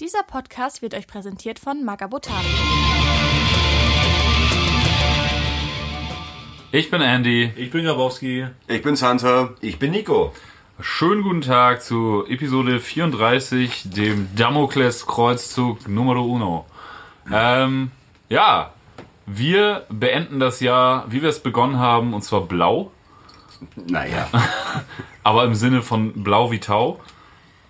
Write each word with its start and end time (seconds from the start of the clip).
Dieser 0.00 0.22
Podcast 0.22 0.80
wird 0.80 0.94
euch 0.94 1.06
präsentiert 1.06 1.58
von 1.58 1.84
Magabotari. 1.84 2.46
Ich 6.72 6.90
bin 6.90 7.02
Andy. 7.02 7.52
Ich 7.54 7.70
bin 7.70 7.84
Grabowski. 7.84 8.46
Ich 8.66 8.80
bin's 8.80 9.02
Hunter. 9.02 9.50
Ich 9.60 9.78
bin 9.78 9.90
Nico. 9.90 10.32
Schönen 10.80 11.22
guten 11.22 11.42
Tag 11.42 11.82
zu 11.82 12.24
Episode 12.26 12.80
34, 12.80 13.90
dem 13.90 14.34
Damokles-Kreuzzug 14.36 15.86
Numero 15.86 16.24
Uno. 16.24 16.64
Ähm, 17.30 17.90
ja, 18.30 18.72
wir 19.26 19.84
beenden 19.90 20.40
das 20.40 20.60
Jahr, 20.60 21.12
wie 21.12 21.20
wir 21.20 21.28
es 21.28 21.40
begonnen 21.40 21.78
haben, 21.78 22.14
und 22.14 22.22
zwar 22.22 22.40
blau, 22.40 22.90
Naja. 23.76 24.30
aber 25.24 25.44
im 25.44 25.54
Sinne 25.54 25.82
von 25.82 26.24
blau 26.24 26.50
wie 26.50 26.60
Tau. 26.60 27.00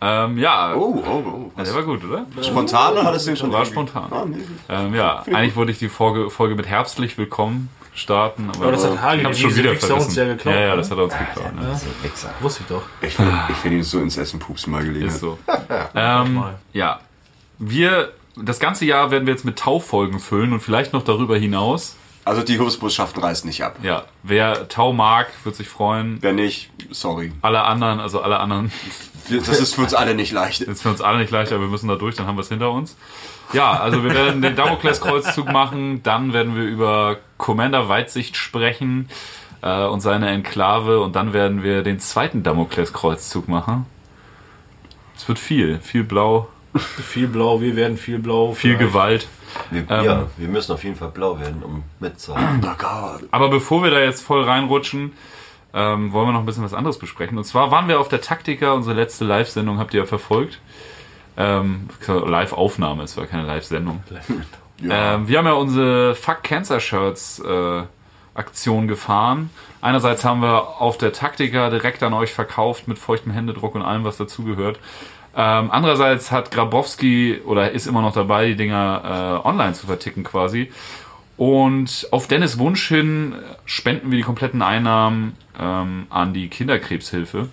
Ähm, 0.02 0.38
ja, 0.38 0.74
Oh, 0.74 1.02
oh, 1.06 1.50
oh. 1.56 1.62
der 1.62 1.74
war 1.74 1.82
gut, 1.82 2.02
oder? 2.04 2.24
Spontan 2.42 2.92
oder 2.94 3.04
hattest 3.04 3.26
du 3.26 3.30
den 3.32 3.36
schon? 3.36 3.52
War 3.52 3.66
spontan. 3.66 4.06
Ah, 4.10 4.24
nee. 4.26 4.38
Ähm, 4.68 4.94
ja, 4.94 5.22
eigentlich 5.26 5.56
wollte 5.56 5.72
ich 5.72 5.78
die 5.78 5.90
Folge, 5.90 6.30
Folge 6.30 6.54
mit 6.54 6.66
herzlich 6.66 7.18
willkommen 7.18 7.68
starten, 7.94 8.48
aber, 8.48 8.62
Aber 8.62 8.72
das 8.72 8.84
hat 8.86 9.02
Hagi, 9.02 9.24
die 9.26 9.34
schon 9.34 9.54
wieder 9.56 9.72
Wichser 9.72 9.88
vergessen. 9.88 10.06
uns 10.08 10.16
ja 10.16 10.24
geklaut, 10.24 10.54
Ja, 10.54 10.60
ja, 10.60 10.70
ne? 10.70 10.76
das 10.76 10.90
hat 10.90 10.98
er 10.98 11.04
uns 11.04 11.12
geklaut. 11.18 11.54
Ne? 11.54 11.80
Wichser. 12.02 12.30
Wusste 12.40 12.62
ich 12.62 12.68
doch. 12.68 12.82
Ich 13.02 13.14
finde 13.14 13.32
ich 13.50 13.56
find 13.56 13.74
ihn 13.74 13.82
so 13.82 13.98
ins 14.00 14.16
Essen 14.16 14.38
pupsen 14.40 14.72
mal 14.72 14.82
gelegen. 14.84 15.06
Ist 15.08 15.20
so. 15.20 15.38
ähm, 15.94 16.44
ja, 16.72 17.00
wir, 17.58 18.12
das 18.36 18.58
ganze 18.58 18.86
Jahr 18.86 19.10
werden 19.10 19.26
wir 19.26 19.34
jetzt 19.34 19.44
mit 19.44 19.58
Tau-Folgen 19.58 20.18
füllen 20.18 20.52
und 20.54 20.60
vielleicht 20.60 20.94
noch 20.94 21.02
darüber 21.02 21.36
hinaus. 21.36 21.96
Also 22.24 22.42
die 22.42 22.58
Hubsbotschaften 22.58 23.22
reißen 23.22 23.48
nicht 23.48 23.62
ab. 23.64 23.76
Ja, 23.82 24.04
wer 24.22 24.68
Tau 24.68 24.92
mag, 24.92 25.28
wird 25.44 25.56
sich 25.56 25.68
freuen. 25.68 26.18
Wer 26.20 26.32
nicht, 26.32 26.70
sorry. 26.90 27.32
Alle 27.40 27.62
anderen, 27.64 27.98
also 27.98 28.20
alle 28.20 28.38
anderen, 28.40 28.70
Das 29.30 29.60
ist 29.60 29.74
für 29.74 29.82
uns 29.82 29.94
alle 29.94 30.14
nicht 30.14 30.32
leicht. 30.32 30.60
ist 30.60 30.82
für 30.82 30.90
uns 30.90 31.00
alle 31.00 31.18
nicht 31.18 31.30
leicht, 31.30 31.52
aber 31.52 31.62
wir 31.62 31.68
müssen 31.68 31.88
da 31.88 31.96
durch, 31.96 32.16
dann 32.16 32.26
haben 32.26 32.36
wir 32.36 32.42
es 32.42 32.48
hinter 32.48 32.70
uns. 32.70 32.96
Ja, 33.52 33.72
also 33.72 34.04
wir 34.04 34.14
werden 34.14 34.42
den 34.42 34.54
Damokles-Kreuzzug 34.54 35.50
machen, 35.50 36.02
dann 36.02 36.32
werden 36.32 36.54
wir 36.54 36.62
über 36.62 37.16
Commander 37.36 37.88
Weitsicht 37.88 38.36
sprechen 38.36 39.08
äh, 39.62 39.84
und 39.86 40.00
seine 40.00 40.30
Enklave 40.30 41.00
und 41.00 41.16
dann 41.16 41.32
werden 41.32 41.62
wir 41.62 41.82
den 41.82 41.98
zweiten 41.98 42.42
Damokles-Kreuzzug 42.42 43.48
machen. 43.48 43.86
Es 45.16 45.26
wird 45.26 45.38
viel, 45.38 45.80
viel 45.80 46.04
Blau, 46.04 46.48
Viel 46.76 47.26
blau, 47.26 47.60
wir 47.60 47.74
werden 47.76 47.96
viel 47.96 48.18
blau. 48.18 48.52
viel 48.52 48.76
vielleicht. 48.76 48.92
Gewalt. 48.92 49.28
Wir, 49.70 49.84
Ähm, 49.88 50.04
ja, 50.04 50.26
wir 50.36 50.48
müssen 50.48 50.72
auf 50.72 50.84
jeden 50.84 50.96
Fall 50.96 51.08
blau 51.10 51.38
werden, 51.40 51.62
um 51.62 51.82
mitzuhalten. 51.98 52.64
Aber 53.30 53.48
bevor 53.48 53.82
wir 53.82 53.90
da 53.90 53.98
jetzt 54.00 54.22
voll 54.22 54.44
reinrutschen, 54.44 55.12
ähm, 55.74 56.12
wollen 56.12 56.28
wir 56.28 56.32
noch 56.32 56.40
ein 56.40 56.46
bisschen 56.46 56.64
was 56.64 56.74
anderes 56.74 56.98
besprechen. 56.98 57.38
Und 57.38 57.44
zwar 57.44 57.70
waren 57.70 57.88
wir 57.88 57.98
auf 58.00 58.08
der 58.08 58.20
Taktika, 58.20 58.72
unsere 58.72 58.94
letzte 58.94 59.24
Live-Sendung 59.24 59.78
habt 59.78 59.94
ihr 59.94 60.00
ja 60.00 60.06
verfolgt. 60.06 60.60
Ähm, 61.36 61.88
Live-Aufnahme, 62.06 63.02
es 63.04 63.16
war 63.16 63.26
keine 63.26 63.46
Live-Sendung. 63.46 64.02
Ja. 64.82 65.16
Ähm, 65.16 65.28
wir 65.28 65.36
haben 65.36 65.44
ja 65.44 65.52
unsere 65.52 66.14
Fuck 66.14 66.42
Cancer 66.42 66.80
Shirts 66.80 67.38
äh, 67.40 67.82
Aktion 68.32 68.88
gefahren. 68.88 69.50
Einerseits 69.82 70.24
haben 70.24 70.40
wir 70.40 70.80
auf 70.80 70.96
der 70.96 71.12
Taktika 71.12 71.68
direkt 71.68 72.02
an 72.02 72.14
euch 72.14 72.32
verkauft 72.32 72.88
mit 72.88 72.98
feuchtem 72.98 73.30
Händedruck 73.32 73.74
und 73.74 73.82
allem, 73.82 74.04
was 74.04 74.16
dazugehört. 74.16 74.78
Ähm, 75.36 75.70
andererseits 75.70 76.32
hat 76.32 76.50
Grabowski 76.50 77.40
oder 77.44 77.70
ist 77.70 77.86
immer 77.86 78.02
noch 78.02 78.12
dabei, 78.12 78.48
die 78.48 78.56
Dinger 78.56 79.42
äh, 79.44 79.48
online 79.48 79.74
zu 79.74 79.86
verticken 79.86 80.24
quasi. 80.24 80.70
Und 81.36 82.08
auf 82.10 82.26
Dennis 82.26 82.58
Wunsch 82.58 82.86
hin 82.88 83.34
spenden 83.64 84.10
wir 84.10 84.18
die 84.18 84.24
kompletten 84.24 84.60
Einnahmen 84.60 85.36
ähm, 85.58 86.06
an 86.10 86.34
die 86.34 86.48
Kinderkrebshilfe. 86.48 87.48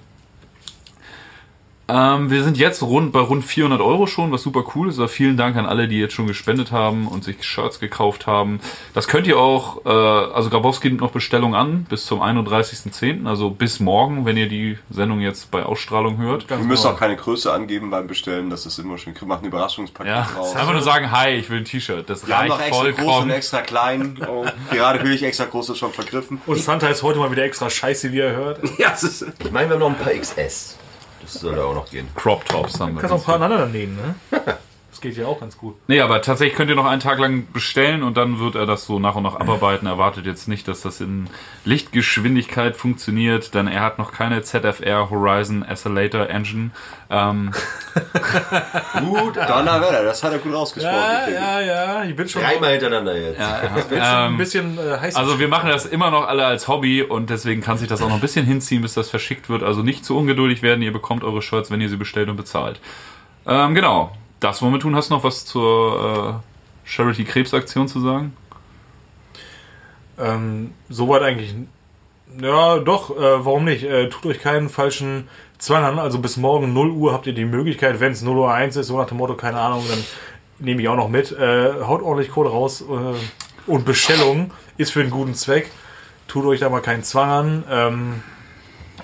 Ähm, 1.90 2.30
wir 2.30 2.44
sind 2.44 2.58
jetzt 2.58 2.84
rund 2.84 3.14
bei 3.14 3.20
rund 3.20 3.46
400 3.46 3.80
Euro 3.82 4.08
schon, 4.08 4.32
was 4.32 4.42
super 4.44 4.64
cool 4.76 4.90
ist. 4.90 4.96
Also 5.00 5.08
vielen 5.08 5.38
Dank 5.38 5.56
an 5.56 5.66
alle, 5.66 5.88
die 5.88 6.00
jetzt 6.00 6.14
schon 6.14 6.28
gespendet 6.28 6.72
haben 6.72 7.08
und 7.08 7.24
sich 7.24 7.44
Shirts 7.44 7.80
gekauft 7.80 8.28
haben. 8.28 8.60
Das 8.94 9.08
könnt 9.08 9.26
ihr 9.28 9.38
auch, 9.40 9.86
äh, 9.86 9.90
also 9.90 10.50
Grabowski 10.50 10.90
nimmt 10.90 11.02
noch 11.02 11.12
Bestellung 11.12 11.56
an 11.56 11.86
bis 11.90 12.06
zum 12.06 12.22
31.10., 12.22 13.26
also 13.28 13.50
bis 13.50 13.80
morgen, 13.80 14.26
wenn 14.26 14.36
ihr 14.36 14.50
die 14.50 14.78
Sendung 14.90 15.22
jetzt 15.22 15.50
bei 15.52 15.64
Ausstrahlung 15.64 16.18
hört. 16.18 16.50
Wir 16.50 16.58
müssen 16.58 16.88
auch 16.88 17.00
keine 17.00 17.16
Größe 17.16 17.52
angeben 17.54 17.90
beim 17.90 18.08
Bestellen, 18.08 18.50
das 18.50 18.66
ist 18.66 18.78
immer 18.80 18.98
schön. 18.98 19.14
Wir 19.18 19.28
machen 19.28 19.46
ein 19.46 19.48
Überraschungspaket 19.48 20.12
Ja, 20.12 20.28
draus. 20.34 20.56
einfach 20.56 20.74
nur 20.74 20.82
sagen, 20.82 21.12
hi, 21.12 21.30
ich 21.30 21.50
will 21.50 21.60
ein 21.60 21.66
T-Shirt. 21.66 22.10
Das 22.10 22.28
Wir 22.28 22.38
haben 22.38 22.50
noch 22.50 22.60
reicht 22.60 22.84
extra 22.84 23.04
groß 23.04 23.24
und 23.24 23.30
extra 23.30 23.62
klein. 23.62 24.20
Oh, 24.28 24.46
gerade 24.72 25.02
höre 25.02 25.12
ich 25.12 25.24
extra 25.24 25.46
groß 25.46 25.70
ist 25.70 25.78
schon 25.78 25.94
vergriffen. 25.94 26.42
Und 26.46 26.58
Santa 26.60 26.88
ist 26.88 27.02
heute 27.04 27.20
mal 27.20 27.32
wieder 27.32 27.44
extra 27.44 27.70
scheiße, 27.70 28.12
wie 28.12 28.18
ihr 28.18 28.32
hört. 28.32 28.60
Ja, 28.78 28.92
es 28.94 29.04
ist. 29.04 29.26
Ich 29.40 29.52
meine, 29.52 29.70
wir 29.70 29.74
haben 29.76 29.80
noch 29.80 29.90
ein 29.90 29.98
paar 29.98 30.14
XS. 30.14 30.78
Das 31.32 31.42
soll 31.42 31.56
da 31.56 31.66
auch 31.66 31.74
noch 31.74 31.90
gehen. 31.90 32.08
Crop 32.16 32.46
Tops 32.46 32.80
haben 32.80 32.96
wir. 32.96 33.02
kannst 33.02 33.14
auch 33.14 33.20
ein 33.20 33.24
paar 33.26 33.36
aneinander 33.36 33.68
nähen, 33.68 33.98
ne? 33.98 34.16
Das 34.98 35.02
geht 35.02 35.16
ja 35.16 35.28
auch 35.28 35.40
ganz 35.40 35.60
gut. 35.60 35.76
Nee, 35.88 36.02
aber 36.02 36.24
tatsächlich 36.24 36.58
könnt 36.58 36.72
ihr 36.72 36.76
noch 36.76 36.88
einen 36.88 37.02
Tag 37.02 37.20
lang 37.20 37.46
bestellen 37.54 38.02
und 38.02 38.18
dann 38.18 38.40
wird 38.40 38.56
er 38.56 38.66
das 38.66 38.88
so 38.88 38.98
nach 38.98 39.14
und 39.14 39.22
nach 39.22 39.36
abarbeiten. 39.36 39.86
Erwartet 39.88 40.26
jetzt 40.26 40.48
nicht, 40.48 40.68
dass 40.68 40.82
das 40.82 41.02
in 41.02 41.30
Lichtgeschwindigkeit 41.66 42.76
funktioniert, 42.76 43.54
denn 43.54 43.68
er 43.68 43.82
hat 43.82 44.00
noch 44.00 44.12
keine 44.12 44.42
ZFR 44.42 45.12
Horizon 45.12 45.62
Accelerator 45.62 46.28
Engine. 46.32 46.72
Ähm, 47.12 47.52
Gut, 49.00 49.36
Donnerwetter, 49.48 50.04
das 50.04 50.24
hat 50.24 50.32
er 50.32 50.40
gut 50.40 50.52
rausgesprochen. 50.56 50.96
Ja, 51.32 51.60
ja, 51.60 51.62
ja. 51.62 52.04
Ich 52.06 52.16
bin 52.16 52.28
schon, 52.28 52.42
Dreimal 52.42 52.72
hintereinander 52.72 53.16
jetzt. 53.16 53.38
bin 53.90 54.00
schon 54.00 54.02
ein 54.02 54.32
ähm, 54.32 54.38
bisschen 54.40 54.80
äh, 54.80 54.98
heiß. 55.00 55.16
also 55.16 55.40
wir 55.40 55.48
machen 55.48 55.70
das 55.70 55.86
immer 55.86 56.10
noch 56.10 56.28
alle 56.28 56.44
als 56.44 56.68
Hobby 56.68 57.04
und 57.04 57.30
deswegen 57.30 57.62
kann 57.62 57.78
sich 57.78 57.88
das 57.88 58.02
auch 58.02 58.08
noch 58.08 58.16
ein 58.16 58.22
bisschen 58.22 58.48
hinziehen, 58.48 58.82
bis 58.82 58.96
das 58.96 59.12
verschickt 59.12 59.48
wird. 59.48 59.62
Also 59.62 59.84
nicht 59.84 60.04
zu 60.04 60.18
ungeduldig 60.18 60.64
werden, 60.64 60.82
ihr 60.82 60.92
bekommt 60.92 61.24
eure 61.24 61.44
Shirts, 61.44 61.70
wenn 61.70 61.82
ihr 61.82 61.90
sie 61.90 61.98
bestellt 61.98 62.30
und 62.30 62.36
bezahlt. 62.36 62.80
Ähm, 63.46 63.76
genau, 63.76 64.12
das 64.40 64.62
wollen 64.62 64.74
wir 64.74 64.80
tun. 64.80 64.96
Hast 64.96 65.10
du 65.10 65.16
noch 65.16 65.24
was 65.24 65.46
zur 65.46 66.42
äh, 66.44 66.90
Charity-Krebsaktion 66.90 67.88
zu 67.88 68.00
sagen? 68.00 68.36
Ähm, 70.20 70.74
soweit 70.90 71.22
eigentlich. 71.22 71.56
Ja, 72.42 72.80
doch, 72.80 73.16
äh, 73.16 73.46
warum 73.46 73.66
nicht? 73.66 73.84
Äh, 73.84 74.10
tut 74.10 74.26
euch 74.26 74.42
keinen 74.42 74.70
falschen 74.70 75.28
Zwang 75.58 75.84
an. 75.84 76.00
Also 76.00 76.20
bis 76.20 76.38
morgen 76.38 76.74
0 76.74 76.92
Uhr 76.92 77.14
habt 77.14 77.28
ihr 77.28 77.34
die 77.34 77.46
Möglichkeit, 77.46 78.00
wenn 78.00 78.12
es 78.12 78.22
0 78.22 78.38
Uhr 78.38 78.54
1 78.54 78.76
ist, 78.76 78.88
so 78.88 78.98
nach 78.98 79.08
dem 79.08 79.18
Motto, 79.18 79.36
keine 79.36 79.60
Ahnung, 79.60 79.84
dann 79.90 80.04
nehme 80.60 80.82
ich 80.82 80.88
auch 80.88 80.96
noch 80.96 81.10
mit. 81.10 81.32
Äh, 81.32 81.82
haut 81.84 82.02
ordentlich 82.02 82.32
Kohle 82.32 82.50
raus 82.50 82.82
äh, 82.82 83.72
und 83.72 83.86
Bestellung 83.86 84.52
ist 84.78 84.92
für 84.92 85.02
einen 85.02 85.10
guten 85.10 85.36
Zweck. 85.36 85.72
Tut 86.28 86.46
euch 86.46 86.60
da 86.60 86.70
mal 86.70 86.82
keinen 86.82 87.04
Zwang 87.04 87.30
an. 87.30 87.64
Ähm, 87.70 88.24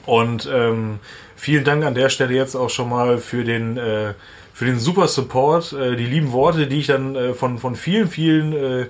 und 0.05 0.49
ähm, 0.51 0.99
vielen 1.35 1.63
Dank 1.63 1.85
an 1.85 1.95
der 1.95 2.09
Stelle 2.09 2.33
jetzt 2.33 2.55
auch 2.55 2.69
schon 2.69 2.89
mal 2.89 3.17
für 3.17 3.43
den, 3.43 3.77
äh, 3.77 4.13
für 4.53 4.65
den 4.65 4.79
super 4.79 5.07
Support, 5.07 5.73
äh, 5.73 5.95
die 5.95 6.05
lieben 6.05 6.31
Worte, 6.31 6.67
die 6.67 6.79
ich 6.79 6.87
dann 6.87 7.15
äh, 7.15 7.33
von, 7.33 7.57
von 7.57 7.75
vielen, 7.75 8.07
vielen 8.07 8.53
äh, 8.53 8.85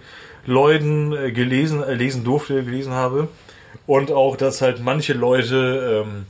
Leuten 0.46 1.14
äh, 1.14 1.32
gelesen, 1.32 1.82
äh, 1.82 1.94
lesen 1.94 2.24
durfte, 2.26 2.64
gelesen 2.64 2.92
habe. 2.92 3.30
Und 3.88 4.12
auch, 4.12 4.36
dass 4.36 4.62
halt 4.62 4.82
manche 4.82 5.14
Leute 5.14 6.04
ähm, 6.06 6.26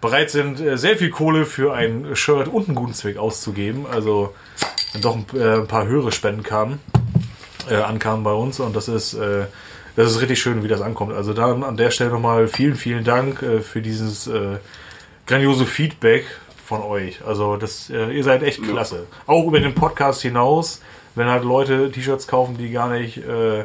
bereit 0.00 0.30
sind, 0.30 0.60
äh, 0.60 0.76
sehr 0.76 0.96
viel 0.96 1.10
Kohle 1.10 1.46
für 1.46 1.72
ein 1.72 2.14
Shirt 2.14 2.48
und 2.48 2.68
einen 2.68 2.76
guten 2.76 2.92
Zweck 2.92 3.16
auszugeben. 3.16 3.86
Also 3.90 4.34
doch 5.00 5.16
ein, 5.16 5.26
ein 5.40 5.66
paar 5.66 5.86
höhere 5.86 6.12
Spenden 6.12 6.42
kamen, 6.42 6.78
ankamen 7.68 8.22
bei 8.22 8.32
uns 8.32 8.60
und 8.60 8.76
das 8.76 8.86
ist, 8.86 9.18
das 9.96 10.10
ist 10.12 10.20
richtig 10.20 10.40
schön, 10.40 10.62
wie 10.62 10.68
das 10.68 10.82
ankommt. 10.82 11.12
Also 11.14 11.32
dann 11.32 11.64
an 11.64 11.76
der 11.76 11.90
Stelle 11.90 12.10
nochmal 12.10 12.46
vielen, 12.46 12.76
vielen 12.76 13.02
Dank 13.02 13.44
für 13.62 13.82
dieses 13.82 14.30
grandiose 15.26 15.66
Feedback 15.66 16.26
von 16.64 16.82
euch. 16.82 17.24
Also 17.24 17.56
das, 17.56 17.90
äh, 17.90 18.10
ihr 18.10 18.24
seid 18.24 18.42
echt 18.42 18.62
klasse. 18.62 19.06
Auch 19.26 19.46
über 19.46 19.60
den 19.60 19.74
Podcast 19.74 20.22
hinaus, 20.22 20.80
wenn 21.14 21.28
halt 21.28 21.44
Leute 21.44 21.90
T-Shirts 21.90 22.26
kaufen, 22.26 22.56
die 22.56 22.70
gar 22.70 22.88
nicht 22.88 23.18
äh, 23.18 23.64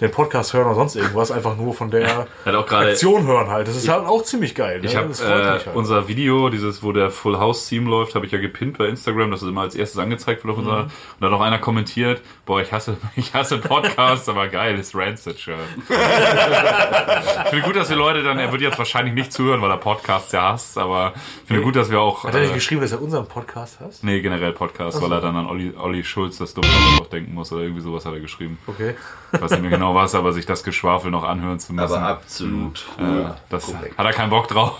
den 0.00 0.10
Podcast 0.10 0.52
hören 0.52 0.66
oder 0.66 0.74
sonst 0.74 0.94
irgendwas, 0.96 1.30
einfach 1.30 1.56
nur 1.56 1.72
von 1.74 1.90
der 1.90 2.26
auch 2.46 2.70
Aktion 2.70 3.26
hören 3.26 3.48
halt. 3.48 3.66
Das 3.68 3.76
ist 3.76 3.88
halt 3.88 4.06
auch 4.06 4.22
ziemlich 4.24 4.54
geil. 4.54 4.80
Ne? 4.80 4.86
Ich 4.86 4.96
habe 4.96 5.10
äh, 5.12 5.24
halt. 5.50 5.68
unser 5.74 6.06
Video, 6.08 6.48
dieses, 6.50 6.82
wo 6.82 6.92
der 6.92 7.10
Full 7.10 7.38
House 7.38 7.66
Theme 7.68 7.88
läuft, 7.88 8.14
habe 8.14 8.26
ich 8.26 8.32
ja 8.32 8.38
gepinnt 8.38 8.78
bei 8.78 8.86
Instagram, 8.86 9.30
dass 9.30 9.42
es 9.42 9.48
immer 9.48 9.62
als 9.62 9.74
erstes 9.74 9.98
angezeigt 9.98 10.44
wird 10.44 10.52
auf 10.52 10.58
Mhm. 10.62 10.66
unserer. 10.66 10.82
Und 10.84 10.90
da 11.20 11.26
hat 11.28 11.32
auch 11.32 11.40
einer 11.40 11.58
kommentiert, 11.58 12.20
boah, 12.44 12.60
ich 12.60 12.72
hasse, 12.72 12.96
ich 13.16 13.32
hasse 13.34 13.58
Podcasts, 13.58 14.28
aber 14.28 14.48
geil, 14.48 14.78
ist 14.78 14.94
Rancid 14.94 15.38
Shirt. 15.38 15.56
ich 15.88 17.50
finde 17.50 17.64
gut, 17.64 17.76
dass 17.76 17.88
wir 17.88 17.96
Leute 17.96 18.22
dann, 18.22 18.38
er 18.38 18.52
wird 18.52 18.62
jetzt 18.62 18.78
wahrscheinlich 18.78 19.14
nicht 19.14 19.32
zuhören, 19.32 19.62
weil 19.62 19.70
er 19.70 19.76
Podcasts 19.78 20.32
ja 20.32 20.42
hasst, 20.52 20.76
aber 20.78 21.12
ich 21.42 21.48
finde 21.48 21.62
gut, 21.62 21.76
dass 21.76 21.90
wir 21.90 22.00
auch. 22.00 22.24
Hat 22.24 22.34
er 22.34 22.40
nicht 22.40 22.50
Äh, 22.50 22.54
geschrieben, 22.54 22.80
dass 22.82 22.92
er 22.92 23.00
unseren 23.02 23.26
Podcast 23.26 23.78
hast? 23.80 24.04
nee, 24.04 24.20
generell 24.20 24.52
Podcasts, 24.52 25.00
weil 25.00 25.12
er 25.12 25.20
dann 25.20 25.36
an 25.36 25.46
Olli, 25.46 25.72
Olli 25.78 26.04
Schulz 26.04 26.38
das 26.38 26.54
dumme 26.54 26.68
noch 26.98 27.06
denken 27.08 27.34
muss 27.34 27.52
oder 27.52 27.62
irgendwie 27.62 27.82
sowas 27.82 28.04
hat 28.04 28.12
er 28.14 28.20
geschrieben. 28.20 28.58
Okay. 28.66 28.94
Ich 29.36 29.42
weiß 29.42 29.50
nicht 29.52 29.62
mehr 29.62 29.70
genau 29.70 29.94
was, 29.94 30.14
aber 30.14 30.32
sich 30.32 30.46
das 30.46 30.64
Geschwafel 30.64 31.10
noch 31.10 31.24
anhören 31.24 31.58
zu 31.58 31.72
müssen. 31.72 31.94
Aber 31.94 32.02
absolut. 32.02 32.84
äh, 32.98 33.30
das 33.48 33.66
korrekt. 33.66 33.96
hat 33.96 34.06
er 34.06 34.12
keinen 34.12 34.30
Bock 34.30 34.48
drauf. 34.48 34.78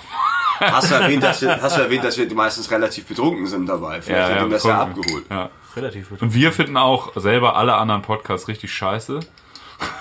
Hast 0.60 0.90
du, 0.90 0.94
erwähnt, 1.00 1.22
dass 1.22 1.42
wir, 1.42 1.60
hast 1.60 1.76
du 1.76 1.82
erwähnt, 1.82 2.04
dass 2.04 2.16
wir 2.16 2.32
meistens 2.34 2.70
relativ 2.70 3.06
betrunken 3.06 3.46
sind 3.46 3.66
dabei? 3.66 4.00
Vielleicht 4.02 4.32
hat 4.34 4.42
ihm 4.42 4.50
das 4.50 4.64
ja 4.64 4.84
betrunken. 4.84 5.00
abgeholt. 5.02 5.24
Ja. 5.30 5.50
Relativ 5.76 6.08
gut. 6.08 6.22
Und 6.22 6.32
wir 6.34 6.52
finden 6.52 6.76
auch 6.78 7.12
selber 7.16 7.56
alle 7.56 7.74
anderen 7.74 8.02
Podcasts 8.02 8.48
richtig 8.48 8.72
scheiße. 8.72 9.20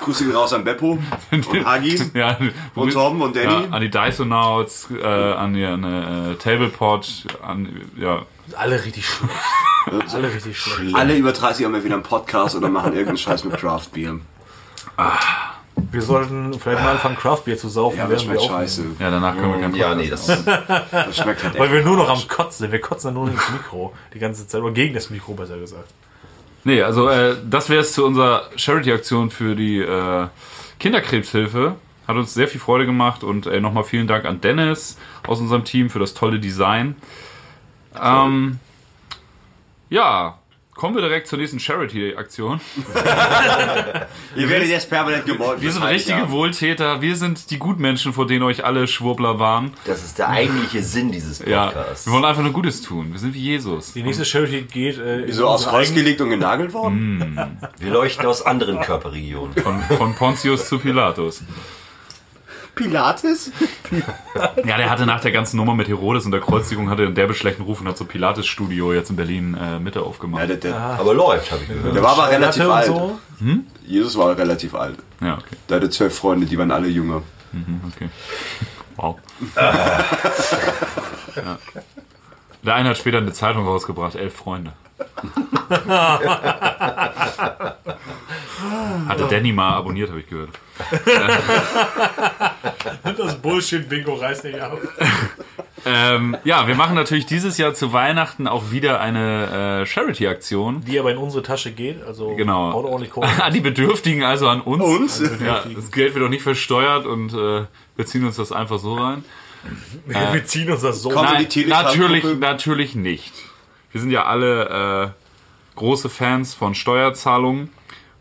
Grüße 0.02 0.24
gehen 0.25 0.36
raus 0.36 0.54
an 0.54 0.63
Beppo 0.63 0.98
und 1.31 1.66
Hagi. 1.66 2.00
Ja, 2.13 2.38
Und 2.75 2.94
Torben 2.94 3.22
und 3.22 3.36
Danny. 3.36 3.66
Ja, 3.66 3.69
an 3.72 3.81
die 3.81 3.90
Dysonauts, 3.90 4.88
äh, 4.92 5.06
an 5.06 5.54
die 5.54 5.66
an, 5.66 5.84
äh, 5.84 6.36
Tablepod, 6.36 7.25
an 7.42 7.81
ja, 7.98 8.22
Alle 8.56 8.84
richtig 8.86 9.06
schlecht. 9.06 9.34
Alle 10.13 10.34
richtig 10.34 10.57
schlecht. 10.57 10.96
Alle 10.96 11.16
über 11.18 11.34
30 11.34 11.66
haben 11.66 11.74
wir 11.74 11.84
wieder 11.84 11.96
einen 11.96 12.04
Podcast 12.04 12.56
oder 12.56 12.69
machen 12.69 12.94
irgendeinen 12.94 13.18
Scheiß 13.18 13.44
mit 13.44 13.57
Craft 13.57 13.90
Beer. 13.94 14.16
Wir 15.92 16.01
sollten 16.01 16.53
vielleicht 16.59 16.81
mal 16.83 16.92
anfangen, 16.92 17.15
Craftbier 17.18 17.57
zu 17.57 17.68
saufen, 17.69 17.97
Ja, 17.97 18.07
das 18.07 18.24
schmeckt 18.24 18.39
aufnehmen. 18.39 18.62
scheiße. 18.62 18.83
Ja, 19.00 19.12
danach 19.12 19.36
können 19.36 19.53
wir 19.53 19.62
keinen 19.62 19.75
Ja, 19.75 19.94
nee, 19.95 20.07
das 20.09 20.25
Das 20.25 21.18
schmeckt 21.18 21.44
halt 21.44 21.57
Weil 21.59 21.71
wir 21.71 21.83
nur 21.83 21.97
noch 21.97 22.09
am 22.09 22.27
Kotzen 22.27 22.63
sind. 22.65 22.71
Wir 22.71 22.81
kotzen 22.81 23.07
dann 23.13 23.13
nur 23.15 23.27
ins 23.31 23.50
Mikro 23.51 23.94
die 24.13 24.19
ganze 24.19 24.47
Zeit. 24.47 24.62
Oder 24.62 24.74
gegen 24.74 24.94
das 24.94 25.09
Mikro, 25.09 25.33
besser 25.33 25.57
gesagt. 25.57 25.89
Nee, 26.63 26.81
also 26.81 27.09
äh, 27.09 27.36
das 27.47 27.69
wäre 27.69 27.81
es 27.81 27.94
zu 27.94 28.06
unserer 28.06 28.50
Charity-Aktion 28.56 29.30
für 29.30 29.56
die 29.56 29.80
äh, 29.80 30.27
Kinderkrebshilfe. 30.80 31.75
Hat 32.07 32.15
uns 32.15 32.33
sehr 32.33 32.47
viel 32.47 32.59
Freude 32.62 32.86
gemacht 32.86 33.24
und 33.24 33.45
äh, 33.45 33.59
nochmal 33.59 33.83
vielen 33.83 34.07
Dank 34.07 34.25
an 34.25 34.42
Dennis 34.42 34.97
aus 35.27 35.39
unserem 35.39 35.63
Team 35.65 35.89
für 35.89 36.00
das 36.00 36.13
tolle 36.13 36.39
Design. 36.39 36.95
Ähm, 38.01 38.59
ja, 39.89 40.38
kommen 40.75 40.94
wir 40.95 41.01
direkt 41.01 41.27
zur 41.27 41.39
nächsten 41.39 41.60
Charity-Aktion. 41.60 42.60
Ihr 44.36 44.50
werdet 44.50 44.68
jetzt 44.69 44.89
permanent 44.89 45.25
gemolken. 45.25 45.62
Wir 45.62 45.72
sind 45.72 45.83
richtige 45.83 46.18
ich 46.18 46.24
ab. 46.24 46.31
Wohltäter, 46.31 47.01
wir 47.01 47.16
sind 47.16 47.50
die 47.50 47.57
Gutmenschen, 47.57 48.13
vor 48.13 48.27
denen 48.27 48.44
euch 48.44 48.66
alle 48.66 48.88
Schwurbler 48.88 49.39
waren. 49.39 49.72
Das 49.86 50.04
ist 50.04 50.19
der 50.19 50.30
eigentliche 50.30 50.83
Sinn 50.83 51.12
dieses 51.12 51.39
Ja, 51.39 51.68
Podcasts. 51.68 52.06
wir 52.06 52.13
wollen 52.13 52.25
einfach 52.25 52.44
nur 52.44 52.51
Gutes 52.51 52.81
tun. 52.81 53.12
Wir 53.13 53.19
sind 53.19 53.33
wie 53.33 53.39
Jesus. 53.42 53.94
Die 53.94 54.04
nächste 54.04 54.25
Charity 54.25 54.63
geht 54.63 54.98
äh, 55.00 55.31
So 55.31 55.48
aus 55.48 55.66
gelegt 55.94 56.22
und 56.22 56.30
genagelt 56.30 56.74
worden? 56.74 57.57
Wir 57.80 57.92
leuchten 57.92 58.25
aus 58.25 58.45
anderen 58.45 58.81
Körperregionen. 58.81 59.56
Von, 59.56 59.81
von 59.81 60.16
Pontius 60.16 60.68
zu 60.68 60.80
Pilatus. 60.80 61.42
Pilates? 62.75 63.51
Ja, 64.66 64.77
der 64.77 64.89
hatte 64.89 65.06
nach 65.06 65.22
der 65.22 65.31
ganzen 65.31 65.56
Nummer 65.57 65.75
mit 65.75 65.88
Herodes 65.88 66.25
und 66.25 66.31
der 66.31 66.42
Kreuzigung 66.42 66.89
hatte 66.89 67.04
einen 67.04 67.16
derbe 67.16 67.33
schlechten 67.33 67.63
Ruf 67.63 67.80
und 67.80 67.88
hat 67.88 67.98
so 67.98 68.04
Pilates 68.04 68.45
Studio 68.45 68.92
jetzt 68.94 69.10
in 69.10 69.16
Berlin 69.16 69.56
äh, 69.56 69.80
Mitte 69.80 70.01
aufgemacht. 70.01 70.42
Ja, 70.42 70.48
der, 70.48 70.57
der, 70.57 70.75
Aber 70.75 71.13
läuft, 71.13 71.51
habe 71.51 71.62
ich 71.62 71.69
gehört. 71.69 71.95
der 71.95 72.04
war 72.04 72.12
aber 72.18 72.30
relativ 72.30 72.66
und 72.66 72.72
alt. 72.72 72.86
so. 72.88 73.18
Jesus 73.86 74.18
war 74.18 74.38
relativ 74.38 74.75
alt. 74.75 74.98
Ja, 75.22 75.36
okay. 75.36 75.56
Der 75.69 75.77
hatte 75.77 75.89
zwölf 75.89 76.18
Freunde, 76.18 76.45
die 76.45 76.57
waren 76.57 76.72
alle 76.72 76.88
jünger. 76.88 77.22
Mhm, 77.54 77.81
okay. 77.95 78.10
Wow. 78.98 79.18
ja. 81.36 81.57
Der 82.63 82.75
eine 82.75 82.89
hat 82.89 82.98
später 82.98 83.18
eine 83.18 83.33
Zeitung 83.33 83.66
rausgebracht, 83.66 84.16
elf 84.16 84.33
Freunde. 84.36 84.71
Hatte 89.07 89.28
Danny 89.30 89.51
mal 89.51 89.74
abonniert, 89.75 90.10
habe 90.10 90.21
ich 90.21 90.28
gehört. 90.28 90.50
Das 93.18 93.36
Bullshit-Bingo 93.42 94.16
reißt 94.16 94.44
nicht 94.44 94.60
ab. 94.60 94.77
Ähm, 95.86 96.36
ja, 96.44 96.68
wir 96.68 96.75
machen 96.75 96.95
natürlich 96.95 97.25
dieses 97.25 97.57
Jahr 97.57 97.74
zu 97.74 97.94
Weihnachten 97.94 98.48
auch 98.48 98.72
wieder 98.72 99.00
eine 99.00 99.81
äh, 99.81 99.86
Charity-Aktion. 99.86 100.83
Die 100.86 101.00
aber 101.00 101.12
in 101.12 101.18
unsere 101.18 101.44
Tasche 101.44 101.72
geht. 101.72 102.04
Also 102.06 102.36
Genau. 102.36 102.74
haut 102.74 102.86
ordentlich 102.86 103.12
Kohle. 103.12 103.27
An 103.42 103.54
die 103.54 103.62
Bedürftigen, 103.62 104.24
also 104.24 104.50
an 104.50 104.62
uns. 104.62 104.83
Uns? 104.83 105.22
Ja, 105.45 105.63
das 105.74 105.92
Geld 105.92 106.16
wird 106.16 106.25
auch 106.25 106.30
nicht 106.30 106.44
versteuert 106.44 107.06
und 107.06 107.33
äh, 107.33 107.66
wir 107.95 108.06
ziehen 108.06 108.25
uns 108.25 108.36
das 108.38 108.51
einfach 108.51 108.80
so 108.80 108.95
rein. 108.95 109.24
Wir 110.06 110.45
ziehen 110.45 110.69
uns 110.69 110.81
das 110.81 111.01
so. 111.01 111.10
Telegram-Gruppe? 111.10 111.83
natürlich, 111.83 112.24
natürlich 112.39 112.95
nicht. 112.95 113.33
Wir 113.92 114.00
sind 114.00 114.12
ja 114.12 114.25
alle 114.25 115.13
äh, 115.16 115.75
große 115.75 116.10
Fans 116.10 116.54
von 116.54 116.75
Steuerzahlungen 116.75 117.71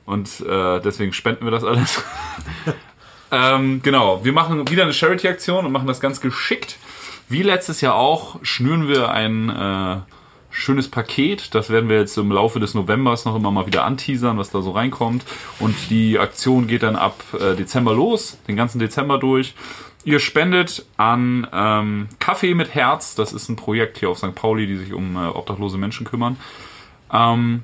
und 0.06 0.40
äh, 0.40 0.80
deswegen 0.80 1.12
spenden 1.12 1.44
wir 1.44 1.50
das 1.50 1.64
alles. 1.64 2.02
ähm, 3.30 3.80
genau, 3.82 4.24
wir 4.24 4.32
machen 4.32 4.68
wieder 4.68 4.82
eine 4.84 4.92
Charity-Aktion 4.92 5.66
und 5.66 5.72
machen 5.72 5.86
das 5.86 6.00
ganz 6.00 6.20
geschickt. 6.20 6.78
Wie 7.28 7.42
letztes 7.42 7.80
Jahr 7.80 7.94
auch 7.94 8.38
schnüren 8.42 8.86
wir 8.86 9.10
ein 9.10 9.48
äh, 9.48 9.96
schönes 10.50 10.88
Paket. 10.88 11.54
Das 11.54 11.70
werden 11.70 11.88
wir 11.88 11.98
jetzt 11.98 12.16
im 12.16 12.30
Laufe 12.30 12.60
des 12.60 12.74
Novembers 12.74 13.24
noch 13.24 13.34
immer 13.34 13.50
mal 13.50 13.66
wieder 13.66 13.84
anteasern, 13.84 14.38
was 14.38 14.50
da 14.50 14.62
so 14.62 14.70
reinkommt. 14.72 15.24
Und 15.58 15.74
die 15.90 16.18
Aktion 16.18 16.66
geht 16.66 16.82
dann 16.82 16.96
ab 16.96 17.22
äh, 17.32 17.56
Dezember 17.56 17.94
los, 17.94 18.38
den 18.46 18.56
ganzen 18.56 18.78
Dezember 18.78 19.18
durch. 19.18 19.54
Ihr 20.04 20.20
spendet 20.20 20.84
an 20.96 21.46
ähm, 21.52 22.08
Kaffee 22.18 22.54
mit 22.54 22.74
Herz. 22.74 23.14
Das 23.14 23.32
ist 23.32 23.48
ein 23.48 23.56
Projekt 23.56 23.98
hier 23.98 24.10
auf 24.10 24.18
St. 24.18 24.34
Pauli, 24.34 24.66
die 24.66 24.76
sich 24.76 24.92
um 24.92 25.16
äh, 25.16 25.26
obdachlose 25.28 25.78
Menschen 25.78 26.06
kümmern. 26.06 26.36
Ähm, 27.12 27.62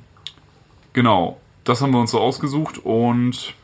genau, 0.92 1.39
das 1.70 1.80
haben 1.80 1.92
wir 1.92 2.00
uns 2.00 2.10
so 2.10 2.20
ausgesucht 2.20 2.78
und 2.84 3.54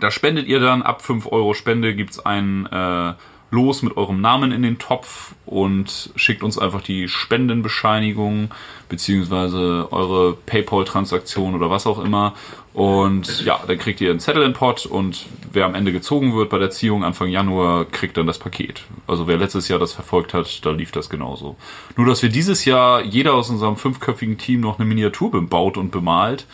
da 0.00 0.10
spendet 0.10 0.46
ihr 0.46 0.58
dann 0.58 0.82
ab 0.82 1.02
5 1.02 1.30
Euro 1.30 1.54
Spende 1.54 1.94
gibt's 1.94 2.18
ein 2.18 2.66
äh, 2.66 3.12
Los 3.50 3.82
mit 3.82 3.96
eurem 3.96 4.20
Namen 4.20 4.50
in 4.50 4.62
den 4.62 4.78
Topf 4.78 5.34
und 5.44 6.10
schickt 6.16 6.42
uns 6.42 6.58
einfach 6.58 6.82
die 6.82 7.08
Spendenbescheinigung 7.08 8.50
beziehungsweise 8.88 9.86
eure 9.92 10.34
PayPal-Transaktion 10.46 11.54
oder 11.54 11.70
was 11.70 11.86
auch 11.86 12.02
immer. 12.02 12.34
Und 12.74 13.44
ja, 13.44 13.60
dann 13.64 13.78
kriegt 13.78 14.00
ihr 14.00 14.10
einen 14.10 14.18
Zettel 14.18 14.42
in 14.42 14.52
Pot 14.52 14.84
und 14.84 15.26
wer 15.52 15.64
am 15.64 15.76
Ende 15.76 15.92
gezogen 15.92 16.34
wird 16.34 16.50
bei 16.50 16.58
der 16.58 16.70
Ziehung 16.70 17.04
Anfang 17.04 17.28
Januar, 17.28 17.84
kriegt 17.84 18.16
dann 18.16 18.26
das 18.26 18.38
Paket. 18.38 18.82
Also 19.06 19.28
wer 19.28 19.36
letztes 19.36 19.68
Jahr 19.68 19.78
das 19.78 19.92
verfolgt 19.92 20.34
hat, 20.34 20.66
da 20.66 20.72
lief 20.72 20.90
das 20.90 21.08
genauso. 21.08 21.56
Nur, 21.96 22.06
dass 22.06 22.22
wir 22.22 22.30
dieses 22.30 22.64
Jahr 22.64 23.02
jeder 23.02 23.34
aus 23.34 23.48
unserem 23.48 23.76
fünfköpfigen 23.76 24.38
Team 24.38 24.60
noch 24.60 24.78
eine 24.78 24.88
Miniatur 24.88 25.30
bebaut 25.30 25.76
und 25.76 25.92
bemalt. 25.92 26.46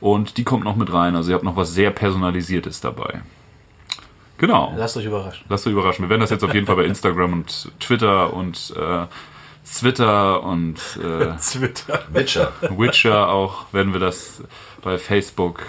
Und 0.00 0.36
die 0.36 0.44
kommt 0.44 0.64
noch 0.64 0.76
mit 0.76 0.92
rein. 0.92 1.16
Also 1.16 1.30
ihr 1.30 1.34
habt 1.34 1.44
noch 1.44 1.56
was 1.56 1.72
sehr 1.72 1.90
Personalisiertes 1.90 2.80
dabei. 2.80 3.22
Genau. 4.38 4.72
Lasst 4.76 4.96
euch 4.96 5.04
überraschen. 5.06 5.44
Lasst 5.48 5.66
euch 5.66 5.72
überraschen. 5.72 6.04
Wir 6.04 6.10
werden 6.10 6.20
das 6.20 6.30
jetzt 6.30 6.44
auf 6.44 6.54
jeden 6.54 6.66
Fall 6.66 6.76
bei 6.76 6.84
Instagram 6.86 7.32
und 7.32 7.72
Twitter 7.80 8.32
und 8.32 8.72
äh, 8.76 9.06
Twitter 9.66 10.42
und 10.44 10.78
äh, 11.02 11.36
Twitter. 11.40 12.02
Witcher. 12.12 12.52
Witcher 12.70 13.28
auch, 13.28 13.72
werden 13.72 13.92
wir 13.92 14.00
das 14.00 14.42
bei 14.82 14.96
Facebook 14.96 15.66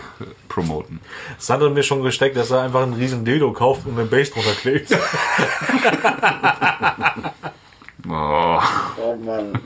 promoten. 0.48 1.00
Sandra 1.40 1.66
hat 1.68 1.74
mir 1.74 1.82
schon 1.84 2.04
gesteckt, 2.04 2.38
dass 2.38 2.52
er 2.52 2.62
einfach 2.62 2.84
einen 2.84 2.94
riesen 2.94 3.26
Dildo 3.26 3.52
kauft 3.54 3.88
und 3.88 3.98
eine 3.98 4.08
Base 4.08 4.32
drunter 4.32 4.54
klebt. 4.54 4.96
Oh, 8.12 8.60
Oh 8.98 9.16
Mann. 9.18 9.60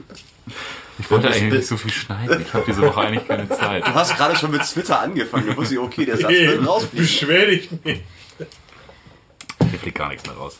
Ich 0.99 1.09
wollte 1.11 1.27
eigentlich 1.29 1.53
nicht 1.53 1.67
so 1.67 1.77
viel 1.77 1.91
schneiden. 1.91 2.41
Ich 2.45 2.53
habe 2.53 2.63
diese 2.67 2.81
Woche 2.81 3.01
eigentlich 3.01 3.27
keine 3.27 3.49
Zeit. 3.49 3.85
Du 3.87 3.93
hast 3.93 4.15
gerade 4.15 4.35
schon 4.35 4.51
mit 4.51 4.61
Twitter 4.63 4.99
angefangen. 5.01 5.47
Da 5.47 5.57
wusste 5.57 5.75
ich, 5.75 5.79
okay, 5.79 6.05
der 6.05 6.17
Satz 6.17 6.29
wird 6.31 6.67
rausfliegen. 6.67 7.05
Beschwer 7.07 7.45
dich 7.47 7.69
nicht. 7.83 8.03
Hier 9.69 9.79
fliegt 9.79 9.97
gar 9.97 10.09
nichts 10.09 10.25
mehr 10.27 10.35
raus. 10.35 10.59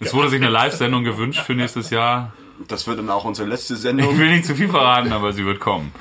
Es 0.00 0.14
wurde 0.14 0.30
sich 0.30 0.40
eine 0.40 0.48
Live-Sendung 0.50 1.04
gewünscht 1.04 1.40
für 1.40 1.54
nächstes 1.54 1.90
Jahr. 1.90 2.32
Das 2.66 2.86
wird 2.86 2.98
dann 2.98 3.10
auch 3.10 3.24
unsere 3.24 3.48
letzte 3.48 3.74
Ich 3.74 3.80
Sendung. 3.80 4.18
will 4.18 4.30
nicht 4.30 4.44
zu 4.46 4.54
viel 4.54 4.68
verraten, 4.68 5.12
aber 5.12 5.32
sie 5.32 5.44
wird 5.44 5.60
kommen. 5.60 5.92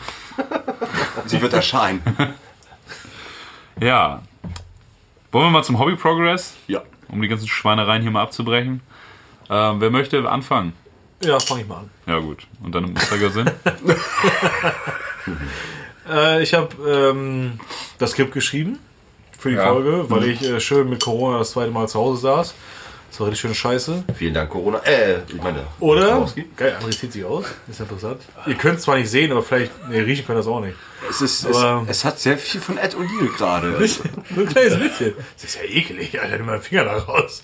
Sie 1.26 1.42
wird 1.42 1.54
erscheinen. 1.54 2.02
Ja. 3.80 4.22
Wollen 5.32 5.46
wir 5.48 5.52
mal 5.52 5.64
zum 5.64 5.78
Hobby 5.78 5.96
Progress, 5.96 6.56
Ja. 6.68 6.82
um 7.10 7.22
die 7.22 7.28
ganzen 7.28 7.48
Schweinereien 7.48 8.02
hier 8.02 8.12
mal 8.12 8.24
abzubrechen? 8.24 8.82
Ähm, 9.50 9.80
wer 9.82 9.90
möchte 9.92 10.28
anfangen? 10.30 10.74
Ja, 11.22 11.40
fang 11.40 11.60
ich 11.60 11.68
mal 11.68 11.78
an. 11.78 11.90
Ja 12.06 12.20
gut. 12.20 12.46
Und 12.64 12.74
dann 12.76 12.84
im 12.86 12.92
Uhrzeigersinn? 12.94 13.50
Äh, 16.10 16.42
ich 16.42 16.54
habe 16.54 16.70
ähm, 16.90 17.60
das 17.98 18.12
Skript 18.12 18.32
geschrieben 18.34 18.80
für 19.38 19.50
die 19.50 19.56
Ja. 19.56 19.68
Folge, 19.74 20.10
weil 20.10 20.24
ich 20.30 20.42
äh, 20.42 20.60
schön 20.62 20.90
mit 20.90 21.04
Corona 21.04 21.40
das 21.40 21.52
zweite 21.52 21.70
Mal 21.72 21.88
zu 21.90 22.00
Hause 22.00 22.22
saß. 22.22 22.54
Das 23.10 23.20
war 23.20 23.28
richtig 23.28 23.42
schöne 23.42 23.56
Scheiße. 23.56 24.04
Vielen 24.16 24.34
Dank, 24.34 24.50
Corona. 24.50 24.80
Äh, 24.86 25.20
ich 25.28 25.42
meine. 25.42 25.66
Oder? 25.82 26.26
Geil, 26.56 26.78
André 26.82 26.92
zieht 26.98 27.12
sich 27.12 27.26
aus. 27.26 27.46
Ist 27.70 27.80
interessant. 27.82 28.22
Ihr 28.46 28.56
könnt 28.56 28.78
es 28.78 28.84
zwar 28.84 28.96
nicht 28.98 29.10
sehen, 29.10 29.32
aber 29.32 29.44
vielleicht, 29.44 29.72
nee, 29.90 30.00
riechen 30.00 30.26
können 30.26 30.38
das 30.38 30.48
auch 30.48 30.62
nicht. 30.62 30.76
Es, 31.10 31.22
ist, 31.22 31.44
es, 31.46 31.56
Aber- 31.58 31.86
es 31.90 32.06
hat 32.06 32.20
sehr 32.20 32.38
viel 32.38 32.62
von 32.62 32.78
Ed 32.78 32.96
O'Neill 32.96 33.36
gerade. 33.36 33.68
Nur 33.72 33.80
ein 34.46 34.50
kleines 34.50 34.80
bisschen. 34.80 35.14
Das 35.36 35.44
ist 35.44 35.56
ja 35.56 35.64
ekelig, 35.64 36.22
Alter, 36.22 36.38
nimm 36.38 36.46
meinen 36.46 36.62
Finger 36.62 36.86
da 36.86 36.98
raus. 37.00 37.44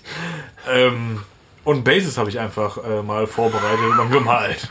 Ähm, 0.70 1.20
und 1.64 1.84
Bases 1.84 2.18
habe 2.18 2.30
ich 2.30 2.38
einfach 2.38 2.78
äh, 2.84 3.02
mal 3.02 3.26
vorbereitet 3.26 3.84
und 3.90 3.98
dann 3.98 4.10
gemalt. 4.10 4.68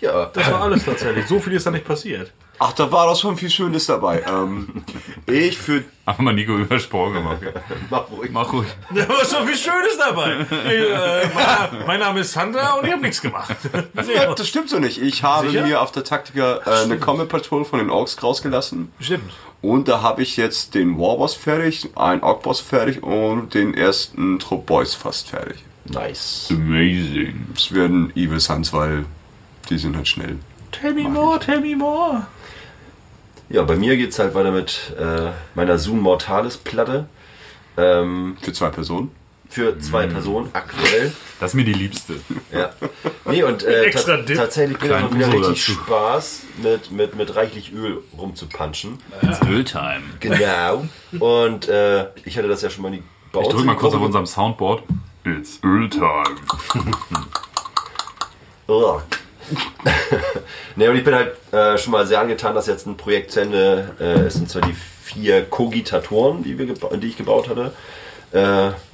Ja. 0.00 0.26
Das 0.26 0.50
war 0.52 0.62
alles 0.62 0.84
tatsächlich. 0.84 1.26
So 1.26 1.40
viel 1.40 1.54
ist 1.54 1.66
da 1.66 1.72
nicht 1.72 1.84
passiert. 1.84 2.32
Ach, 2.60 2.72
da 2.72 2.90
war 2.90 3.06
doch 3.06 3.18
schon 3.18 3.36
viel 3.36 3.50
Schönes 3.50 3.86
dabei. 3.86 4.24
Ähm, 4.28 4.84
ich 5.26 5.56
für 5.56 5.84
Haben 6.06 6.24
wir 6.24 6.32
Nico 6.32 6.56
übersprungen 6.56 7.14
gemacht. 7.14 7.38
Mach 7.90 8.10
ruhig. 8.10 8.30
Mach 8.30 8.52
ruhig. 8.52 8.68
Da 8.94 9.08
war 9.08 9.24
schon 9.24 9.46
viel 9.46 9.56
Schönes 9.56 9.96
dabei. 9.98 10.40
Ich, 10.40 10.90
äh, 10.90 11.28
mein, 11.34 11.86
mein 11.86 12.00
Name 12.00 12.20
ist 12.20 12.32
Sandra 12.32 12.74
und 12.74 12.86
ich 12.86 12.92
habe 12.92 13.02
nichts 13.02 13.22
gemacht. 13.22 13.56
Ja, 14.14 14.34
das 14.34 14.48
stimmt 14.48 14.68
so 14.70 14.78
nicht. 14.78 15.00
Ich 15.00 15.22
habe 15.22 15.48
Sicher? 15.48 15.64
mir 15.66 15.80
auf 15.80 15.92
der 15.92 16.04
Taktika 16.04 16.58
äh, 16.66 16.84
eine 16.84 16.98
Comet 16.98 17.28
Patrol 17.28 17.64
von 17.64 17.78
den 17.78 17.90
Orks 17.90 18.22
rausgelassen. 18.22 18.92
Stimmt. 19.00 19.32
Und 19.60 19.88
da 19.88 20.02
habe 20.02 20.22
ich 20.22 20.36
jetzt 20.36 20.74
den 20.74 20.98
Warboss 20.98 21.34
fertig, 21.34 21.88
einen 21.96 22.22
Ork-Boss 22.22 22.60
fertig 22.60 23.02
und 23.02 23.54
den 23.54 23.74
ersten 23.74 24.38
Trupp 24.38 24.66
Boys 24.66 24.94
fast 24.94 25.30
fertig. 25.30 25.64
Nice. 25.84 26.48
Amazing. 26.50 27.46
Es 27.54 27.72
werden 27.74 28.12
Evil 28.14 28.40
Sons, 28.40 28.72
weil 28.72 29.04
die 29.70 29.78
sind 29.78 29.96
halt 29.96 30.06
schnell. 30.08 30.38
Tell 30.70 30.92
me 30.92 31.08
more, 31.08 31.38
tell 31.40 31.60
me 31.60 31.74
more. 31.74 32.26
Ja, 33.50 33.62
bei 33.62 33.76
mir 33.76 33.96
geht's 33.96 34.18
halt 34.18 34.34
weiter 34.34 34.50
mit 34.50 34.94
äh, 34.98 35.30
meiner 35.54 35.78
Zoom 35.78 36.00
Mortalis 36.00 36.56
Platte. 36.58 37.06
Ähm, 37.76 38.36
Für 38.42 38.52
zwei 38.52 38.68
Personen. 38.70 39.10
für 39.48 39.78
zwei 39.78 40.06
Personen 40.06 40.50
aktuell. 40.52 41.12
Das 41.40 41.52
ist 41.52 41.54
mir 41.54 41.64
die 41.64 41.72
liebste. 41.72 42.14
Ja. 42.52 42.70
Nee, 43.24 43.44
und 43.44 43.62
äh, 43.62 43.90
ta 43.92 44.16
Dip. 44.16 44.36
tatsächlich 44.36 44.76
bringt 44.76 44.92
es 44.92 45.14
wieder 45.14 45.32
richtig 45.32 45.66
dazu. 45.66 45.80
Spaß, 45.84 46.40
mit, 46.60 46.90
mit, 46.90 47.14
mit 47.14 47.36
reichlich 47.36 47.72
Öl 47.72 48.02
rumzupanschen. 48.18 48.98
It's 49.22 49.40
Öltime. 49.48 50.02
Genau. 50.18 50.84
Und 51.20 51.68
äh, 51.68 52.08
ich 52.24 52.36
hatte 52.36 52.48
das 52.48 52.62
ja 52.62 52.70
schon 52.70 52.82
mal 52.82 52.88
in 52.88 52.94
die 52.94 53.02
bei 53.30 53.38
Ich 53.38 53.46
uns 53.46 53.54
drück 53.54 53.60
in 53.60 53.66
mal 53.66 53.76
kurz 53.76 53.94
auf 53.94 54.00
unserem 54.02 54.26
Soundboard. 54.26 54.82
It's 55.24 55.60
Öltime. 55.62 56.24
Ugh. 58.68 59.02
ne, 60.76 60.90
und 60.90 60.96
ich 60.96 61.04
bin 61.04 61.14
halt 61.14 61.32
äh, 61.52 61.78
schon 61.78 61.92
mal 61.92 62.06
sehr 62.06 62.20
angetan, 62.20 62.54
dass 62.54 62.66
jetzt 62.66 62.86
ein 62.86 62.96
Projekt 62.96 63.32
zu 63.32 63.40
Ende 63.40 63.94
äh, 64.00 64.26
ist, 64.26 64.36
und 64.36 64.50
zwar 64.50 64.62
die 64.62 64.74
vier 65.02 65.44
Kogitatoren, 65.44 66.42
die, 66.42 66.58
wir 66.58 66.66
die 66.66 67.06
ich 67.06 67.16
gebaut 67.16 67.48
hatte. 67.48 67.72
Äh, 68.32 68.38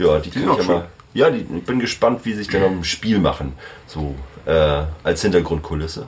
ja, 0.03 0.19
die 0.19 0.31
kann 0.31 0.43
sind 0.43 0.49
auch 0.51 0.61
ich 0.61 0.67
ja 0.67 0.75
mal. 0.75 0.87
Ja, 1.13 1.31
die, 1.31 1.47
ich 1.57 1.65
bin 1.65 1.79
gespannt, 1.79 2.21
wie 2.25 2.35
sich 2.35 2.49
dann 2.49 2.63
am 2.63 2.85
Spiel 2.85 3.19
machen. 3.19 3.53
So 3.87 4.15
äh, 4.47 4.83
als 5.03 5.23
Hintergrundkulisse. 5.23 6.07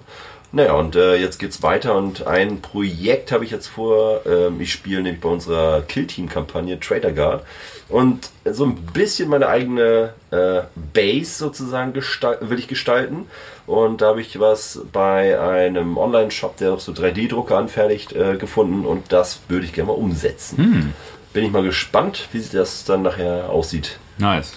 Naja, 0.53 0.73
und 0.75 0.97
äh, 0.97 1.17
jetzt 1.17 1.39
geht's 1.39 1.63
weiter 1.63 1.97
und 1.97 2.27
ein 2.27 2.61
Projekt 2.61 3.33
habe 3.33 3.45
ich 3.45 3.51
jetzt 3.51 3.67
vor. 3.67 4.21
Ähm, 4.27 4.61
ich 4.61 4.73
spiele 4.73 5.03
nämlich 5.03 5.21
bei 5.21 5.29
unserer 5.29 5.83
Kill-Team-Kampagne 5.83 6.81
Trader 6.81 7.13
Guard 7.13 7.45
und 7.89 8.31
so 8.45 8.65
ein 8.65 8.75
bisschen 8.75 9.29
meine 9.29 9.49
eigene 9.49 10.13
äh, 10.31 10.63
Base 10.93 11.39
sozusagen 11.39 11.95
will 11.95 12.59
ich 12.59 12.69
gestalten. 12.69 13.27
Und 13.67 14.01
da 14.01 14.09
habe 14.09 14.21
ich 14.21 14.39
was 14.41 14.81
bei 14.93 15.39
einem 15.39 15.97
Online-Shop, 15.97 16.57
der 16.57 16.73
auch 16.73 16.81
so 16.81 16.93
3D-Drucker 16.93 17.57
anfertigt, 17.57 18.13
äh, 18.13 18.37
gefunden 18.37 18.87
und 18.87 19.13
das 19.13 19.41
würde 19.49 19.67
ich 19.67 19.73
gerne 19.73 19.89
mal 19.89 19.95
umsetzen. 19.99 20.95
Bin 21.33 21.45
ich 21.45 21.51
mal 21.51 21.63
gespannt, 21.63 22.29
wie 22.33 22.41
sich 22.41 22.53
das 22.53 22.85
dann 22.85 23.03
nachher 23.03 23.51
aussieht. 23.51 23.99
Nice. 24.19 24.55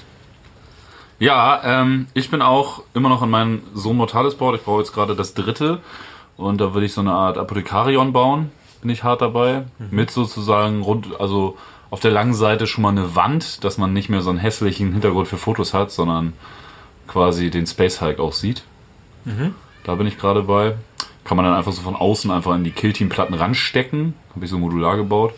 Ja, 1.20 1.62
ähm, 1.64 2.08
ich 2.14 2.32
bin 2.32 2.42
auch 2.42 2.84
immer 2.94 3.10
noch 3.10 3.22
an 3.22 3.30
meinem 3.30 3.62
Sohn 3.74 3.98
Mortalis 3.98 4.36
Board. 4.36 4.56
Ich 4.56 4.64
brauche 4.64 4.80
jetzt 4.80 4.94
gerade 4.94 5.16
das 5.16 5.34
dritte. 5.34 5.80
Und 6.38 6.62
da 6.62 6.74
würde 6.74 6.86
ich 6.86 6.94
so 6.94 7.02
eine 7.02 7.12
Art 7.12 7.38
Apothekarion 7.38 8.14
bauen. 8.14 8.52
Bin 8.82 8.90
ich 8.90 9.04
hart 9.04 9.22
dabei. 9.22 9.64
Mit 9.92 10.12
sozusagen 10.12 10.82
rund, 10.82 11.20
also 11.20 11.58
auf 11.90 12.00
der 12.00 12.12
langen 12.12 12.34
Seite 12.34 12.68
schon 12.68 12.84
mal 12.84 12.90
eine 12.90 13.16
Wand, 13.16 13.64
dass 13.66 13.78
man 13.78 13.92
nicht 13.92 14.08
mehr 14.10 14.22
so 14.22 14.30
einen 14.30 14.40
hässlichen 14.40 14.94
Hintergrund 14.94 15.28
für 15.28 15.38
Fotos 15.38 15.74
hat, 15.74 15.92
sondern 15.92 16.34
quasi 17.08 17.50
den 17.50 17.68
Space 17.68 18.00
Hike 18.00 18.22
auch 18.22 18.32
sieht. 18.34 18.64
Da 19.84 19.96
bin 19.96 20.08
ich 20.08 20.18
gerade 20.18 20.44
bei. 20.44 20.76
Kann 21.26 21.36
man 21.36 21.46
dann 21.46 21.56
einfach 21.56 21.74
so 21.74 21.82
von 21.82 21.96
außen 21.96 22.32
einfach 22.32 22.56
in 22.56 22.64
die 22.64 22.72
Kill-Team-Platten 22.72 23.34
ranstecken. 23.34 24.14
Habe 24.34 24.46
ich 24.46 24.52
so 24.52 24.58
modular 24.58 24.96
gebaut. 24.96 25.34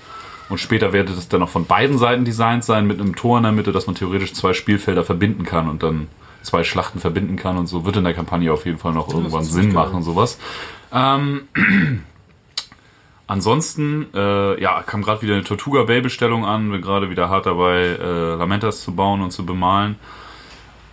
Und 0.51 0.57
später 0.57 0.91
wird 0.91 1.09
es 1.09 1.29
dann 1.29 1.39
noch 1.39 1.47
von 1.47 1.65
beiden 1.65 1.97
Seiten 1.97 2.25
designt 2.25 2.65
sein, 2.65 2.85
mit 2.85 2.99
einem 2.99 3.15
Tor 3.15 3.37
in 3.37 3.43
der 3.43 3.53
Mitte, 3.53 3.71
dass 3.71 3.87
man 3.87 3.95
theoretisch 3.95 4.33
zwei 4.33 4.51
Spielfelder 4.51 5.05
verbinden 5.05 5.45
kann 5.45 5.69
und 5.69 5.81
dann 5.81 6.09
zwei 6.41 6.65
Schlachten 6.65 6.99
verbinden 6.99 7.37
kann 7.37 7.57
und 7.57 7.67
so. 7.67 7.85
Wird 7.85 7.95
in 7.95 8.03
der 8.03 8.13
Kampagne 8.13 8.51
auf 8.51 8.65
jeden 8.65 8.77
Fall 8.77 8.91
noch 8.91 9.07
irgendwann 9.07 9.45
Sinn 9.45 9.71
machen 9.71 9.95
und 9.95 10.03
sowas. 10.03 10.39
Ähm, 10.91 11.43
ansonsten, 13.27 14.07
äh, 14.13 14.61
ja, 14.61 14.83
kam 14.83 15.03
gerade 15.03 15.21
wieder 15.21 15.35
eine 15.35 15.45
Tortuga 15.45 15.83
Bay 15.83 16.01
Bestellung 16.01 16.43
an. 16.43 16.69
Bin 16.69 16.81
gerade 16.81 17.09
wieder 17.09 17.29
hart 17.29 17.45
dabei, 17.45 17.77
äh, 17.77 18.35
Lamentas 18.35 18.81
zu 18.81 18.93
bauen 18.93 19.21
und 19.21 19.31
zu 19.31 19.45
bemalen. 19.45 19.95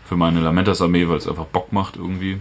Für 0.05 0.17
meine 0.17 0.39
Lamentas 0.39 0.81
Armee, 0.81 1.09
weil 1.09 1.17
es 1.17 1.27
einfach 1.27 1.47
Bock 1.47 1.73
macht 1.73 1.97
irgendwie. 1.97 2.39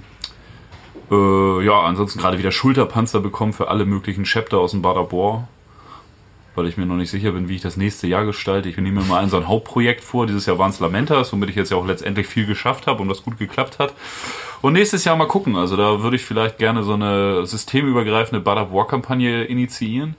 Äh, 1.10 1.66
ja, 1.66 1.82
ansonsten 1.82 2.20
gerade 2.20 2.38
wieder 2.38 2.52
Schulterpanzer 2.52 3.22
bekommen 3.22 3.54
für 3.54 3.70
alle 3.70 3.86
möglichen 3.86 4.24
Chapter 4.24 4.60
aus 4.60 4.70
dem 4.70 4.84
Badabor. 4.84 5.48
Weil 6.58 6.66
ich 6.66 6.76
mir 6.76 6.88
noch 6.88 6.96
nicht 6.96 7.12
sicher 7.12 7.34
bin, 7.34 7.50
wie 7.50 7.56
ich 7.56 7.62
das 7.62 7.78
nächste 7.78 8.08
Jahr 8.08 8.26
gestalte. 8.26 8.68
Ich 8.68 8.78
nehme 8.78 9.02
mir 9.02 9.06
mal 9.06 9.22
ein 9.22 9.30
so 9.30 9.38
ein 9.38 9.48
Hauptprojekt 9.48 10.04
vor. 10.04 10.26
Dieses 10.26 10.48
Jahr 10.48 10.58
waren 10.58 10.72
es 10.72 10.80
Lamentas, 10.80 11.32
womit 11.32 11.52
ich 11.52 11.56
jetzt 11.56 11.70
ja 11.70 11.78
auch 11.78 11.86
letztendlich 11.86 12.26
viel 12.26 12.48
geschafft 12.48 12.88
habe 12.88 13.04
und 13.04 13.10
das 13.10 13.22
gut 13.22 13.38
geklappt 13.38 13.78
hat. 13.78 13.94
Und 14.64 14.74
nächstes 14.74 15.06
Jahr 15.06 15.16
mal 15.16 15.28
gucken. 15.28 15.56
Also 15.56 15.78
da 15.78 16.02
würde 16.02 16.16
ich 16.16 16.26
vielleicht 16.26 16.58
gerne 16.58 16.82
so 16.82 16.94
eine 16.94 17.46
systemübergreifende 17.46 18.42
Badab-War-Kampagne 18.42 19.44
initiieren. 19.44 20.16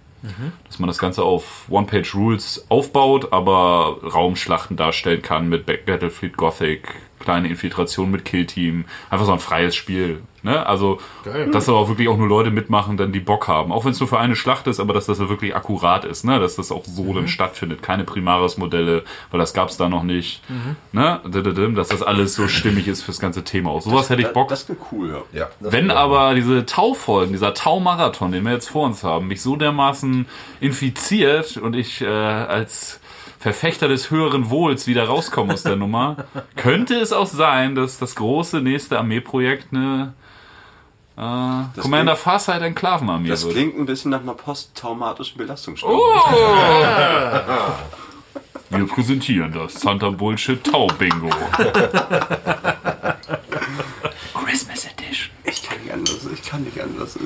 Dass 0.66 0.78
man 0.78 0.86
das 0.86 0.98
Ganze 0.98 1.22
auf 1.24 1.64
One-Page-Rules 1.68 2.66
aufbaut, 2.68 3.32
aber 3.32 3.98
Raumschlachten 4.02 4.76
darstellen 4.76 5.22
kann 5.22 5.48
mit 5.48 5.66
Back- 5.66 5.86
Battlefield 5.86 6.36
Gothic, 6.36 6.88
kleine 7.18 7.48
Infiltration 7.48 8.10
mit 8.10 8.24
Killteam. 8.24 8.84
Einfach 9.10 9.26
so 9.26 9.32
ein 9.32 9.38
freies 9.40 9.74
Spiel. 9.74 10.22
Ne? 10.42 10.64
Also, 10.64 10.98
Geil. 11.24 11.50
dass 11.50 11.66
da 11.66 11.72
auch 11.72 11.88
wirklich 11.88 12.08
auch 12.08 12.16
nur 12.16 12.28
Leute 12.28 12.50
mitmachen, 12.50 12.96
dann 12.96 13.12
die 13.12 13.20
Bock 13.20 13.48
haben. 13.48 13.72
Auch 13.72 13.84
wenn 13.84 13.92
es 13.92 14.00
nur 14.00 14.08
für 14.08 14.18
eine 14.18 14.36
Schlacht 14.36 14.66
ist, 14.68 14.78
aber 14.78 14.94
dass 14.94 15.06
das 15.06 15.18
wirklich 15.18 15.56
akkurat 15.56 16.04
ist. 16.04 16.24
Ne? 16.24 16.38
Dass 16.38 16.56
das 16.56 16.70
auch 16.70 16.84
so 16.84 17.12
dann 17.12 17.28
stattfindet. 17.28 17.82
Keine 17.82 18.04
Primaris-Modelle, 18.04 19.04
weil 19.30 19.40
das 19.40 19.52
gab 19.52 19.68
es 19.68 19.76
da 19.76 19.88
noch 19.88 20.04
nicht. 20.04 20.42
Ne? 20.92 21.20
Dididim, 21.26 21.74
Dass 21.74 21.88
das 21.88 22.02
alles 22.02 22.34
so 22.34 22.46
stimmig 22.46 22.86
ist 22.86 23.02
fürs 23.02 23.18
ganze 23.18 23.42
Thema. 23.42 23.70
Auch 23.70 23.82
sowas 23.82 24.10
hätte 24.10 24.22
ich 24.22 24.28
Bock. 24.28 24.48
Das 24.48 24.68
wäre 24.68 24.78
cool, 24.92 25.22
ja. 25.32 25.40
Ja, 25.40 25.50
Wenn 25.60 25.90
aber 25.90 26.34
diese 26.34 26.64
Taufolgen, 26.66 27.32
dieser 27.32 27.54
Taumarathon, 27.54 28.32
den 28.32 28.44
wir 28.44 28.52
jetzt 28.52 28.70
vor 28.70 28.86
uns 28.86 29.02
haben, 29.02 29.26
mich 29.26 29.42
so 29.42 29.56
dermaßen 29.56 30.26
infiziert 30.60 31.56
und 31.56 31.74
ich 31.74 32.00
äh, 32.00 32.06
als 32.06 33.00
Verfechter 33.38 33.86
des 33.88 34.10
höheren 34.10 34.50
Wohls 34.50 34.86
wieder 34.86 35.04
rauskomme 35.06 35.52
aus 35.54 35.62
der 35.62 35.76
Nummer, 35.84 36.16
könnte 36.56 36.94
es 36.96 37.12
auch 37.12 37.26
sein, 37.26 37.74
dass 37.74 37.98
das 37.98 38.14
große 38.16 38.60
nächste 38.60 38.98
Armeeprojekt 38.98 39.72
eine 39.72 40.12
äh, 41.16 41.20
Commander 41.80 42.12
klingt- 42.14 42.18
Farsight 42.18 42.62
Enklavenarmee 42.62 43.28
Das 43.28 43.44
wird. 43.44 43.54
klingt 43.54 43.78
ein 43.78 43.86
bisschen 43.86 44.10
nach 44.10 44.20
einer 44.22 44.34
posttraumatischen 44.34 45.38
Belastungsstörung. 45.38 45.98
Oh! 46.00 46.30
Wir 48.76 48.86
präsentieren 48.86 49.50
das 49.52 49.80
Santa 49.80 50.10
Bullshit 50.10 50.62
Tau 50.62 50.88
Bingo. 50.88 51.30
Christmas 54.44 54.86
Edition. 54.86 55.30
Ich 55.44 55.62
kann 55.62 55.78
nicht 55.82 55.92
anders, 55.92 56.18
ich 56.32 56.42
kann 56.42 56.62
nicht 56.64 56.80
anders. 56.80 57.18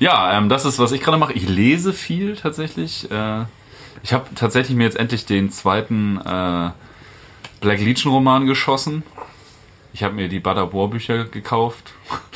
Ja, 0.00 0.36
ähm, 0.36 0.48
das 0.48 0.64
ist, 0.64 0.78
was 0.78 0.92
ich 0.92 1.00
gerade 1.02 1.18
mache. 1.18 1.32
Ich 1.34 1.48
lese 1.48 1.92
viel 1.92 2.36
tatsächlich. 2.36 3.10
Äh, 3.10 3.44
ich 4.02 4.12
habe 4.12 4.26
tatsächlich 4.34 4.76
mir 4.76 4.84
jetzt 4.84 4.96
endlich 4.96 5.26
den 5.26 5.50
zweiten 5.50 6.18
äh, 6.18 6.70
Black 7.60 7.80
Legion 7.80 8.12
Roman 8.12 8.46
geschossen. 8.46 9.02
Ich 9.92 10.02
habe 10.02 10.14
mir 10.14 10.28
die 10.28 10.40
Badabor 10.40 10.90
Bücher 10.90 11.24
gekauft. 11.24 11.92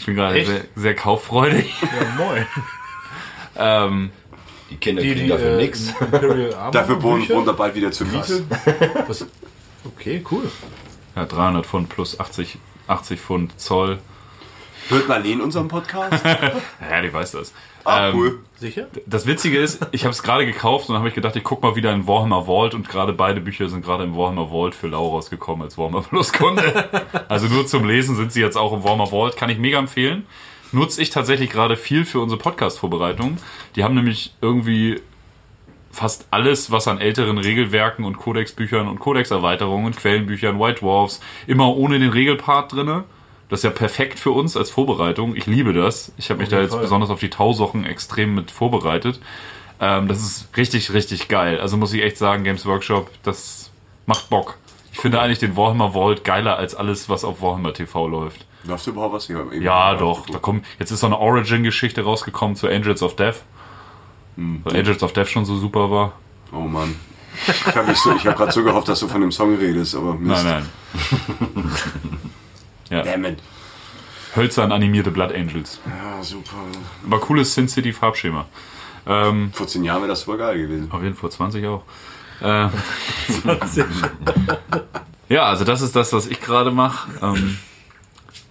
Ich 0.00 0.06
bin 0.06 0.14
gerade 0.14 0.42
sehr, 0.46 0.60
sehr 0.74 0.94
kauffreudig. 0.94 1.70
Ja, 1.82 2.14
moin. 2.16 2.46
Ähm, 3.60 4.10
die 4.70 4.76
Kinder 4.76 5.02
Die, 5.02 5.08
kriegen 5.10 5.24
die, 5.24 5.28
dafür 5.30 5.58
äh, 5.58 5.62
nichts. 5.62 5.92
Dafür 6.72 7.02
wohnen? 7.02 7.28
Wunder 7.28 7.52
bald 7.52 7.74
wieder 7.74 7.90
zur 7.90 8.06
Miete. 8.06 8.44
Okay, 9.84 10.24
cool. 10.30 10.50
ja, 11.16 11.26
300 11.26 11.66
Pfund 11.66 11.88
plus 11.88 12.20
80, 12.20 12.56
80 12.86 13.20
Pfund 13.20 13.60
Zoll. 13.60 13.98
Hört 14.88 15.08
Marlene 15.08 15.42
unseren 15.42 15.66
Podcast? 15.68 16.24
Ja, 16.90 17.02
die 17.02 17.12
weiß 17.12 17.32
das. 17.32 17.52
Ah, 17.88 18.08
Ähm, 18.08 18.16
cool. 18.16 18.38
Sicher? 18.56 18.86
Das 19.06 19.26
Witzige 19.26 19.58
ist, 19.58 19.86
ich 19.92 20.04
habe 20.04 20.12
es 20.12 20.22
gerade 20.22 20.44
gekauft 20.44 20.88
und 20.88 20.94
dann 20.94 20.98
habe 21.00 21.08
ich 21.08 21.14
gedacht, 21.14 21.36
ich 21.36 21.44
guck 21.44 21.62
mal 21.62 21.76
wieder 21.76 21.92
in 21.92 22.06
Warhammer 22.08 22.44
Vault 22.46 22.74
und 22.74 22.88
gerade 22.88 23.12
beide 23.12 23.40
Bücher 23.40 23.68
sind 23.68 23.84
gerade 23.84 24.02
im 24.04 24.16
Warhammer 24.16 24.48
Vault 24.48 24.74
für 24.74 24.88
Lau 24.88 25.08
rausgekommen 25.08 25.62
als 25.62 25.78
Warhammer 25.78 26.02
Plus 26.02 26.32
Kunde. 26.32 26.88
Also 27.28 27.46
nur 27.46 27.66
zum 27.66 27.86
Lesen 27.86 28.16
sind 28.16 28.32
sie 28.32 28.40
jetzt 28.40 28.56
auch 28.56 28.72
im 28.72 28.82
Warhammer 28.84 29.06
Vault, 29.08 29.36
kann 29.36 29.48
ich 29.50 29.58
mega 29.58 29.78
empfehlen. 29.78 30.26
Nutze 30.72 31.00
ich 31.00 31.10
tatsächlich 31.10 31.50
gerade 31.50 31.76
viel 31.76 32.04
für 32.04 32.20
unsere 32.20 32.40
Podcast-Vorbereitung. 32.40 33.38
Die 33.76 33.84
haben 33.84 33.94
nämlich 33.94 34.34
irgendwie 34.42 35.00
fast 35.90 36.26
alles, 36.30 36.70
was 36.70 36.86
an 36.88 37.00
älteren 37.00 37.38
Regelwerken 37.38 38.04
und 38.04 38.18
Codex-Büchern 38.18 38.88
und 38.88 38.98
Codex-Erweiterungen 38.98 39.86
und 39.86 39.96
Quellenbüchern, 39.96 40.60
White 40.60 40.80
Dwarfs, 40.80 41.20
immer 41.46 41.74
ohne 41.76 41.98
den 41.98 42.10
Regelpart 42.10 42.72
drinne. 42.72 43.04
Das 43.48 43.60
ist 43.60 43.64
ja 43.64 43.70
perfekt 43.70 44.18
für 44.18 44.30
uns 44.30 44.56
als 44.56 44.70
Vorbereitung. 44.70 45.34
Ich 45.34 45.46
liebe 45.46 45.72
das. 45.72 46.12
Ich 46.18 46.30
habe 46.30 46.40
mich 46.40 46.48
da 46.48 46.60
jetzt 46.60 46.72
Fall. 46.72 46.82
besonders 46.82 47.10
auf 47.10 47.20
die 47.20 47.30
Tausochen 47.30 47.86
extrem 47.86 48.34
mit 48.34 48.50
vorbereitet. 48.50 49.20
Ähm, 49.80 50.08
das 50.08 50.18
ist 50.18 50.48
richtig, 50.56 50.92
richtig 50.92 51.28
geil. 51.28 51.58
Also 51.60 51.76
muss 51.76 51.92
ich 51.92 52.02
echt 52.02 52.18
sagen, 52.18 52.44
Games 52.44 52.66
Workshop, 52.66 53.10
das 53.22 53.70
macht 54.06 54.28
Bock. 54.28 54.58
Ich 54.92 54.98
finde 54.98 55.20
eigentlich 55.20 55.38
den 55.38 55.56
Warhammer 55.56 55.92
Vault 55.92 56.24
geiler 56.24 56.56
als 56.58 56.74
alles, 56.74 57.08
was 57.08 57.24
auf 57.24 57.40
Warhammer 57.40 57.72
TV 57.72 58.08
läuft. 58.08 58.46
Läuft 58.64 58.86
überhaupt 58.86 59.14
was 59.14 59.26
hier? 59.28 59.46
Ja, 59.60 59.94
doch. 59.94 60.26
Da 60.26 60.38
kommt, 60.38 60.66
jetzt 60.78 60.90
ist 60.90 61.00
so 61.00 61.06
eine 61.06 61.18
Origin-Geschichte 61.18 62.02
rausgekommen 62.02 62.56
zu 62.56 62.68
Angels 62.68 63.02
of 63.02 63.16
Death. 63.16 63.44
Weil 64.36 64.76
Angels 64.76 65.02
of 65.02 65.12
Death 65.12 65.28
schon 65.28 65.44
so 65.44 65.56
super 65.56 65.90
war. 65.90 66.12
Oh 66.52 66.60
Mann. 66.60 66.94
Ich 67.46 67.66
habe 67.66 67.94
so, 67.94 68.14
ich 68.14 68.26
hab 68.26 68.36
gerade 68.36 68.52
so 68.52 68.64
gehofft, 68.64 68.88
dass 68.88 69.00
du 69.00 69.08
von 69.08 69.20
dem 69.20 69.32
Song 69.32 69.56
redest, 69.56 69.94
aber 69.94 70.14
Mist. 70.14 70.44
Nein, 70.44 70.66
nein. 70.94 71.72
ja. 72.90 73.02
Damn 73.02 73.24
it. 73.24 73.38
Hölzern 74.36 74.72
animierte 74.72 75.10
Blood 75.10 75.32
Angels. 75.32 75.80
Ja, 75.86 76.22
super. 76.22 76.56
Aber 77.06 77.20
cooles 77.20 77.54
Sin 77.54 77.68
City 77.68 77.92
Farbschema. 77.92 78.46
Ähm, 79.06 79.50
Vor 79.54 79.66
zehn 79.66 79.84
Jahren 79.84 80.02
wäre 80.02 80.08
das 80.10 80.20
super 80.20 80.36
geil 80.38 80.58
gewesen. 80.58 80.90
auf 80.92 81.02
jeden 81.02 81.14
Fall 81.14 81.30
20 81.30 81.66
auch. 81.66 81.82
Äh, 82.40 82.68
ja, 85.28 85.44
also 85.44 85.64
das 85.64 85.80
ist 85.80 85.96
das, 85.96 86.12
was 86.12 86.26
ich 86.26 86.40
gerade 86.40 86.70
mache. 86.70 87.08
Ähm, 87.22 87.58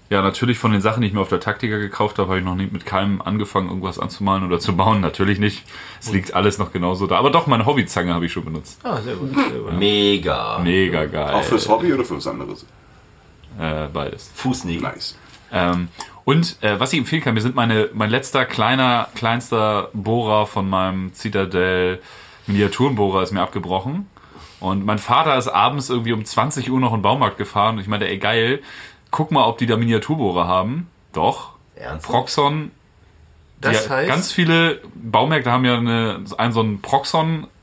Ja, 0.09 0.21
natürlich 0.21 0.57
von 0.57 0.71
den 0.71 0.81
Sachen, 0.81 1.01
die 1.01 1.07
ich 1.07 1.13
mir 1.13 1.19
auf 1.19 1.27
der 1.27 1.41
Taktika 1.41 1.77
gekauft 1.77 2.17
habe, 2.17 2.29
habe 2.29 2.39
ich 2.39 2.45
noch 2.45 2.55
nicht 2.55 2.71
mit 2.71 2.85
keinem 2.85 3.21
angefangen, 3.21 3.67
irgendwas 3.67 3.99
anzumalen 3.99 4.45
oder 4.45 4.57
zu 4.59 4.75
bauen. 4.75 5.01
Natürlich 5.01 5.37
nicht. 5.37 5.63
Es 5.99 6.11
liegt 6.11 6.33
alles 6.33 6.57
noch 6.59 6.71
genauso 6.71 7.07
da. 7.07 7.17
Aber 7.17 7.29
doch, 7.29 7.45
meine 7.47 7.65
Hobbyzange 7.65 8.13
habe 8.13 8.25
ich 8.25 8.31
schon 8.31 8.45
benutzt. 8.45 8.79
Ah, 8.83 9.01
sehr 9.01 9.15
gut. 9.15 9.33
Sehr 9.35 9.59
gut. 9.59 9.73
Mega. 9.73 10.59
Mega 10.59 11.05
geil. 11.05 11.33
Auch 11.33 11.43
fürs 11.43 11.67
Hobby 11.67 11.93
oder 11.93 12.05
für 12.05 12.17
was 12.17 12.27
anderes? 12.27 12.65
Äh, 13.59 13.87
beides. 13.91 14.31
Fußnägel. 14.33 14.83
Nice. 14.83 15.17
Ähm, 15.51 15.87
und 16.25 16.61
äh, 16.61 16.79
was 16.79 16.93
ich 16.93 16.99
empfehlen 16.99 17.21
kann, 17.21 17.33
mir 17.33 17.41
sind 17.41 17.55
meine, 17.55 17.89
mein 17.93 18.09
letzter 18.09 18.45
kleiner, 18.45 19.07
kleinster 19.15 19.89
Bohrer 19.93 20.45
von 20.45 20.69
meinem 20.69 21.13
Citadel 21.13 22.01
Miniaturenbohrer 22.47 23.23
ist 23.23 23.31
mir 23.31 23.41
abgebrochen. 23.41 24.07
Und 24.59 24.85
mein 24.85 24.97
Vater 24.97 25.37
ist 25.37 25.47
abends 25.47 25.89
irgendwie 25.89 26.13
um 26.13 26.25
20 26.25 26.71
Uhr 26.71 26.79
noch 26.79 26.91
in 26.91 26.99
den 26.99 27.03
Baumarkt 27.03 27.37
gefahren 27.37 27.75
und 27.75 27.81
ich 27.81 27.87
meinte, 27.87 28.07
ey 28.07 28.17
geil, 28.17 28.61
guck 29.11 29.31
mal, 29.31 29.45
ob 29.45 29.57
die 29.57 29.67
da 29.67 29.77
Miniaturbohrer 29.77 30.47
haben. 30.47 30.89
Doch. 31.13 31.53
Ernsthaft? 31.75 32.11
Proxon. 32.11 32.71
Das 33.61 33.89
heißt, 33.89 34.07
Ganz 34.07 34.31
viele 34.31 34.81
Baumärkte 34.95 35.51
haben 35.51 35.65
ja 35.65 35.77
eine, 35.77 36.23
einen 36.37 36.53
so 36.53 36.59
einen 36.59 36.81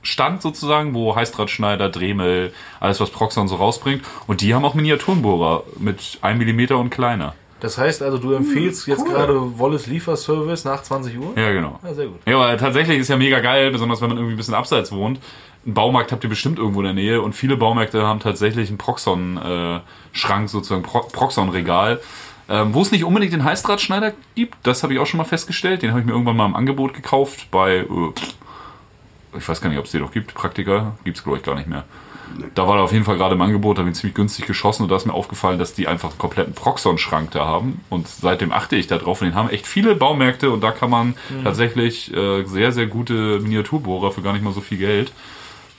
Proxon-Stand 0.04 0.42
sozusagen, 0.42 0.94
wo 0.94 1.16
Heißdrahtschneider, 1.16 1.88
Dremel, 1.88 2.52
alles 2.80 3.00
was 3.00 3.10
Proxon 3.10 3.48
so 3.48 3.56
rausbringt. 3.56 4.02
Und 4.26 4.40
die 4.40 4.54
haben 4.54 4.64
auch 4.64 4.74
Miniaturenbohrer 4.74 5.64
mit 5.78 6.18
1 6.20 6.38
mm 6.38 6.74
und 6.74 6.90
kleiner. 6.90 7.34
das 7.60 7.78
heißt 7.78 8.02
also, 8.02 8.18
du 8.18 8.32
empfiehlst 8.32 8.86
jetzt 8.86 9.06
gerade 9.06 9.58
Wolles 9.58 9.86
Lieferservice 9.86 10.64
nach 10.64 10.82
20 10.82 11.18
Uhr? 11.18 11.32
Ja, 11.36 11.52
genau. 11.52 11.80
Ja, 11.82 11.94
sehr 11.94 12.06
gut. 12.06 12.20
Ja, 12.26 12.36
aber 12.36 12.56
tatsächlich 12.58 12.98
ist 12.98 13.08
ja 13.08 13.16
mega 13.16 13.40
geil, 13.40 13.70
besonders 13.70 14.00
wenn 14.02 14.08
man 14.08 14.18
irgendwie 14.18 14.34
ein 14.34 14.36
bisschen 14.36 14.54
abseits 14.54 14.92
wohnt. 14.92 15.18
Einen 15.64 15.74
Baumarkt 15.74 16.12
habt 16.12 16.22
ihr 16.22 16.30
bestimmt 16.30 16.58
irgendwo 16.58 16.80
in 16.80 16.84
der 16.84 16.94
Nähe 16.94 17.22
und 17.22 17.32
viele 17.32 17.56
Baumärkte 17.56 18.02
haben 18.02 18.20
tatsächlich 18.20 18.68
einen 18.68 18.76
Proxon-Schrank, 18.76 20.50
sozusagen 20.50 20.82
Pro 20.82 21.00
Proxon-Regal, 21.10 22.00
ähm, 22.50 22.74
wo 22.74 22.82
es 22.82 22.92
nicht 22.92 23.04
unbedingt 23.04 23.32
den 23.32 23.44
Heißdrahtschneider 23.44 24.12
gibt. 24.34 24.56
Das 24.64 24.82
habe 24.82 24.92
ich 24.92 24.98
auch 24.98 25.06
schon 25.06 25.16
mal 25.16 25.24
festgestellt. 25.24 25.80
Den 25.80 25.90
habe 25.92 26.00
ich 26.00 26.06
mir 26.06 26.12
irgendwann 26.12 26.36
mal 26.36 26.44
im 26.44 26.54
Angebot 26.54 26.92
gekauft 26.92 27.50
bei, 27.50 27.76
äh, 27.76 27.86
ich 29.36 29.48
weiß 29.48 29.60
gar 29.60 29.70
nicht, 29.70 29.78
ob 29.78 29.86
es 29.86 29.92
den 29.92 30.02
noch 30.02 30.12
gibt, 30.12 30.34
Praktika. 30.34 30.96
Gibt 31.04 31.16
es, 31.16 31.24
glaube 31.24 31.38
ich, 31.38 31.44
gar 31.44 31.54
nicht 31.54 31.68
mehr. 31.68 31.84
Da 32.54 32.66
war 32.66 32.78
er 32.78 32.82
auf 32.82 32.92
jeden 32.92 33.04
Fall 33.04 33.16
gerade 33.16 33.34
im 33.34 33.42
Angebot, 33.42 33.76
da 33.76 33.80
habe 33.80 33.90
ich 33.90 33.96
ziemlich 33.96 34.14
günstig 34.14 34.46
geschossen 34.46 34.82
und 34.82 34.88
da 34.88 34.96
ist 34.96 35.06
mir 35.06 35.12
aufgefallen, 35.12 35.58
dass 35.58 35.74
die 35.74 35.86
einfach 35.86 36.10
einen 36.10 36.18
kompletten 36.18 36.54
Proxon-Schrank 36.54 37.30
da 37.32 37.44
haben. 37.44 37.80
Und 37.90 38.08
seitdem 38.08 38.50
achte 38.50 38.76
ich 38.76 38.86
da 38.86 38.98
drauf 38.98 39.20
und 39.20 39.28
den 39.28 39.34
haben 39.34 39.50
echt 39.50 39.66
viele 39.66 39.94
Baumärkte 39.94 40.50
und 40.50 40.62
da 40.62 40.72
kann 40.72 40.90
man 40.90 41.14
tatsächlich 41.44 42.12
äh, 42.14 42.44
sehr, 42.44 42.72
sehr 42.72 42.86
gute 42.86 43.40
Miniaturbohrer 43.40 44.10
für 44.10 44.22
gar 44.22 44.32
nicht 44.32 44.42
mal 44.42 44.52
so 44.52 44.62
viel 44.62 44.78
Geld. 44.78 45.12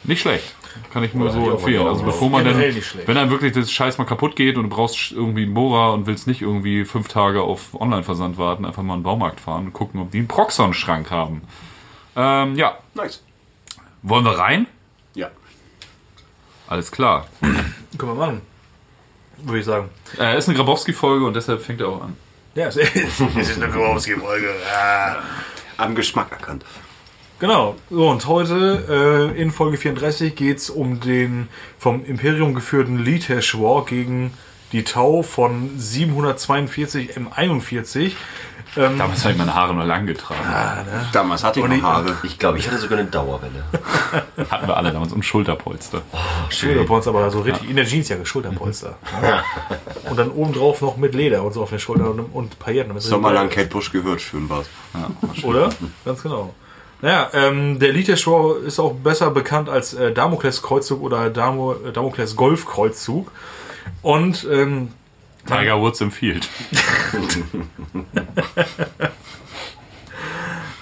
Nicht 0.04 0.22
schlecht. 0.22 0.56
Kann 0.94 1.04
ich 1.04 1.14
nur 1.14 1.28
Ja, 1.28 1.34
so 1.34 1.42
die 1.42 1.50
empfehlen. 1.50 1.88
Also 1.88 2.04
bevor 2.04 2.30
man 2.30 2.46
dann, 2.46 2.60
wenn 2.60 3.16
dann 3.16 3.30
wirklich 3.30 3.54
das 3.54 3.72
Scheiß 3.72 3.98
mal 3.98 4.06
kaputt 4.06 4.36
geht 4.36 4.58
und 4.58 4.64
du 4.64 4.70
brauchst 4.70 5.12
irgendwie 5.12 5.44
einen 5.44 5.54
Bohrer 5.54 5.94
und 5.94 6.06
willst 6.06 6.28
nicht 6.28 6.42
irgendwie 6.42 6.86
fünf 6.86 7.08
Tage 7.08 7.42
auf 7.42 7.80
Online-Versand 7.80 8.38
warten, 8.38 8.66
einfach 8.66 8.84
mal 8.84 8.94
in 8.94 9.00
den 9.00 9.04
Baumarkt 9.04 9.40
fahren 9.40 9.66
und 9.66 9.74
gucken, 9.74 10.02
ob 10.02 10.12
die 10.12 10.20
einen 10.20 10.28
Proxon-Schrank 10.28 11.12
haben. 11.12 11.42
Ähm, 12.16 12.56
ja, 12.56 12.78
Nice. 12.94 13.24
Wollen 14.06 14.24
wir 14.24 14.38
rein? 14.38 14.68
Ja. 15.16 15.30
Alles 16.68 16.92
klar. 16.92 17.28
Können 17.42 18.12
wir 18.12 18.16
machen. 18.16 18.42
Würde 19.38 19.60
ich 19.60 19.66
sagen. 19.66 19.90
Äh, 20.18 20.38
ist 20.38 20.48
eine 20.48 20.58
Grabowski-Folge 20.58 21.26
und 21.26 21.36
deshalb 21.36 21.62
fängt 21.62 21.82
er 21.82 21.90
auch 21.90 22.04
an. 22.04 22.16
Ja, 22.54 22.68
es 22.68 22.78
ist 22.78 23.22
eine 23.58 23.70
Grabowski-Folge. 23.70 24.48
Ja. 24.72 25.18
Am 25.78 25.94
Geschmack 25.94 26.32
erkannt. 26.32 26.64
Genau. 27.40 27.76
So, 27.90 28.10
und 28.10 28.26
heute 28.28 29.34
äh, 29.36 29.42
in 29.42 29.52
Folge 29.52 29.78
34 29.78 30.36
geht 30.36 30.58
es 30.58 30.70
um 30.70 31.02
den 31.02 31.50
vom 31.78 32.06
Imperium 32.06 32.56
geführten 32.56 32.98
Litesh 32.98 33.56
War 33.60 33.84
gegen 33.86 34.34
die 34.72 34.84
Tau 34.84 35.22
von 35.22 35.72
742 35.78 37.18
M41. 37.18 38.14
Ähm, 38.78 38.98
Damals 38.98 39.24
habe 39.24 39.32
ich 39.34 39.38
meine 39.38 39.54
Haare 39.54 39.74
nur 39.74 39.86
lang 39.86 40.06
getragen. 40.06 40.42
Damals 41.14 41.44
hatte 41.44 41.60
ich 41.60 41.68
noch 41.68 41.82
Haare. 41.82 42.18
Ich 42.24 42.38
glaube, 42.38 42.58
ich 42.58 42.68
hatte 42.68 42.78
sogar 42.78 43.00
eine 43.00 43.08
Dauerwelle. 43.08 43.64
Hatten 44.50 44.68
wir 44.68 44.76
alle 44.76 44.92
damals 44.92 45.14
und 45.14 45.24
Schulterpolster. 45.24 46.02
Schulterpolster, 46.50 47.12
aber 47.12 47.32
so 47.32 47.42
richtig 47.42 47.70
in 47.70 47.76
der 47.76 47.86
Jeansjacke, 47.86 48.26
Schulterpolster. 48.26 48.98
Ja. 49.22 49.44
Und 50.10 50.20
dann 50.20 50.30
obendrauf 50.30 50.82
noch 50.82 50.98
mit 50.98 51.16
Leder 51.16 51.44
und 51.44 51.54
so 51.54 51.64
auf 51.64 51.70
den 51.70 51.80
Schultern 51.80 52.08
und, 52.08 52.20
und 52.34 52.60
Pailletten. 52.60 53.00
Sommerlang 53.00 53.44
richtig 53.44 53.58
geil 53.58 53.66
Kate 53.66 53.74
Bush 53.74 53.92
gehört, 53.92 54.22
schön 54.22 54.50
war's. 54.50 54.68
ist. 55.36 55.44
Oder? 55.44 55.70
Ganz 56.04 56.22
genau. 56.22 56.54
Naja, 57.02 57.30
ähm, 57.34 57.80
der 57.80 57.92
Litesh 57.92 58.28
War 58.28 58.58
ist 58.58 58.80
auch 58.80 58.94
besser 58.94 59.32
bekannt 59.32 59.70
als 59.70 59.94
äh, 59.94 60.12
Damokles 60.12 60.62
Kreuzzug 60.62 61.02
oder 61.02 61.30
Damo, 61.30 61.74
äh, 61.74 61.92
Damokles 61.92 62.36
Golfkreuzzug. 62.36 63.32
Und 64.02 64.48
ähm, 64.52 64.90
Tiger 65.46 65.80
Woods 65.80 66.02
empfiehlt. 66.02 66.48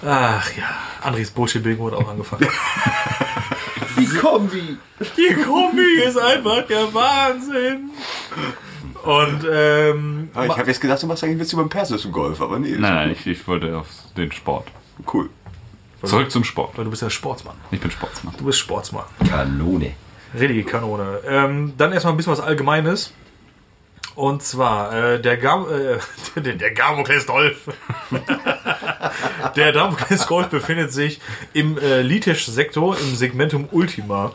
ach 0.04 0.56
ja, 0.56 0.64
Andres 1.02 1.30
Bullshit-Bingo 1.30 1.86
hat 1.90 1.94
auch 1.94 2.08
angefangen. 2.08 2.46
Die 3.98 4.06
Kombi. 4.18 4.76
Die 5.16 5.34
Kombi 5.34 6.02
ist 6.04 6.18
einfach 6.18 6.66
der 6.66 6.92
Wahnsinn. 6.92 7.90
Und 9.04 9.46
ähm, 9.50 10.30
Ah, 10.34 10.46
ich 10.46 10.56
habe 10.56 10.66
jetzt 10.68 10.80
gedacht, 10.80 11.02
du 11.02 11.06
machst 11.06 11.22
eigentlich 11.24 11.40
Witz 11.40 11.52
über 11.52 11.62
den 11.62 11.68
persischen 11.68 12.10
Golf, 12.10 12.40
aber 12.40 12.58
nee. 12.58 12.70
Nein, 12.70 12.80
nein, 12.94 13.10
ich, 13.12 13.26
ich 13.26 13.46
wollte 13.46 13.76
auf 13.76 13.86
den 14.16 14.32
Sport. 14.32 14.68
Cool. 15.12 15.28
Zurück 16.02 16.30
zum 16.30 16.44
Sport. 16.44 16.76
weil 16.76 16.84
du 16.84 16.90
bist 16.90 17.02
ja 17.02 17.08
Sportsmann. 17.10 17.56
Ich 17.70 17.80
bin 17.80 17.90
Sportsmann. 17.90 18.34
Du 18.36 18.44
bist 18.44 18.58
Sportsmann. 18.58 19.04
Kanone. 19.28 19.92
Richtige 20.38 20.64
Kanone. 20.64 21.20
Ähm, 21.26 21.74
dann 21.78 21.92
erstmal 21.92 22.12
ein 22.12 22.16
bisschen 22.16 22.32
was 22.32 22.40
Allgemeines. 22.40 23.12
Und 24.14 24.42
zwar, 24.42 24.92
äh, 24.92 25.20
der, 25.20 25.36
Gam 25.36 25.66
äh, 25.68 25.98
der, 26.40 26.54
der 26.54 26.70
Gamokles 26.70 27.26
Golf. 27.26 27.68
der 29.56 29.72
Damokles 29.72 30.26
Golf 30.26 30.48
befindet 30.48 30.92
sich 30.92 31.20
im 31.52 31.78
äh, 31.78 32.02
Litesh-Sektor 32.02 32.96
im 32.98 33.16
Segmentum 33.16 33.68
Ultima 33.72 34.32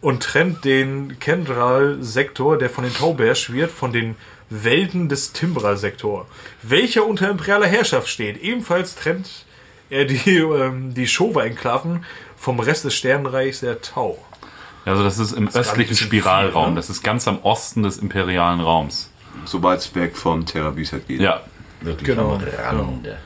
und 0.00 0.22
trennt 0.22 0.64
den 0.64 1.18
Kendral-Sektor, 1.18 2.58
der 2.58 2.68
von 2.68 2.84
den 2.84 2.92
Tau 2.92 3.14
beherrscht 3.14 3.50
wird, 3.50 3.70
von 3.70 3.92
den 3.92 4.16
Welten 4.50 5.08
des 5.08 5.32
Timbra-Sektor, 5.32 6.26
welcher 6.62 7.06
unter 7.06 7.30
imperialer 7.30 7.66
Herrschaft 7.66 8.08
steht. 8.08 8.42
Ebenfalls 8.42 8.94
trennt 8.94 9.46
er 9.88 10.04
die, 10.04 10.36
ähm, 10.36 10.92
die 10.92 11.06
Shova-Enklaven 11.06 12.04
vom 12.36 12.60
Rest 12.60 12.84
des 12.84 12.94
Sternenreichs 12.94 13.60
der 13.60 13.80
Tau. 13.80 14.18
Also 14.84 15.02
das 15.02 15.18
ist 15.18 15.32
im 15.32 15.48
ein 15.48 15.54
östlichen 15.54 15.96
Spiralraum. 15.96 16.64
viel, 16.64 16.70
ne? 16.72 16.76
Das 16.76 16.90
ist 16.90 17.02
ganz 17.02 17.26
am 17.26 17.38
Osten 17.42 17.82
des 17.82 17.96
imperialen 17.96 18.60
Raums. 18.60 19.10
Sobald 19.46 19.80
es 19.80 19.94
weg 19.94 20.16
vom 20.16 20.44
Terrabiset 20.46 21.06
geht. 21.08 21.20
Ja. 21.20 21.40
Wirklich 21.80 22.06
Genau, 22.08 22.34
am 22.34 22.42
Rande. 22.78 23.18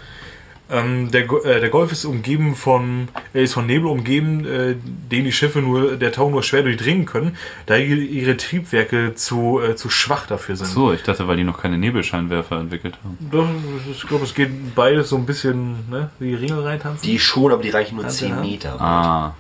Ähm, 0.71 1.11
der, 1.11 1.23
äh, 1.23 1.61
der 1.61 1.71
Golf 1.71 1.93
ist 1.93 2.05
umgeben 2.05 2.55
von, 2.55 3.09
er 3.33 3.43
ist 3.43 3.55
von 3.55 3.65
Nebel 3.67 3.87
umgeben, 3.87 4.45
äh, 4.45 4.75
den 5.11 5.25
die 5.25 5.33
Schiffe 5.33 5.61
nur, 5.61 5.97
der 5.97 6.13
Tau 6.13 6.29
nur 6.29 6.43
schwer 6.43 6.63
durchdringen 6.63 7.07
können, 7.07 7.39
da 7.65 7.77
ihre, 7.77 8.37
Triebwerke 8.37 9.15
zu, 9.15 9.61
äh, 9.61 9.77
zu 9.77 9.89
schwach 9.89 10.27
dafür 10.27 10.57
sind. 10.57 10.67
So, 10.67 10.93
ich 10.93 11.03
dachte, 11.03 11.27
weil 11.27 11.39
die 11.39 11.45
noch 11.45 11.63
keine 11.63 11.79
Nebelscheinwerfer 11.79 12.59
entwickelt 12.59 12.99
haben. 13.03 13.17
Doch, 13.31 13.49
ich 13.91 14.07
glaube, 14.07 14.25
es 14.25 14.35
geht 14.35 14.75
beides 14.75 15.09
so 15.09 15.17
ein 15.17 15.25
bisschen, 15.25 15.89
ne, 15.89 16.11
wie 16.19 16.35
Ringel 16.35 16.61
reintanzen. 16.61 17.03
Die 17.09 17.19
schon, 17.19 17.51
aber 17.51 17.63
die 17.63 17.71
reichen 17.71 17.95
nur 17.95 18.05
Hand 18.05 18.13
in 18.13 18.19
10 18.29 18.37
Hand. 18.37 18.47
Meter. 18.51 18.81
Ah. 18.81 19.35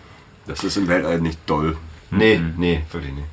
Das 0.47 0.65
ist 0.65 0.79
im 0.79 0.89
Weltall 0.89 1.21
nicht 1.21 1.39
doll. 1.45 1.77
Nee, 2.11 2.41
nee, 2.57 2.81
wirklich 2.91 3.13
nicht. 3.13 3.27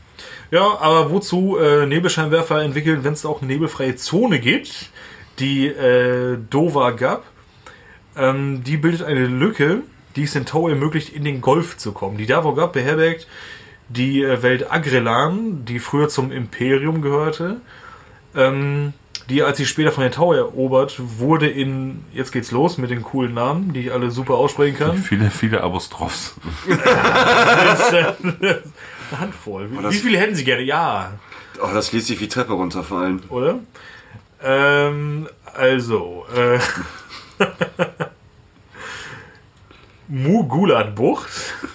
Ja, 0.51 0.77
aber 0.79 1.11
wozu 1.11 1.57
äh, 1.57 1.85
Nebelscheinwerfer 1.85 2.61
entwickeln, 2.61 3.03
wenn 3.03 3.13
es 3.13 3.25
auch 3.25 3.41
eine 3.41 3.51
nebelfreie 3.51 3.95
Zone 3.95 4.39
gibt, 4.39 4.89
die 5.39 5.67
äh, 5.67 6.37
Dover 6.49 6.95
gab, 6.95 7.23
ähm, 8.15 8.63
die 8.63 8.77
bildet 8.77 9.03
eine 9.03 9.25
Lücke, 9.25 9.81
die 10.15 10.23
es 10.23 10.33
den 10.33 10.45
Tau 10.45 10.69
ermöglicht, 10.69 11.09
in 11.09 11.23
den 11.23 11.41
Golf 11.41 11.77
zu 11.77 11.91
kommen. 11.91 12.17
Die 12.17 12.25
Dover 12.25 12.55
gab 12.55 12.73
beherbergt 12.73 13.27
die 13.89 14.23
äh, 14.23 14.41
Welt 14.41 14.71
Agrelan, 14.71 15.65
die 15.65 15.79
früher 15.79 16.09
zum 16.09 16.31
Imperium 16.31 17.01
gehörte, 17.01 17.57
ähm, 18.35 18.93
die, 19.29 19.41
als 19.41 19.57
sie 19.57 19.65
später 19.65 19.91
von 19.91 20.03
den 20.03 20.11
Tau 20.11 20.33
erobert, 20.33 20.99
wurde 21.17 21.47
in, 21.47 22.03
jetzt 22.13 22.31
geht's 22.31 22.51
los 22.51 22.77
mit 22.77 22.91
den 22.91 23.01
coolen 23.01 23.33
Namen, 23.33 23.73
die 23.73 23.81
ich 23.81 23.91
alle 23.91 24.11
super 24.11 24.35
aussprechen 24.35 24.77
kann. 24.77 24.97
Viele, 24.97 25.31
viele 25.31 25.61
Apostrophs. 25.61 26.35
Eine 29.11 29.19
Handvoll. 29.19 29.71
Wie, 29.71 29.81
das- 29.81 29.93
wie 29.93 29.97
viele 29.99 30.17
hätten 30.17 30.35
sie 30.35 30.43
gerne? 30.43 30.63
Ja. 30.63 31.11
Oh, 31.61 31.69
das 31.73 31.91
liest 31.91 32.07
sich 32.07 32.19
wie 32.19 32.27
Treppe 32.27 32.53
runterfallen. 32.53 33.21
oder? 33.29 33.59
Ähm, 34.43 35.27
also, 35.53 36.25
äh, 36.35 36.59
Mugulat-Bucht. 40.07 41.29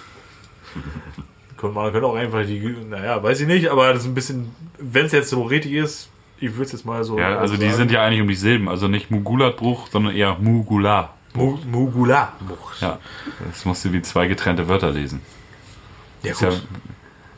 Man 1.61 1.91
könnte 1.91 2.07
auch 2.07 2.15
einfach 2.15 2.43
die, 2.45 2.59
naja, 2.89 3.21
weiß 3.21 3.41
ich 3.41 3.47
nicht, 3.47 3.69
aber 3.69 3.93
das 3.93 4.01
ist 4.03 4.07
ein 4.09 4.15
bisschen, 4.15 4.55
wenn 4.79 5.05
es 5.05 5.11
jetzt 5.11 5.29
so 5.29 5.43
richtig 5.43 5.73
ist, 5.73 6.09
ich 6.39 6.51
würde 6.53 6.63
es 6.65 6.71
jetzt 6.71 6.85
mal 6.85 7.03
so. 7.03 7.19
Ja, 7.19 7.37
also 7.37 7.55
die 7.55 7.69
sind 7.69 7.91
ja 7.91 8.03
eigentlich 8.03 8.21
um 8.21 8.27
die 8.27 8.33
Silben. 8.33 8.67
Also 8.67 8.87
nicht 8.87 9.11
Mugulatbruch, 9.11 9.87
sondern 9.91 10.15
eher 10.15 10.35
Mugula. 10.39 11.13
Mu 11.35 11.59
Mugulat-Bucht. 11.69 12.81
Ja. 12.81 12.97
Das 13.47 13.63
musst 13.65 13.85
du 13.85 13.93
wie 13.93 14.01
zwei 14.01 14.25
getrennte 14.27 14.67
Wörter 14.67 14.89
lesen. 14.91 15.21
ja, 16.23 16.33
ja, 16.39 16.49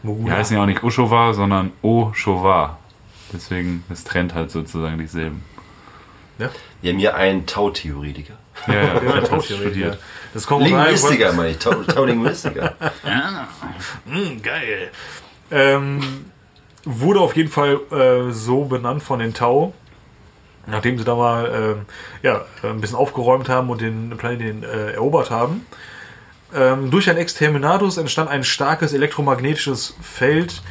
gut. 0.03 0.27
die 0.27 0.31
heißen 0.31 0.55
ja 0.55 0.61
auch 0.63 0.67
nicht 0.67 0.83
Oshova, 0.83 1.33
sondern 1.33 1.71
Oshova. 1.81 2.77
Deswegen, 3.31 3.83
es 3.89 4.03
trennt 4.03 4.33
halt 4.35 4.51
sozusagen 4.51 4.97
die 4.99 5.07
Silben. 5.07 5.43
Ja? 6.37 6.49
Wir 6.81 6.91
haben 6.91 6.99
hier 6.99 7.15
einen 7.15 7.45
Tau-Theoretiker. 7.45 8.33
Ja, 8.67 8.73
ja, 8.73 8.83
Ja, 8.93 8.99
Tautheoretiker. 9.21 9.55
studiert. 9.61 9.99
Das 10.33 10.45
kommt 10.47 10.63
Linguistiker, 10.65 11.33
meine 11.33 11.49
ich. 11.49 11.57
Tau- 11.59 11.83
Tau-Linguistiker. 11.83 12.73
Hm, 14.05 14.41
geil. 14.41 14.91
Ähm, 15.51 16.25
wurde 16.85 17.19
auf 17.19 17.35
jeden 17.35 17.49
Fall 17.49 17.79
äh, 17.91 18.31
so 18.31 18.65
benannt 18.65 19.03
von 19.03 19.19
den 19.19 19.33
Tau, 19.33 19.73
nachdem 20.67 20.97
sie 20.97 21.03
da 21.03 21.15
mal 21.15 21.51
ähm, 21.53 21.85
ja, 22.21 22.41
ein 22.63 22.81
bisschen 22.81 22.97
aufgeräumt 22.97 23.49
haben 23.49 23.69
und 23.69 23.81
den 23.81 24.11
Planeten 24.17 24.63
äh, 24.63 24.91
erobert 24.93 25.29
haben. 25.31 25.65
Ähm, 26.55 26.91
durch 26.91 27.09
ein 27.09 27.17
Exterminatus 27.17 27.97
entstand 27.97 28.29
ein 28.29 28.43
starkes 28.43 28.93
elektromagnetisches 28.93 29.95
Feld 30.01 30.61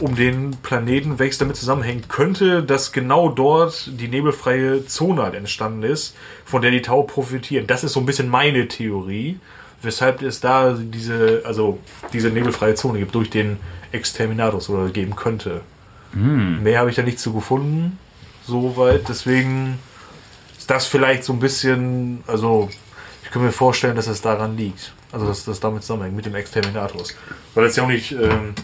um 0.00 0.14
den 0.14 0.50
Planeten, 0.62 1.18
welches 1.18 1.38
damit 1.38 1.56
zusammenhängen 1.56 2.04
könnte, 2.08 2.62
dass 2.62 2.92
genau 2.92 3.30
dort 3.30 3.90
die 3.98 4.08
nebelfreie 4.08 4.84
Zone 4.86 5.22
halt 5.22 5.34
entstanden 5.34 5.82
ist, 5.82 6.14
von 6.44 6.60
der 6.60 6.70
die 6.70 6.82
Tau 6.82 7.02
profitieren. 7.02 7.66
Das 7.66 7.82
ist 7.82 7.94
so 7.94 8.00
ein 8.00 8.06
bisschen 8.06 8.28
meine 8.28 8.68
Theorie, 8.68 9.38
weshalb 9.82 10.20
es 10.20 10.40
da 10.40 10.74
diese, 10.78 11.42
also 11.46 11.78
diese 12.12 12.28
nebelfreie 12.28 12.74
Zone 12.74 12.98
gibt 12.98 13.14
durch 13.14 13.30
den 13.30 13.56
Exterminatus 13.92 14.68
oder 14.68 14.90
geben 14.90 15.16
könnte. 15.16 15.62
Mehr 16.62 16.80
habe 16.80 16.90
ich 16.90 16.96
da 16.96 17.02
nicht 17.02 17.18
zu 17.18 17.32
gefunden, 17.32 17.98
soweit. 18.46 19.08
Deswegen 19.08 19.78
ist 20.58 20.70
das 20.70 20.86
vielleicht 20.86 21.24
so 21.24 21.32
ein 21.32 21.40
bisschen, 21.40 22.22
also 22.26 22.68
ich 23.22 23.30
kann 23.30 23.42
mir 23.42 23.52
vorstellen, 23.52 23.96
dass 23.96 24.06
es 24.06 24.22
daran 24.22 24.56
liegt. 24.56 24.92
Also 25.12 25.26
dass 25.26 25.44
das 25.44 25.60
damit 25.60 25.82
zusammenhängt 25.82 26.16
mit 26.16 26.26
dem 26.26 26.34
Exterminatus. 26.34 27.14
Weil 27.54 27.64
es 27.64 27.76
ja 27.76 27.84
auch 27.84 27.88
nicht, 27.88 28.12
ähm, 28.12 28.54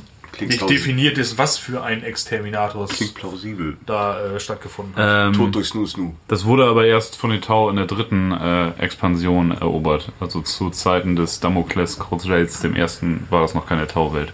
nicht 0.41 0.59
plausibel. 0.59 0.69
definiert 0.69 1.19
ist, 1.19 1.39
was 1.39 1.57
für 1.59 1.83
ein 1.83 2.03
Exterminatus 2.03 2.91
Klingt 2.91 3.15
plausibel. 3.15 3.77
da 3.87 4.21
äh, 4.21 4.41
stattgefunden 4.41 4.97
hat. 4.97 5.29
Ähm, 5.29 5.33
Tod 5.35 5.55
durch 5.55 5.69
Snoo 5.69 5.87
Snoo. 5.87 6.15
Das 6.29 6.45
wurde 6.45 6.65
aber 6.67 6.85
erst 6.87 7.17
von 7.17 7.31
den 7.31 7.41
Tau 7.41 7.71
in 7.71 7.77
der 7.77 7.87
dritten 7.87 8.33
äh, 8.33 8.71
Expansion 8.79 9.53
erobert. 9.53 10.11
Also 10.21 10.41
zu 10.43 10.71
Zeiten 10.71 11.17
des 11.17 11.41
Damokles 11.41 11.99
Crusades, 11.99 12.61
dem 12.61 12.75
ersten, 12.75 13.27
war 13.31 13.41
das 13.43 13.55
noch 13.55 13.67
keine 13.67 13.87
Tauwelt. 13.87 14.33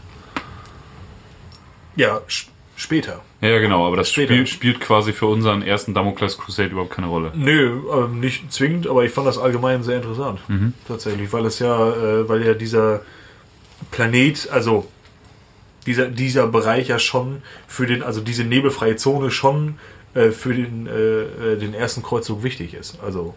Ja, 1.96 2.20
später. 2.76 3.20
Ja, 3.40 3.48
ja, 3.50 3.58
genau, 3.58 3.86
aber 3.86 3.96
das. 3.96 4.10
Spiel 4.10 4.46
spielt 4.46 4.80
quasi 4.80 5.12
für 5.12 5.26
unseren 5.26 5.62
ersten 5.62 5.94
Damokles 5.94 6.38
Crusade 6.38 6.70
überhaupt 6.70 6.90
keine 6.90 7.06
Rolle. 7.06 7.30
Nö, 7.34 7.80
ähm, 7.92 8.18
nicht 8.18 8.52
zwingend, 8.52 8.88
aber 8.88 9.04
ich 9.04 9.12
fand 9.12 9.28
das 9.28 9.38
allgemein 9.38 9.82
sehr 9.82 9.96
interessant. 9.96 10.40
Tatsächlich, 10.88 11.32
weil 11.32 11.46
es 11.46 11.60
ja, 11.60 11.90
äh, 11.90 12.28
weil 12.28 12.44
ja 12.44 12.54
dieser 12.54 13.02
Planet, 13.92 14.48
also 14.50 14.88
dieser, 15.86 16.08
dieser 16.08 16.48
Bereich 16.48 16.88
ja 16.88 16.98
schon 16.98 17.42
für 17.68 17.86
den, 17.86 18.02
also 18.02 18.20
diese 18.20 18.44
nebelfreie 18.44 18.96
Zone 18.96 19.30
schon 19.30 19.78
äh, 20.14 20.30
für 20.30 20.54
den, 20.54 20.86
äh, 20.86 21.52
äh, 21.52 21.58
den 21.58 21.74
ersten 21.74 22.02
Kreuzzug 22.02 22.42
wichtig 22.42 22.74
ist. 22.74 22.98
Also, 23.04 23.34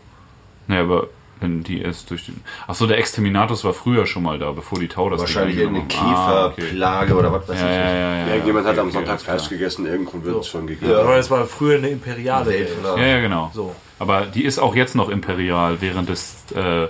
Naja, 0.68 0.82
aber 0.82 1.10
wenn 1.42 1.64
die 1.64 1.82
erst 1.82 2.10
durch 2.10 2.26
den. 2.28 2.42
Achso, 2.68 2.86
der 2.88 2.98
Exterminatus 2.98 3.64
war 3.64 3.74
früher 3.74 4.06
schon 4.06 4.24
mal 4.24 4.40
da, 4.40 4.52
bevor 4.52 4.80
die 4.80 4.88
Tau 4.88 5.10
das 5.10 5.20
Wahrscheinlich 5.22 5.58
irgendeine 5.58 5.88
haben. 6.00 6.16
Ah, 6.16 6.46
okay. 6.46 6.62
Käferplage 6.62 7.16
oder 7.16 7.34
was 7.34 7.50
weiß 7.50 7.60
Ja, 7.60 7.68
ich. 7.68 7.76
ja, 7.76 7.92
ja, 7.92 8.16
ja. 8.16 8.28
Irgendjemand 8.28 8.66
hat 8.68 8.74
okay, 8.74 8.80
am 8.82 8.88
okay, 8.88 8.96
Sonntag. 8.96 9.22
Fleisch 9.22 9.50
gegessen, 9.50 10.06
Grund 10.06 10.24
wird 10.24 10.38
es 10.40 10.48
schon 10.48 10.68
gegeben. 10.68 10.94
aber 10.94 11.18
es 11.18 11.30
war 11.30 11.46
früher 11.46 11.78
eine 11.78 11.90
imperiale 11.90 12.46
Welt. 12.52 12.70
Ja, 12.84 13.06
ja, 13.06 13.20
genau. 13.20 13.52
So. 13.54 13.76
Aber 14.00 14.22
die 14.28 14.46
ist 14.46 14.60
auch 14.60 14.76
jetzt 14.76 14.96
noch 14.96 15.10
imperial 15.10 15.82
während 15.82 16.10
des 16.10 16.36
äh, 16.56 16.88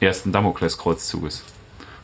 ersten 0.00 0.32
Damokles-Kreuzzuges. 0.32 1.44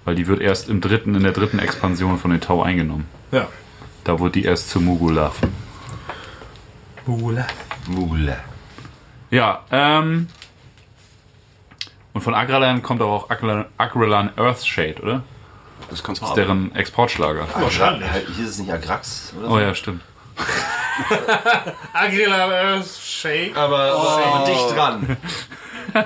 Weil 0.04 0.14
die 0.14 0.26
wird 0.28 0.40
erst 0.40 0.68
im 0.68 0.80
dritten, 0.80 1.14
in 1.14 1.22
der 1.22 1.32
dritten 1.32 1.58
Expansion 1.58 2.18
von 2.18 2.30
den 2.30 2.40
Tau 2.40 2.62
eingenommen. 2.62 3.06
Ja. 3.32 3.48
Da 4.04 4.20
wurde 4.20 4.32
die 4.32 4.44
erst 4.44 4.70
zu 4.70 4.80
Mugulav. 4.80 5.40
Mula. 7.06 7.46
Mule. 7.88 8.36
Ja, 9.30 9.64
ähm. 9.70 10.28
Und 12.16 12.22
von 12.22 12.34
Agralan 12.34 12.82
kommt 12.82 13.02
auch 13.02 13.28
Agralan, 13.28 13.66
Agralan 13.76 14.30
Earthshade, 14.38 15.02
oder? 15.02 15.22
Das 15.90 16.02
kannst 16.02 16.22
du 16.22 16.24
Das 16.24 16.30
ist 16.30 16.36
deren 16.36 16.74
Exportschlager. 16.74 17.46
Wahrscheinlich. 17.54 18.10
Halt, 18.10 18.26
Hier 18.34 18.44
ist 18.46 18.52
es 18.52 18.58
nicht 18.58 18.72
Agrax 18.72 19.34
oder 19.38 19.48
so? 19.48 19.54
Oh 19.54 19.58
ja, 19.58 19.74
stimmt. 19.74 20.00
Agrila 21.92 22.82
Shake. 22.82 23.54
Aber, 23.54 23.92
aber, 23.92 24.24
aber 24.24 24.46
dicht 24.46 24.74
dran. 24.74 25.18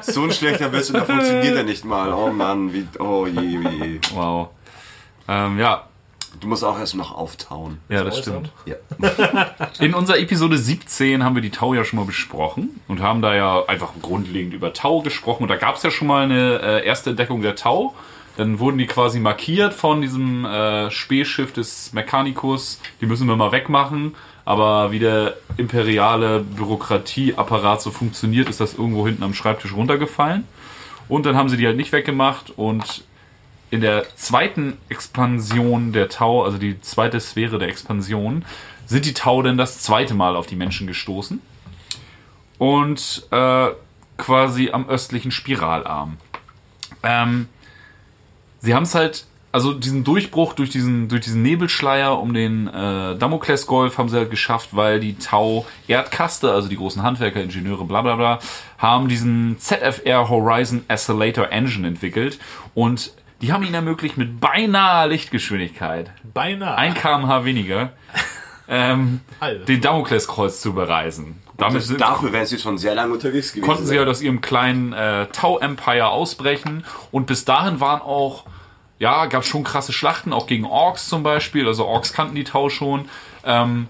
So 0.00 0.24
ein 0.24 0.32
schlechter 0.32 0.72
Witz 0.72 0.90
und 0.90 0.96
da 0.98 1.04
funktioniert 1.04 1.56
er 1.56 1.62
nicht 1.62 1.84
mal. 1.84 2.12
Oh 2.12 2.32
Mann, 2.32 2.72
wie, 2.72 2.88
oh 2.98 3.26
je, 3.26 3.60
je. 3.60 4.00
Wow. 4.12 4.48
Ähm, 5.28 5.60
ja, 5.60 5.84
Du 6.38 6.46
musst 6.46 6.64
auch 6.64 6.78
erst 6.78 6.94
noch 6.94 7.14
auftauen. 7.14 7.78
ja, 7.88 8.04
das 8.04 8.18
stimmt. 8.18 8.50
Ja. 8.64 8.76
In 9.80 9.94
unserer 9.94 10.18
Episode 10.18 10.58
17 10.58 11.24
haben 11.24 11.34
wir 11.34 11.42
die 11.42 11.50
Tau 11.50 11.74
ja 11.74 11.84
schon 11.84 11.98
mal 11.98 12.06
besprochen 12.06 12.80
und 12.88 13.00
haben 13.00 13.20
da 13.20 13.34
ja 13.34 13.64
einfach 13.66 13.92
grundlegend 14.00 14.54
über 14.54 14.72
Tau 14.72 15.02
gesprochen. 15.02 15.42
Und 15.42 15.48
da 15.48 15.56
gab 15.56 15.76
es 15.76 15.82
ja 15.82 15.90
schon 15.90 16.08
mal 16.08 16.24
eine 16.24 16.60
äh, 16.62 16.86
erste 16.86 17.10
Entdeckung 17.10 17.42
der 17.42 17.56
Tau. 17.56 17.94
Dann 18.36 18.58
wurden 18.58 18.78
die 18.78 18.86
quasi 18.86 19.18
markiert 19.18 19.74
von 19.74 20.00
diesem 20.00 20.44
äh, 20.44 20.90
Spähschiff 20.90 21.52
des 21.52 21.92
Mechanicus. 21.92 22.80
Die 23.00 23.06
müssen 23.06 23.26
wir 23.26 23.36
mal 23.36 23.52
wegmachen. 23.52 24.14
Aber 24.44 24.92
wie 24.92 24.98
der 24.98 25.34
imperiale 25.58 26.40
Bürokratieapparat 26.40 27.82
so 27.82 27.90
funktioniert, 27.90 28.48
ist 28.48 28.60
das 28.60 28.74
irgendwo 28.74 29.06
hinten 29.06 29.22
am 29.22 29.34
Schreibtisch 29.34 29.74
runtergefallen. 29.74 30.44
Und 31.08 31.26
dann 31.26 31.36
haben 31.36 31.48
sie 31.48 31.56
die 31.56 31.66
halt 31.66 31.76
nicht 31.76 31.92
weggemacht 31.92 32.50
und 32.56 33.04
in 33.70 33.80
der 33.80 34.04
zweiten 34.16 34.76
Expansion 34.88 35.92
der 35.92 36.08
Tau, 36.08 36.44
also 36.44 36.58
die 36.58 36.80
zweite 36.80 37.20
Sphäre 37.20 37.58
der 37.58 37.68
Expansion, 37.68 38.44
sind 38.86 39.04
die 39.04 39.14
Tau 39.14 39.42
dann 39.42 39.56
das 39.56 39.80
zweite 39.80 40.14
Mal 40.14 40.34
auf 40.34 40.46
die 40.46 40.56
Menschen 40.56 40.86
gestoßen. 40.86 41.40
Und 42.58 43.26
äh, 43.30 43.68
quasi 44.18 44.70
am 44.70 44.88
östlichen 44.88 45.30
Spiralarm. 45.30 46.18
Ähm, 47.02 47.48
sie 48.58 48.74
haben 48.74 48.82
es 48.82 48.94
halt, 48.94 49.24
also 49.52 49.72
diesen 49.72 50.04
Durchbruch 50.04 50.52
durch 50.52 50.70
diesen, 50.70 51.08
durch 51.08 51.22
diesen 51.22 51.42
Nebelschleier 51.42 52.20
um 52.20 52.34
den 52.34 52.68
äh, 52.68 53.16
Damokles-Golf 53.16 53.96
haben 53.96 54.08
sie 54.08 54.16
halt 54.16 54.30
geschafft, 54.30 54.70
weil 54.72 55.00
die 55.00 55.14
Tau 55.14 55.64
Erdkaste, 55.88 56.52
also 56.52 56.68
die 56.68 56.76
großen 56.76 57.02
Handwerker, 57.02 57.42
Ingenieure, 57.42 57.84
bla 57.84 58.02
bla 58.02 58.16
bla, 58.16 58.38
haben 58.78 59.08
diesen 59.08 59.58
ZFR 59.58 60.28
Horizon 60.28 60.84
Oscillator 60.88 61.50
Engine 61.50 61.88
entwickelt 61.88 62.38
und 62.74 63.12
die 63.40 63.52
haben 63.52 63.62
ihnen 63.64 63.74
ermöglicht, 63.74 64.16
mit 64.16 64.40
beinahe 64.40 65.08
Lichtgeschwindigkeit, 65.08 66.10
Beinahe. 66.34 66.76
ein 66.76 66.94
kmh 66.94 67.44
weniger, 67.44 67.92
ähm, 68.68 69.20
den 69.66 69.80
Damokleskreuz 69.80 70.60
zu 70.60 70.74
bereisen. 70.74 71.40
Damit 71.56 71.82
sind, 71.82 72.00
Dafür 72.00 72.32
wären 72.32 72.46
sie 72.46 72.58
schon 72.58 72.78
sehr 72.78 72.94
lange 72.94 73.12
unterwegs 73.12 73.52
gewesen. 73.52 73.66
konnten 73.66 73.86
sie 73.86 73.98
halt 73.98 74.08
aus 74.08 74.22
ihrem 74.22 74.40
kleinen 74.40 74.92
äh, 74.92 75.26
Tau-Empire 75.26 76.08
ausbrechen. 76.08 76.84
Und 77.10 77.26
bis 77.26 77.44
dahin 77.44 77.80
waren 77.80 78.00
auch, 78.00 78.44
ja, 78.98 79.26
gab 79.26 79.44
schon 79.44 79.64
krasse 79.64 79.92
Schlachten, 79.92 80.32
auch 80.32 80.46
gegen 80.46 80.64
Orks 80.64 81.08
zum 81.08 81.22
Beispiel. 81.22 81.66
Also 81.66 81.86
Orks 81.86 82.12
kannten 82.12 82.34
die 82.34 82.44
Tau 82.44 82.70
schon. 82.70 83.08
Ähm, 83.44 83.88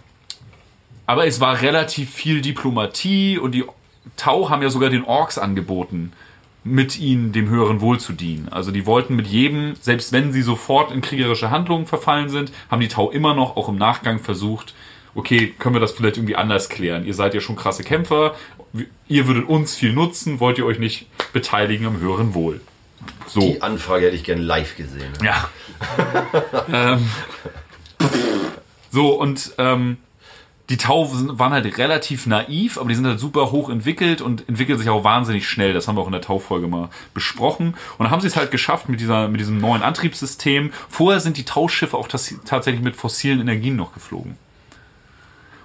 aber 1.07 1.27
es 1.27 1.41
war 1.41 1.61
relativ 1.61 2.13
viel 2.13 2.41
Diplomatie 2.41 3.39
und 3.39 3.53
die 3.53 3.65
Tau 4.17 4.49
haben 4.49 4.63
ja 4.63 4.71
sogar 4.71 4.91
den 4.91 5.05
Orks 5.05 5.39
angeboten, 5.39 6.13
mit 6.71 6.99
ihnen 6.99 7.33
dem 7.33 7.49
höheren 7.49 7.81
Wohl 7.81 7.99
zu 7.99 8.13
dienen. 8.13 8.49
Also 8.51 8.71
die 8.71 8.87
wollten 8.87 9.17
mit 9.17 9.27
jedem, 9.27 9.75
selbst 9.81 10.13
wenn 10.13 10.33
sie 10.33 10.43
sofort 10.43 10.93
in 10.93 11.01
kriegerische 11.01 11.51
Handlungen 11.51 11.87
verfallen 11.87 12.29
sind, 12.29 12.53
haben 12.71 12.81
die 12.81 12.89
Tau 12.89 13.11
immer 13.11 13.35
noch 13.35 13.57
auch 13.57 13.69
im 13.69 13.77
Nachgang 13.77 14.21
versucht, 14.21 14.75
okay, 15.15 15.55
können 15.59 15.75
wir 15.75 15.81
das 15.81 15.93
vielleicht 15.93 16.17
irgendwie 16.17 16.37
anders 16.37 16.69
klären? 16.69 17.05
Ihr 17.05 17.15
seid 17.15 17.35
ja 17.35 17.41
schon 17.41 17.57
krasse 17.57 17.83
Kämpfer, 17.83 18.35
ihr 19.09 19.27
würdet 19.27 19.49
uns 19.49 19.75
viel 19.75 19.93
nutzen, 19.93 20.41
wollt 20.41 20.59
ihr 20.59 20.67
euch 20.67 20.79
nicht 20.79 21.07
beteiligen 21.33 21.87
am 21.87 21.99
höheren 21.99 22.35
Wohl? 22.35 22.61
So. 23.27 23.41
Die 23.41 23.63
Anfrage 23.63 24.07
hätte 24.07 24.17
ich 24.17 24.25
gern 24.25 24.41
live 24.41 24.77
gesehen. 24.77 25.13
Ja. 25.23 25.49
ähm, 26.73 27.11
so, 28.91 29.09
und 29.21 29.53
ähm, 29.59 29.97
die 30.71 30.77
Tau 30.77 31.11
waren 31.39 31.53
halt 31.53 31.77
relativ 31.79 32.27
naiv, 32.27 32.79
aber 32.79 32.89
die 32.89 32.95
sind 32.95 33.07
halt 33.07 33.21
super 33.21 33.51
hoch 33.51 33.69
entwickelt 33.69 34.23
und 34.23 34.49
entwickeln 34.49 34.79
sich 34.79 34.89
auch 34.89 35.05
wahnsinnig 35.05 35.47
schnell. 35.49 35.73
Das 35.75 35.89
haben 35.89 35.97
wir 35.97 36.01
auch 36.03 36.07
in 36.07 36.13
der 36.13 36.21
Tau-Folge 36.23 36.69
mal 36.69 36.89
besprochen. 37.13 37.75
Und 37.99 38.05
dann 38.05 38.11
haben 38.11 38.21
sie 38.21 38.29
es 38.29 38.37
halt 38.37 38.51
geschafft 38.53 38.89
mit, 38.89 39.01
dieser, 39.01 39.29
mit 39.29 39.41
diesem 39.41 39.59
neuen 39.59 39.83
Antriebssystem. 39.83 40.73
Vorher 40.89 41.21
sind 41.21 41.37
die 41.37 41.45
Tauschiffe 41.45 41.97
auch 41.99 42.09
tas- 42.09 42.35
tatsächlich 42.47 42.83
mit 42.83 42.97
fossilen 42.97 43.41
Energien 43.41 43.77
noch 43.77 43.93
geflogen. 43.93 44.37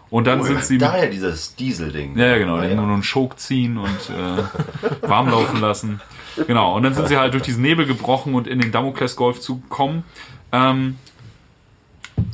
Und 0.09 0.27
dann 0.27 0.41
sind 0.43 0.63
sie. 0.63 0.77
Daher 0.77 1.07
dieses 1.07 1.55
Diesel-Ding. 1.55 2.17
Ja, 2.17 2.27
ja, 2.27 2.37
genau. 2.37 2.57
Ah, 2.57 2.61
Die 2.65 2.69
haben 2.75 2.85
nur 2.85 2.93
einen 2.93 3.03
Choke 3.03 3.35
ziehen 3.37 3.77
und 3.77 4.09
äh, 4.09 5.01
warm 5.07 5.29
laufen 5.29 5.61
lassen. 5.61 6.01
Genau. 6.47 6.75
Und 6.75 6.83
dann 6.83 6.93
sind 6.93 7.07
sie 7.07 7.17
halt 7.17 7.33
durch 7.33 7.43
diesen 7.43 7.61
Nebel 7.61 7.85
gebrochen 7.85 8.33
und 8.33 8.47
in 8.47 8.59
den 8.59 8.71
Damokles-Golf 8.71 9.39
zu 9.39 9.61
kommen. 9.69 10.03
Ähm, 10.51 10.97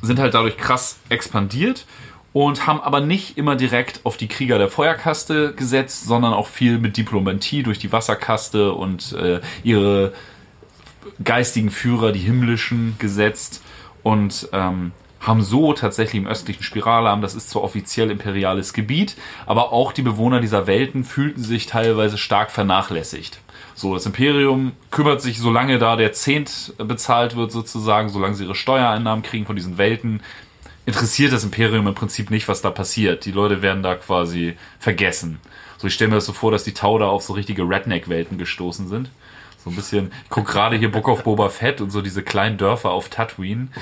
sind 0.02 0.20
halt 0.20 0.34
dadurch 0.34 0.58
krass 0.58 1.00
expandiert 1.10 1.86
und 2.34 2.66
haben 2.68 2.80
aber 2.80 3.02
nicht 3.02 3.38
immer 3.38 3.56
direkt 3.56 4.02
auf 4.06 4.18
die 4.18 4.28
Krieger 4.28 4.58
der 4.58 4.70
Feuerkaste 4.70 5.54
gesetzt, 5.54 6.06
sondern 6.06 6.34
auch 6.34 6.48
viel 6.48 6.78
mit 6.78 6.98
Diplomatie 6.98 7.64
durch 7.64 7.80
die 7.80 7.92
Wasserkaste 7.92 8.74
und 8.74 9.14
äh, 9.14 9.42
ihre 9.64 10.14
geistigen 11.24 11.70
Führer, 11.70 12.12
die 12.12 12.20
himmlischen, 12.20 12.96
gesetzt 13.00 13.62
und 14.04 14.50
ähm, 14.54 14.92
haben 15.20 15.44
so 15.44 15.74
tatsächlich 15.74 16.22
im 16.22 16.28
östlichen 16.28 16.64
Spiralarm, 16.64 17.22
das 17.22 17.36
ist 17.36 17.50
zwar 17.50 17.64
offiziell 17.64 18.10
imperiales 18.10 18.74
Gebiet, 18.74 19.16
aber 19.46 19.72
auch 19.72 19.92
die 19.92 20.02
Bewohner 20.02 20.40
dieser 20.40 20.66
Welten 20.68 21.04
fühlten 21.04 21.44
sich 21.44 21.68
teilweise 21.68 22.18
stark 22.18 22.50
vernachlässigt. 22.50 23.40
So, 23.76 23.94
das 23.94 24.06
Imperium 24.06 24.74
kümmert 24.90 25.22
sich, 25.22 25.40
solange 25.40 25.78
da 25.80 25.96
der 25.96 26.14
Zehnt 26.14 26.74
bezahlt 26.78 27.36
wird, 27.36 27.52
sozusagen, 27.52 28.10
solange 28.10 28.36
sie 28.36 28.46
ihre 28.46 28.56
Steuereinnahmen 28.56 29.24
kriegen 29.24 29.46
von 29.46 29.56
diesen 29.56 29.78
Welten, 29.78 30.22
interessiert 30.92 31.32
das 31.32 31.46
Imperium 31.46 31.88
im 31.88 31.96
Prinzip 31.96 32.30
nicht, 32.32 32.48
was 32.48 32.62
da 32.62 32.70
passiert. 32.70 33.26
Die 33.26 33.32
Leute 33.32 33.62
werden 33.62 33.82
da 33.82 33.96
quasi 33.96 34.56
vergessen. 34.78 35.40
So, 35.78 35.88
ich 35.88 35.94
stelle 35.94 36.10
mir 36.10 36.16
das 36.16 36.26
so 36.26 36.34
vor, 36.34 36.52
dass 36.52 36.66
die 36.66 36.74
Tau 36.74 37.00
da 37.00 37.08
auf 37.08 37.24
so 37.24 37.34
richtige 37.34 37.64
Redneck-Welten 37.64 38.38
gestoßen 38.38 38.88
sind. 38.88 39.10
So 39.64 39.70
ein 39.70 39.76
bisschen, 39.76 40.12
ich 40.24 40.30
gucke 40.30 40.52
gerade 40.52 40.76
hier 40.76 40.92
Book 40.92 41.08
of 41.08 41.24
Boba 41.24 41.50
Fett 41.50 41.82
und 41.82 41.92
so 41.92 42.02
diese 42.02 42.24
kleinen 42.24 42.58
Dörfer 42.58 42.92
auf 42.92 43.10
Tatooine. 43.10 43.68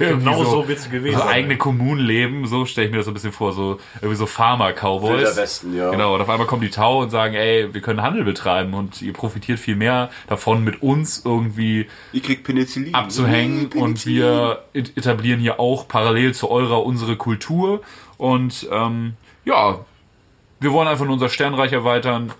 Genau 0.00 0.42
so 0.42 0.66
wird's 0.66 0.90
gewesen 0.90 1.14
So 1.14 1.20
sein. 1.20 1.28
eigene 1.32 1.56
Kommunen 1.58 2.00
leben, 2.04 2.44
so 2.48 2.66
stelle 2.66 2.86
ich 2.88 2.90
mir 2.90 2.96
das 2.96 3.04
so 3.04 3.12
ein 3.12 3.14
bisschen 3.14 3.30
vor, 3.30 3.52
so 3.52 3.78
irgendwie 4.00 4.16
so 4.16 4.26
Farmer-Cowboys. 4.26 5.18
Wilder 5.18 5.36
Westen, 5.36 5.76
ja. 5.76 5.92
Genau, 5.92 6.12
und 6.16 6.20
auf 6.20 6.28
einmal 6.28 6.48
kommen 6.48 6.62
die 6.62 6.70
Tau 6.70 7.02
und 7.02 7.10
sagen, 7.10 7.34
ey, 7.34 7.72
wir 7.72 7.80
können 7.82 8.02
Handel 8.02 8.24
betreiben 8.24 8.74
und 8.74 9.00
ihr 9.00 9.12
profitiert 9.12 9.60
viel 9.60 9.76
mehr 9.76 10.10
davon, 10.26 10.64
mit 10.64 10.82
uns 10.82 11.22
irgendwie 11.24 11.86
Ihr 12.12 12.20
kriegt 12.20 12.42
Penicillin. 12.42 12.96
abzuhängen 12.96 13.70
Penicillin. 13.70 13.84
und 13.84 14.06
wir 14.06 14.64
et- 14.72 14.96
etablieren 14.98 15.38
hier 15.38 15.60
auch 15.60 15.86
parallel 15.86 16.34
zu 16.34 16.50
eurer 16.50 16.84
unsere 16.84 17.14
Kultur 17.14 17.80
und 18.18 18.66
ähm, 18.72 19.12
ja, 19.44 19.78
wir 20.58 20.72
wollen 20.72 20.88
einfach 20.88 21.04
nur 21.04 21.14
unser 21.14 21.28
Sternreich 21.28 21.70
erweitern. 21.72 22.32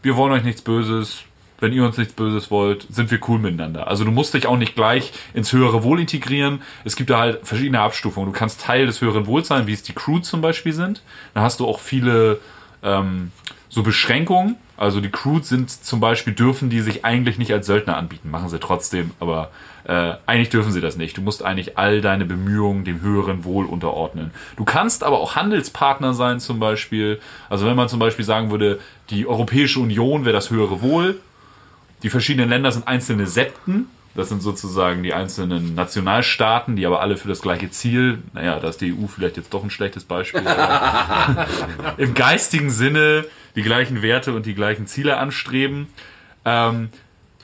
Wir 0.00 0.16
wollen 0.16 0.32
euch 0.32 0.42
nichts 0.44 0.62
Böses. 0.62 1.24
Wenn 1.64 1.72
ihr 1.72 1.82
uns 1.82 1.96
nichts 1.96 2.12
Böses 2.12 2.50
wollt, 2.50 2.86
sind 2.90 3.10
wir 3.10 3.18
cool 3.26 3.38
miteinander. 3.38 3.88
Also 3.88 4.04
du 4.04 4.10
musst 4.10 4.34
dich 4.34 4.46
auch 4.46 4.58
nicht 4.58 4.74
gleich 4.74 5.14
ins 5.32 5.50
höhere 5.50 5.82
Wohl 5.82 5.98
integrieren. 5.98 6.60
Es 6.84 6.94
gibt 6.94 7.08
da 7.08 7.18
halt 7.18 7.40
verschiedene 7.42 7.80
Abstufungen. 7.80 8.30
Du 8.30 8.38
kannst 8.38 8.60
Teil 8.60 8.84
des 8.84 9.00
höheren 9.00 9.26
Wohls 9.26 9.48
sein, 9.48 9.66
wie 9.66 9.72
es 9.72 9.82
die 9.82 9.94
Crew 9.94 10.18
zum 10.18 10.42
Beispiel 10.42 10.74
sind. 10.74 11.00
Da 11.32 11.40
hast 11.40 11.60
du 11.60 11.66
auch 11.66 11.80
viele 11.80 12.38
ähm, 12.82 13.32
so 13.70 13.82
Beschränkungen. 13.82 14.56
Also 14.76 15.00
die 15.00 15.08
Crews 15.08 15.48
sind 15.48 15.70
zum 15.70 16.00
Beispiel, 16.00 16.34
dürfen 16.34 16.68
die 16.68 16.80
sich 16.80 17.02
eigentlich 17.06 17.38
nicht 17.38 17.50
als 17.50 17.64
Söldner 17.64 17.96
anbieten. 17.96 18.30
Machen 18.30 18.50
sie 18.50 18.58
trotzdem, 18.58 19.12
aber 19.20 19.50
äh, 19.84 20.14
eigentlich 20.26 20.50
dürfen 20.50 20.70
sie 20.70 20.82
das 20.82 20.96
nicht. 20.96 21.16
Du 21.16 21.22
musst 21.22 21.42
eigentlich 21.42 21.78
all 21.78 22.02
deine 22.02 22.26
Bemühungen 22.26 22.84
dem 22.84 23.00
höheren 23.00 23.44
Wohl 23.44 23.64
unterordnen. 23.64 24.32
Du 24.58 24.64
kannst 24.64 25.02
aber 25.02 25.18
auch 25.18 25.34
Handelspartner 25.34 26.12
sein 26.12 26.40
zum 26.40 26.60
Beispiel. 26.60 27.20
Also 27.48 27.64
wenn 27.64 27.76
man 27.76 27.88
zum 27.88 28.00
Beispiel 28.00 28.26
sagen 28.26 28.50
würde, 28.50 28.80
die 29.08 29.26
Europäische 29.26 29.80
Union 29.80 30.26
wäre 30.26 30.34
das 30.34 30.50
höhere 30.50 30.82
Wohl. 30.82 31.20
Die 32.04 32.10
verschiedenen 32.10 32.50
Länder 32.50 32.70
sind 32.70 32.86
einzelne 32.86 33.26
Septen. 33.26 33.88
Das 34.14 34.28
sind 34.28 34.42
sozusagen 34.42 35.02
die 35.02 35.14
einzelnen 35.14 35.74
Nationalstaaten, 35.74 36.76
die 36.76 36.86
aber 36.86 37.00
alle 37.00 37.16
für 37.16 37.26
das 37.26 37.40
gleiche 37.40 37.70
Ziel, 37.70 38.22
naja, 38.32 38.60
da 38.60 38.68
ist 38.68 38.80
die 38.80 38.92
EU 38.92 39.08
vielleicht 39.08 39.38
jetzt 39.38 39.52
doch 39.52 39.64
ein 39.64 39.70
schlechtes 39.70 40.04
Beispiel, 40.04 40.44
im 41.96 42.14
geistigen 42.14 42.70
Sinne 42.70 43.24
die 43.56 43.62
gleichen 43.62 44.02
Werte 44.02 44.34
und 44.34 44.46
die 44.46 44.54
gleichen 44.54 44.86
Ziele 44.86 45.16
anstreben. 45.16 45.88
Ähm, 46.44 46.90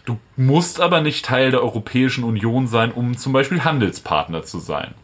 du 0.04 0.20
musst 0.36 0.80
aber 0.80 1.00
nicht 1.00 1.24
Teil 1.24 1.50
der 1.50 1.62
Europäischen 1.62 2.22
Union 2.22 2.68
sein, 2.68 2.92
um 2.92 3.16
zum 3.16 3.32
Beispiel 3.32 3.64
Handelspartner 3.64 4.44
zu 4.44 4.60
sein. 4.60 4.94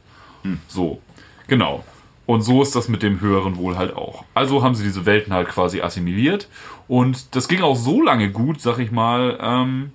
So, 0.69 1.01
genau. 1.49 1.85
Und 2.27 2.43
so 2.43 2.61
ist 2.61 2.75
das 2.75 2.89
mit 2.89 3.03
dem 3.03 3.21
höheren 3.21 3.57
Wohl 3.57 3.79
halt 3.79 3.97
auch. 3.97 4.25
Also 4.35 4.63
haben 4.63 4.75
sie 4.75 4.83
diese 4.83 5.07
Welten 5.07 5.33
halt 5.33 5.49
quasi 5.49 5.81
assimiliert. 5.81 6.49
Und 6.89 7.35
das 7.35 7.49
ging 7.49 7.63
auch 7.63 7.77
so 7.77 8.01
lange 8.03 8.31
gut, 8.31 8.61
sag 8.61 8.79
ich 8.79 8.91
mal. 8.91 9.39
Ähm, 9.41 9.93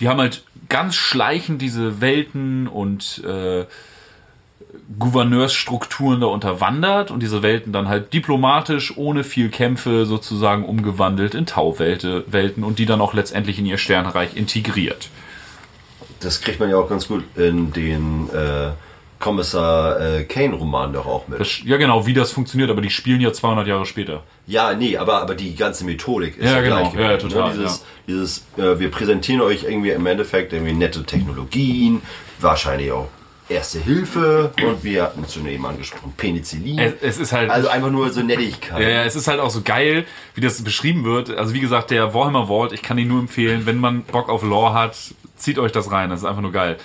die 0.00 0.08
haben 0.08 0.18
halt 0.20 0.44
ganz 0.68 0.96
schleichend 0.96 1.62
diese 1.62 2.00
Welten 2.00 2.66
und 2.66 3.22
äh, 3.24 3.64
Gouverneursstrukturen 4.98 6.20
da 6.20 6.26
unterwandert 6.26 7.10
und 7.10 7.22
diese 7.22 7.42
Welten 7.42 7.72
dann 7.72 7.88
halt 7.88 8.12
diplomatisch, 8.12 8.96
ohne 8.96 9.24
viel 9.24 9.48
Kämpfe 9.48 10.04
sozusagen 10.04 10.64
umgewandelt 10.64 11.34
in 11.34 11.46
Tauwelten 11.46 12.24
Welten 12.26 12.64
und 12.64 12.78
die 12.78 12.86
dann 12.86 13.00
auch 13.00 13.14
letztendlich 13.14 13.58
in 13.58 13.66
ihr 13.66 13.78
Sternreich 13.78 14.36
integriert. 14.36 15.10
Das 16.20 16.40
kriegt 16.40 16.60
man 16.60 16.70
ja 16.70 16.76
auch 16.76 16.88
ganz 16.88 17.08
gut 17.08 17.24
in 17.36 17.72
den 17.72 18.28
äh, 18.30 18.72
Kommissar 19.24 20.00
äh, 20.00 20.24
Kane-Roman 20.24 20.92
doch 20.92 21.06
auch 21.06 21.28
mit. 21.28 21.40
Das, 21.40 21.62
ja, 21.64 21.78
genau, 21.78 22.04
wie 22.04 22.12
das 22.12 22.30
funktioniert, 22.30 22.68
aber 22.68 22.82
die 22.82 22.90
spielen 22.90 23.22
ja 23.22 23.32
200 23.32 23.66
Jahre 23.66 23.86
später. 23.86 24.22
Ja, 24.46 24.74
nee, 24.74 24.98
aber, 24.98 25.22
aber 25.22 25.34
die 25.34 25.56
ganze 25.56 25.86
Methodik 25.86 26.36
ist 26.36 26.44
Ja, 26.44 26.56
ja, 26.56 26.60
genau. 26.60 26.90
gleich 26.90 27.10
Ja, 27.10 27.16
total, 27.16 27.54
ne? 27.54 27.62
Dieses, 27.62 27.84
dieses 28.06 28.44
äh, 28.58 28.78
wir 28.78 28.90
präsentieren 28.90 29.40
euch 29.40 29.64
irgendwie 29.64 29.92
im 29.92 30.04
Endeffekt 30.04 30.52
irgendwie 30.52 30.74
nette 30.74 31.04
Technologien, 31.04 32.02
wahrscheinlich 32.38 32.92
auch 32.92 33.08
Erste 33.48 33.78
Hilfe 33.78 34.52
und 34.62 34.84
wir 34.84 35.02
hatten 35.02 35.22
es 35.22 35.34
schon 35.34 35.46
eben 35.46 35.66
angesprochen, 35.66 36.14
Penicillin. 36.16 36.78
Es, 36.78 36.94
es 37.02 37.18
ist 37.18 37.32
halt. 37.32 37.50
also 37.50 37.68
einfach 37.68 37.90
nur 37.90 38.10
so 38.10 38.22
Nettigkeit. 38.22 38.80
Ja, 38.80 38.88
ja, 38.88 39.04
es 39.04 39.16
ist 39.16 39.28
halt 39.28 39.38
auch 39.38 39.50
so 39.50 39.60
geil, 39.62 40.06
wie 40.34 40.40
das 40.40 40.62
beschrieben 40.64 41.04
wird. 41.04 41.30
Also 41.30 41.52
wie 41.52 41.60
gesagt, 41.60 41.90
der 41.90 42.14
Warhammer 42.14 42.48
Vault, 42.48 42.72
ich 42.72 42.80
kann 42.80 42.96
ihn 42.96 43.08
nur 43.08 43.20
empfehlen, 43.20 43.66
wenn 43.66 43.76
man 43.78 44.02
Bock 44.02 44.30
auf 44.30 44.42
Lore 44.42 44.72
hat, 44.72 44.96
zieht 45.36 45.58
euch 45.58 45.72
das 45.72 45.90
rein. 45.90 46.08
Das 46.08 46.20
ist 46.20 46.24
einfach 46.26 46.40
nur 46.40 46.52
geil. 46.52 46.78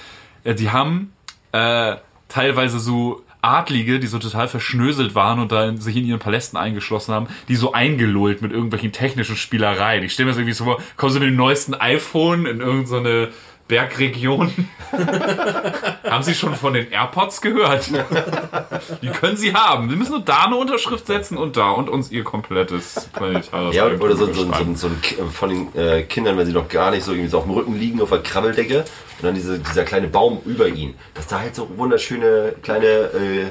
Äh, 0.44 0.54
Die 0.54 0.70
haben 0.70 1.14
äh, 1.54 1.96
teilweise 2.30 2.80
so 2.80 3.24
Adlige, 3.42 4.00
die 4.00 4.08
so 4.08 4.20
total 4.20 4.50
verschnöselt 4.50 5.16
waren 5.16 5.40
und 5.40 5.52
da 5.52 5.68
in, 5.68 5.78
sich 5.78 5.96
in 5.96 6.06
ihren 6.06 6.20
Palästen 6.20 6.58
eingeschlossen 6.58 7.14
haben, 7.14 7.28
die 7.48 7.56
so 7.56 7.72
eingelullt 7.72 8.42
mit 8.42 8.52
irgendwelchen 8.52 8.92
technischen 8.92 9.38
Spielereien. 9.38 10.04
Ich 10.04 10.14
stelle 10.14 10.26
mir 10.26 10.32
das 10.32 10.40
irgendwie 10.40 10.54
so 10.54 10.66
vor, 10.66 10.82
kommen 10.98 11.14
sie 11.14 11.20
mit 11.20 11.30
dem 11.30 11.38
neuesten 11.38 11.74
iPhone 11.74 12.46
in 12.46 12.60
irgendeine 12.60 13.30
Bergregion. 13.70 14.52
haben 16.04 16.24
Sie 16.24 16.34
schon 16.34 16.56
von 16.56 16.74
den 16.74 16.92
AirPods 16.92 17.40
gehört? 17.40 17.90
Die 19.02 19.10
können 19.10 19.38
Sie 19.38 19.54
haben. 19.54 19.90
Sie 19.90 19.96
müssen 19.96 20.12
nur 20.14 20.22
da 20.22 20.46
eine 20.46 20.58
Unterschrift 20.58 21.06
setzen 21.06 21.38
und 21.38 21.56
da 21.56 21.70
und 21.72 21.88
uns 21.88 22.12
Ihr 22.12 22.24
komplettes 22.24 23.08
planetares 23.14 23.76
Ja, 23.76 23.86
oder 23.86 24.16
so, 24.16 24.26
so, 24.34 24.52
so, 24.52 24.76
so 24.76 24.90
von 25.32 25.50
den 25.50 25.76
äh, 25.76 26.02
Kindern, 26.02 26.38
wenn 26.38 26.48
sie 26.48 26.52
noch 26.52 26.68
gar 26.68 26.90
nicht 26.92 27.04
so 27.04 27.12
irgendwie 27.12 27.30
so 27.30 27.38
auf 27.38 27.44
dem 27.44 27.54
Rücken 27.54 27.78
liegen 27.78 28.02
auf 28.02 28.10
der 28.10 28.24
Krabbeldecke 28.24 28.80
und 28.80 29.24
dann 29.24 29.36
diese, 29.36 29.60
dieser 29.60 29.84
kleine 29.84 30.08
Baum 30.08 30.42
über 30.46 30.68
ihnen, 30.68 30.96
dass 31.14 31.28
da 31.28 31.40
halt 31.40 31.54
so 31.54 31.70
wunderschöne 31.78 32.56
kleine 32.64 32.86
äh, 32.88 33.46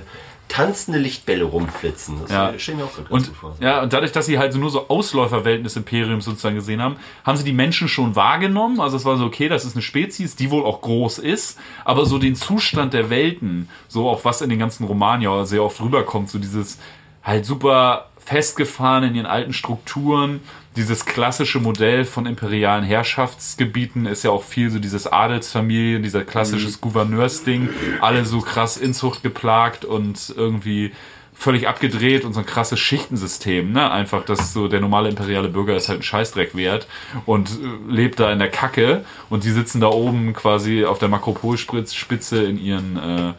tanzende 0.48 0.98
Lichtbälle 0.98 1.44
rumflitzen. 1.44 2.20
Das 2.22 2.30
Ja. 2.30 2.50
ja. 2.50 2.58
stellen 2.58 2.78
wir 2.78 2.84
auch 2.86 2.96
ganz 2.96 3.10
Und, 3.10 3.26
gut 3.28 3.36
vor. 3.36 3.56
ja, 3.60 3.82
und 3.82 3.92
dadurch, 3.92 4.12
dass 4.12 4.26
sie 4.26 4.38
halt 4.38 4.52
so 4.52 4.58
nur 4.58 4.70
so 4.70 4.88
Ausläuferwelten 4.88 5.64
des 5.64 5.76
Imperiums 5.76 6.24
sozusagen 6.24 6.54
gesehen 6.56 6.82
haben, 6.82 6.96
haben 7.24 7.36
sie 7.36 7.44
die 7.44 7.52
Menschen 7.52 7.88
schon 7.88 8.16
wahrgenommen. 8.16 8.80
Also 8.80 8.96
es 8.96 9.04
war 9.04 9.16
so, 9.16 9.24
okay, 9.26 9.48
das 9.48 9.64
ist 9.64 9.74
eine 9.74 9.82
Spezies, 9.82 10.36
die 10.36 10.50
wohl 10.50 10.64
auch 10.64 10.80
groß 10.80 11.18
ist, 11.18 11.58
aber 11.84 12.06
so 12.06 12.18
den 12.18 12.34
Zustand 12.34 12.94
der 12.94 13.10
Welten, 13.10 13.68
so 13.88 14.08
auch 14.08 14.24
was 14.24 14.40
in 14.40 14.50
den 14.50 14.58
ganzen 14.58 14.84
Romanen 14.84 15.22
ja 15.22 15.44
sehr 15.44 15.62
oft 15.62 15.80
rüberkommt, 15.80 16.30
so 16.30 16.38
dieses 16.38 16.78
halt 17.22 17.44
super 17.44 18.07
festgefahren 18.28 19.04
in 19.04 19.14
ihren 19.14 19.26
alten 19.26 19.54
Strukturen, 19.54 20.40
dieses 20.76 21.06
klassische 21.06 21.60
Modell 21.60 22.04
von 22.04 22.26
imperialen 22.26 22.84
Herrschaftsgebieten 22.84 24.04
ist 24.04 24.22
ja 24.22 24.30
auch 24.30 24.44
viel 24.44 24.70
so 24.70 24.78
dieses 24.78 25.06
Adelsfamilien, 25.06 26.02
dieser 26.02 26.24
klassisches 26.24 26.80
Gouverneursding, 26.80 27.70
alle 28.00 28.26
so 28.26 28.40
krass 28.40 28.76
Inzucht 28.76 29.22
geplagt 29.22 29.86
und 29.86 30.32
irgendwie 30.36 30.92
völlig 31.34 31.68
abgedreht 31.68 32.24
und 32.24 32.34
so 32.34 32.40
ein 32.40 32.46
krasses 32.46 32.80
Schichtensystem, 32.80 33.72
ne? 33.72 33.90
Einfach, 33.90 34.24
dass 34.24 34.52
so 34.52 34.68
der 34.68 34.80
normale 34.80 35.08
imperiale 35.08 35.48
Bürger 35.48 35.74
ist 35.76 35.88
halt 35.88 36.00
ein 36.00 36.02
Scheißdreck 36.02 36.54
wert 36.54 36.86
und 37.26 37.48
äh, 37.48 37.92
lebt 37.92 38.20
da 38.20 38.30
in 38.30 38.38
der 38.38 38.50
Kacke 38.50 39.04
und 39.30 39.44
die 39.44 39.52
sitzen 39.52 39.80
da 39.80 39.86
oben 39.86 40.34
quasi 40.34 40.84
auf 40.84 40.98
der 40.98 41.08
Makropolspitze 41.08 42.42
in 42.42 42.58
ihren 42.58 42.96
äh, 42.96 43.32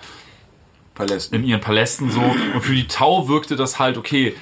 Palästen. 0.95 1.35
in 1.39 1.45
ihren 1.45 1.61
Palästen 1.61 2.09
so. 2.09 2.21
Und 2.21 2.61
für 2.61 2.73
die 2.73 2.87
Tau 2.87 3.27
wirkte 3.27 3.55
das 3.55 3.79
halt, 3.79 3.97
okay, 3.97 4.35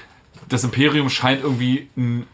das 0.50 0.64
Imperium 0.64 1.10
scheint 1.10 1.44
irgendwie 1.44 1.88
ein 1.98 2.26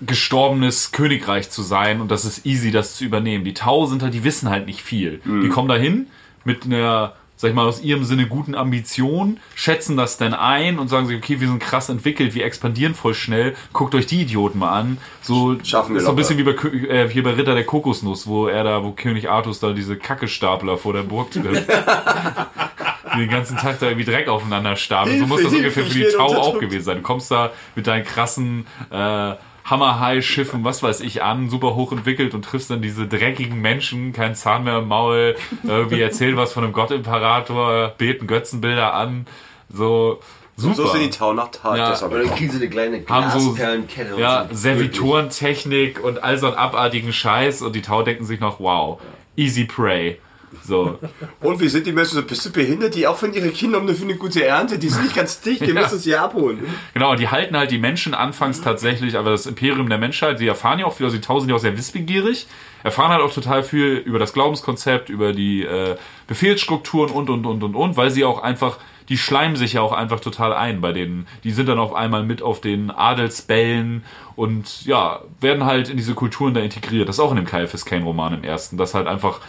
gestorbenes 0.00 0.92
Königreich 0.92 1.50
zu 1.50 1.62
sein 1.62 2.00
und 2.00 2.10
das 2.10 2.24
ist 2.24 2.46
easy, 2.46 2.70
das 2.70 2.96
zu 2.96 3.04
übernehmen. 3.04 3.44
Die 3.44 3.54
Tau 3.54 3.86
sind 3.86 4.02
halt, 4.02 4.14
die 4.14 4.24
wissen 4.24 4.48
halt 4.48 4.66
nicht 4.66 4.80
viel. 4.80 5.20
Die 5.24 5.48
kommen 5.48 5.68
dahin 5.68 6.06
mit 6.44 6.64
einer, 6.64 7.12
sag 7.36 7.50
ich 7.50 7.54
mal, 7.54 7.66
aus 7.66 7.82
ihrem 7.82 8.04
Sinne 8.04 8.26
guten 8.26 8.54
Ambition, 8.54 9.38
schätzen 9.54 9.98
das 9.98 10.16
dann 10.16 10.32
ein 10.32 10.78
und 10.78 10.88
sagen 10.88 11.06
sich, 11.06 11.18
okay, 11.18 11.40
wir 11.40 11.48
sind 11.48 11.60
krass 11.60 11.90
entwickelt, 11.90 12.34
wir 12.34 12.46
expandieren 12.46 12.94
voll 12.94 13.12
schnell, 13.12 13.54
guckt 13.74 13.94
euch 13.94 14.06
die 14.06 14.22
Idioten 14.22 14.58
mal 14.58 14.70
an. 14.70 14.98
So, 15.20 15.58
Schaffen 15.62 15.94
wir 15.94 15.98
ist 15.98 16.06
so 16.06 16.10
ein 16.10 16.16
bisschen 16.16 16.38
wie 16.38 16.44
bei, 16.44 16.52
äh, 16.52 17.08
hier 17.10 17.22
bei 17.22 17.32
Ritter 17.32 17.54
der 17.54 17.64
Kokosnuss, 17.64 18.26
wo 18.26 18.46
er 18.46 18.64
da, 18.64 18.82
wo 18.82 18.92
König 18.92 19.28
Artus 19.28 19.60
da 19.60 19.74
diese 19.74 19.96
Kackestapler 19.96 20.78
vor 20.78 20.94
der 20.94 21.02
Burg 21.02 21.30
trifft. 21.30 21.68
die 23.14 23.18
den 23.20 23.30
ganzen 23.30 23.56
Tag 23.56 23.78
da 23.80 23.86
irgendwie 23.86 24.10
Dreck 24.10 24.28
aufeinander 24.28 24.76
stapeln. 24.76 25.18
So 25.18 25.26
muss 25.26 25.42
das 25.42 25.52
ungefähr 25.52 25.84
für 25.84 25.94
die 25.94 26.08
Tau 26.16 26.34
auch 26.36 26.58
gewesen 26.58 26.84
sein. 26.84 26.96
Du 26.98 27.02
kommst 27.02 27.30
da 27.30 27.50
mit 27.74 27.86
deinen 27.86 28.04
krassen 28.04 28.66
äh, 28.90 29.34
Hammerhai-Schiffen, 29.64 30.64
was 30.64 30.82
weiß 30.82 31.00
ich, 31.00 31.22
an, 31.22 31.48
super 31.48 31.74
hoch 31.74 31.92
entwickelt 31.92 32.34
und 32.34 32.44
triffst 32.44 32.70
dann 32.70 32.82
diese 32.82 33.06
dreckigen 33.06 33.60
Menschen, 33.60 34.12
kein 34.12 34.34
Zahn 34.34 34.64
mehr 34.64 34.78
im 34.78 34.88
Maul, 34.88 35.36
irgendwie 35.62 36.00
erzählen 36.00 36.36
was 36.36 36.52
von 36.52 36.64
einem 36.64 36.72
Gottimperator, 36.72 37.94
beten 37.96 38.26
Götzenbilder 38.26 38.94
an, 38.94 39.26
so 39.68 40.20
super. 40.56 40.74
So 40.74 40.86
sind 40.88 41.02
die 41.02 41.10
Tau 41.10 41.32
nach 41.32 41.50
Tag. 41.50 41.76
Ja. 41.76 41.90
Das 41.90 42.02
ich 42.02 42.08
dann 42.08 42.30
kriegen 42.34 42.50
sie 42.50 42.56
eine 42.56 42.68
kleine 42.68 42.98
so- 42.98 43.52
Glasperlenkette. 43.52 44.14
und 44.14 44.20
ja, 44.20 44.46
Servitorentechnik 44.50 46.02
und 46.02 46.22
all 46.22 46.38
so 46.38 46.48
einen 46.48 46.56
abartigen 46.56 47.12
Scheiß 47.12 47.62
und 47.62 47.74
die 47.74 47.82
Tau 47.82 48.02
denken 48.02 48.24
sich 48.24 48.40
noch, 48.40 48.60
wow, 48.60 49.00
easy 49.36 49.64
prey. 49.64 50.18
So. 50.64 50.98
Und 51.40 51.60
wie 51.60 51.68
sind 51.68 51.86
die 51.86 51.92
Menschen 51.92 52.14
so, 52.14 52.22
bist 52.22 52.44
du 52.44 52.50
behindert? 52.50 52.94
Die 52.94 53.06
opfern 53.06 53.32
ihre 53.32 53.50
Kinder 53.50 53.78
um 53.78 53.88
für 53.88 54.04
eine 54.04 54.16
gute 54.16 54.44
Ernte. 54.44 54.78
Die 54.78 54.88
sind 54.88 55.04
nicht 55.04 55.14
ganz 55.14 55.40
dicht, 55.40 55.66
die 55.66 55.72
müssen 55.72 55.98
sie 55.98 56.14
abholen. 56.16 56.60
Genau, 56.92 57.14
die 57.14 57.28
halten 57.28 57.56
halt 57.56 57.70
die 57.70 57.78
Menschen 57.78 58.14
anfangs 58.14 58.60
tatsächlich, 58.60 59.16
aber 59.16 59.30
das 59.30 59.46
Imperium 59.46 59.88
der 59.88 59.98
Menschheit, 59.98 60.38
sie 60.38 60.48
erfahren 60.48 60.78
ja 60.78 60.86
auch 60.86 60.94
viel, 60.94 61.06
also 61.06 61.16
die 61.16 61.22
Tausend 61.22 61.50
ja 61.50 61.56
auch 61.56 61.60
sehr 61.60 61.76
wissbegierig, 61.76 62.46
erfahren 62.82 63.10
halt 63.10 63.22
auch 63.22 63.32
total 63.32 63.62
viel 63.62 63.96
über 63.96 64.18
das 64.18 64.32
Glaubenskonzept, 64.32 65.08
über 65.08 65.32
die 65.32 65.62
äh, 65.64 65.96
Befehlsstrukturen 66.26 67.10
und, 67.10 67.30
und, 67.30 67.46
und, 67.46 67.62
und, 67.62 67.74
und, 67.74 67.96
weil 67.96 68.10
sie 68.10 68.24
auch 68.24 68.42
einfach, 68.42 68.78
die 69.08 69.18
schleimen 69.18 69.56
sich 69.56 69.74
ja 69.74 69.82
auch 69.82 69.92
einfach 69.92 70.20
total 70.20 70.52
ein 70.52 70.80
bei 70.80 70.92
denen. 70.92 71.26
Die 71.44 71.50
sind 71.50 71.68
dann 71.68 71.78
auf 71.78 71.94
einmal 71.94 72.22
mit 72.22 72.42
auf 72.42 72.60
den 72.60 72.90
Adelsbällen 72.90 74.04
und 74.36 74.84
ja, 74.86 75.20
werden 75.40 75.64
halt 75.64 75.88
in 75.88 75.96
diese 75.96 76.14
Kulturen 76.14 76.54
da 76.54 76.60
integriert. 76.60 77.08
Das 77.08 77.16
ist 77.16 77.20
auch 77.20 77.30
in 77.30 77.36
dem 77.36 77.46
KFS 77.46 77.84
Kane-Roman 77.84 78.34
im 78.34 78.44
ersten, 78.44 78.76
dass 78.76 78.94
halt 78.94 79.06
einfach 79.06 79.40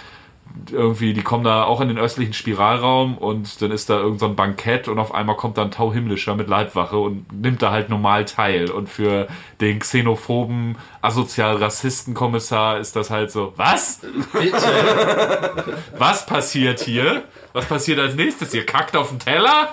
irgendwie, 0.71 1.13
die 1.13 1.21
kommen 1.21 1.43
da 1.43 1.63
auch 1.63 1.81
in 1.81 1.87
den 1.87 1.97
östlichen 1.97 2.33
Spiralraum 2.33 3.17
und 3.17 3.61
dann 3.61 3.71
ist 3.71 3.89
da 3.89 3.99
irgend 3.99 4.19
so 4.19 4.27
ein 4.27 4.35
Bankett 4.35 4.87
und 4.87 4.99
auf 4.99 5.13
einmal 5.13 5.35
kommt 5.35 5.57
dann 5.57 5.71
Tau 5.71 5.93
Himmlischer 5.93 6.35
mit 6.35 6.47
Leibwache 6.47 6.97
und 6.97 7.31
nimmt 7.31 7.61
da 7.61 7.71
halt 7.71 7.89
normal 7.89 8.25
teil. 8.25 8.69
Und 8.69 8.89
für 8.89 9.27
den 9.59 9.79
xenophoben, 9.79 10.77
asozial 11.01 11.57
Rassistenkommissar 11.57 12.79
ist 12.79 12.95
das 12.95 13.09
halt 13.09 13.31
so, 13.31 13.53
was? 13.55 14.01
Was 15.97 16.25
passiert 16.25 16.79
hier? 16.79 17.23
Was 17.53 17.65
passiert 17.65 17.99
als 17.99 18.15
nächstes? 18.15 18.53
Ihr 18.53 18.65
kackt 18.65 18.95
auf 18.95 19.09
den 19.09 19.19
Teller? 19.19 19.69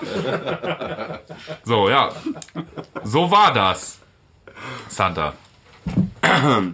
So, 1.63 1.89
ja. 1.89 2.11
So 3.03 3.31
war 3.31 3.53
das. 3.53 3.99
Santa. 4.87 5.33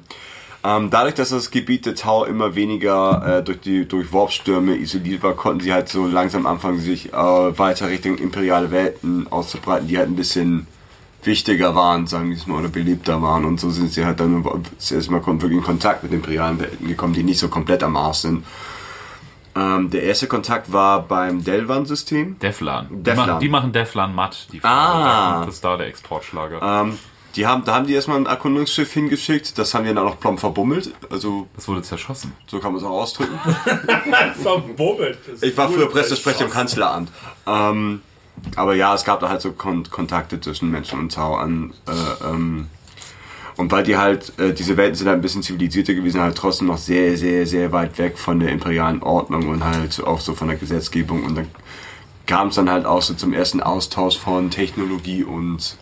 Ähm, 0.67 0.89
dadurch, 0.89 1.13
dass 1.13 1.29
das 1.29 1.51
Gebiet 1.51 1.85
der 1.85 1.93
Tau 1.95 2.25
immer 2.25 2.55
weniger 2.55 3.39
äh, 3.39 3.43
durch 3.43 3.59
die 3.61 3.87
durch 3.87 4.11
Warpstürme 4.11 4.75
isoliert 4.75 5.21
war, 5.21 5.33
konnten 5.33 5.59
sie 5.61 5.71
halt 5.71 5.89
so 5.89 6.07
langsam 6.07 6.47
anfangen, 6.47 6.79
sich 6.79 7.13
äh, 7.13 7.59
weiter 7.59 7.87
Richtung 7.89 8.17
imperiale 8.17 8.71
Welten 8.71 9.27
auszubreiten, 9.31 9.87
die 9.87 9.97
halt 9.99 10.09
ein 10.09 10.15
bisschen 10.15 10.65
wichtiger 11.23 11.75
waren, 11.75 12.07
sagen 12.07 12.29
wir 12.31 12.37
mal, 12.47 12.59
oder 12.61 12.69
beliebter 12.69 13.21
waren. 13.21 13.45
Und 13.45 13.59
so 13.59 13.69
sind 13.69 13.91
sie 13.91 14.05
halt 14.05 14.19
dann 14.19 14.43
das 14.77 14.91
erste 14.91 15.11
Mal 15.11 15.21
kon- 15.21 15.41
wirklich 15.41 15.59
in 15.59 15.63
Kontakt 15.65 16.03
mit 16.03 16.13
imperialen 16.13 16.59
Welten 16.59 16.87
gekommen, 16.87 17.13
die 17.13 17.23
nicht 17.23 17.39
so 17.39 17.47
komplett 17.47 17.83
am 17.83 17.95
Arsch 17.97 18.17
sind. 18.19 18.43
Ähm, 19.55 19.89
der 19.89 20.03
erste 20.03 20.27
Kontakt 20.27 20.71
war 20.73 21.01
beim 21.03 21.43
Delvan-System. 21.43 22.37
Deflan. 22.39 22.87
Die, 22.89 23.03
Deflan. 23.03 23.27
Machen, 23.27 23.39
die 23.39 23.49
machen 23.49 23.71
Deflan 23.71 24.13
matt. 24.13 24.47
Die 24.51 24.63
Ah. 24.63 25.43
Das 25.45 25.55
ist 25.55 25.63
da 25.63 25.77
der 25.77 25.87
Exportschlager. 25.87 26.61
Ähm, 26.61 26.97
die 27.35 27.45
haben, 27.45 27.65
da 27.65 27.75
haben 27.75 27.87
die 27.87 27.93
erstmal 27.93 28.17
ein 28.17 28.25
Erkundungsschiff 28.25 28.91
hingeschickt, 28.93 29.57
das 29.57 29.73
haben 29.73 29.83
die 29.83 29.89
dann 29.89 29.97
auch 29.97 30.11
noch 30.11 30.19
plomb 30.19 30.39
verbummelt. 30.39 30.93
Also, 31.09 31.47
Das 31.55 31.67
wurde 31.67 31.81
zerschossen. 31.81 32.33
so 32.47 32.59
kann 32.59 32.71
man 32.71 32.81
es 32.81 32.87
auch 32.87 33.01
ausdrücken. 33.01 33.37
Verbummelt. 34.41 35.17
Ich 35.41 35.57
war 35.57 35.69
früher 35.69 35.89
Pressesprecher 35.89 36.45
im 36.45 36.51
Kanzleramt. 36.51 37.11
Ähm, 37.45 38.01
aber 38.55 38.75
ja, 38.75 38.93
es 38.93 39.03
gab 39.03 39.19
da 39.19 39.29
halt 39.29 39.41
so 39.41 39.51
Kon 39.51 39.89
Kontakte 39.89 40.39
zwischen 40.39 40.71
Menschen 40.71 40.99
und 40.99 41.13
Tau 41.13 41.35
an. 41.35 41.73
Äh, 41.87 42.27
ähm, 42.29 42.67
und 43.57 43.71
weil 43.71 43.83
die 43.83 43.97
halt, 43.97 44.37
äh, 44.39 44.53
diese 44.53 44.75
Welten 44.77 44.95
sind 44.95 45.07
halt 45.07 45.19
ein 45.19 45.21
bisschen 45.21 45.43
zivilisierter 45.43 45.93
gewesen, 45.93 46.21
halt 46.21 46.37
trotzdem 46.37 46.67
noch 46.67 46.77
sehr, 46.77 47.17
sehr, 47.17 47.47
sehr 47.47 47.71
weit 47.71 47.97
weg 47.97 48.17
von 48.17 48.39
der 48.39 48.49
imperialen 48.49 49.01
Ordnung 49.01 49.47
und 49.47 49.63
halt 49.63 50.03
auch 50.03 50.19
so 50.19 50.35
von 50.35 50.49
der 50.49 50.57
Gesetzgebung. 50.57 51.23
Und 51.23 51.35
dann 51.35 51.47
kam 52.25 52.49
es 52.49 52.55
dann 52.55 52.69
halt 52.69 52.85
auch 52.85 53.01
so 53.01 53.13
zum 53.13 53.33
ersten 53.33 53.61
Austausch 53.61 54.17
von 54.17 54.51
Technologie 54.51 55.23
und 55.23 55.77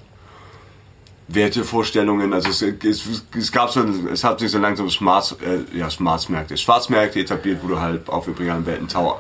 Wertevorstellungen. 1.28 2.34
Also 2.34 2.50
es, 2.50 2.62
es, 2.62 3.24
es 3.38 3.52
gab 3.52 3.70
so, 3.72 3.84
es 4.12 4.24
hat 4.24 4.40
sich 4.40 4.52
so 4.52 4.58
langsam 4.60 4.90
Schwarz, 4.90 5.36
äh, 5.42 5.78
ja, 5.78 5.90
Schwarzmärkte, 5.90 6.58
Schwarzmärkte 6.58 7.20
etabliert, 7.20 7.60
wo 7.64 7.68
du 7.70 7.80
halt 7.80 8.10
auf 8.10 8.28
imperialen 8.28 8.66
Welten 8.66 8.88
Tau 8.88 9.20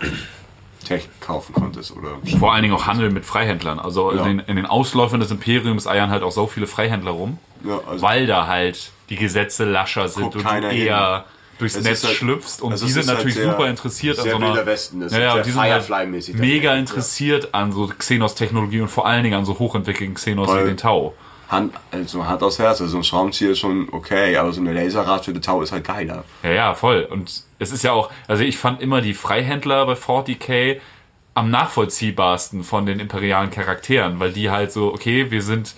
Tech 0.85 1.07
kaufen 1.21 1.53
konntest 1.53 1.95
oder 1.95 2.09
Vor 2.39 2.51
allen 2.53 2.63
Dingen 2.63 2.73
auch 2.75 2.87
Handel 2.87 3.09
mit 3.09 3.23
Freihändlern. 3.25 3.79
Also 3.79 4.11
Ja. 4.11 4.25
in, 4.25 4.39
den, 4.39 4.47
in 4.47 4.55
den 4.57 4.65
Ausläufern 4.65 5.21
des 5.21 5.31
Imperiums 5.31 5.87
eiern 5.87 6.09
halt 6.09 6.23
auch 6.23 6.31
so 6.31 6.45
viele 6.47 6.67
Freihändler 6.67 7.11
rum, 7.11 7.37
Ja, 7.63 7.79
also- 7.89 8.01
weil 8.01 8.27
da 8.27 8.47
halt 8.47 8.91
die 9.09 9.15
Gesetze 9.15 9.63
lascher 9.63 10.09
sind 10.09 10.35
und 10.35 10.45
eher 10.45 10.69
hin. 10.71 11.23
durchs 11.59 11.75
Es 11.75 11.83
Netz 11.85 11.99
ist 11.99 12.05
halt- 12.07 12.15
schlüpfst. 12.17 12.61
Und 12.61 12.73
also 12.73 12.85
die 12.85 12.91
sind 12.91 13.01
ist 13.03 13.07
halt 13.07 13.17
natürlich 13.19 13.35
sehr- 13.35 13.49
super 13.51 13.67
interessiert 13.69 14.19
an 14.19 14.29
so 14.29 14.35
einer... 14.35 14.65
Westen. 14.65 14.99
Das 14.99 15.11
ist 15.13 15.17
ja, 15.17 15.23
ja, 15.23 15.29
sehr 15.31 15.37
und 15.39 15.45
die 15.45 15.51
sind 15.51 15.61
halt 15.61 16.33
mega 16.39 16.75
interessiert 16.75 17.53
an 17.53 17.71
so 17.71 17.87
Xenos-Technologie 17.87 18.81
und 18.81 18.89
vor 18.89 19.07
allen 19.07 19.23
Dingen 19.23 19.35
an 19.37 19.45
so 19.45 19.57
hochentwickelten 19.59 20.15
Xenos 20.15 20.49
Weil- 20.49 20.65
wie 20.65 20.67
den 20.69 20.77
Tau. 20.77 21.13
Hand, 21.53 21.73
also 21.91 22.25
Hand 22.25 22.43
aufs 22.43 22.59
Herz, 22.59 22.81
also 22.81 22.91
so 22.91 22.97
ein 22.97 23.03
Schraubenzieher 23.03 23.51
ist 23.51 23.59
schon 23.59 23.87
okay, 23.91 24.35
aber 24.35 24.51
so 24.51 24.59
eine 24.59 24.73
Laserrad 24.73 25.25
für 25.25 25.33
die 25.33 25.39
Tau 25.39 25.61
ist 25.61 25.71
halt 25.71 25.85
geiler. 25.85 26.23
Ja, 26.43 26.51
ja, 26.51 26.73
voll. 26.73 27.07
Und 27.09 27.43
es 27.59 27.71
ist 27.71 27.83
ja 27.83 27.93
auch, 27.93 28.11
also 28.27 28.43
ich 28.43 28.57
fand 28.57 28.81
immer 28.81 29.01
die 29.01 29.13
Freihändler 29.13 29.85
bei 29.85 29.93
40k 29.93 30.79
am 31.35 31.49
nachvollziehbarsten 31.49 32.63
von 32.63 32.85
den 32.85 32.99
imperialen 32.99 33.49
Charakteren, 33.49 34.19
weil 34.19 34.33
die 34.33 34.49
halt 34.49 34.71
so, 34.71 34.93
okay, 34.93 35.31
wir 35.31 35.41
sind 35.41 35.73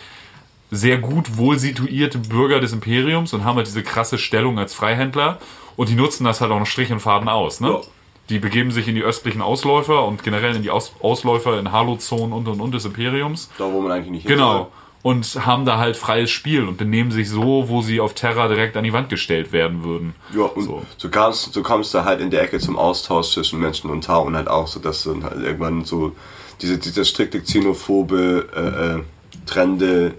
sehr 0.72 0.98
gut 0.98 1.38
wohl 1.38 1.60
situierte 1.60 2.18
Bürger 2.18 2.60
des 2.60 2.74
Imperiums 2.74 3.34
und 3.34 3.46
haben 3.46 3.58
halt 3.58 3.68
diese 3.68 3.84
krasse 3.84 4.18
Stellung 4.18 4.60
als 4.60 4.74
Freihändler 4.74 5.40
und 5.76 5.90
die 5.90 5.96
nutzen 5.96 6.26
das 6.26 6.42
halt 6.42 6.52
auch 6.52 6.60
noch 6.60 6.66
Strich 6.66 6.92
und 6.92 7.00
Faden 7.00 7.30
aus, 7.30 7.62
ne? 7.62 7.70
Ja. 7.70 7.82
Die 8.30 8.40
begeben 8.40 8.72
sich 8.72 8.88
in 8.88 8.96
die 8.96 9.04
östlichen 9.04 9.42
Ausläufer 9.44 10.04
und 10.06 10.24
generell 10.24 10.56
in 10.56 10.64
die 10.64 10.72
aus 10.72 10.94
Ausläufer 11.00 11.60
in 11.60 11.72
Halo-Zonen 11.72 12.34
und 12.34 12.48
und 12.48 12.60
und 12.60 12.74
des 12.74 12.84
Imperiums. 12.86 13.52
Da, 13.60 13.72
wo 13.72 13.82
man 13.82 13.92
eigentlich 13.92 14.10
nicht 14.10 14.28
hin 14.28 14.38
Genau. 14.38 14.72
Und 15.06 15.46
haben 15.46 15.66
da 15.66 15.78
halt 15.78 15.98
freies 15.98 16.32
Spiel 16.32 16.68
und 16.68 16.78
benehmen 16.78 17.12
sich 17.12 17.30
so, 17.30 17.70
wo 17.70 17.84
sie 17.84 18.00
auf 18.00 18.16
Terra 18.16 18.48
direkt 18.48 18.76
an 18.76 18.84
die 18.84 18.92
Wand 18.92 19.08
gestellt 19.08 19.52
werden 19.52 19.84
würden. 19.84 20.16
Ja, 20.34 20.46
und 20.46 20.64
So. 20.64 20.82
so, 20.98 21.10
kamst, 21.10 21.54
so 21.54 21.62
kommst 21.62 21.94
du 21.94 22.04
halt 22.04 22.22
in 22.22 22.32
der 22.32 22.42
Ecke 22.42 22.58
zum 22.58 22.76
Austausch 22.76 23.32
zwischen 23.32 23.60
Menschen 23.60 23.92
und 23.92 24.04
Tau 24.04 24.24
und 24.24 24.36
halt 24.36 24.48
auch 24.48 24.66
so, 24.66 24.80
dass 24.80 25.04
dann 25.04 25.24
halt 25.24 25.44
irgendwann 25.44 25.86
so 25.86 26.14
diese, 26.60 26.80
dieser 26.80 27.06
strikte 27.06 27.40
xenophobe, 27.40 28.48
äh, 28.56 28.96
äh, 28.98 29.04
trennende 29.46 30.16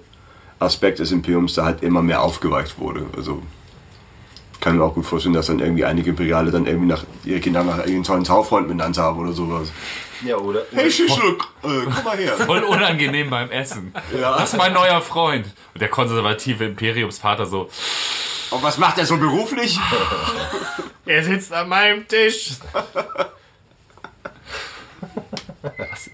Aspekt 0.60 1.00
des 1.00 1.10
Imperiums 1.10 1.54
da 1.54 1.64
halt 1.64 1.82
immer 1.82 2.02
mehr 2.02 2.22
aufgeweicht 2.22 2.78
wurde. 2.78 3.06
Also 3.16 3.42
kann 4.60 4.76
mir 4.76 4.84
auch 4.84 4.94
gut 4.94 5.06
vorstellen, 5.06 5.34
dass 5.34 5.46
dann 5.46 5.58
irgendwie 5.58 5.84
einige 5.84 6.10
Imperiale 6.10 6.50
dann 6.50 6.66
irgendwie 6.66 6.88
nach 6.88 7.04
ihre 7.24 7.40
Kinder 7.40 7.62
nach 7.62 7.78
irgendeinen 7.78 8.04
tollen 8.04 8.24
Taufreund 8.24 8.68
benannt 8.68 8.98
haben 8.98 9.18
oder 9.18 9.32
sowas. 9.32 9.70
Ja, 10.24 10.36
oder? 10.36 10.62
Hey 10.72 10.90
Schischluck, 10.90 11.52
äh, 11.62 11.84
komm 11.84 12.04
mal 12.04 12.16
her. 12.16 12.32
Voll 12.32 12.64
unangenehm 12.64 13.30
beim 13.30 13.50
Essen. 13.50 13.92
Ja. 14.18 14.38
Das 14.38 14.52
ist 14.52 14.58
mein 14.58 14.72
neuer 14.72 15.00
Freund. 15.02 15.46
Und 15.74 15.80
der 15.80 15.88
konservative 15.88 16.64
Imperiumsvater 16.64 17.46
so, 17.46 17.68
Und 18.50 18.62
was 18.62 18.78
macht 18.78 18.98
er 18.98 19.06
so 19.06 19.18
beruflich? 19.18 19.78
Er 21.04 21.22
sitzt 21.22 21.52
an 21.52 21.68
meinem 21.68 22.08
Tisch. 22.08 22.52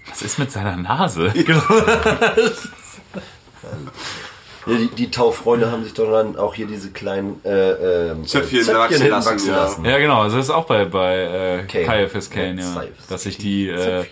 was 0.09 0.21
ist 0.21 0.37
mit 0.37 0.51
seiner 0.51 0.75
Nase? 0.75 1.33
Ja, 4.65 4.77
die, 4.77 4.87
die 4.87 5.11
Taufreunde 5.11 5.71
haben 5.71 5.83
sich 5.83 5.93
doch 5.93 6.09
dann 6.09 6.35
auch 6.37 6.53
hier 6.53 6.67
diese 6.67 6.91
kleinen 6.91 7.41
äh, 7.43 7.49
ähm, 7.49 8.25
Zöpfchen 8.25 8.63
Zöpfchen 8.63 8.77
wachsen 8.77 9.09
lassen, 9.09 9.31
wachsen 9.31 9.49
ja. 9.49 9.55
lassen. 9.57 9.85
Ja, 9.85 9.97
genau. 9.97 10.21
Also 10.21 10.37
das 10.37 10.45
ist 10.45 10.51
auch 10.51 10.65
bei, 10.65 10.85
bei 10.85 11.17
äh, 11.17 11.63
Kane. 11.67 11.85
Caiaphas 11.85 12.29
Kane, 12.29 12.61
Ja, 12.61 12.83
ja. 12.83 12.89
Dass 13.09 13.23
sich 13.23 13.37
die, 13.37 13.67
äh, 13.67 14.05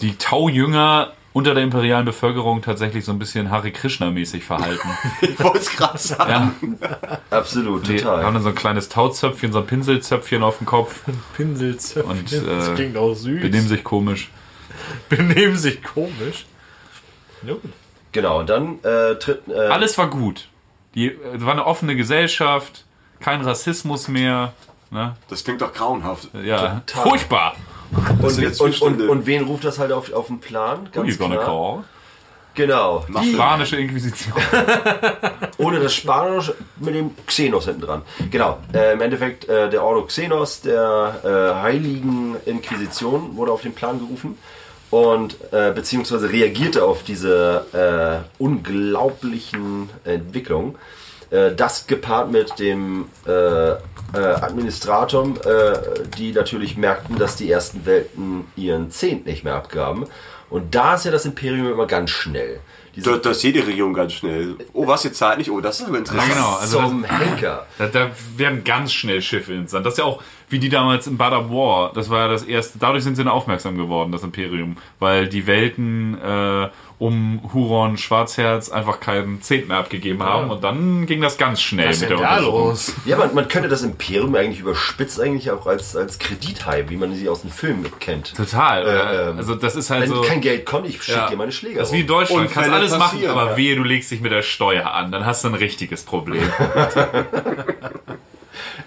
die 0.00 0.16
Tau-Jünger 0.16 1.12
unter 1.32 1.54
der 1.54 1.62
imperialen 1.62 2.04
Bevölkerung 2.04 2.60
tatsächlich 2.62 3.04
so 3.04 3.12
ein 3.12 3.18
bisschen 3.18 3.50
Hare 3.50 3.70
Krishna-mäßig 3.70 4.44
verhalten. 4.44 4.88
Ich 5.22 5.42
wollte 5.42 5.58
es 5.58 5.70
gerade 5.70 5.98
sagen. 5.98 6.78
ja, 6.80 7.18
Absolut, 7.30 7.88
die 7.88 7.96
total. 7.96 8.24
haben 8.24 8.34
dann 8.34 8.42
so 8.42 8.50
ein 8.50 8.54
kleines 8.54 8.88
Tauzöpfchen, 8.88 9.52
so 9.52 9.60
ein 9.60 9.66
Pinselzöpfchen 9.66 10.42
auf 10.42 10.58
dem 10.58 10.66
Kopf, 10.66 11.00
Pinselzöpfchen. 11.36 12.10
Und, 12.10 12.32
das 12.32 12.68
äh, 12.68 12.74
klingt 12.74 12.96
auch 12.96 13.14
süß. 13.14 13.40
benehmen 13.40 13.68
sich 13.68 13.82
komisch. 13.82 14.30
Benehmen 15.08 15.56
sich 15.56 15.82
komisch. 15.82 16.46
Ja, 17.46 17.54
gut. 17.54 17.62
Genau, 18.12 18.40
und 18.40 18.50
dann 18.50 18.78
äh, 18.84 19.16
tritt. 19.16 19.48
Äh, 19.48 19.54
Alles 19.54 19.96
war 19.98 20.08
gut. 20.08 20.48
Die, 20.94 21.08
äh, 21.08 21.16
war 21.34 21.52
eine 21.52 21.66
offene 21.66 21.96
Gesellschaft, 21.96 22.84
kein 23.20 23.40
Rassismus 23.40 24.08
mehr. 24.08 24.52
Ne? 24.90 25.16
Das 25.28 25.44
klingt 25.44 25.62
doch 25.62 25.72
grauenhaft. 25.72 26.28
Ja, 26.44 26.82
Total. 26.86 27.02
furchtbar. 27.02 27.56
und, 28.20 28.60
und, 28.60 28.82
und, 28.82 29.08
und 29.08 29.26
wen 29.26 29.44
ruft 29.44 29.64
das 29.64 29.78
halt 29.78 29.92
auf, 29.92 30.12
auf 30.12 30.26
den 30.26 30.40
Plan? 30.40 30.88
Ganz 30.92 31.06
Who 31.06 31.12
you 31.12 31.16
gonna 31.16 31.36
klar. 31.36 31.46
call? 31.46 31.84
Genau. 32.54 33.04
Die, 33.08 33.32
Spanische 33.32 33.76
Inquisition. 33.76 34.34
ohne 35.58 35.80
das 35.80 35.94
Spanisch 35.94 36.52
mit 36.76 36.94
dem 36.94 37.12
Xenos 37.26 37.64
hinten 37.64 37.80
dran. 37.80 38.02
Genau. 38.30 38.58
Äh, 38.74 38.92
Im 38.92 39.00
Endeffekt, 39.00 39.48
äh, 39.48 39.70
der 39.70 39.82
Ordo 39.82 40.04
Xenos 40.04 40.60
der 40.60 41.20
äh, 41.24 41.62
Heiligen 41.62 42.36
Inquisition 42.44 43.36
wurde 43.36 43.52
auf 43.52 43.62
den 43.62 43.74
Plan 43.74 43.98
gerufen 43.98 44.36
und 44.92 45.36
äh, 45.52 45.72
beziehungsweise 45.72 46.30
reagierte 46.30 46.84
auf 46.84 47.02
diese 47.02 47.64
äh, 47.72 48.42
unglaublichen 48.42 49.88
Entwicklungen. 50.04 50.74
Äh, 51.30 51.54
das 51.54 51.86
gepaart 51.86 52.30
mit 52.30 52.58
dem 52.58 53.06
äh, 53.26 53.70
äh, 53.70 53.76
Administratum, 54.12 55.38
äh, 55.46 55.78
die 56.18 56.32
natürlich 56.32 56.76
merkten, 56.76 57.18
dass 57.18 57.36
die 57.36 57.50
ersten 57.50 57.86
Welten 57.86 58.44
ihren 58.54 58.90
Zehnt 58.90 59.24
nicht 59.24 59.44
mehr 59.44 59.54
abgaben 59.54 60.04
Und 60.50 60.74
da 60.74 60.96
ist 60.96 61.06
ja 61.06 61.10
das 61.10 61.24
Imperium 61.24 61.72
immer 61.72 61.86
ganz 61.86 62.10
schnell. 62.10 62.60
Diese 62.94 63.10
Da, 63.10 63.16
da 63.16 63.30
ist 63.30 63.42
jede 63.42 63.66
Region 63.66 63.94
ganz 63.94 64.12
schnell. 64.12 64.56
Oh, 64.72 64.86
was, 64.86 65.04
ihr 65.04 65.12
zahlt 65.12 65.38
nicht? 65.38 65.50
Oh, 65.50 65.60
das 65.60 65.80
ist 65.80 65.86
aber 65.86 65.94
Ja, 65.94 65.98
interessant. 66.00 66.32
genau. 66.32 66.56
Also 66.60 66.78
das, 66.78 66.88
zum 66.90 67.04
Henker. 67.04 67.66
Da, 67.78 67.86
da 67.86 68.10
werden 68.36 68.64
ganz 68.64 68.92
schnell 68.92 69.22
Schiffe 69.22 69.52
interessant. 69.54 69.86
Das 69.86 69.94
ist 69.94 69.98
ja 69.98 70.04
auch 70.04 70.22
wie 70.48 70.58
die 70.58 70.68
damals 70.68 71.06
in 71.06 71.16
Bad 71.16 71.32
War. 71.50 71.92
Das 71.94 72.10
war 72.10 72.20
ja 72.20 72.28
das 72.28 72.42
erste. 72.42 72.78
Dadurch 72.78 73.02
sind 73.04 73.16
sie 73.16 73.24
dann 73.24 73.32
aufmerksam 73.32 73.76
geworden, 73.78 74.12
das 74.12 74.22
Imperium. 74.22 74.76
Weil 74.98 75.26
die 75.28 75.46
Welten 75.46 76.18
äh, 76.20 76.68
um 77.02 77.40
Huron 77.52 77.98
Schwarzherz 77.98 78.68
einfach 78.68 79.00
keinen 79.00 79.42
Zehnten 79.42 79.68
mehr 79.68 79.78
abgegeben 79.78 80.22
haben. 80.22 80.50
Und 80.52 80.62
dann 80.62 81.04
ging 81.06 81.20
das 81.20 81.36
ganz 81.36 81.60
schnell 81.60 81.88
Was 81.88 81.96
ist 81.96 82.02
mit 82.02 82.10
der 82.10 82.18
da 82.18 82.38
los? 82.38 82.94
Ja, 83.04 83.16
man, 83.16 83.34
man 83.34 83.48
könnte 83.48 83.68
das 83.68 83.82
Imperium 83.82 84.32
eigentlich 84.36 84.60
überspitzt 84.60 85.20
eigentlich 85.20 85.50
auch 85.50 85.66
als, 85.66 85.96
als 85.96 86.20
Kredithai, 86.20 86.84
wie 86.90 86.96
man 86.96 87.12
sie 87.12 87.28
aus 87.28 87.42
den 87.42 87.50
Filmen 87.50 87.84
kennt. 87.98 88.36
Total. 88.36 88.86
Äh, 88.86 89.30
ähm, 89.30 89.36
also 89.36 89.56
das 89.56 89.74
ist 89.74 89.90
halt 89.90 90.02
Wenn 90.02 90.10
so. 90.10 90.22
kein 90.22 90.40
Geld 90.40 90.64
kommt, 90.64 90.88
ich 90.88 91.02
schicke 91.02 91.18
ja, 91.18 91.28
dir 91.28 91.36
meine 91.36 91.50
Schläger. 91.50 91.80
das 91.80 91.88
ist 91.88 91.94
wie. 91.94 92.04
Deutschland. 92.04 92.42
Kannst 92.44 92.56
Unfälle 92.56 92.76
alles 92.76 92.96
machen, 92.96 93.26
aber 93.26 93.50
ja. 93.50 93.56
wehe, 93.56 93.74
du 93.74 93.82
legst 93.82 94.12
dich 94.12 94.20
mit 94.20 94.30
der 94.30 94.42
Steuer 94.42 94.94
an. 94.94 95.10
Dann 95.10 95.26
hast 95.26 95.42
du 95.42 95.48
ein 95.48 95.54
richtiges 95.54 96.04
Problem. 96.04 96.42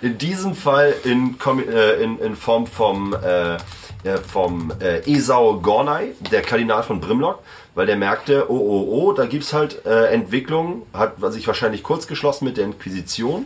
In 0.02 0.18
diesem 0.18 0.54
Fall 0.56 0.94
in, 1.04 1.36
äh, 1.70 2.04
in, 2.04 2.20
in 2.20 2.36
Form 2.36 2.68
vom, 2.68 3.14
äh, 3.14 3.56
äh, 3.56 4.18
vom 4.18 4.72
äh, 4.80 5.00
Esau 5.12 5.60
Gornai, 5.60 6.10
der 6.32 6.44
Kardinal 6.44 6.84
von 6.84 7.00
Brimlock, 7.00 7.42
weil 7.76 7.86
der 7.86 7.98
merkte, 7.98 8.50
oh, 8.50 8.56
oh, 8.56 8.88
oh, 8.90 9.14
da 9.14 9.26
gibt's 9.26 9.54
halt 9.54 9.86
äh, 9.86 10.08
Entwicklungen, 10.08 10.84
hat 10.94 11.16
sich 11.32 11.46
wahrscheinlich 11.46 11.84
kurz 11.84 12.08
geschlossen 12.08 12.46
mit 12.46 12.58
der 12.58 12.66
Inquisition. 12.66 13.46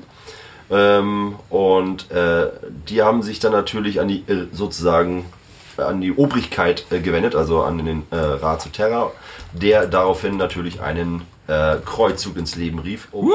Ähm, 0.71 1.35
und 1.49 2.11
äh, 2.11 2.47
die 2.87 3.01
haben 3.01 3.23
sich 3.23 3.39
dann 3.39 3.51
natürlich 3.51 3.99
an 3.99 4.07
die 4.07 4.19
äh, 4.27 4.47
sozusagen 4.51 5.25
an 5.77 6.01
die 6.01 6.11
Obrigkeit 6.11 6.85
äh, 6.91 6.99
gewendet, 6.99 7.35
also 7.35 7.63
an 7.63 7.83
den 7.83 8.03
äh, 8.11 8.15
Rat 8.15 8.61
zu 8.61 8.69
Terra, 8.69 9.11
der 9.53 9.87
daraufhin 9.87 10.37
natürlich 10.37 10.81
einen 10.81 11.23
äh, 11.47 11.77
Kreuzzug 11.83 12.37
ins 12.37 12.55
Leben 12.55 12.79
rief, 12.79 13.07
um 13.11 13.31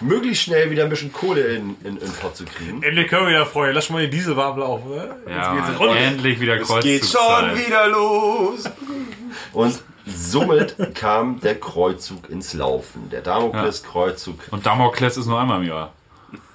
möglichst 0.00 0.42
schnell 0.42 0.70
wieder 0.70 0.84
ein 0.84 0.90
bisschen 0.90 1.12
Kohle 1.12 1.42
in, 1.42 1.76
in, 1.82 1.96
in 1.96 1.98
den 1.98 2.12
Pott 2.20 2.36
zu 2.36 2.44
kriegen. 2.44 2.82
Endlich 2.82 3.08
können 3.08 3.22
wir 3.22 3.30
wieder 3.30 3.46
freuen. 3.46 3.74
Lass 3.74 3.86
schon 3.86 3.94
mal 3.94 4.02
den 4.02 4.10
Diesel 4.10 4.36
warm 4.36 4.58
laufen. 4.58 4.90
Ne? 4.90 5.16
ja, 5.28 5.94
endlich 5.94 6.40
wieder 6.40 6.60
Es 6.60 6.68
geht 6.80 7.06
schon 7.06 7.56
wieder 7.56 7.88
los. 7.88 8.64
Und 9.52 9.80
somit 10.06 10.94
kam 10.94 11.40
der 11.40 11.58
Kreuzzug 11.58 12.30
ins 12.30 12.54
Laufen. 12.54 13.10
Der 13.10 13.20
Damokles-Kreuzzug. 13.20 14.38
Und 14.50 14.64
Damokles 14.64 15.16
ist 15.16 15.26
nur 15.26 15.40
einmal 15.40 15.60
im 15.62 15.68
Jahr. 15.68 15.92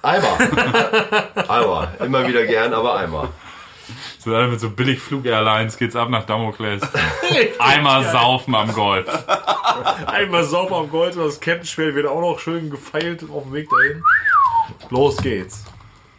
Einmal. 0.02 0.38
einmal. 1.48 1.96
Immer 2.00 2.26
wieder 2.26 2.46
gern, 2.46 2.72
aber 2.72 2.96
einmal. 2.96 3.28
So 4.18 4.34
alle 4.34 4.48
mit 4.48 4.60
so 4.60 4.70
Billigflug-Airlines 4.70 5.76
geht's 5.76 5.96
ab 5.96 6.08
nach 6.08 6.24
Damokles. 6.24 6.82
Einmal 7.58 8.04
saufen 8.04 8.54
am 8.54 8.72
Golf. 8.72 9.08
Einmal 10.06 10.44
sauber 10.44 10.76
am 10.78 10.90
Gold 10.90 11.16
und 11.16 11.24
das 11.24 11.40
Kettenschwert 11.40 11.94
wird 11.94 12.06
auch 12.06 12.20
noch 12.20 12.38
schön 12.38 12.70
gefeilt 12.70 13.24
auf 13.30 13.44
dem 13.44 13.52
Weg 13.52 13.68
dahin. 13.68 14.02
Los 14.90 15.16
geht's. 15.16 15.64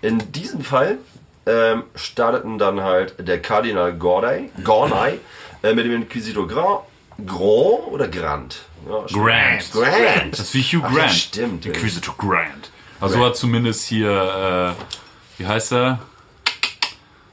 In 0.02 0.32
diesem 0.34 0.62
Fall 0.62 0.98
ähm, 1.46 1.84
starteten 1.96 2.58
dann 2.58 2.82
halt 2.82 3.16
der 3.26 3.42
Kardinal 3.42 3.94
Gorday, 3.94 4.50
Gornay 4.64 5.20
äh, 5.62 5.74
mit 5.74 5.86
dem 5.86 5.94
Inquisitor 5.94 6.48
Grand. 6.48 6.82
Grand 7.26 7.88
oder 7.91 8.07
Grand? 8.07 8.57
Ja, 8.89 9.07
stimmt. 9.07 9.24
Grant. 9.26 9.72
Grant. 9.72 10.34
Das 10.34 10.39
ist 10.39 10.53
wie 10.53 10.61
Hugh 10.64 10.84
Ach, 10.86 10.91
ja, 10.91 10.97
Grant. 10.99 11.11
stimmt. 11.11 11.66
Inquisitor 11.66 12.16
Grant. 12.18 12.72
Also 12.99 13.18
so 13.20 13.26
hat 13.26 13.36
zumindest 13.36 13.86
hier, 13.88 14.76
äh, 15.39 15.41
wie 15.41 15.47
heißt 15.47 15.74
er? 15.74 15.99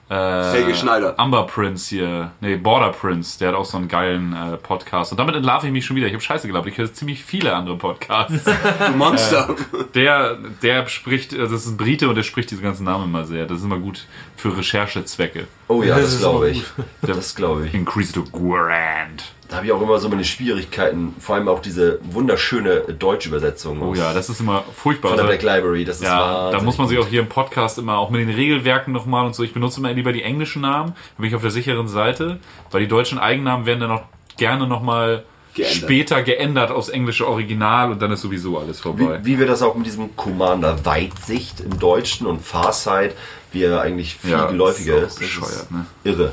Äh, 0.08 0.14
Helge 0.52 0.74
Schneider. 0.74 1.14
Amber 1.18 1.46
Prince 1.46 1.88
hier, 1.88 2.32
nee, 2.40 2.56
Border 2.56 2.88
Prince, 2.90 3.38
der 3.38 3.48
hat 3.50 3.54
auch 3.54 3.64
so 3.64 3.76
einen 3.76 3.86
geilen 3.86 4.32
äh, 4.34 4.56
Podcast. 4.56 5.12
Und 5.12 5.18
damit 5.20 5.36
entlarve 5.36 5.68
ich 5.68 5.72
mich 5.72 5.86
schon 5.86 5.94
wieder. 5.94 6.08
Ich 6.08 6.12
habe 6.12 6.20
Scheiße 6.22 6.48
geglaubt. 6.48 6.66
Ich 6.66 6.76
höre 6.78 6.92
ziemlich 6.92 7.22
viele 7.24 7.54
andere 7.54 7.76
Podcasts. 7.76 8.44
Du 8.88 8.92
Monster. 8.96 9.54
der, 9.94 10.36
der 10.62 10.88
spricht, 10.88 11.32
also 11.32 11.54
das 11.54 11.64
ist 11.64 11.70
ein 11.70 11.76
Brite 11.76 12.08
und 12.08 12.16
der 12.16 12.24
spricht 12.24 12.50
diese 12.50 12.60
ganzen 12.62 12.84
Namen 12.84 13.04
immer 13.04 13.24
sehr. 13.24 13.46
Das 13.46 13.58
ist 13.58 13.64
immer 13.64 13.78
gut 13.78 14.04
für 14.36 14.56
Recherchezwecke. 14.56 15.46
Oh 15.68 15.84
ja, 15.84 15.96
Das 15.96 16.18
glaube 16.18 16.50
ich. 16.50 16.64
Das 17.02 17.36
glaube 17.36 17.66
ich. 17.68 17.74
Inquisitor 17.74 18.24
Grant. 18.32 19.32
Da 19.50 19.56
habe 19.56 19.66
ich 19.66 19.72
auch 19.72 19.82
immer 19.82 19.98
so 19.98 20.08
meine 20.08 20.24
Schwierigkeiten, 20.24 21.12
vor 21.18 21.34
allem 21.34 21.48
auch 21.48 21.58
diese 21.60 21.98
wunderschöne 22.04 22.82
deutsche 22.98 23.28
Übersetzung. 23.30 23.82
Oh 23.82 23.94
ja, 23.94 24.12
das 24.14 24.28
ist 24.28 24.38
immer 24.40 24.62
furchtbar. 24.76 25.08
von 25.08 25.18
der 25.18 25.24
Black 25.24 25.42
Library. 25.42 25.84
Das 25.84 25.96
ist 25.96 26.04
Ja, 26.04 26.52
da 26.52 26.60
muss 26.62 26.78
man 26.78 26.86
sich 26.86 26.98
auch 26.98 27.08
hier 27.08 27.20
im 27.20 27.28
Podcast 27.28 27.76
immer 27.78 27.98
auch 27.98 28.10
mit 28.10 28.20
den 28.20 28.30
Regelwerken 28.30 28.92
nochmal 28.92 29.26
und 29.26 29.34
so. 29.34 29.42
Ich 29.42 29.52
benutze 29.52 29.80
immer 29.80 29.92
lieber 29.92 30.12
die 30.12 30.22
englischen 30.22 30.62
Namen, 30.62 30.92
da 31.16 31.20
bin 31.22 31.26
ich 31.28 31.34
auf 31.34 31.42
der 31.42 31.50
sicheren 31.50 31.88
Seite, 31.88 32.38
weil 32.70 32.80
die 32.82 32.88
deutschen 32.88 33.18
Eigennamen 33.18 33.66
werden 33.66 33.80
dann 33.80 33.90
auch 33.90 34.02
gerne 34.36 34.68
nochmal 34.68 35.24
Geändert. 35.54 35.76
später 35.76 36.22
geändert 36.22 36.70
aufs 36.70 36.88
englische 36.88 37.26
Original 37.26 37.90
und 37.90 38.00
dann 38.00 38.12
ist 38.12 38.20
sowieso 38.20 38.56
alles 38.58 38.78
vorbei. 38.78 39.18
Wie, 39.22 39.34
wie 39.34 39.38
wir 39.40 39.48
das 39.48 39.62
auch 39.62 39.74
mit 39.74 39.84
diesem 39.84 40.14
Commander 40.16 40.84
Weitsicht 40.84 41.58
im 41.58 41.76
Deutschen 41.76 42.28
und 42.28 42.40
Farsight, 42.40 43.16
wie 43.50 43.64
er 43.64 43.80
eigentlich 43.80 44.14
viel 44.14 44.30
Ja, 44.30 44.46
geläufiger 44.46 44.98
ist 44.98 45.02
auch 45.02 45.06
ist. 45.08 45.14
Das 45.14 45.18
bescheuert, 45.18 45.70
ne? 45.72 45.86
irre. 46.04 46.32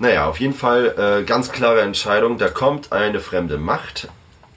Naja, 0.00 0.26
auf 0.28 0.40
jeden 0.40 0.54
Fall 0.54 1.20
äh, 1.20 1.24
ganz 1.24 1.52
klare 1.52 1.82
Entscheidung. 1.82 2.38
Da 2.38 2.48
kommt 2.48 2.90
eine 2.90 3.20
fremde 3.20 3.58
Macht 3.58 4.08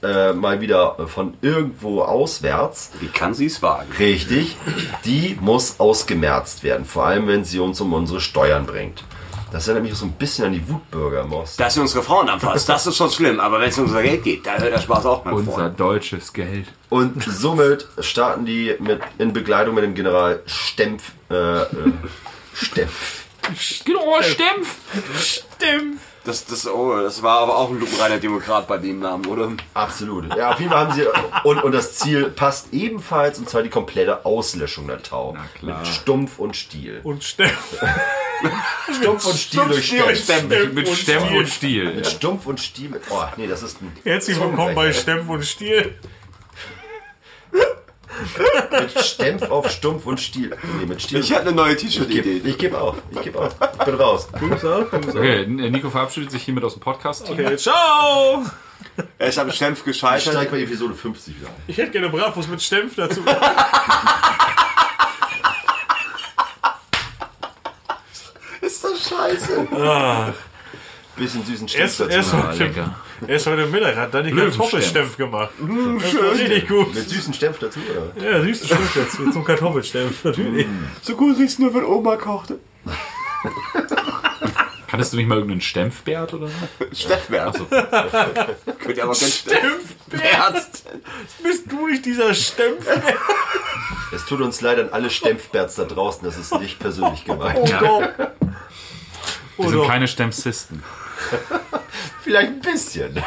äh, 0.02 0.32
mal 0.32 0.62
wieder 0.62 0.96
von 1.06 1.34
irgendwo 1.42 2.00
auswärts. 2.02 2.92
Wie 3.00 3.08
kann 3.08 3.34
sie 3.34 3.46
es 3.46 3.60
wagen? 3.60 3.92
Richtig. 3.98 4.56
Die 5.04 5.36
muss 5.40 5.78
ausgemerzt 5.80 6.62
werden. 6.64 6.86
Vor 6.86 7.04
allem, 7.04 7.26
wenn 7.26 7.44
sie 7.44 7.58
uns 7.58 7.78
um 7.82 7.92
unsere 7.92 8.22
Steuern 8.22 8.64
bringt. 8.64 9.04
Das 9.52 9.68
erinnert 9.68 9.84
mich 9.84 9.92
auch 9.92 9.98
so 9.98 10.06
ein 10.06 10.12
bisschen 10.12 10.46
an 10.46 10.52
die 10.54 10.66
Wutbürger, 10.68 11.24
Moss. 11.24 11.56
Dass 11.56 11.74
sie 11.74 11.80
unsere 11.80 12.02
Frauen 12.02 12.28
anfasst, 12.30 12.66
das 12.68 12.86
ist 12.86 12.96
schon 12.96 13.10
schlimm. 13.10 13.38
Aber 13.38 13.60
wenn 13.60 13.68
es 13.68 13.78
um 13.78 13.84
unser 13.84 14.02
Geld 14.02 14.24
geht, 14.24 14.46
da 14.46 14.56
hört 14.56 14.72
der 14.72 14.80
Spaß 14.80 15.04
auch 15.04 15.24
mal 15.26 15.34
Unser 15.34 15.52
Freund. 15.52 15.78
deutsches 15.78 16.32
Geld. 16.32 16.66
Und 16.88 17.22
somit 17.22 17.86
starten 18.00 18.46
die 18.46 18.74
mit, 18.80 19.00
in 19.18 19.32
Begleitung 19.34 19.74
mit 19.74 19.84
dem 19.84 19.94
General 19.94 20.40
Stempf. 20.46 21.12
Äh, 21.30 21.34
äh, 21.34 21.66
Stempf. 22.54 23.23
Genau, 23.84 24.22
Stempf! 24.22 24.76
Stimmt. 25.18 26.00
Das, 26.24 26.46
das, 26.46 26.66
oh, 26.66 26.96
das 27.02 27.22
war 27.22 27.40
aber 27.40 27.58
auch 27.58 27.68
ein 27.68 27.78
lupenreiner 27.78 28.16
Demokrat 28.16 28.66
bei 28.66 28.78
dem 28.78 29.00
Namen, 29.00 29.26
oder? 29.26 29.52
Absolut. 29.74 30.34
Ja, 30.34 30.52
auf 30.52 30.58
jeden 30.58 30.70
Fall 30.70 30.88
haben 30.88 30.94
sie. 30.94 31.04
Und, 31.44 31.62
und 31.62 31.72
das 31.72 31.96
Ziel 31.96 32.30
passt 32.30 32.72
ebenfalls, 32.72 33.38
und 33.38 33.50
zwar 33.50 33.62
die 33.62 33.68
komplette 33.68 34.24
Auslöschung 34.24 34.86
der 34.86 35.02
Tau. 35.02 35.34
Na 35.36 35.44
klar. 35.58 35.80
Mit 35.80 35.86
Stumpf 35.88 36.38
und 36.38 36.56
Stiel. 36.56 37.00
Und 37.02 37.22
Stimmt. 37.24 37.52
Stumpf 39.00 39.26
und 39.26 39.36
Stiel 39.36 39.64
durch 39.68 39.86
Stempf. 39.86 40.24
Stempf. 40.24 40.72
Mit 40.72 40.88
Und 40.88 40.96
Stempf 40.96 41.26
Stiel. 41.26 41.38
und 41.38 41.48
Stiel. 41.48 41.94
Mit 41.94 42.06
Stumpf 42.06 42.46
und 42.46 42.60
Stiel. 42.60 42.88
Mit, 42.88 43.02
oh, 43.10 43.24
nee, 43.36 43.46
das 43.46 43.62
ist 43.62 43.82
ein. 43.82 43.92
Herzlich 44.02 44.40
willkommen 44.40 44.74
bei. 44.74 44.94
Stempf 44.94 45.28
und 45.28 45.44
Stiel. 45.44 45.94
Mit 48.70 49.04
Stempf 49.04 49.50
auf 49.50 49.70
Stumpf 49.70 50.06
und 50.06 50.20
Stiel. 50.20 50.56
Nee, 50.78 50.86
mit 50.86 51.02
Stiel. 51.02 51.20
Ich 51.20 51.32
habe 51.32 51.42
eine 51.42 51.52
neue 51.52 51.74
Ich 51.74 51.82
T-Shirt-Idee. 51.82 52.22
gebe 52.22 52.48
ich 52.48 52.58
geb 52.58 52.74
auf. 52.74 52.96
Ich 53.10 53.22
gebe 53.22 53.38
auf. 53.40 53.54
Ich 53.78 53.84
bin 53.84 53.94
raus. 53.94 54.28
Okay, 54.32 55.46
Nico 55.46 55.90
verabschiedet 55.90 56.30
sich 56.30 56.42
hiermit 56.42 56.64
aus 56.64 56.74
dem 56.74 56.80
Podcast. 56.80 57.28
Okay, 57.28 57.56
ciao. 57.56 58.44
Er 59.18 59.26
ist 59.28 59.38
am 59.38 59.50
Stempf 59.50 59.80
Ich 59.80 59.84
gescheitert. 59.84 60.32
steige 60.34 60.50
bei 60.50 60.60
Episode 60.62 60.94
50 60.94 61.40
wieder. 61.40 61.48
ein. 61.48 61.54
Ich 61.66 61.76
hätte 61.76 61.90
gerne 61.90 62.08
Bratwurst 62.10 62.48
mit 62.50 62.62
Stempf 62.62 62.94
dazu. 62.96 63.22
Ist 68.60 68.82
das 68.84 69.08
scheiße. 69.08 69.66
Bisschen 71.16 71.44
süßen 71.44 71.68
Erst, 71.68 71.94
Stempf 71.96 72.10
erst, 72.12 72.32
dazu. 72.32 72.42
Ah, 72.44 72.48
heute, 72.52 72.64
lecker. 72.64 72.94
Erst 73.28 73.46
heute 73.46 73.66
Mittag 73.66 73.96
hat 73.96 74.14
dann 74.14 74.24
die. 74.24 74.32
Kartoffelstempf 74.32 75.16
gemacht. 75.16 75.50
Das 75.58 76.14
war 76.16 76.32
richtig 76.32 76.68
gut. 76.68 76.94
Mit 76.94 77.08
süßen 77.08 77.34
Stempf 77.34 77.58
dazu, 77.58 77.80
oder? 77.90 78.24
Ja, 78.24 78.40
süßes 78.42 78.66
Stück 78.66 78.96
jetzt 78.96 79.16
zum 79.32 79.44
Kartoffelstempf, 79.44 80.24
natürlich. 80.24 80.66
So 81.02 81.16
gut 81.16 81.38
riecht's 81.38 81.58
nur, 81.58 81.74
wenn 81.74 81.84
Oma 81.84 82.16
kochte. 82.16 82.58
Kanntest 84.86 85.12
du 85.12 85.16
nicht 85.16 85.26
mal 85.26 85.34
irgendeinen 85.36 85.60
Stempfbärt 85.60 86.34
oder 86.34 86.46
so? 86.48 86.54
Steffbert. 86.92 87.56
Könnt 88.78 88.96
ihr 88.96 89.02
aber 89.02 89.12
ganz 89.12 89.38
Stempfbert. 89.38 90.66
Bist 91.42 91.64
du 91.72 91.88
nicht 91.88 92.04
dieser 92.06 92.32
Stempf? 92.32 92.86
Es 94.14 94.24
tut 94.24 94.40
uns 94.40 94.60
leid 94.60 94.78
an 94.78 94.90
alle 94.92 95.10
Stempfbärts 95.10 95.74
da 95.74 95.84
draußen, 95.84 96.22
das 96.24 96.38
ist 96.38 96.54
nicht 96.60 96.78
persönlich 96.78 97.24
gemeint. 97.24 97.58
Oh 97.60 97.66
doch. 97.80 98.00
Wir 98.18 98.32
Oh 99.56 99.68
sind 99.68 99.78
doch. 99.78 99.88
keine 99.88 100.06
Stempfsisten. 100.08 100.82
Vielleicht 102.22 102.48
ein 102.48 102.60
bisschen. 102.60 103.22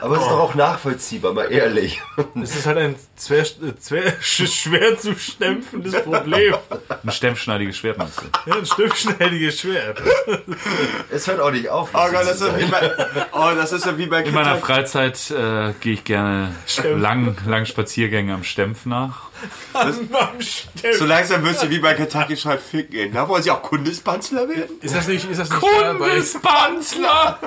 Aber 0.00 0.16
es 0.16 0.22
ist 0.22 0.28
doch 0.30 0.40
auch 0.40 0.54
nachvollziehbar, 0.54 1.32
mal 1.32 1.50
ehrlich. 1.52 2.00
Es 2.42 2.54
ist 2.56 2.66
halt 2.66 2.78
ein 2.78 2.94
zwer, 3.16 3.44
zwer, 3.78 4.18
sch- 4.20 4.46
schwer 4.62 4.98
zu 4.98 5.16
stempfendes 5.18 6.02
Problem. 6.02 6.54
Ein 7.04 7.10
stempfschneidiges 7.10 7.76
Schwert 7.76 7.98
meinst 7.98 8.20
du? 8.20 8.50
Ja, 8.50 8.56
ein 8.56 8.66
stimmschneidiges 8.66 9.60
Schwert. 9.60 10.00
Es 11.10 11.26
hört 11.26 11.40
auch 11.40 11.50
nicht 11.50 11.68
auf. 11.68 11.90
Oh 11.92 11.98
Gott, 12.10 12.14
das 12.26 12.40
ist 12.40 12.46
ja 12.46 12.58
wie 12.58 12.64
bei, 12.66 12.92
oh, 13.32 13.50
das 13.54 13.72
ist 13.72 13.86
ja 13.86 13.96
wie 13.98 14.06
bei 14.06 14.22
In 14.22 14.34
meiner 14.34 14.56
Freizeit 14.58 15.30
äh, 15.30 15.72
gehe 15.80 15.94
ich 15.94 16.04
gerne 16.04 16.54
Stempf. 16.66 17.00
lang, 17.00 17.36
lang 17.46 17.64
Spaziergänge 17.66 18.34
am 18.34 18.44
Stempf 18.44 18.86
nach. 18.86 19.28
Stempel. 20.40 20.94
So 20.94 21.04
langsam 21.04 21.44
wirst 21.44 21.62
du 21.62 21.70
wie 21.70 21.78
bei 21.78 21.94
Kentucky 21.94 22.36
Fried 22.36 22.60
Fick 22.60 22.90
gehen. 22.90 23.12
Da 23.14 23.28
wollen 23.28 23.42
sie 23.42 23.50
auch 23.52 23.62
Kundespanzler 23.62 24.48
werden? 24.48 24.80
Ist 24.80 24.96
das 24.96 25.06
nicht, 25.06 25.30
ist 25.30 25.38
das 25.38 25.48
nicht 25.50 25.60
Kundespanzler! 25.60 27.38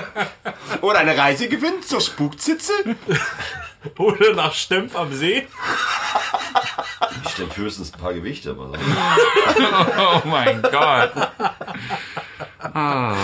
Oder 0.80 0.98
eine 1.00 1.16
Reise 1.16 1.48
gewinnen 1.48 1.82
zur 1.86 2.00
Spukzitze? 2.00 2.72
oder 3.98 4.34
nach 4.34 4.54
Stempf 4.54 4.96
am 4.96 5.12
See? 5.12 5.46
Ich 7.24 7.30
stemme 7.30 7.56
höchstens 7.56 7.92
ein 7.92 8.00
paar 8.00 8.14
Gewichte, 8.14 8.50
aber 8.50 8.68
so. 8.68 8.74
Oh 8.74 10.22
mein 10.28 10.62
Gott. 10.62 11.12
Ah. 12.58 13.16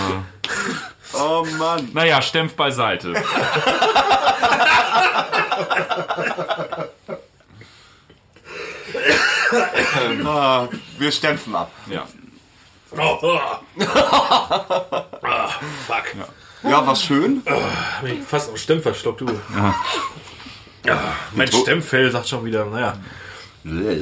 Oh 1.13 1.45
Mann. 1.57 1.89
Naja, 1.93 2.21
Stempf 2.21 2.55
beiseite. 2.55 3.13
Ah, 10.25 10.67
wir 10.97 11.11
stempfen 11.11 11.55
ab. 11.55 11.71
Ja. 11.87 12.07
Oh, 12.97 13.17
oh. 13.21 13.39
ah, 15.23 15.49
fuck. 15.87 16.15
Ja, 16.17 16.27
war 16.63 16.95
schön. 16.95 17.41
Hab 17.45 18.05
ich 18.05 18.21
fast 18.21 18.49
am 18.49 18.57
Stempf 18.57 18.83
verschluckt, 18.83 19.21
du. 19.21 19.27
Ja, 20.85 21.15
mein 21.35 21.47
Stempfell 21.47 22.09
sagt 22.11 22.27
schon 22.27 22.45
wieder, 22.45 22.65
naja. 22.65 22.97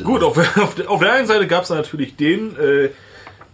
Gut, 0.03 0.24
auf, 0.24 0.38
auf, 0.57 0.76
der, 0.76 0.89
auf 0.89 1.01
der 1.01 1.14
einen 1.14 1.28
Seite 1.28 1.47
gab 1.47 1.64
es 1.64 1.70
natürlich 1.70 2.16
den, 2.16 2.55
äh, 2.57 2.89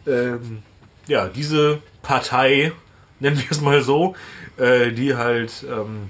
ähm, 0.07 0.61
ja, 1.07 1.27
diese 1.27 1.79
Partei, 2.03 2.71
nennen 3.19 3.37
wir 3.37 3.49
es 3.49 3.61
mal 3.61 3.81
so, 3.81 4.15
äh, 4.57 4.91
die 4.91 5.15
halt, 5.15 5.65
ähm, 5.67 6.09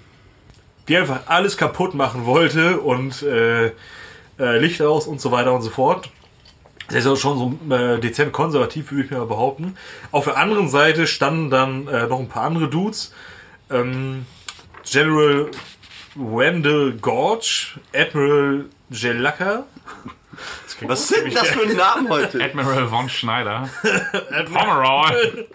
die 0.88 0.98
einfach 0.98 1.22
alles 1.28 1.58
kaputt 1.58 1.94
machen 1.94 2.26
wollte 2.26 2.82
und 2.82 3.24
äh, 3.24 3.68
äh, 3.68 4.58
Licht 4.60 4.82
aus 4.82 5.08
und 5.08 5.22
so 5.22 5.32
weiter 5.32 5.54
und 5.54 5.62
so 5.62 5.70
fort. 5.70 6.10
Das 6.88 6.98
ist 6.98 7.08
auch 7.08 7.18
schon 7.18 7.38
so 7.38 7.74
äh, 7.76 8.00
dezent 8.00 8.32
konservativ, 8.32 8.92
würde 8.92 9.06
ich 9.06 9.12
mal 9.12 9.26
behaupten. 9.26 9.76
Auf 10.12 10.26
der 10.26 10.38
anderen 10.38 10.70
Seite 10.70 11.08
standen 11.08 11.50
dann 11.50 11.88
äh, 11.88 12.08
noch 12.08 12.20
ein 12.20 12.28
paar 12.30 12.44
andere 12.44 12.70
Dudes. 12.70 13.14
Ähm, 13.72 14.26
General 14.84 15.50
Wendell 16.16 16.94
Gorge, 17.02 17.80
Admiral 17.94 18.66
Jelaka. 18.90 19.66
Was 20.82 21.08
sind 21.08 21.26
denn 21.26 21.34
das 21.34 21.48
für 21.48 21.66
Namen 21.74 22.10
heute? 22.10 22.44
Admiral 22.44 22.88
von 22.88 23.10
Schneider. 23.10 23.70
Pomeroy. 24.54 25.46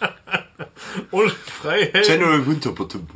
Und 1.10 1.30
Freihändler, 1.30 2.02
General 2.02 2.46
Winterbottom. 2.46 3.06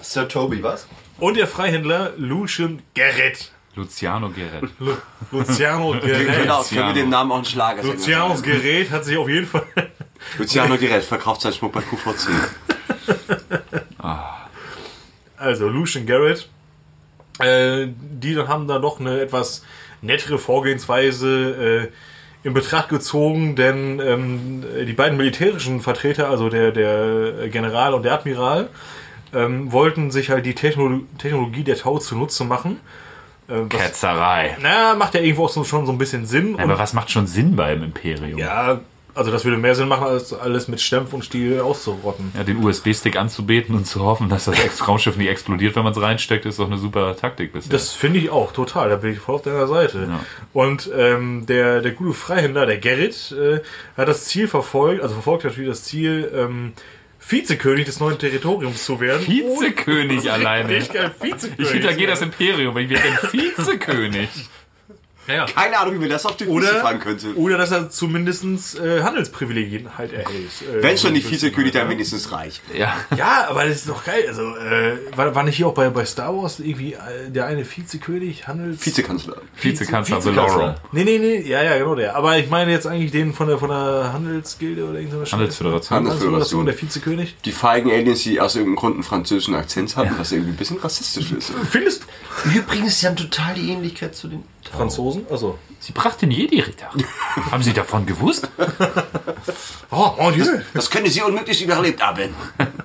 Sir 0.00 0.28
Toby, 0.28 0.62
was? 0.62 0.86
und 1.20 1.36
der 1.36 1.46
Freihändler 1.46 2.12
Lucian 2.16 2.82
Gerrit. 2.94 3.52
Luciano 3.74 4.30
Gerrit. 4.30 4.70
Lu 4.78 4.94
Luciano 5.30 5.92
Gerrit. 6.00 6.42
Genau, 6.42 6.62
können 6.62 6.86
wir 6.88 6.94
dem 6.94 7.10
Namen 7.10 7.32
auch 7.32 7.36
einen 7.36 7.44
Schlager 7.44 7.82
Lucianos 7.82 8.42
Gerät 8.42 8.90
hat 8.90 9.04
sich 9.04 9.16
auf 9.16 9.28
jeden 9.28 9.46
Fall 9.46 9.66
Luciano 10.38 10.76
Gerät 10.76 11.04
verkauft 11.04 11.42
sein 11.42 11.52
Schmuck 11.52 11.72
bei 11.72 11.80
QVC. 11.80 12.28
also 15.36 15.68
Lucian 15.68 16.04
Garrett, 16.06 16.48
äh, 17.38 17.86
die 17.88 18.34
dann 18.34 18.48
haben 18.48 18.68
da 18.68 18.78
noch 18.78 19.00
eine 19.00 19.20
etwas 19.20 19.64
nettere 20.02 20.38
Vorgehensweise 20.38 21.88
äh, 21.90 22.46
in 22.46 22.54
Betracht 22.54 22.88
gezogen, 22.88 23.54
denn 23.54 24.00
ähm, 24.00 24.64
die 24.86 24.92
beiden 24.92 25.18
militärischen 25.18 25.80
Vertreter, 25.80 26.28
also 26.28 26.48
der, 26.48 26.72
der 26.72 27.48
General 27.48 27.92
und 27.92 28.02
der 28.02 28.14
Admiral, 28.14 28.70
ähm, 29.34 29.70
wollten 29.72 30.10
sich 30.10 30.30
halt 30.30 30.46
die 30.46 30.54
Technolo 30.54 31.02
Technologie 31.18 31.64
der 31.64 31.76
Tau 31.76 31.98
zunutze 31.98 32.44
machen. 32.44 32.80
Äh, 33.50 33.64
was, 33.68 33.80
Ketzerei. 33.80 34.56
na, 34.62 34.94
macht 34.94 35.14
ja 35.14 35.20
irgendwo 35.20 35.46
auch 35.46 35.50
so, 35.50 35.64
schon 35.64 35.86
so 35.86 35.92
ein 35.92 35.98
bisschen 35.98 36.26
Sinn. 36.26 36.58
Aber 36.58 36.78
was 36.78 36.92
macht 36.92 37.10
schon 37.10 37.26
Sinn 37.26 37.56
beim 37.56 37.82
Imperium? 37.82 38.38
ja, 38.38 38.80
also 39.14 39.30
das 39.30 39.44
würde 39.44 39.58
mehr 39.58 39.74
Sinn 39.74 39.88
machen, 39.88 40.04
als 40.04 40.32
alles 40.32 40.68
mit 40.68 40.80
Stempf 40.80 41.12
und 41.12 41.24
Stiel 41.24 41.60
auszurotten. 41.60 42.32
Ja, 42.36 42.44
den 42.44 42.62
USB-Stick 42.62 43.16
anzubeten 43.16 43.74
und 43.74 43.86
zu 43.86 44.04
hoffen, 44.04 44.28
dass 44.28 44.44
das 44.44 44.86
Raumschiff 44.86 45.16
nicht 45.16 45.28
explodiert, 45.28 45.76
wenn 45.76 45.82
man 45.82 45.92
es 45.92 46.00
reinsteckt, 46.00 46.46
ist 46.46 46.58
doch 46.58 46.66
eine 46.66 46.78
super 46.78 47.16
Taktik 47.16 47.52
bisher. 47.52 47.72
Das 47.72 47.92
finde 47.92 48.18
ich 48.18 48.30
auch 48.30 48.52
total, 48.52 48.88
da 48.88 48.96
bin 48.96 49.12
ich 49.12 49.18
voll 49.18 49.36
auf 49.36 49.42
deiner 49.42 49.66
Seite. 49.66 50.06
Ja. 50.08 50.20
Und 50.52 50.90
ähm, 50.96 51.44
der, 51.46 51.80
der 51.80 51.92
gute 51.92 52.12
Freihändler, 52.12 52.66
der 52.66 52.78
Gerrit, 52.78 53.32
äh, 53.32 53.60
hat 53.96 54.08
das 54.08 54.26
Ziel 54.26 54.48
verfolgt, 54.48 55.02
also 55.02 55.14
verfolgt 55.14 55.44
natürlich 55.44 55.70
das 55.70 55.84
Ziel, 55.84 56.30
ähm, 56.34 56.72
Vizekönig 57.30 57.86
des 57.86 58.00
neuen 58.00 58.18
Territoriums 58.18 58.84
zu 58.84 59.00
werden. 59.00 59.26
Vizekönig 59.26 60.30
alleine. 60.30 60.68
Vizekönig. 60.70 61.58
Ich 61.58 61.70
hintergehe 61.70 62.06
das 62.06 62.22
Imperium, 62.22 62.76
ich 62.78 62.90
werde 62.90 63.04
ein 63.04 63.32
Vizekönig. 63.32 64.28
Ja. 65.32 65.46
Keine 65.46 65.78
Ahnung, 65.78 65.94
wie 65.94 65.98
mir 65.98 66.08
das 66.08 66.26
auf 66.26 66.36
die 66.36 66.44
Füße 66.44 66.56
Oder, 66.56 66.80
fallen 66.80 67.00
könnte. 67.00 67.34
oder 67.36 67.58
dass 67.58 67.70
er 67.70 67.90
zumindest 67.90 68.78
äh, 68.78 69.02
Handelsprivilegien 69.02 69.98
halt 69.98 70.12
erhält. 70.12 70.50
Äh, 70.62 70.82
Wenn 70.82 70.98
schon 70.98 71.14
bisschen, 71.14 71.30
Vizekönig, 71.30 71.72
dann 71.72 71.84
ja. 71.84 71.90
wenigstens 71.90 72.32
reich. 72.32 72.60
Ja. 72.76 72.94
Ja, 73.16 73.46
aber 73.48 73.64
das 73.66 73.76
ist 73.76 73.88
doch 73.88 74.04
geil. 74.04 74.24
Also, 74.28 74.42
äh, 74.42 74.98
war, 75.16 75.34
war 75.34 75.42
nicht 75.42 75.56
hier 75.56 75.66
auch 75.66 75.74
bei, 75.74 75.88
bei 75.90 76.04
Star 76.04 76.36
Wars 76.36 76.60
irgendwie 76.60 76.94
äh, 76.94 77.30
der 77.30 77.46
eine 77.46 77.64
Vizekönig, 77.64 78.46
Handels... 78.46 78.84
Vizekanzler. 78.84 79.36
Vizekanzler 79.60 80.18
Vizekanzler. 80.18 80.56
Valorum. 80.56 80.74
Nee, 80.92 81.04
nee, 81.04 81.18
nee, 81.18 81.40
ja, 81.42 81.62
ja, 81.62 81.78
genau 81.78 81.94
der. 81.94 82.16
Aber 82.16 82.38
ich 82.38 82.48
meine 82.48 82.70
jetzt 82.70 82.86
eigentlich 82.86 83.10
den 83.10 83.32
von 83.32 83.48
der, 83.48 83.58
von 83.58 83.68
der 83.68 84.12
Handelsgilde 84.12 84.84
oder 84.84 84.98
irgendeiner 84.98 85.26
Scheiße. 85.26 85.36
Handelsföderation. 85.36 85.96
Handelsföderation, 85.98 86.66
der 86.66 86.80
Vizekönig. 86.80 87.36
Die 87.44 87.52
feigen 87.52 87.90
Aliens, 87.90 88.22
die 88.22 88.40
aus 88.40 88.56
irgendeinem 88.56 88.76
Grund 88.76 88.94
einen 88.94 89.02
französischen 89.04 89.54
Akzent 89.54 89.96
haben, 89.96 90.10
was 90.18 90.32
irgendwie 90.32 90.50
ein 90.52 90.56
bisschen 90.56 90.78
rassistisch 90.78 91.32
ist. 91.32 91.52
Findest 91.70 92.04
du? 92.44 92.58
Übrigens, 92.58 93.00
sie 93.00 93.06
haben 93.06 93.16
total 93.16 93.54
die 93.54 93.70
Ähnlichkeit 93.70 94.14
zu 94.14 94.28
den. 94.28 94.44
Franzosen? 94.68 95.26
Also. 95.30 95.58
Sie 95.80 95.92
brachten 95.92 96.30
Jedi-Ritter. 96.30 96.90
Haben 97.50 97.62
Sie 97.62 97.72
davon 97.72 98.06
gewusst? 98.06 98.48
Oh, 99.92 100.12
mon 100.18 100.32
Dieu. 100.32 100.44
Das 100.74 100.88
können 100.88 101.08
sie 101.08 101.20
unmöglich 101.22 101.64
überlebt 101.64 102.00
haben. 102.00 102.32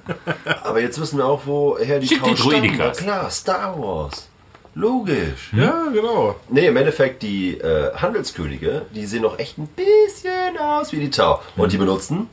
Aber 0.63 0.81
jetzt 0.81 0.99
wissen 0.99 1.17
wir 1.17 1.25
auch, 1.25 1.41
woher 1.45 1.99
die 1.99 2.07
Schick. 2.07 2.21
Na 2.25 2.33
Druidikas. 2.33 2.97
klar, 2.97 3.29
Star 3.29 3.79
Wars. 3.79 4.27
Logisch. 4.73 5.51
Ja, 5.53 5.89
genau. 5.93 6.35
Nee, 6.49 6.67
im 6.67 6.77
Endeffekt, 6.77 7.21
die 7.21 7.57
äh, 7.59 7.93
Handelskönige, 7.95 8.87
die 8.95 9.05
sehen 9.05 9.21
noch 9.21 9.37
echt 9.37 9.57
ein 9.59 9.67
bisschen 9.67 10.57
aus 10.57 10.91
wie 10.93 10.99
die 10.99 11.11
Tau. 11.11 11.41
Und 11.55 11.71
die 11.71 11.77
benutzen 11.77 12.27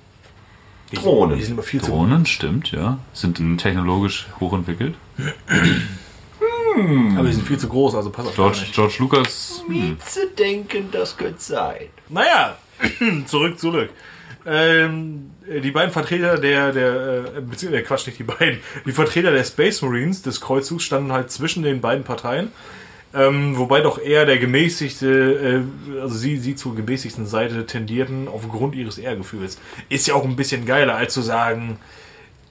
Drohnen. 0.94 1.36
Die 1.36 1.44
sind 1.44 1.54
immer 1.54 1.62
viel 1.62 1.82
zu 1.82 1.90
Drohnen, 1.90 2.24
stimmt, 2.24 2.72
ja. 2.72 2.98
Sind 3.12 3.36
technologisch 3.58 4.26
hochentwickelt. 4.40 4.94
Aber 7.16 7.28
die 7.28 7.34
sind 7.34 7.46
viel 7.46 7.58
zu 7.58 7.68
groß, 7.68 7.94
also 7.94 8.10
pass 8.10 8.26
auf. 8.26 8.34
George, 8.34 8.64
George 8.72 8.94
Lucas. 8.98 9.62
Wie 9.68 9.96
zu 9.98 10.26
denken, 10.28 10.88
das 10.90 11.16
könnte 11.16 11.40
sein. 11.40 11.88
Naja, 12.08 12.56
zurück, 13.26 13.58
zurück. 13.58 13.90
Ähm, 14.44 15.30
die 15.46 15.70
beiden 15.70 15.92
Vertreter 15.92 16.38
der, 16.38 16.72
der, 16.72 17.24
äh, 17.36 17.40
beziehungsweise, 17.40 17.82
äh, 17.82 17.86
Quatsch, 17.86 18.06
nicht 18.06 18.18
die 18.18 18.24
beiden, 18.24 18.58
die 18.84 18.92
Vertreter 18.92 19.30
der 19.30 19.44
Space 19.44 19.82
Marines 19.82 20.22
des 20.22 20.40
Kreuzzugs 20.40 20.82
standen 20.82 21.12
halt 21.12 21.30
zwischen 21.30 21.62
den 21.62 21.80
beiden 21.80 22.04
Parteien. 22.04 22.50
Ähm, 23.14 23.58
wobei 23.58 23.82
doch 23.82 24.00
eher 24.00 24.24
der 24.24 24.38
gemäßigte, 24.38 25.64
äh, 25.96 26.00
also 26.00 26.16
sie, 26.16 26.38
sie 26.38 26.56
zur 26.56 26.74
gemäßigten 26.74 27.26
Seite 27.26 27.66
tendierten 27.66 28.26
aufgrund 28.26 28.74
ihres 28.74 28.98
Ehrgefühls. 28.98 29.58
Ist 29.90 30.06
ja 30.06 30.14
auch 30.14 30.24
ein 30.24 30.36
bisschen 30.36 30.64
geiler, 30.64 30.96
als 30.96 31.12
zu 31.12 31.20
sagen, 31.20 31.78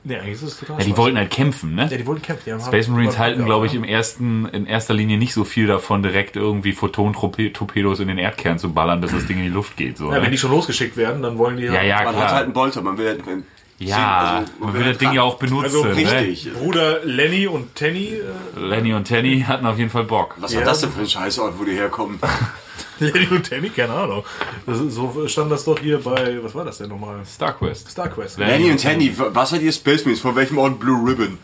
nee, 0.03 0.15
eigentlich 0.17 0.33
ist 0.33 0.41
es 0.43 0.59
total 0.59 0.79
Ja, 0.79 0.85
die 0.85 0.97
wollten 0.97 1.17
halt 1.17 1.29
kämpfen, 1.31 1.75
ne? 1.75 1.87
ja, 1.89 1.97
die 1.97 2.05
wollten 2.05 2.21
kämpfen. 2.21 2.43
Die 2.45 2.51
haben- 2.53 2.61
Space 2.61 2.87
Marines 2.87 3.15
haben- 3.17 3.23
halten, 3.23 3.45
glaube 3.45 3.65
ich, 3.67 3.75
im 3.75 3.83
ersten, 3.83 4.45
in 4.49 4.65
erster 4.65 4.93
Linie 4.93 5.17
nicht 5.17 5.33
so 5.33 5.43
viel 5.43 5.67
davon, 5.67 6.03
direkt 6.03 6.35
irgendwie 6.35 6.73
Photon-Torpedos 6.73 7.99
in 7.99 8.07
den 8.07 8.17
Erdkern 8.17 8.59
zu 8.59 8.73
ballern, 8.73 9.01
dass 9.01 9.11
das 9.11 9.25
Ding 9.25 9.37
in 9.37 9.43
die 9.43 9.49
Luft 9.49 9.77
geht. 9.77 9.97
So, 9.97 10.09
Ja, 10.11 10.17
ne? 10.17 10.23
wenn 10.23 10.31
die 10.31 10.37
schon 10.37 10.51
losgeschickt 10.51 10.97
werden, 10.97 11.21
dann 11.21 11.37
wollen 11.37 11.57
die 11.57 11.63
ja, 11.63 11.81
ja, 11.81 12.03
Man 12.03 12.13
klar. 12.13 12.23
hat 12.25 12.31
halt 12.33 12.43
einen 12.45 12.53
Bolter, 12.53 12.81
man 12.81 12.97
will 12.97 13.07
halt, 13.07 13.25
wenn- 13.27 13.43
ja, 13.81 14.37
also, 14.39 14.51
man 14.59 14.73
will 14.73 14.83
das 14.85 14.97
Ding 14.97 15.11
ja 15.11 15.23
auch 15.23 15.35
benutzen. 15.37 15.63
Also 15.65 15.85
ne? 15.85 15.95
richtig. 15.95 16.53
Bruder 16.53 17.03
Lenny 17.03 17.47
und 17.47 17.75
Tenny, 17.75 18.13
äh, 18.13 18.59
Lenny 18.59 18.93
und 18.93 19.05
Tenny 19.05 19.41
hatten 19.47 19.65
auf 19.65 19.77
jeden 19.77 19.89
Fall 19.89 20.03
Bock. 20.03 20.35
Was 20.37 20.53
Ja. 20.53 20.59
war 20.59 20.65
das 20.65 20.81
denn 20.81 20.91
für 20.91 21.01
ein 21.01 21.07
Scheißort, 21.09 21.57
wo 21.57 21.63
die 21.63 21.73
herkommen? 21.73 22.19
Lenny 22.99 23.27
und 23.31 23.43
Tenny, 23.43 23.69
keine 23.69 23.93
Ahnung. 23.93 24.23
Das 24.67 24.79
ist, 24.79 24.93
so 24.93 25.27
stand 25.27 25.51
das 25.51 25.65
doch 25.65 25.79
hier 25.79 25.99
bei, 25.99 26.37
was 26.43 26.53
war 26.53 26.63
das 26.65 26.77
denn 26.77 26.89
nochmal? 26.89 27.21
StarQuest. 27.25 27.89
StarQuest. 27.89 28.37
Lenny 28.37 28.51
Lenny 28.51 28.71
und 28.71 28.81
Tanny, 28.81 29.13
was 29.17 29.49
seid 29.49 29.63
ihr 29.63 29.71
Space 29.71 30.05
Marines? 30.05 30.21
Von 30.21 30.35
welchem 30.35 30.59
Ort 30.59 30.79
Blue 30.79 31.09
Ribbon? 31.09 31.39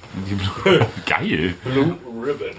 Geil. 1.07 1.55
Blue 1.63 1.97
Ribbon. 2.23 2.55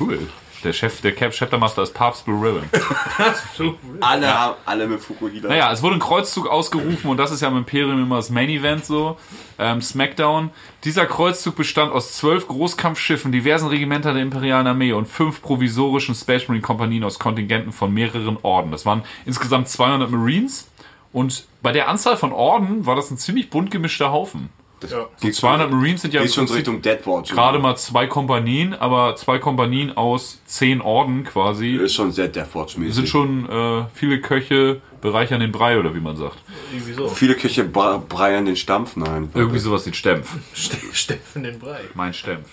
Cool. 0.00 0.18
Der 0.64 0.72
Chef, 0.72 1.02
der 1.02 1.14
Cap 1.14 1.32
Chapter 1.32 1.58
Master 1.58 1.82
ist 1.82 1.92
Papst 1.92 2.24
Blue 2.24 2.40
Ribbon. 2.40 2.68
Alle, 4.00 4.34
haben, 4.34 4.54
alle 4.64 4.86
mit 4.86 5.00
Fukuhila. 5.00 5.48
Naja, 5.48 5.70
es 5.70 5.82
wurde 5.82 5.96
ein 5.96 6.00
Kreuzzug 6.00 6.48
ausgerufen 6.48 7.10
und 7.10 7.18
das 7.18 7.30
ist 7.30 7.42
ja 7.42 7.48
im 7.48 7.58
Imperium 7.58 8.02
immer 8.02 8.16
das 8.16 8.30
Main 8.30 8.48
Event 8.48 8.84
so. 8.84 9.18
Ähm, 9.58 9.82
Smackdown. 9.82 10.50
Dieser 10.84 11.06
Kreuzzug 11.06 11.56
bestand 11.56 11.92
aus 11.92 12.14
zwölf 12.14 12.48
Großkampfschiffen, 12.48 13.30
diversen 13.30 13.68
Regimentern 13.68 14.14
der 14.14 14.22
imperialen 14.22 14.66
Armee 14.66 14.92
und 14.92 15.06
fünf 15.06 15.42
provisorischen 15.42 16.14
Space 16.14 16.48
Marine 16.48 16.62
Kompanien 16.62 17.04
aus 17.04 17.18
Kontingenten 17.18 17.72
von 17.72 17.92
mehreren 17.92 18.38
Orden. 18.42 18.70
Das 18.70 18.86
waren 18.86 19.02
insgesamt 19.26 19.68
200 19.68 20.10
Marines 20.10 20.70
und 21.12 21.46
bei 21.62 21.72
der 21.72 21.88
Anzahl 21.88 22.16
von 22.16 22.32
Orden 22.32 22.86
war 22.86 22.96
das 22.96 23.10
ein 23.10 23.18
ziemlich 23.18 23.50
bunt 23.50 23.70
gemischter 23.70 24.12
Haufen. 24.12 24.48
Ja. 24.90 25.06
So 25.16 25.30
200 25.30 25.70
Marines 25.70 26.02
sind 26.02 26.14
ja 26.14 26.26
schon 26.28 26.46
Richtung 26.48 26.82
Deadwatch. 26.82 27.30
gerade 27.32 27.58
mal 27.58 27.76
zwei 27.76 28.06
Kompanien, 28.06 28.74
aber 28.74 29.16
zwei 29.16 29.38
Kompanien 29.38 29.96
aus 29.96 30.40
zehn 30.46 30.80
Orden 30.80 31.24
quasi 31.24 31.76
Ist 31.76 31.94
schon 31.94 32.12
sehr 32.12 32.28
Deathwatch-mäßig. 32.28 32.92
sind 32.94 33.08
schon 33.08 33.48
äh, 33.48 33.84
viele 33.94 34.20
Köche 34.20 34.80
bereichern 35.00 35.40
den 35.40 35.52
Brei 35.52 35.78
oder 35.78 35.94
wie 35.94 36.00
man 36.00 36.16
sagt. 36.16 36.38
Irgendwie 36.72 36.92
so. 36.94 37.08
Viele 37.08 37.34
Köche 37.34 37.62
bre- 37.64 37.98
breiern 38.00 38.46
den 38.46 38.56
Stampf, 38.56 38.96
nein. 38.96 39.28
Irgendwie 39.34 39.58
sowas 39.58 39.86
wie 39.86 39.92
Stempf. 39.92 40.34
Ste- 40.54 40.78
Steffen 40.92 41.42
den 41.42 41.58
Brei. 41.58 41.80
Mein 41.94 42.14
Stempf. 42.14 42.48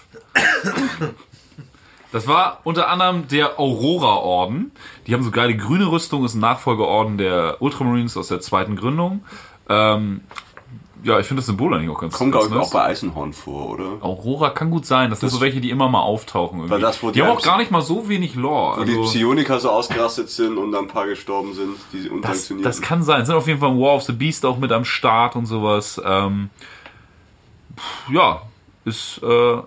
Das 2.12 2.28
war 2.28 2.60
unter 2.66 2.90
anderem 2.90 3.28
der 3.30 3.58
Aurora-Orden. 3.58 4.72
Die 5.08 5.14
haben 5.14 5.24
so 5.24 5.32
geile 5.32 5.56
grüne 5.56 5.90
Rüstung, 5.90 6.26
ist 6.26 6.34
ein 6.36 6.42
Nachfolgeorden 6.42 7.18
der 7.18 7.62
Ultramarines 7.62 8.18
aus 8.18 8.28
der 8.28 8.42
zweiten 8.42 8.76
Gründung. 8.76 9.24
Ähm, 9.70 10.22
ja, 11.04 11.20
ich 11.20 11.26
finde 11.26 11.40
das 11.40 11.48
Symbol 11.48 11.74
eigentlich 11.74 11.90
auch 11.90 12.00
ganz 12.00 12.14
Kommt, 12.14 12.32
glaube 12.32 12.48
ich, 12.48 12.54
auch 12.54 12.60
nice. 12.60 12.70
bei 12.70 12.84
Eisenhorn 12.84 13.34
vor, 13.34 13.70
oder? 13.72 13.98
Aurora 14.02 14.52
kann 14.52 14.70
gut 14.70 14.86
sein. 14.86 15.10
Das, 15.10 15.20
sind 15.20 15.30
so 15.30 15.42
welche, 15.42 15.60
die 15.60 15.70
immer 15.70 15.90
mal 15.90 16.02
auftauchen. 16.02 16.60
Irgendwie. 16.60 16.72
Weil 16.74 16.82
das, 16.82 17.02
wo 17.02 17.08
die, 17.08 17.14
die 17.14 17.22
haben 17.24 17.36
auch 17.36 17.42
gar 17.42 17.58
nicht 17.58 17.72
mal 17.72 17.82
so 17.82 18.08
wenig 18.08 18.36
Lore. 18.36 18.82
Wo 18.82 18.84
die 18.84 18.92
Also, 18.92 19.04
Psioniker 19.04 19.60
so 19.60 19.70
ausgerastet 19.70 20.30
sind 20.30 20.58
und 20.58 20.72
dann 20.72 20.86
ein 20.86 20.88
paar 20.88 21.08
gestorben 21.08 21.54
sind, 21.54 21.76
die 21.92 22.04
das, 22.04 22.12
unsanktioniert 22.12 22.66
das 22.66 22.82
kann 22.82 23.04
sein. 23.04 23.26
Sind 23.26 23.36
auf 23.36 23.48
jeden 23.48 23.60
Fall 23.60 23.72
War 23.78 23.96
of 23.96 24.04
the 24.04 24.14
Beast 24.14 24.46
auch 24.46 24.58
mit 24.58 24.72
am 24.72 24.86
Start 24.86 25.36
und 25.36 25.46
sowas. 25.48 26.00
Ähm, 26.06 26.50
pff, 27.76 28.12
ja, 28.14 28.44
ist 28.86 29.22
äh, 29.24 29.58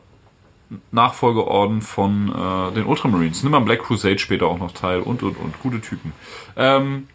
Nachfolgeorden 0.93 1.83
von 1.83 2.29
äh, 2.29 2.75
den 2.75 2.87
Ultramarines. 2.87 3.43
Nimm 3.43 3.53
mal 3.53 3.61
Black 3.61 3.83
Crusade 3.83 4.19
später 4.19 4.47
auch 4.47 4.59
noch 4.59 4.73
teil 4.73 5.01
und 5.01 5.23
und 5.23 5.37
und. 5.37 5.61
Gute 5.61 5.81
Typen. 5.81 6.13
Ähm, 6.57 7.09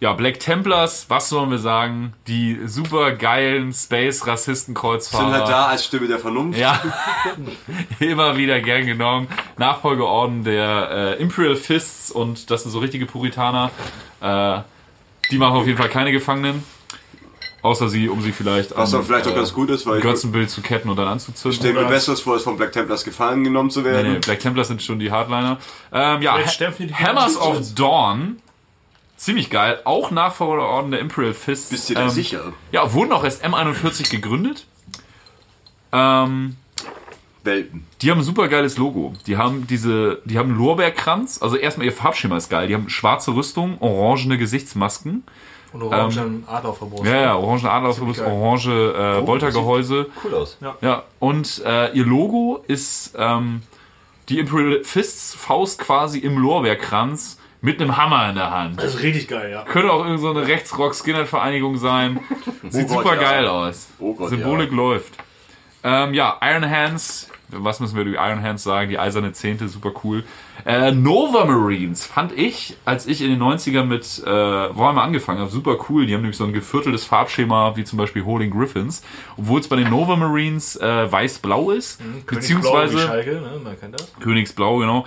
ja, 0.00 0.12
Black 0.12 0.38
Templars, 0.40 1.06
was 1.08 1.28
sollen 1.30 1.50
wir 1.50 1.58
sagen? 1.58 2.12
Die 2.26 2.58
super 2.66 3.12
geilen 3.12 3.72
Space-Rassisten-Kreuzfahrer. 3.72 5.24
Sind 5.24 5.34
halt 5.34 5.48
da 5.48 5.66
als 5.66 5.84
Stimme 5.86 6.08
der 6.08 6.18
Vernunft. 6.18 6.58
Ja, 6.58 6.82
immer 8.00 8.36
wieder 8.36 8.60
gern 8.60 8.86
genommen. 8.86 9.28
Nachfolgeorden 9.56 10.44
der 10.44 10.90
äh, 11.18 11.22
Imperial 11.22 11.56
Fists 11.56 12.10
und 12.10 12.50
das 12.50 12.62
sind 12.62 12.72
so 12.72 12.80
richtige 12.80 13.06
Puritaner. 13.06 13.70
Äh, 14.20 14.58
die 15.30 15.38
machen 15.38 15.56
auf 15.56 15.66
jeden 15.66 15.78
Fall 15.78 15.88
keine 15.88 16.12
Gefangenen. 16.12 16.62
Außer 17.62 17.88
sie, 17.88 18.10
um 18.10 18.20
sie 18.20 18.32
vielleicht 18.32 18.76
Was 18.76 18.92
an, 18.92 18.98
dann 19.00 19.06
vielleicht 19.06 19.26
auch 19.26 19.32
äh, 19.32 19.36
ganz 19.36 19.54
gut 19.54 19.70
ist, 19.70 19.86
weil 19.86 19.98
Götzenbild 20.02 20.50
zu 20.50 20.60
ketten 20.60 20.90
und 20.90 20.96
dann 20.96 21.08
anzuzünden. 21.08 21.58
stelle 21.58 21.80
mir 21.80 21.86
Besseres 21.88 22.20
vor, 22.20 22.34
als 22.34 22.42
von 22.42 22.58
Black 22.58 22.72
Templars 22.72 23.04
gefangen 23.04 23.42
genommen 23.42 23.70
zu 23.70 23.80
Nee, 23.80 23.86
werden. 23.86 24.12
nee, 24.12 24.18
Black 24.18 24.40
Templars 24.40 24.68
sind 24.68 24.82
schon 24.82 24.98
die 24.98 25.10
Hardliner. 25.10 25.56
Ähm, 25.90 26.20
ja, 26.20 26.34
Ha- 26.36 26.72
Hammers 26.92 27.38
of 27.38 27.74
Dawn. 27.74 28.36
Ziemlich 29.24 29.48
geil. 29.48 29.80
Auch 29.84 30.10
Nachfolgeorden 30.10 30.90
der 30.90 31.00
Imperial 31.00 31.32
Fists. 31.32 31.70
Bist 31.70 31.88
du 31.88 31.94
da 31.94 32.02
Ähm, 32.02 32.10
sicher? 32.10 32.52
Ja, 32.72 32.92
wurden 32.92 33.10
auch 33.10 33.24
erst 33.24 33.42
M41 33.42 34.10
gegründet. 34.10 34.66
Ähm, 35.92 36.56
Welten. 37.42 37.86
Die 38.02 38.10
haben 38.10 38.18
ein 38.18 38.24
super 38.24 38.48
geiles 38.48 38.76
Logo. 38.76 39.14
Die 39.26 39.38
haben 39.38 39.66
diese, 39.66 40.20
die 40.26 40.36
haben 40.38 40.50
einen 40.50 40.58
Lorbeerkranz. 40.58 41.40
Also 41.40 41.56
erstmal 41.56 41.86
ihr 41.86 41.92
Farbschema 41.94 42.36
ist 42.36 42.50
geil. 42.50 42.68
Die 42.68 42.74
haben 42.74 42.90
schwarze 42.90 43.34
Rüstung, 43.34 43.78
orangene 43.80 44.36
Gesichtsmasken. 44.36 45.24
Und 45.72 45.82
orangen 45.82 46.44
Adlerverbot. 46.46 47.06
Ja, 47.06 47.16
ja, 47.22 47.34
orange 47.34 47.62
geil. 47.62 48.30
orange 48.30 48.68
äh, 48.68 49.22
Boltergehäuse. 49.22 50.10
Cool 50.22 50.34
aus. 50.34 50.58
Ja, 50.82 51.02
und 51.18 51.62
äh, 51.64 51.96
ihr 51.96 52.04
Logo 52.04 52.62
ist 52.68 53.14
ähm, 53.16 53.62
die 54.28 54.38
Imperial 54.38 54.84
Fists 54.84 55.34
Faust 55.34 55.78
quasi 55.78 56.18
im 56.18 56.36
Lorbeerkranz 56.36 57.38
mit 57.64 57.80
einem 57.80 57.96
Hammer 57.96 58.28
in 58.28 58.34
der 58.34 58.50
Hand. 58.50 58.78
Das 58.78 58.94
ist 58.94 59.02
richtig 59.02 59.26
geil, 59.26 59.50
ja. 59.50 59.62
Könnte 59.62 59.90
auch 59.90 60.04
irgendeine 60.04 60.18
so 60.18 60.30
eine 60.30 60.46
Rechtsrock-Skinhead-Vereinigung 60.46 61.78
sein. 61.78 62.20
Sieht 62.68 62.90
Oh 62.90 62.96
Gott, 62.96 63.04
super 63.04 63.14
ja. 63.14 63.22
geil 63.22 63.48
aus. 63.48 63.88
Oh 63.98 64.12
Gott, 64.14 64.28
Symbolik 64.28 64.70
läuft. 64.70 65.14
Ähm, 65.82 66.12
ja, 66.12 66.38
Iron 66.42 66.68
Hands. 66.68 67.30
Was 67.48 67.80
müssen 67.80 67.94
wir 67.94 68.02
über 68.02 68.10
die 68.10 68.16
Iron 68.16 68.42
Hands 68.42 68.62
sagen? 68.62 68.90
Die 68.90 68.98
eiserne 68.98 69.32
Zehnte, 69.32 69.68
super 69.68 69.92
cool. 70.02 70.24
Äh, 70.66 70.92
Nova 70.92 71.44
Marines 71.46 72.04
fand 72.04 72.32
ich, 72.32 72.76
als 72.84 73.06
ich 73.06 73.22
in 73.22 73.30
den 73.30 73.42
90ern 73.42 73.84
mit 73.84 74.22
äh, 74.24 74.26
Warhammer 74.26 75.02
angefangen 75.02 75.40
habe, 75.40 75.50
super 75.50 75.78
cool. 75.88 76.04
Die 76.04 76.12
haben 76.14 76.22
nämlich 76.22 76.36
so 76.36 76.44
ein 76.44 76.52
gevierteltes 76.52 77.04
Farbschema, 77.04 77.76
wie 77.76 77.84
zum 77.84 77.98
Beispiel 77.98 78.24
Holding 78.26 78.50
Griffins. 78.50 79.02
Obwohl 79.38 79.60
es 79.60 79.68
bei 79.68 79.76
den 79.76 79.88
Nova 79.88 80.16
Marines 80.16 80.76
äh, 80.76 81.10
weiß-blau 81.10 81.70
ist. 81.70 81.98
Königsblau 81.98 82.34
beziehungsweise 82.34 82.98
Schalke, 82.98 83.40
ne? 83.40 83.60
man 83.62 83.80
kennt 83.80 83.94
das. 83.94 84.12
Königsblau, 84.20 84.78
genau. 84.78 85.06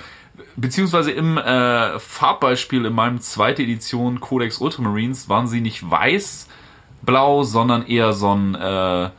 Beziehungsweise 0.59 1.11
im 1.11 1.37
äh, 1.37 1.99
Farbbeispiel 1.99 2.85
in 2.85 2.93
meinem 2.93 3.21
zweite 3.21 3.61
Edition 3.61 4.19
Codex 4.19 4.57
Ultramarines 4.57 5.29
waren 5.29 5.45
sie 5.45 5.61
nicht 5.61 5.89
weiß-blau, 5.89 7.43
sondern 7.43 7.85
eher 7.85 8.11
so 8.13 8.33
ein 8.33 8.55
äh, 8.55 9.09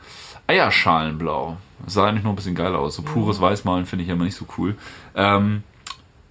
Eierschalenblau. 0.48 1.56
Das 1.84 1.94
sah 1.94 2.08
eigentlich 2.08 2.24
noch 2.24 2.32
ein 2.32 2.36
bisschen 2.36 2.56
geiler 2.56 2.80
aus. 2.80 2.96
So 2.96 3.02
pures 3.02 3.40
Weißmalen 3.40 3.86
finde 3.86 4.04
ich 4.04 4.10
immer 4.10 4.24
nicht 4.24 4.34
so 4.34 4.46
cool. 4.58 4.76
Ähm, 5.14 5.62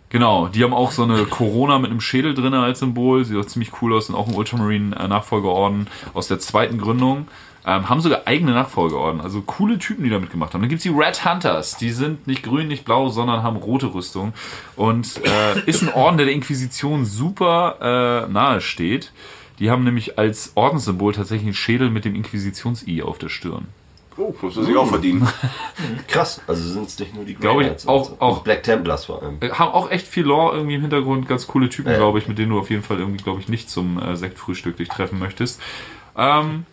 genau, 0.09 0.49
die 0.49 0.61
haben 0.61 0.73
auch 0.73 0.91
so 0.91 1.03
eine 1.03 1.23
Corona 1.23 1.79
mit 1.79 1.89
einem 1.89 2.01
Schädel 2.01 2.33
drin 2.33 2.53
als 2.53 2.79
Symbol. 2.79 3.23
Sieht 3.23 3.37
auch 3.37 3.45
ziemlich 3.45 3.81
cool 3.81 3.93
aus. 3.93 4.07
Sind 4.07 4.15
auch 4.15 4.27
ein 4.27 4.35
Ultramarine-Nachfolgeorden 4.35 5.87
aus 6.13 6.27
der 6.27 6.39
zweiten 6.39 6.79
Gründung. 6.79 7.29
Ähm, 7.69 7.89
haben 7.89 7.99
sogar 7.99 8.21
eigene 8.25 8.53
Nachfolgeorden. 8.53 9.19
Also 9.19 9.41
coole 9.41 9.77
Typen, 9.77 10.05
die 10.05 10.09
da 10.09 10.19
mitgemacht 10.19 10.53
haben. 10.53 10.61
Dann 10.61 10.69
gibt's 10.69 10.83
die 10.83 10.89
Red 10.89 11.25
Hunters. 11.25 11.75
Die 11.75 11.91
sind 11.91 12.25
nicht 12.25 12.41
grün, 12.43 12.69
nicht 12.69 12.85
blau, 12.85 13.09
sondern 13.09 13.43
haben 13.43 13.57
rote 13.57 13.93
Rüstung. 13.93 14.31
Und 14.77 15.19
äh, 15.25 15.59
ist 15.69 15.81
ein 15.81 15.91
Orden, 15.93 16.15
der 16.15 16.27
der 16.27 16.35
Inquisition 16.35 17.03
super 17.05 18.23
äh, 18.29 18.31
nahe 18.31 18.61
steht. 18.61 19.11
Die 19.59 19.69
haben 19.69 19.83
nämlich 19.83 20.17
als 20.17 20.53
Ordenssymbol 20.55 21.11
tatsächlich 21.13 21.45
einen 21.47 21.55
Schädel 21.55 21.89
mit 21.89 22.05
dem 22.05 22.15
Inquisitions-I 22.15 23.01
auf 23.03 23.17
der 23.17 23.27
Stirn. 23.27 23.67
Oh, 24.15 24.33
muss 24.41 24.55
man 24.55 24.65
sich 24.65 24.75
auch 24.77 24.87
verdienen. 24.87 25.27
Krass, 26.07 26.41
also 26.47 26.63
sind 26.71 26.87
es 26.87 26.97
nicht 26.99 27.13
nur 27.15 27.25
die 27.25 27.33
ich, 27.33 27.39
Grey 27.39 27.65
Knights 27.65 27.85
auch- 27.85 28.11
und 28.11 28.15
so. 28.17 28.21
auch- 28.21 28.43
Black 28.43 28.63
Templars 28.63 29.05
vor 29.05 29.21
allem. 29.21 29.37
Äh, 29.41 29.49
haben 29.49 29.73
auch 29.73 29.91
echt 29.91 30.07
viel 30.07 30.23
Lore 30.23 30.55
irgendwie 30.55 30.75
im 30.75 30.81
Hintergrund, 30.81 31.27
ganz 31.27 31.47
coole 31.47 31.67
Typen, 31.69 31.91
Ja. 31.91 31.97
glaube 31.97 32.17
ich, 32.19 32.27
mit 32.27 32.37
denen 32.37 32.51
du 32.51 32.59
auf 32.59 32.69
jeden 32.69 32.81
Fall 32.83 32.97
irgendwie, 32.99 33.21
glaube 33.23 33.41
ich, 33.41 33.49
nicht 33.49 33.69
zum 33.69 34.01
äh, 34.01 34.15
Sektfrühstück 34.15 34.77
dich 34.77 34.87
treffen 34.89 35.19
möchtest. 35.19 35.61
Ähm, 36.17 36.65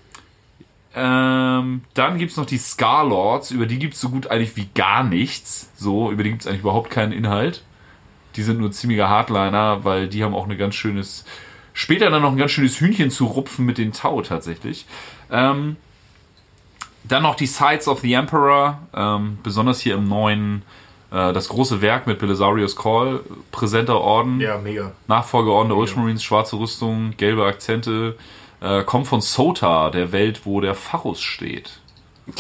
ähm, 0.97 1.83
dann 1.95 2.19
gibt's 2.19 2.37
noch 2.37 2.47
die 2.47 2.59
Scarlords, 2.59 3.51
über 3.51 3.67
die 3.67 3.79
gibt's 3.79 4.01
so 4.01 4.11
gut 4.11 4.29
eigentlich 4.29 4.57
wie 4.57 4.69
gar 4.75 5.03
nichts. 5.03 5.71
So, 5.77 6.11
über 6.11 6.23
die 6.23 6.31
gibt's 6.31 6.47
eigentlich 6.47 6.61
überhaupt 6.61 6.91
keinen 6.91 7.13
Inhalt. 7.13 7.65
Die 8.37 8.43
sind 8.43 8.59
nur 8.59 8.71
ziemlicher 8.71 9.09
Hardliner, 9.09 9.85
weil 9.85 10.09
die 10.09 10.23
haben 10.23 10.35
auch 10.35 10.49
ein 10.49 10.57
ganz 10.57 10.75
schönes, 10.75 11.25
später 11.73 12.11
dann 12.11 12.23
noch 12.23 12.33
ein 12.33 12.39
ganz 12.39 12.53
schönes 12.53 12.81
Hühnchen 12.81 13.11
zu 13.11 13.27
rupfen 13.27 13.65
mit 13.67 13.79
den 13.79 13.93
Tau 13.93 14.23
tatsächlich. 14.23 14.87
Ähm, 15.31 15.77
dann 17.05 17.23
noch 17.23 17.35
die 17.35 17.47
Sides 17.47 17.89
of 17.89 18.01
the 18.01 18.13
Emperor, 18.15 18.79
ähm, 18.95 19.39
besonders 19.43 19.81
hier 19.81 19.95
im 19.95 20.09
neuen, 20.09 20.63
äh, 21.11 21.33
das 21.33 21.49
große 21.49 21.83
Werk 21.83 22.07
mit 22.07 22.19
Belisarius 22.19 22.77
Call, 22.77 23.21
präsenter 23.51 24.01
Orden, 24.01 24.41
Ja, 24.41 24.59
mega. 24.59 24.93
Nachfolgeorden 25.07 25.69
der 25.69 25.77
Ultramarines, 25.77 26.23
schwarze 26.23 26.57
Rüstung, 26.57 27.15
gelbe 27.17 27.45
Akzente, 27.45 28.17
äh, 28.65 28.83
kommt 28.85 29.07
von 29.07 29.21
Sota, 29.21 29.91
der 29.91 30.11
Welt, 30.13 30.43
wo 30.45 30.61
der 30.61 30.75
Pharus 30.75 31.21
steht. 31.21 31.79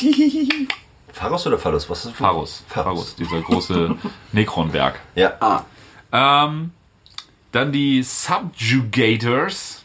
Pharos 1.12 1.46
oder 1.46 1.58
Pharos? 1.58 1.88
Was 1.88 1.98
ist 1.98 2.06
das? 2.12 2.16
Pharus, 2.16 2.64
Pharus, 2.68 3.14
dieser 3.14 3.40
große 3.40 3.94
Necron-Werk. 4.32 5.00
Ja. 5.14 5.34
Ah, 5.40 5.62
Ähm, 6.12 6.72
dann 7.52 7.70
die 7.72 8.02
Subjugators. 8.02 9.84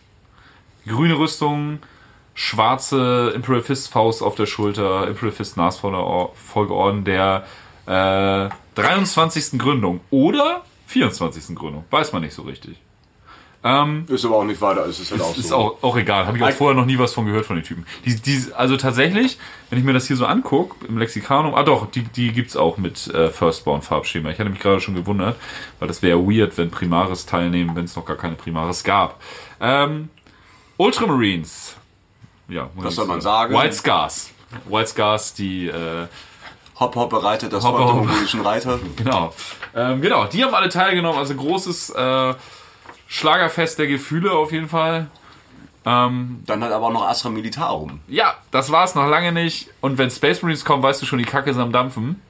Grüne 0.88 1.20
Rüstung, 1.20 1.80
schwarze 2.34 3.32
Imperial 3.36 3.62
Fist 3.62 3.90
Faust 3.92 4.24
auf 4.24 4.34
der 4.36 4.48
Schulter, 4.48 5.08
Imperial 5.08 5.36
Fist 5.36 5.56
Nachfolgeorden 5.58 7.04
der 7.04 7.46
äh, 7.86 8.50
23. 8.76 9.60
Gründung 9.60 10.00
oder 10.10 10.64
24. 10.88 11.56
Gründung. 11.56 11.84
Weiß 11.92 12.12
man 12.14 12.24
nicht 12.24 12.34
so 12.34 12.42
richtig. 12.44 12.80
Ähm, 13.62 14.06
ist 14.08 14.24
aber 14.24 14.38
auch 14.38 14.46
nicht 14.46 14.62
weiter, 14.62 14.86
es 14.86 15.00
ist 15.02 15.12
halt 15.12 15.22
auch 15.22 15.36
ist 15.36 15.50
so. 15.50 15.56
auch, 15.56 15.84
auch 15.84 15.98
egal. 15.98 16.26
Habe 16.26 16.38
ich 16.38 16.44
auch 16.44 16.52
vorher 16.52 16.80
noch 16.80 16.86
nie 16.86 16.98
was 16.98 17.14
von 17.14 17.26
gehört 17.26 17.46
von 17.46 17.58
den 17.58 17.66
Typen. 17.66 17.86
Die, 18.06 18.16
die, 18.16 18.46
also 18.56 18.78
tatsächlich, 18.78 19.38
wenn 19.70 19.80
ich 19.80 19.84
mir 19.84 19.92
das 19.92 20.08
hier 20.08 20.16
so 20.16 20.26
angucke, 20.26 20.86
im 20.88 20.98
Lexikanum, 20.98 21.54
ah 21.54 21.64
doch, 21.64 21.92
die, 21.92 22.04
die 22.04 22.32
gibt's 22.32 22.56
auch 22.56 22.78
mit 22.78 23.08
äh, 23.08 23.30
Firstborn-Farbschema. 23.30 24.30
Ich 24.30 24.40
hatte 24.40 24.50
mich 24.50 24.62
gerade 24.62 24.80
schon 24.80 24.96
gewundert, 24.96 25.36
weil 25.80 25.90
das 25.90 26.02
wäre 26.02 26.20
weird, 26.20 26.58
wenn 26.58 26.72
Primaris 26.72 27.26
teilnehmen, 27.26 27.76
wenn 27.76 27.84
es 27.84 27.98
noch 27.98 28.06
gar 28.06 28.16
keine 28.16 28.36
Primaris 28.36 28.86
gab. 28.86 29.20
Ähm, 29.60 30.08
Ultramarines. 30.78 31.76
Ja, 32.48 32.70
Was 32.76 32.96
soll 32.96 33.08
man 33.08 33.20
sagen? 33.20 33.54
White 33.54 33.76
Scars. 33.76 34.32
White 34.70 34.88
Scars, 34.88 35.34
die 35.34 35.68
äh, 35.68 36.08
Hopp, 36.80 36.96
hopp, 36.96 37.10
bereitet 37.10 37.52
das 37.52 37.64
hopp. 37.66 37.78
mongolischen 37.78 38.40
Reiter. 38.40 38.80
Genau. 38.96 39.34
Ähm, 39.76 40.02
genau, 40.02 40.26
die 40.26 40.44
haben 40.44 40.54
alle 40.56 40.70
teilgenommen. 40.70 41.20
Also 41.20 41.36
großes 41.36 41.90
äh, 41.90 42.34
Schlagerfest 43.10 43.80
der 43.80 43.88
Gefühle 43.88 44.32
auf 44.32 44.52
jeden 44.52 44.70
Fall. 44.70 45.08
Ähm, 45.86 46.44
Dann 46.46 46.64
halt 46.64 46.72
aber 46.72 46.88
auch 46.88 46.94
noch 46.94 47.08
Astra 47.08 47.30
Militarum. 47.30 48.00
ja, 48.08 48.36
das 48.52 48.72
war 48.72 48.86
es 48.86 48.96
noch 48.96 49.08
lange 49.08 49.32
nicht. 49.32 49.70
Und 49.82 49.98
wenn 49.98 50.12
Space 50.12 50.42
Marines 50.44 50.64
kommen, 50.64 50.84
weißt 50.84 51.02
du 51.02 51.06
schon, 51.06 51.18
die 51.20 51.26
Kacke 51.26 51.50
ist 51.50 51.58
am 51.58 51.72
Dampfen. 51.72 52.22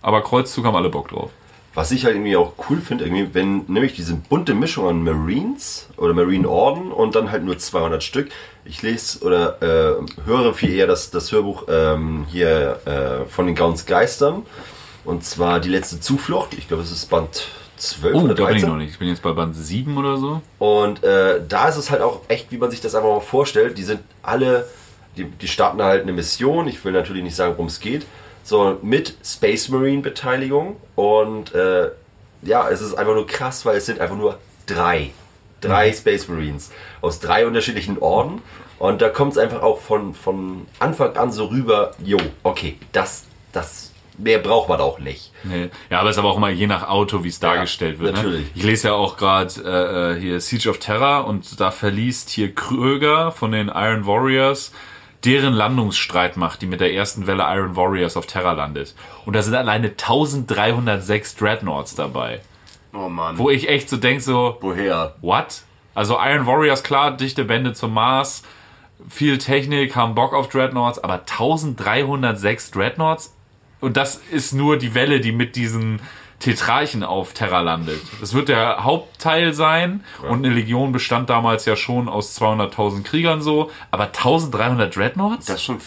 Aber 0.00 0.22
Kreuzzug 0.22 0.64
haben 0.64 0.76
alle 0.76 0.90
Bock 0.90 1.08
drauf. 1.08 1.30
was 1.74 1.90
ich 1.90 2.04
halt 2.04 2.14
irgendwie 2.16 2.36
auch 2.36 2.52
cool 2.68 2.80
finde, 2.80 3.04
irgendwie, 3.04 3.34
wenn 3.34 3.64
nämlich 3.66 3.94
diese 3.94 4.14
bunte 4.14 4.52
Mischung 4.54 4.88
an 4.88 5.02
Marines 5.04 5.88
oder 5.96 6.12
Marine 6.12 6.48
Orden 6.48 6.92
und 6.92 7.14
dann 7.14 7.30
halt 7.32 7.44
nur 7.44 7.58
200 7.58 8.02
Stück. 8.02 8.30
Ich 8.64 8.82
lese 8.82 9.24
oder 9.24 9.60
äh, 9.62 10.26
höre 10.26 10.54
viel 10.54 10.70
eher 10.74 10.86
das, 10.86 11.10
das 11.10 11.32
Hörbuch 11.32 11.64
ähm, 11.68 12.26
hier 12.30 12.78
äh, 12.84 13.28
von 13.28 13.46
den 13.46 13.54
Gauns 13.56 13.86
Geistern. 13.86 14.42
Und 15.04 15.24
zwar 15.24 15.58
die 15.60 15.70
letzte 15.70 15.98
Zuflucht. 15.98 16.54
Ich 16.54 16.68
glaube, 16.68 16.82
es 16.82 16.92
ist 16.92 17.06
Band 17.10 17.48
12 17.82 18.14
Oh, 18.14 18.20
oder 18.20 18.34
da 18.34 18.44
bin 18.44 18.56
ich 18.56 18.62
13. 18.62 18.68
noch 18.68 18.76
nicht. 18.76 18.92
Ich 18.92 18.98
bin 18.98 19.08
jetzt 19.08 19.22
bei 19.22 19.32
Band 19.32 19.56
7 19.56 19.96
oder 19.96 20.16
so. 20.16 20.40
Und 20.58 21.02
äh, 21.02 21.40
da 21.48 21.68
ist 21.68 21.76
es 21.76 21.90
halt 21.90 22.00
auch 22.00 22.20
echt, 22.28 22.52
wie 22.52 22.58
man 22.58 22.70
sich 22.70 22.80
das 22.80 22.94
einfach 22.94 23.08
mal 23.08 23.20
vorstellt. 23.20 23.76
Die 23.76 23.82
sind 23.82 24.00
alle, 24.22 24.68
die, 25.16 25.24
die 25.24 25.48
starten 25.48 25.82
halt 25.82 26.02
eine 26.02 26.12
Mission. 26.12 26.68
Ich 26.68 26.84
will 26.84 26.92
natürlich 26.92 27.24
nicht 27.24 27.34
sagen, 27.34 27.54
worum 27.54 27.66
es 27.66 27.80
geht. 27.80 28.06
So 28.44 28.78
mit 28.82 29.16
Space 29.24 29.68
Marine 29.68 30.00
Beteiligung. 30.00 30.76
Und 30.94 31.54
äh, 31.54 31.90
ja, 32.42 32.68
es 32.68 32.80
ist 32.80 32.94
einfach 32.94 33.14
nur 33.14 33.26
krass, 33.26 33.66
weil 33.66 33.76
es 33.76 33.86
sind 33.86 34.00
einfach 34.00 34.16
nur 34.16 34.38
drei. 34.66 35.10
Drei 35.60 35.92
Space 35.92 36.28
Marines 36.28 36.70
aus 37.00 37.18
drei 37.20 37.46
unterschiedlichen 37.46 37.98
Orden. 37.98 38.42
Und 38.78 39.00
da 39.00 39.08
kommt 39.08 39.32
es 39.32 39.38
einfach 39.38 39.62
auch 39.62 39.80
von, 39.80 40.14
von 40.14 40.66
Anfang 40.80 41.16
an 41.16 41.30
so 41.30 41.46
rüber, 41.46 41.92
jo, 42.02 42.18
okay, 42.42 42.78
das, 42.90 43.24
das, 43.52 43.91
mehr 44.22 44.38
braucht 44.38 44.68
man 44.68 44.80
auch 44.80 44.98
nicht. 44.98 45.32
Nee. 45.44 45.70
Ja, 45.90 46.00
aber 46.00 46.10
es 46.10 46.16
ist 46.16 46.20
aber 46.20 46.30
auch 46.30 46.36
immer 46.36 46.50
je 46.50 46.66
nach 46.66 46.88
Auto, 46.88 47.24
wie 47.24 47.28
es 47.28 47.40
dargestellt 47.40 47.98
wird. 47.98 48.14
natürlich. 48.16 48.46
Ne? 48.46 48.50
Ich 48.54 48.62
lese 48.62 48.88
ja 48.88 48.94
auch 48.94 49.16
gerade 49.16 49.52
äh, 49.64 50.16
äh, 50.16 50.20
hier 50.20 50.40
Siege 50.40 50.70
of 50.70 50.78
Terror 50.78 51.26
und 51.26 51.60
da 51.60 51.70
verliest 51.70 52.30
hier 52.30 52.54
Kröger 52.54 53.32
von 53.32 53.52
den 53.52 53.68
Iron 53.68 54.06
Warriors 54.06 54.72
deren 55.24 55.54
Landungsstreitmacht, 55.54 56.60
die 56.62 56.66
mit 56.66 56.80
der 56.80 56.92
ersten 56.94 57.26
Welle 57.26 57.44
Iron 57.44 57.76
Warriors 57.76 58.16
auf 58.16 58.26
Terra 58.26 58.52
landet. 58.52 58.94
Und 59.24 59.34
da 59.34 59.42
sind 59.42 59.54
alleine 59.54 59.88
1306 59.88 61.36
Dreadnoughts 61.36 61.94
dabei. 61.94 62.40
Oh 62.92 63.08
Mann. 63.08 63.38
Wo 63.38 63.48
ich 63.48 63.68
echt 63.68 63.88
so 63.88 63.96
denk 63.96 64.20
so, 64.20 64.58
Woher? 64.60 65.14
what? 65.20 65.62
Also 65.94 66.18
Iron 66.20 66.46
Warriors, 66.46 66.82
klar, 66.82 67.16
dichte 67.16 67.44
Bände 67.44 67.72
zum 67.72 67.94
Mars, 67.94 68.42
viel 69.08 69.38
Technik, 69.38 69.94
haben 69.94 70.14
Bock 70.14 70.32
auf 70.32 70.48
Dreadnoughts, 70.48 70.98
aber 70.98 71.20
1306 71.20 72.70
Dreadnoughts? 72.70 73.34
Und 73.82 73.96
das 73.96 74.20
ist 74.30 74.54
nur 74.54 74.78
die 74.78 74.94
Welle, 74.94 75.20
die 75.20 75.32
mit 75.32 75.56
diesen 75.56 76.00
Tetrarchen 76.38 77.02
auf 77.02 77.34
Terra 77.34 77.60
landet. 77.60 78.00
Das 78.20 78.32
wird 78.32 78.48
der 78.48 78.84
Hauptteil 78.84 79.52
sein 79.52 80.02
und 80.28 80.44
eine 80.44 80.54
Legion 80.54 80.92
bestand 80.92 81.28
damals 81.28 81.66
ja 81.66 81.76
schon 81.76 82.08
aus 82.08 82.40
200.000 82.40 83.02
Kriegern 83.02 83.42
so, 83.42 83.70
aber 83.90 84.04
1300 84.04 84.94
Dreadnoughts? 84.94 85.46
Das 85.46 85.56
ist 85.56 85.64
schon 85.64 85.78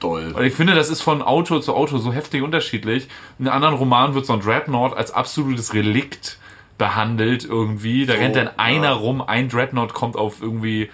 doll. 0.00 0.32
Und 0.36 0.42
ich 0.42 0.54
finde, 0.54 0.74
das 0.74 0.88
ist 0.88 1.02
von 1.02 1.22
Auto 1.22 1.58
zu 1.60 1.74
Auto 1.74 1.98
so 1.98 2.12
heftig 2.12 2.42
unterschiedlich. 2.42 3.08
In 3.38 3.48
anderen 3.48 3.74
Romanen 3.74 4.14
wird 4.14 4.24
so 4.26 4.32
ein 4.32 4.40
Dreadnought 4.40 4.96
als 4.96 5.10
absolutes 5.10 5.74
Relikt 5.74 6.38
behandelt 6.78 7.44
irgendwie. 7.44 8.06
Da 8.06 8.14
rennt 8.14 8.36
dann 8.36 8.50
einer 8.56 8.92
rum, 8.92 9.22
ein 9.22 9.50
Dreadnought 9.50 9.92
kommt 9.92 10.16
auf 10.16 10.40
irgendwie 10.40 10.90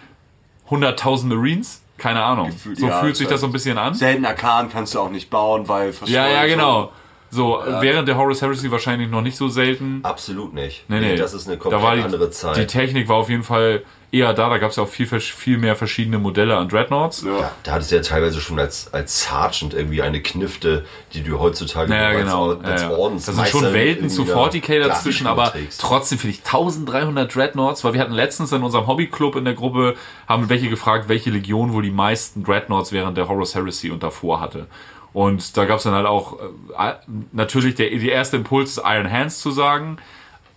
100.000 0.68 1.26
Marines. 1.26 1.82
Keine 2.00 2.22
Ahnung. 2.22 2.46
Gefühlt, 2.46 2.78
so 2.78 2.86
ja, 2.88 3.00
fühlt 3.00 3.16
sich 3.16 3.28
das- 3.28 3.40
so 3.42 3.46
ein 3.46 3.52
bisschen 3.52 3.76
an. 3.78 3.94
Seltener 3.94 4.32
Kahn 4.32 4.70
kannst 4.70 4.94
du 4.94 5.00
auch 5.00 5.10
nicht 5.10 5.28
bauen, 5.30 5.68
weil 5.68 5.92
Ja, 6.06 6.26
ja, 6.28 6.46
genau. 6.46 6.92
So, 7.30 7.62
während 7.80 8.08
der 8.08 8.16
Horus 8.16 8.42
Heresy 8.42 8.70
wahrscheinlich 8.70 9.08
noch 9.08 9.22
nicht 9.22 9.36
so 9.36 9.48
selten. 9.48 10.00
Absolut 10.02 10.52
nicht. 10.52 10.84
Nee, 10.88 11.00
nee. 11.00 11.16
Das 11.16 11.32
ist 11.32 11.46
eine 11.46 11.56
da 11.56 11.62
komplett 11.62 11.82
war 11.82 11.96
die, 11.96 12.02
andere 12.02 12.30
Zeit. 12.30 12.56
Die 12.56 12.66
Technik 12.66 13.08
war 13.08 13.16
auf 13.16 13.28
jeden 13.28 13.44
Fall 13.44 13.84
eher 14.12 14.34
da. 14.34 14.48
Da 14.48 14.58
gab 14.58 14.70
es 14.70 14.76
ja 14.76 14.82
auch 14.82 14.88
viel, 14.88 15.06
viel 15.06 15.58
mehr 15.58 15.76
verschiedene 15.76 16.18
Modelle 16.18 16.56
an 16.56 16.68
Dreadnoughts. 16.68 17.22
Ja. 17.22 17.52
Da 17.62 17.72
hattest 17.72 17.92
du 17.92 17.96
ja 17.96 18.02
teilweise 18.02 18.40
schon 18.40 18.58
als, 18.58 18.92
als 18.92 19.22
Sergeant 19.22 19.74
irgendwie 19.74 20.02
eine 20.02 20.20
Knifte, 20.20 20.84
die 21.14 21.22
du 21.22 21.38
heutzutage 21.38 21.94
Ja, 21.94 22.08
als, 22.08 22.18
genau. 22.18 22.58
als 22.62 22.82
ja, 22.82 22.90
ja. 22.90 22.96
Ordensmeister 22.96 23.42
Das 23.42 23.50
sind 23.52 23.60
schon 23.62 23.72
Welten 23.74 24.10
zu 24.10 24.24
da 24.24 24.34
40k 24.34 24.80
dazwischen, 24.88 25.26
aber 25.28 25.52
trägst. 25.52 25.80
trotzdem 25.80 26.18
finde 26.18 26.36
ich 26.36 26.44
1300 26.44 27.32
Dreadnoughts, 27.32 27.84
weil 27.84 27.92
wir 27.92 28.00
hatten 28.00 28.12
letztens 28.12 28.50
in 28.52 28.62
unserem 28.62 28.86
Hobbyclub 28.88 29.36
in 29.36 29.44
der 29.44 29.54
Gruppe, 29.54 29.94
haben 30.26 30.48
welche 30.48 30.68
gefragt, 30.68 31.08
welche 31.08 31.30
Legion 31.30 31.72
wohl 31.72 31.82
die 31.84 31.90
meisten 31.92 32.42
Dreadnoughts 32.42 32.90
während 32.90 33.16
der 33.16 33.28
Horus 33.28 33.54
Heresy 33.54 33.90
und 33.90 34.02
davor 34.02 34.40
hatte. 34.40 34.66
Und 35.12 35.56
da 35.56 35.64
gab 35.64 35.78
es 35.78 35.84
dann 35.84 35.94
halt 35.94 36.06
auch 36.06 36.38
äh, 36.38 36.94
natürlich 37.32 37.74
der, 37.74 37.90
der 37.90 38.12
erste 38.12 38.36
Impuls, 38.36 38.80
Iron 38.84 39.10
Hands 39.10 39.36
zu 39.38 39.50
sagen. 39.50 39.98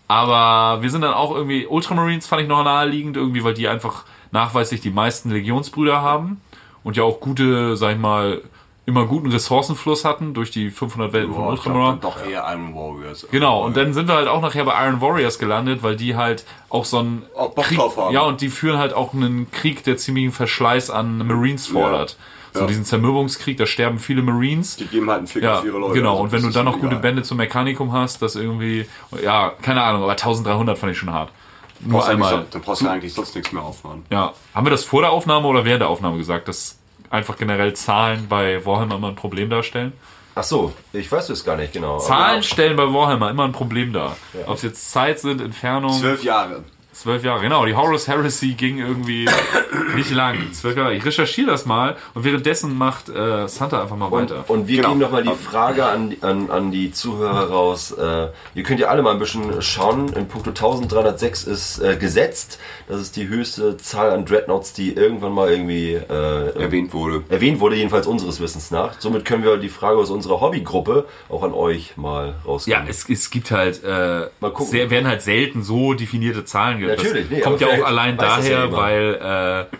Aber 0.07 0.81
wir 0.81 0.89
sind 0.89 1.01
dann 1.01 1.13
auch 1.13 1.33
irgendwie, 1.33 1.65
Ultramarines 1.65 2.27
fand 2.27 2.43
ich 2.43 2.47
noch 2.47 2.63
naheliegend, 2.63 3.17
irgendwie, 3.17 3.43
weil 3.43 3.53
die 3.53 3.67
einfach 3.67 4.03
nachweislich 4.31 4.81
die 4.81 4.91
meisten 4.91 5.31
Legionsbrüder 5.31 6.01
haben 6.01 6.41
und 6.83 6.97
ja 6.97 7.03
auch 7.03 7.19
gute, 7.19 7.77
sag 7.77 7.93
ich 7.93 7.97
mal, 7.97 8.41
immer 8.85 9.05
guten 9.05 9.31
Ressourcenfluss 9.31 10.03
hatten 10.03 10.33
durch 10.33 10.51
die 10.51 10.69
500 10.69 11.13
Welten 11.13 11.33
von 11.33 11.45
Boah, 11.45 11.53
ich 11.53 11.61
glaub, 11.61 11.75
Ultramarine. 11.75 11.99
dann 12.01 12.11
doch 12.11 12.25
eher 12.25 12.45
Iron 12.51 12.75
Warriors. 12.75 13.27
Genau, 13.31 13.63
und 13.63 13.77
dann 13.77 13.93
sind 13.93 14.09
wir 14.09 14.15
halt 14.15 14.27
auch 14.27 14.41
nachher 14.41 14.65
bei 14.65 14.85
Iron 14.85 14.99
Warriors 14.99 15.39
gelandet, 15.39 15.83
weil 15.83 15.95
die 15.95 16.17
halt 16.17 16.43
auch 16.69 16.83
so 16.83 16.99
einen 16.99 17.23
Bock 17.33 17.63
Krieg, 17.63 17.79
ja, 18.11 18.21
und 18.21 18.41
die 18.41 18.49
führen 18.49 18.77
halt 18.77 18.93
auch 18.93 19.13
einen 19.13 19.49
Krieg, 19.51 19.83
der 19.85 19.95
ziemlichen 19.97 20.33
Verschleiß 20.33 20.89
an 20.89 21.25
Marines 21.25 21.67
fordert. 21.67 22.17
So 22.53 22.61
Ja. 22.61 22.67
diesen 22.67 22.85
Zermürbungskrieg, 22.85 23.57
da 23.57 23.65
sterben 23.65 23.97
viele 23.99 24.21
Marines. 24.21 24.75
Die 24.75 24.85
geben 24.85 25.09
halt 25.09 25.19
einen 25.19 25.27
Fick 25.27 25.43
Ja, 25.43 25.59
auf 25.59 25.65
ihre 25.65 25.77
Leute. 25.79 25.93
genau. 25.95 26.11
Also 26.11 26.23
und 26.23 26.31
wenn 26.31 26.41
du 26.43 26.49
dann 26.49 26.65
noch 26.65 26.77
egal. 26.77 26.89
gute 26.89 27.01
Bände 27.01 27.23
zum 27.23 27.37
Mechanikum 27.37 27.91
hast, 27.91 28.21
das 28.21 28.35
irgendwie, 28.35 28.85
ja, 29.23 29.53
keine 29.61 29.81
Ahnung, 29.83 30.03
aber 30.03 30.15
1300 30.15 30.77
fand 30.77 30.91
ich 30.91 30.97
schon 30.97 31.11
hart. 31.11 31.31
Nur 31.79 31.97
Brauchst 31.99 32.09
einmal. 32.11 32.29
so- 32.31 32.45
Dann 32.51 32.61
brauchst 32.61 32.81
du 32.81 32.87
eigentlich 32.87 33.13
sonst 33.13 33.35
nichts 33.35 33.51
mehr 33.51 33.63
aufmachen. 33.63 34.05
Ja. 34.11 34.33
Haben 34.53 34.65
wir 34.65 34.71
das 34.71 34.83
vor 34.85 35.01
der 35.01 35.11
Aufnahme 35.11 35.47
oder 35.47 35.65
während 35.65 35.81
der 35.81 35.89
Aufnahme 35.89 36.17
gesagt, 36.17 36.47
dass 36.47 36.77
einfach 37.09 37.37
generell 37.37 37.73
Zahlen 37.73 38.27
bei 38.29 38.65
Warhammer 38.65 38.95
immer 38.95 39.09
ein 39.09 39.15
Problem 39.15 39.49
darstellen? 39.49 39.91
Ach 40.35 40.43
so, 40.43 40.73
ich 40.93 41.11
weiß 41.11 41.27
das 41.27 41.43
gar 41.43 41.57
nicht 41.57 41.73
genau. 41.73 41.99
Zahlen 41.99 42.41
stellen 42.41 42.75
bei 42.75 42.91
Warhammer 42.91 43.29
immer 43.29 43.43
ein 43.43 43.51
Problem 43.51 43.93
dar. 43.93 44.15
Ob 44.47 44.55
es 44.57 44.61
jetzt 44.63 44.91
Zeit 44.91 45.19
sind, 45.19 45.41
Entfernung. 45.41 45.91
Zwölf 45.99 46.23
Jahre. 46.23 46.63
Zwölf 46.93 47.23
Jahre, 47.23 47.41
genau. 47.41 47.65
Die 47.65 47.75
Horus 47.75 48.07
Heresy 48.07 48.53
ging 48.53 48.77
irgendwie 48.77 49.27
nicht 49.95 50.11
lang. 50.11 50.51
Zwölf 50.53 50.77
Jahre. 50.77 50.93
Ich 50.93 51.03
recherchiere 51.03 51.47
das 51.51 51.65
mal 51.65 51.95
und 52.13 52.23
währenddessen 52.23 52.77
macht 52.77 53.09
äh, 53.09 53.47
Santa 53.47 53.81
einfach 53.81 53.95
mal 53.97 54.05
Und, 54.05 54.29
weiter. 54.29 54.45
und 54.47 54.67
wir 54.67 54.77
Genau. 54.77 54.89
geben 54.89 54.99
nochmal 55.01 55.23
die 55.23 55.31
Frage 55.33 55.85
an, 55.85 56.11
die- 56.11 56.21
an, 56.21 56.49
an 56.51 56.71
die 56.71 56.91
Zuhörer 56.91 57.49
raus. 57.49 57.91
Äh, 57.91 58.27
ihr 58.55 58.63
könnt 58.63 58.79
ja 58.79 58.87
alle 58.89 59.01
mal 59.01 59.11
ein 59.11 59.19
bisschen 59.19 59.61
schauen. 59.61 60.13
In 60.13 60.27
puncto 60.27 60.51
1306 60.51 61.43
ist 61.45 61.79
äh, 61.79 61.95
gesetzt. 61.97 62.59
Das 62.87 63.01
ist 63.01 63.15
die 63.15 63.27
höchste 63.27 63.77
Zahl 63.77 64.11
an 64.11 64.25
Dreadnoughts, 64.25 64.73
die 64.73 64.93
irgendwann 64.93 65.33
mal 65.33 65.49
irgendwie 65.49 65.93
äh, 65.93 66.59
Erwähnt 66.61 66.93
wurde. 66.93 67.23
erwähnt 67.29 67.59
wurde, 67.59 67.75
jedenfalls 67.75 68.05
unseres 68.05 68.39
Wissens 68.39 68.69
nach. 68.71 68.99
Somit 68.99 69.25
können 69.25 69.43
wir 69.43 69.57
die 69.57 69.69
Frage 69.69 69.97
aus 69.97 70.11
unserer 70.11 70.41
Hobbygruppe 70.41 71.05
auch 71.29 71.41
an 71.43 71.53
euch 71.53 71.97
mal 71.97 72.35
rausgeben. 72.45 72.83
ja, 72.83 72.89
es, 72.89 73.09
es 73.09 73.29
gibt 73.31 73.49
halt, 73.51 73.83
äh, 73.83 74.27
Mal 74.39 74.51
gucken. 74.51 74.67
sehr, 74.71 74.89
werden 74.91 75.07
halt 75.07 75.21
selten 75.23 75.63
so 75.63 75.93
definierte 75.95 76.45
Zahlen 76.45 76.82
gibt. 76.87 76.97
Natürlich, 76.97 77.29
das 77.29 77.37
nee, 77.37 77.41
kommt 77.41 77.61
ja 77.61 77.67
auch 77.67 77.85
allein 77.85 78.17
ja 78.17 78.21
daher, 78.21 78.65
jemand. 78.65 78.73
weil, 78.73 79.69
äh, 79.71 79.77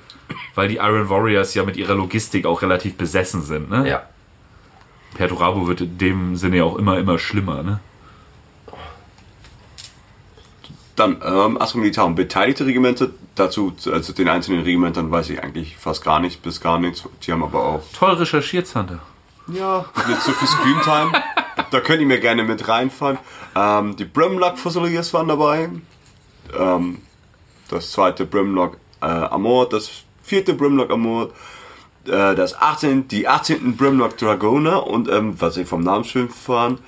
weil 0.55 0.67
die 0.67 0.77
Iron 0.77 1.09
Warriors 1.09 1.53
ja 1.53 1.63
mit 1.63 1.77
ihrer 1.77 1.95
Logistik 1.95 2.45
auch 2.45 2.61
relativ 2.61 2.95
besessen 2.95 3.41
sind. 3.41 3.69
Ne? 3.69 3.87
ja. 3.87 4.03
Perturabo 5.15 5.67
wird 5.67 5.81
in 5.81 5.97
dem 5.97 6.35
Sinne 6.35 6.57
ja 6.57 6.63
auch 6.63 6.77
immer, 6.77 6.97
immer 6.97 7.19
schlimmer. 7.19 7.63
Ne? 7.63 7.79
Dann, 10.95 11.21
ähm, 11.23 11.59
Astro 11.59 11.79
Militar 11.79 12.05
und 12.05 12.15
beteiligte 12.15 12.65
Regimente. 12.65 13.13
Dazu, 13.35 13.73
also 13.91 14.13
den 14.13 14.29
einzelnen 14.29 14.63
Regimentern 14.63 15.09
weiß 15.09 15.31
ich 15.31 15.41
eigentlich 15.41 15.75
fast 15.75 16.03
gar 16.03 16.19
nicht, 16.19 16.43
bis 16.43 16.61
gar 16.61 16.79
nichts. 16.79 17.03
Die 17.23 17.31
haben 17.31 17.43
aber 17.43 17.63
auch, 17.63 17.83
Toll 17.93 18.13
recherchiert, 18.13 18.67
Santa. 18.67 18.99
ja, 19.47 19.85
mit 20.07 20.21
so 20.21 20.31
viel 20.31 20.47
Screamtime. 20.47 21.11
da 21.71 21.79
könnt 21.79 22.01
ihr 22.01 22.05
mir 22.05 22.19
gerne 22.19 22.43
mit 22.43 22.67
reinfahren. 22.67 23.17
Ähm, 23.55 23.95
die 23.95 24.05
Brimlock 24.05 24.59
Fusiliers 24.59 25.13
waren 25.15 25.27
dabei. 25.27 25.69
Ähm, 26.57 26.99
das 27.69 27.91
zweite 27.91 28.25
Brimlock 28.25 28.77
äh, 29.01 29.05
Amor, 29.05 29.69
das 29.69 29.89
vierte 30.21 30.53
Brimlock 30.53 30.91
Amor, 30.91 31.29
äh, 32.05 32.35
das 32.35 32.59
18, 32.59 33.07
die 33.07 33.27
18. 33.27 33.75
Brimlock 33.75 34.17
Dragoner 34.17 34.87
und 34.87 35.09
ähm, 35.09 35.35
was 35.39 35.57
ich 35.57 35.67
vom 35.67 35.83
Namen 35.83 36.03
schön 36.03 36.29
fand, 36.29 36.79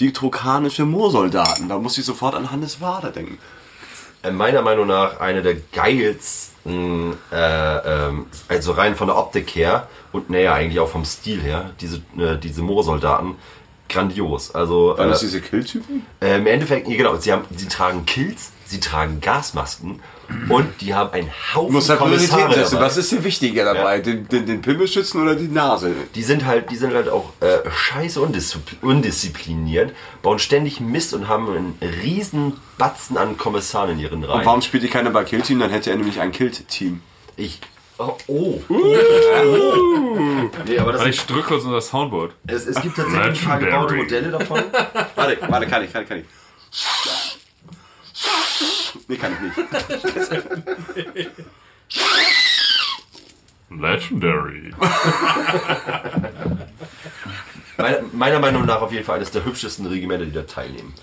die 0.00 0.12
trokanische 0.12 0.84
Moorsoldaten. 0.84 1.68
Da 1.68 1.78
muss 1.78 1.98
ich 1.98 2.04
sofort 2.04 2.34
an 2.34 2.50
Hannes 2.50 2.80
Wader 2.80 3.10
denken. 3.10 3.38
Äh, 4.22 4.30
meiner 4.30 4.62
Meinung 4.62 4.86
nach 4.86 5.20
eine 5.20 5.42
der 5.42 5.56
geilsten, 5.72 7.14
äh, 7.30 8.06
ähm, 8.06 8.26
also 8.48 8.72
rein 8.72 8.96
von 8.96 9.08
der 9.08 9.16
Optik 9.16 9.54
her 9.54 9.88
und 10.12 10.30
näher 10.30 10.54
eigentlich 10.54 10.80
auch 10.80 10.88
vom 10.88 11.04
Stil 11.04 11.40
her, 11.40 11.70
diese, 11.80 11.98
äh, 12.18 12.38
diese 12.38 12.62
Moorsoldaten, 12.62 13.36
grandios. 13.94 14.54
Also 14.54 14.94
Waren 14.96 15.08
äh, 15.08 15.10
das 15.10 15.20
diese 15.20 15.40
Killtypen? 15.40 16.04
äh, 16.20 16.36
im 16.36 16.46
Endeffekt, 16.46 16.88
nee, 16.88 16.96
genau, 16.96 17.16
sie, 17.16 17.32
haben, 17.32 17.44
sie 17.56 17.68
tragen 17.68 18.04
Kills, 18.04 18.52
sie 18.66 18.80
tragen 18.80 19.20
Gasmasken 19.20 20.00
und 20.48 20.80
die 20.80 20.94
haben 20.94 21.12
einen 21.12 21.30
Haufen 21.54 21.68
Du 21.68 21.74
musst 21.74 21.90
halt 21.90 21.98
Kommissare 22.00 22.54
setzen. 22.54 22.80
Was 22.80 22.96
ist 22.96 23.12
dir 23.12 23.22
wichtiger 23.24 23.64
dabei? 23.64 24.00
Den, 24.00 24.26
den, 24.28 24.46
den 24.46 24.62
Pimmel 24.62 24.88
schützen 24.88 25.20
oder 25.22 25.34
die 25.34 25.48
Nase? 25.48 25.92
Die 26.14 26.22
sind 26.22 26.44
halt, 26.46 26.70
die 26.70 26.76
sind 26.76 26.94
halt 26.94 27.08
auch 27.08 27.32
äh, 27.40 27.58
scheiße 27.70 28.20
undisziplin 28.20 28.78
undiszipliniert, 28.80 29.92
bauen 30.22 30.38
ständig 30.38 30.80
Mist 30.80 31.14
und 31.14 31.28
haben 31.28 31.48
einen 31.48 31.78
riesen 32.02 32.54
Batzen 32.78 33.16
an 33.16 33.36
Kommissaren 33.36 33.92
in 33.92 33.98
ihren 33.98 34.24
Reihen. 34.24 34.40
Und 34.40 34.46
warum 34.46 34.62
spielt 34.62 34.82
die 34.82 34.88
keiner 34.88 35.10
bei 35.10 35.24
Killteam? 35.24 35.60
Dann 35.60 35.70
hätte 35.70 35.90
er 35.90 35.96
nämlich 35.96 36.20
ein 36.20 36.32
Kill-Team. 36.32 37.00
Ich. 37.36 37.60
Oh. 37.96 38.16
oh. 38.26 38.60
nee, 40.66 40.78
aber 40.78 40.92
das 40.92 41.00
Warte, 41.00 41.10
ist, 41.10 41.20
ich 41.20 41.26
drücke 41.26 41.48
kurz 41.48 41.64
unser 41.64 41.80
Soundboard. 41.80 42.32
es, 42.46 42.66
es 42.66 42.80
gibt 42.80 42.96
tatsächlich 42.96 43.42
ein 43.42 43.48
paar 43.48 43.58
gebaute 43.58 43.94
Modelle 43.94 44.30
davon. 44.30 44.62
Warte, 45.14 45.38
warte, 45.48 45.66
kann 45.68 45.84
ich, 45.84 45.92
kann 45.92 46.02
ich, 46.02 46.08
kann 46.08 46.18
ich. 46.18 46.24
Nee, 49.06 49.16
kann 49.16 49.32
ich 49.32 49.40
nicht. 49.40 49.56
Legendary. 53.70 54.74
Meiner, 57.76 57.98
meiner 58.12 58.38
Meinung 58.38 58.66
nach 58.66 58.80
auf 58.82 58.92
jeden 58.92 59.04
Fall 59.04 59.16
eines 59.16 59.30
der 59.30 59.44
hübschesten 59.44 59.86
Regimenter, 59.86 60.24
die 60.24 60.32
da 60.32 60.42
teilnehmen. 60.42 60.94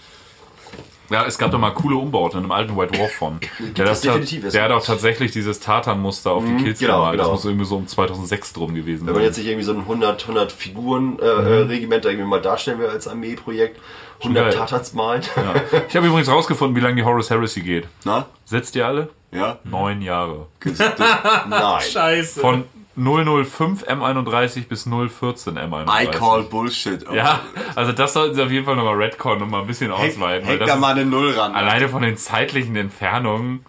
Ja, 1.11 1.25
es 1.25 1.37
gab 1.37 1.51
da 1.51 1.57
mal 1.57 1.71
coole 1.73 1.95
Umbauten 1.97 2.37
in 2.39 2.43
einem 2.45 2.51
alten 2.51 2.77
White 2.77 2.93
Dwarf 2.97 3.11
von. 3.13 3.39
Der, 3.77 3.85
das 3.85 4.01
definitiv, 4.01 4.49
der 4.49 4.63
hat 4.63 4.71
auch 4.71 4.83
tatsächlich 4.83 5.31
dieses 5.31 5.59
Tartan-Muster 5.59 6.31
auf 6.31 6.43
die 6.45 6.55
Kills 6.63 6.79
genau, 6.79 6.99
gemalt. 6.99 7.19
Das 7.19 7.25
genau. 7.25 7.35
muss 7.35 7.45
irgendwie 7.45 7.65
so 7.65 7.75
um 7.75 7.87
2006 7.87 8.53
drum 8.53 8.73
gewesen 8.73 9.01
Wenn 9.05 9.13
man 9.13 9.15
sein. 9.15 9.23
jetzt 9.25 9.37
nicht 9.37 9.47
irgendwie 9.47 9.65
so 9.65 9.73
ein 9.73 9.79
100, 9.79 10.21
100 10.23 10.51
Figuren 10.51 11.19
äh, 11.19 11.23
Mhm. 11.41 11.47
äh, 11.47 11.51
Regiment 11.67 12.05
irgendwie 12.05 12.27
mal 12.27 12.41
darstellen 12.41 12.79
will 12.79 12.87
als 12.87 13.07
Armeeprojekt, 13.07 13.79
100 14.21 14.43
geil. 14.45 14.53
Tatars 14.53 14.93
malen. 14.93 15.21
Ja. 15.35 15.81
Ich 15.87 15.95
habe 15.95 16.07
übrigens 16.07 16.29
rausgefunden, 16.29 16.75
wie 16.75 16.81
lange 16.81 16.95
die 16.95 17.03
Horus 17.03 17.29
Heresy 17.29 17.61
geht. 17.61 17.87
Na? 18.05 18.25
Setzt 18.45 18.75
ihr 18.75 18.85
alle? 18.87 19.09
Ja? 19.31 19.59
Neun 19.63 20.01
Jahre. 20.01 20.47
Nein. 21.49 21.81
Scheiße. 21.81 22.39
Von 22.39 22.63
005 22.95 23.83
M31 23.87 24.67
bis 24.67 24.83
014 24.83 25.57
M31. 25.57 26.03
I 26.03 26.07
call 26.07 26.43
Bullshit. 26.43 27.05
Ja, 27.11 27.41
also 27.75 27.91
das 27.91 28.13
sollten 28.13 28.35
sie 28.35 28.43
auf 28.43 28.51
jeden 28.51 28.65
Fall 28.65 28.75
nochmal 28.75 28.95
Redcon 28.95 29.41
und 29.41 29.49
mal 29.49 29.61
ein 29.61 29.67
bisschen 29.67 29.91
ausweiten. 29.91 30.59
das 30.59 30.69
da 30.69 30.75
mal 30.75 30.91
eine 30.91 31.05
Null 31.05 31.31
ran. 31.31 31.53
alleine 31.53 31.87
von 31.89 32.01
den 32.01 32.17
zeitlichen 32.17 32.75
Entfernungen. 32.75 33.65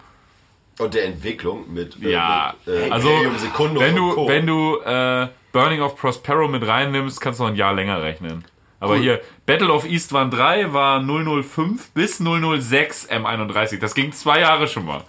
Und 0.79 0.93
der 0.93 1.05
Entwicklung 1.05 1.71
mit, 1.71 2.01
äh, 2.03 2.11
Ja, 2.11 2.55
mit 2.65 2.75
äh, 2.75 2.89
also 2.89 3.09
Secundus 3.37 3.83
wenn 3.83 3.95
du, 3.95 4.27
wenn 4.27 4.47
du 4.47 4.79
äh, 4.79 5.27
Burning 5.51 5.81
of 5.81 5.95
Prospero 5.95 6.47
mit 6.47 6.65
reinnimmst, 6.67 7.21
kannst 7.21 7.39
du 7.39 7.43
noch 7.43 7.51
ein 7.51 7.55
Jahr 7.55 7.73
länger 7.73 8.01
rechnen. 8.01 8.43
Aber 8.79 8.97
hier, 8.97 9.21
Battle 9.45 9.71
of 9.71 9.85
Eastwan 9.85 10.29
3 10.29 10.73
war 10.73 10.99
005 11.01 11.91
bis 11.91 12.17
006 12.17 13.09
M31. 13.09 13.79
Das 13.79 13.95
ging 13.95 14.11
zwei 14.11 14.41
Jahre 14.41 14.67
schon 14.67 14.85
mal. 14.85 15.03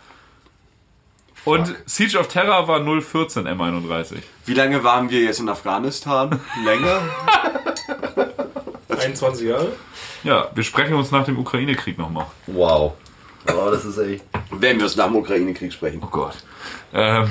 Und 1.44 1.74
Siege 1.86 2.18
of 2.18 2.28
Terror 2.28 2.66
war 2.68 2.80
014 3.02 3.46
M31. 3.46 4.16
Wie 4.46 4.54
lange 4.54 4.82
waren 4.82 5.10
wir 5.10 5.20
jetzt 5.20 5.40
in 5.40 5.48
Afghanistan? 5.48 6.40
Länger? 6.64 7.02
21 8.88 9.48
Jahre? 9.48 9.72
Ja, 10.22 10.48
wir 10.54 10.62
sprechen 10.64 10.94
uns 10.94 11.10
nach 11.10 11.24
dem 11.24 11.38
Ukraine-Krieg 11.38 11.98
nochmal. 11.98 12.26
Wow. 12.46 12.94
Oh, 13.48 13.70
das 13.70 13.84
ist 13.84 13.98
echt. 13.98 14.24
Wenn 14.50 14.78
wir 14.78 14.86
es 14.86 14.96
nach 14.96 15.06
dem 15.06 15.16
Ukraine-Krieg 15.16 15.70
sprechen. 15.72 16.00
Oh 16.02 16.08
Gott. 16.10 16.36
Ähm, 16.94 17.30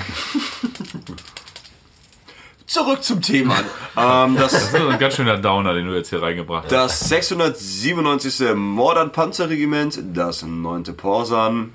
Zurück 2.67 3.03
zum 3.03 3.21
Thema. 3.21 3.55
ähm, 3.97 4.35
das, 4.37 4.51
das 4.51 4.63
ist 4.73 4.75
ein 4.75 4.99
ganz 4.99 5.15
schöner 5.15 5.37
Downer, 5.37 5.73
den 5.73 5.87
du 5.87 5.93
jetzt 5.95 6.09
hier 6.09 6.21
reingebracht 6.21 6.65
hast. 6.65 6.71
das 6.71 6.99
697. 7.09 8.55
Modern 8.55 9.11
Panzerregiment, 9.11 9.99
das 10.13 10.43
9. 10.43 10.83
Porsan, 10.95 11.71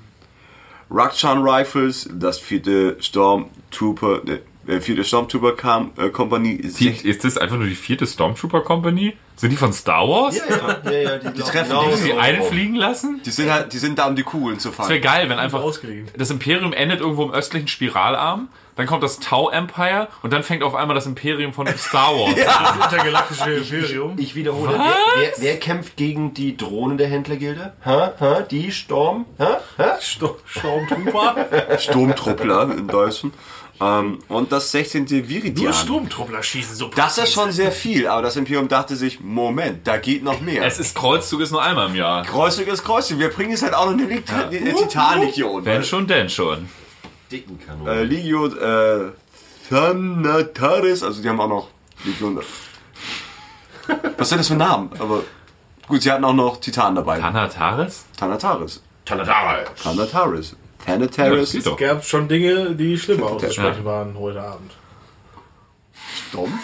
Rakshan 0.89 1.41
Rifles, 1.43 2.09
das 2.11 2.39
4. 2.39 2.97
Stormtrooper, 2.99 4.21
äh, 4.67 4.79
4. 4.79 5.03
Stormtrooper 5.03 5.55
Kam, 5.55 5.91
äh, 5.97 6.09
Kompanie, 6.09 6.57
Die, 6.57 6.89
ist 6.89 7.23
das 7.23 7.37
einfach 7.37 7.57
nur 7.57 7.67
die 7.67 7.75
vierte 7.75 8.07
Stormtrooper 8.07 8.61
Company? 8.61 9.13
Sind 9.39 9.51
die 9.51 9.55
von 9.55 9.71
Star 9.71 10.05
Wars? 10.07 10.35
Ja, 10.37 10.91
ja, 10.91 10.99
ja, 10.99 11.17
die, 11.17 11.41
treffen 11.41 11.69
genau 11.69 11.83
die 11.85 11.91
Haben 11.93 12.03
die 12.03 12.11
so. 12.11 12.17
einfliegen 12.17 12.75
lassen? 12.75 13.21
Die 13.25 13.29
sind 13.31 13.49
halt, 13.49 13.71
die 13.71 13.77
sind 13.77 13.97
da, 13.97 14.07
um 14.07 14.15
die 14.17 14.23
Kugeln 14.23 14.59
zu 14.59 14.69
Das 14.69 14.89
wäre 14.89 14.99
geil, 14.99 15.29
wenn 15.29 15.39
einfach 15.39 15.63
das 16.17 16.29
Imperium 16.29 16.73
endet 16.73 16.99
irgendwo 16.99 17.23
im 17.23 17.31
östlichen 17.31 17.69
Spiralarm, 17.69 18.49
dann 18.75 18.85
kommt 18.85 19.01
das 19.01 19.19
Tau 19.19 19.49
Empire 19.49 20.09
und 20.23 20.31
dann 20.33 20.43
fängt 20.43 20.61
auf 20.63 20.75
einmal 20.75 20.93
das 20.95 21.05
Imperium 21.05 21.53
von 21.53 21.67
Star 21.77 22.11
Wars 22.13 22.31
an. 22.47 22.77
Das 22.79 22.91
intergalaktische 22.91 23.51
Imperium. 23.53 24.15
Ich 24.17 24.35
wiederhole, 24.35 24.73
wer, 24.73 24.95
wer, 25.17 25.31
wer 25.37 25.59
kämpft 25.59 25.95
gegen 25.95 26.33
die 26.33 26.57
Drohnen 26.57 26.97
der 26.97 27.07
Händlergilde? 27.07 27.73
Ha? 27.85 28.13
Ha? 28.19 28.41
Die 28.41 28.71
Storm? 28.73 29.25
Ha? 29.39 29.61
Ha? 29.77 29.97
Sto- 30.01 30.37
Sturmtrooper. 30.45 31.47
Sturmtruppler 31.79 32.63
im 32.63 32.87
Deutschen. 32.87 33.33
Ähm, 33.81 34.19
und 34.27 34.51
das 34.51 34.71
16. 34.71 35.05
Nur 35.09 35.29
Viridian. 35.29 35.73
Sturmtruppler 35.73 36.43
schießen 36.43 36.75
so 36.75 36.89
Das 36.89 37.17
ist 37.17 37.31
schon 37.33 37.51
sehr 37.53 37.71
viel, 37.71 38.07
aber 38.07 38.21
das 38.23 38.35
Imperium 38.35 38.67
dachte 38.67 38.95
sich, 38.97 39.21
Moment, 39.33 39.85
da 39.87 39.97
geht 39.97 40.23
noch 40.23 40.41
mehr. 40.41 40.65
Es 40.65 40.79
ist 40.79 40.95
Kreuzzug 40.95 41.41
ist 41.41 41.51
nur 41.51 41.61
einmal 41.61 41.87
im 41.89 41.95
Jahr. 41.95 42.23
Kreuzzug 42.25 42.65
ist 42.67 42.83
Kreuzzug. 42.83 43.19
Wir 43.19 43.29
bringen 43.29 43.51
jetzt 43.51 43.61
halt 43.61 43.75
auch 43.75 43.85
noch 43.85 43.93
eine, 43.93 44.05
Lit 44.05 44.23
eine 44.31 44.73
Titanlegion. 44.73 45.63
Wenn 45.65 45.83
schon, 45.83 46.07
denn 46.07 46.29
schon. 46.29 46.67
Dicken 47.31 47.59
Äh, 47.61 47.65
Kanonen. 47.65 48.09
Legio 48.09 48.47
äh, 48.47 49.11
Thanataris, 49.69 51.03
also 51.03 51.21
die 51.21 51.29
haben 51.29 51.39
auch 51.39 51.47
noch 51.47 51.67
Legion. 52.03 52.39
Was 54.17 54.29
sind 54.29 54.39
das 54.39 54.47
für 54.47 54.55
Namen? 54.55 54.89
Aber 54.97 55.21
gut, 55.87 56.01
sie 56.01 56.11
hatten 56.11 56.25
auch 56.25 56.33
noch 56.33 56.59
Titan 56.59 56.95
dabei. 56.95 57.19
Tanataris? 57.19 58.05
Thanataris. 58.17 58.81
Thanataris. 59.05 60.55
Ja, 60.87 60.93
Thanataris. 60.93 61.51
sieht 61.51 61.65
doch. 61.67 61.79
Es 61.79 61.87
gab 61.87 62.03
schon 62.03 62.27
Dinge, 62.27 62.71
die 62.75 62.97
schlimmer 62.97 63.27
auszusprechen 63.27 63.79
Ja. 63.79 63.85
waren 63.85 64.17
heute 64.17 64.41
Abend. 64.41 64.71
Stumpf. 66.29 66.59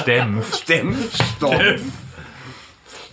Stempf. 0.00 0.56
Stumpf. 0.56 1.14
Stumpf. 1.36 1.82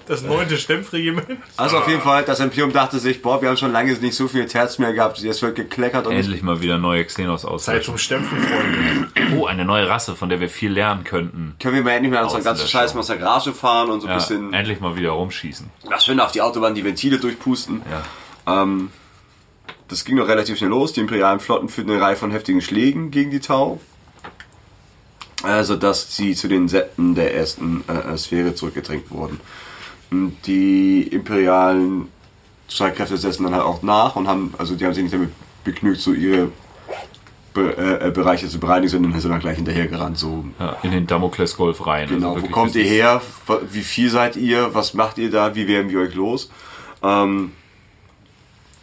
Das 0.07 0.21
neunte 0.21 0.55
Stempfregiment. 0.57 1.27
Also 1.57 1.79
auf 1.79 1.87
jeden 1.89 1.99
Fall, 2.01 2.23
das 2.23 2.39
Imperium 2.39 2.71
dachte 2.71 2.97
sich, 2.97 3.21
boah, 3.21 3.41
wir 3.41 3.49
haben 3.49 3.57
schon 3.57 3.73
lange 3.73 3.91
nicht 3.91 4.15
so 4.15 4.29
viel 4.29 4.45
Terz 4.45 4.77
mehr 4.79 4.93
gehabt, 4.93 5.17
jetzt 5.19 5.41
wird 5.41 5.55
gekleckert 5.57 6.07
und 6.07 6.13
Endlich 6.15 6.41
mal 6.41 6.61
wieder 6.61 6.77
neue 6.77 7.03
Xenos 7.03 7.41
Zeit 7.41 7.51
auslöschen. 7.51 7.83
zum 7.83 7.97
Stempfen, 7.97 8.39
Freunde. 8.39 9.35
Oh, 9.37 9.47
eine 9.47 9.65
neue 9.65 9.89
Rasse, 9.89 10.15
von 10.15 10.29
der 10.29 10.39
wir 10.39 10.47
viel 10.47 10.71
lernen 10.71 11.03
könnten. 11.03 11.55
können 11.61 11.75
wir 11.75 11.83
mal 11.83 11.91
endlich 11.91 12.13
mal 12.13 12.23
unseren 12.23 12.41
ganzen. 12.41 12.65
Scheiß 12.69 12.93
Massagrage 12.93 13.51
fahren 13.51 13.89
und 13.89 13.99
so 13.99 14.07
ein 14.07 14.11
Ja, 14.11 14.15
bisschen 14.15 14.53
endlich 14.53 14.79
mal 14.79 14.95
wieder 14.95 15.09
rumschießen. 15.09 15.69
das 15.89 16.05
schön 16.05 16.21
auf 16.21 16.31
die 16.31 16.41
Autobahn 16.41 16.73
die 16.73 16.85
Ventile 16.85 17.19
durchpusten. 17.19 17.81
Ja. 18.47 18.63
Ähm, 18.63 18.91
das 19.89 20.05
ging 20.05 20.15
noch 20.15 20.29
relativ 20.29 20.57
schnell 20.57 20.69
los. 20.69 20.93
Die 20.93 21.01
imperialen 21.01 21.41
Flotten 21.41 21.67
führten 21.67 21.91
eine 21.91 21.99
Reihe 22.01 22.15
von 22.15 22.31
heftigen 22.31 22.61
Schlägen 22.61 23.11
gegen 23.11 23.29
die 23.29 23.41
Tau. 23.41 23.81
Also, 25.43 25.75
dass 25.75 26.15
sie 26.15 26.33
zu 26.33 26.47
den 26.47 26.67
Septen 26.67 27.13
der 27.15 27.35
ersten 27.35 27.83
äh, 27.87 28.17
Sphäre 28.17 28.55
zurückgedrängt 28.55 29.11
wurden. 29.11 29.39
Und 30.09 30.35
die 30.45 31.03
imperialen 31.03 32.07
Streitkräfte 32.69 33.17
setzen 33.17 33.43
dann 33.43 33.53
halt 33.53 33.63
auch 33.63 33.83
nach 33.83 34.15
und 34.15 34.27
haben, 34.27 34.53
also 34.57 34.75
die 34.75 34.85
haben 34.85 34.93
sich 34.93 35.03
nicht 35.03 35.13
damit 35.13 35.31
begnügt, 35.63 35.99
so 36.01 36.13
ihre 36.13 36.49
Be 37.53 37.75
äh, 37.77 38.07
äh, 38.07 38.11
Bereiche 38.11 38.47
zu 38.47 38.59
bereinigen, 38.59 38.89
sondern 38.89 39.19
sind 39.19 39.31
dann 39.31 39.39
gleich 39.39 39.57
hinterhergerannt. 39.57 40.17
So, 40.17 40.45
Ja, 40.59 40.77
in 40.83 40.91
den 40.91 41.07
Damoklesgolf 41.07 41.85
rein. 41.85 42.07
Genau, 42.07 42.35
Also 42.35 42.45
wo 42.45 42.49
kommt 42.51 42.75
ihr 42.75 42.83
her? 42.83 43.21
Wie 43.71 43.81
viel 43.81 44.09
seid 44.09 44.35
ihr? 44.35 44.73
Was 44.73 44.93
macht 44.93 45.17
ihr 45.17 45.31
da? 45.31 45.55
Wie 45.55 45.67
werden 45.67 45.89
wir 45.89 45.99
euch 45.99 46.13
los? 46.13 46.49
Ähm, 47.03 47.51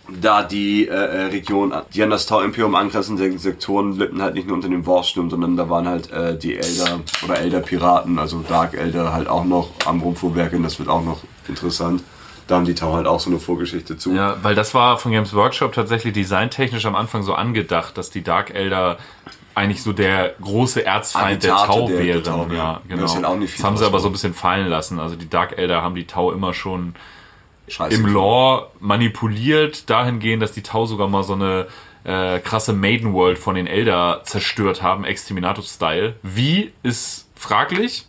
da 0.09 0.43
die 0.43 0.87
äh, 0.87 0.93
äh, 0.93 1.23
Region, 1.27 1.73
die 1.95 2.03
an 2.03 2.11
das 2.11 2.27
Tau-Imperium 2.27 2.75
angrenzenden 2.75 3.39
Sektoren 3.39 3.99
litten 3.99 4.21
halt 4.21 4.35
nicht 4.35 4.47
nur 4.47 4.57
unter 4.57 4.69
dem 4.69 4.85
Worfsturm, 4.85 5.31
sondern 5.31 5.57
da 5.57 5.71
waren 5.71 5.89
halt 5.89 6.11
äh, 6.11 6.37
die 6.37 6.57
Elder 6.57 7.01
oder 7.25 7.39
Elder-Piraten, 7.39 8.19
also 8.19 8.45
Dark 8.47 8.75
Elder 8.75 9.13
halt 9.13 9.29
auch 9.29 9.45
noch 9.45 9.71
am 9.87 10.01
Rumfuhrwerken, 10.01 10.63
das 10.63 10.79
wird 10.79 10.89
auch 10.89 11.03
noch 11.03 11.21
interessant. 11.49 12.03
Da 12.47 12.57
haben 12.57 12.67
die 12.67 12.75
Tau 12.75 12.93
halt 12.93 13.07
auch 13.07 13.21
so 13.21 13.31
eine 13.31 13.39
Vorgeschichte 13.39 13.97
zu. 13.97 14.13
Ja, 14.13 14.37
weil 14.43 14.55
das 14.55 14.75
war 14.75 14.99
von 14.99 15.13
Games 15.13 15.33
Workshop 15.33 15.73
tatsächlich 15.73 16.13
designtechnisch 16.13 16.85
am 16.85 16.95
Anfang 16.95 17.23
so 17.23 17.33
angedacht, 17.33 17.97
dass 17.97 18.11
die 18.11 18.23
Dark 18.23 18.55
Elder 18.55 18.99
eigentlich 19.55 19.83
so 19.83 19.95
der 19.95 20.35
große 20.43 20.85
Erzfeind 20.85 21.43
der 21.43 21.55
Tau 21.55 21.89
wären. 21.89 22.23
Tau, 22.23 22.47
ja, 22.53 22.83
genau. 22.87 23.09
Halt 23.09 23.39
nicht 23.39 23.53
viel 23.53 23.63
das 23.63 23.65
haben 23.65 23.77
sie 23.79 23.87
aber 23.87 24.01
so 24.01 24.09
ein 24.09 24.13
bisschen 24.13 24.35
fallen 24.35 24.67
lassen. 24.67 25.01
Also 25.01 25.17
die 25.17 25.31
Dark 25.31 25.57
Elder 25.57 25.81
haben 25.81 25.95
die 25.95 26.07
Tau 26.07 26.33
immer 26.33 26.53
schon 26.53 26.95
Scheiße. 27.69 27.97
im 27.97 28.07
Lore 28.07 28.71
manipuliert, 28.81 29.89
dahingehend, 29.89 30.43
dass 30.43 30.53
die 30.53 30.62
Tau 30.62 30.87
sogar 30.87 31.09
mal 31.09 31.23
so 31.23 31.35
eine 31.35 31.67
äh, 32.05 32.39
krasse 32.41 32.73
Maiden 32.73 33.12
World 33.12 33.39
von 33.39 33.55
den 33.55 33.67
Elder 33.67 34.21
zerstört 34.25 34.83
haben, 34.83 35.05
Exterminatus-Style. 35.05 36.17
Wie 36.23 36.73
ist 36.83 37.29
fraglich. 37.35 38.07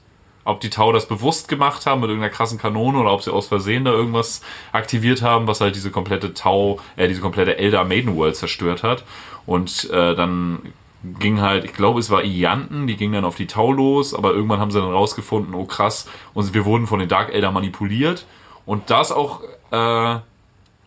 Ob 0.48 0.60
die 0.62 0.70
Tau 0.70 0.92
das 0.92 1.08
bewusst 1.08 1.48
gemacht 1.48 1.88
haben 1.88 2.02
mit 2.02 2.10
irgendeiner 2.10 2.32
krassen 2.32 2.60
Kanone 2.60 3.00
oder 3.00 3.12
ob 3.12 3.24
sie 3.24 3.34
aus 3.34 3.48
Versehen 3.48 3.84
da 3.84 3.92
irgendwas 3.92 4.42
aktiviert 4.74 5.24
haben, 5.24 5.48
was 5.48 5.60
halt 5.60 5.76
diese 5.76 5.90
komplette 5.90 6.36
Tau, 6.36 6.80
äh, 6.98 7.08
diese 7.08 7.22
komplette 7.22 7.58
Elder 7.58 7.84
Maiden 7.84 8.16
World 8.16 8.36
zerstört 8.36 8.84
hat. 8.84 9.04
Und 9.48 9.90
äh, 9.90 10.14
dann 10.14 10.74
ging 11.20 11.42
halt, 11.42 11.66
ich 11.66 11.74
glaube, 11.74 12.00
es 12.00 12.12
war 12.12 12.24
Ianten, 12.24 12.86
die 12.86 12.96
ging 12.96 13.12
dann 13.12 13.26
auf 13.26 13.36
die 13.36 13.48
Tau 13.48 13.72
los, 13.72 14.14
aber 14.14 14.34
irgendwann 14.34 14.60
haben 14.60 14.70
sie 14.70 14.80
dann 14.80 14.92
rausgefunden, 14.92 15.56
oh 15.56 15.66
krass, 15.66 16.08
und 16.34 16.54
wir 16.54 16.66
wurden 16.66 16.86
von 16.86 17.00
den 17.00 17.10
Dark 17.10 17.34
Elder 17.34 17.52
manipuliert. 17.52 18.26
Und 18.66 18.90
da 18.90 19.02
ist 19.02 19.12
auch 19.12 19.42
äh, 19.72 20.20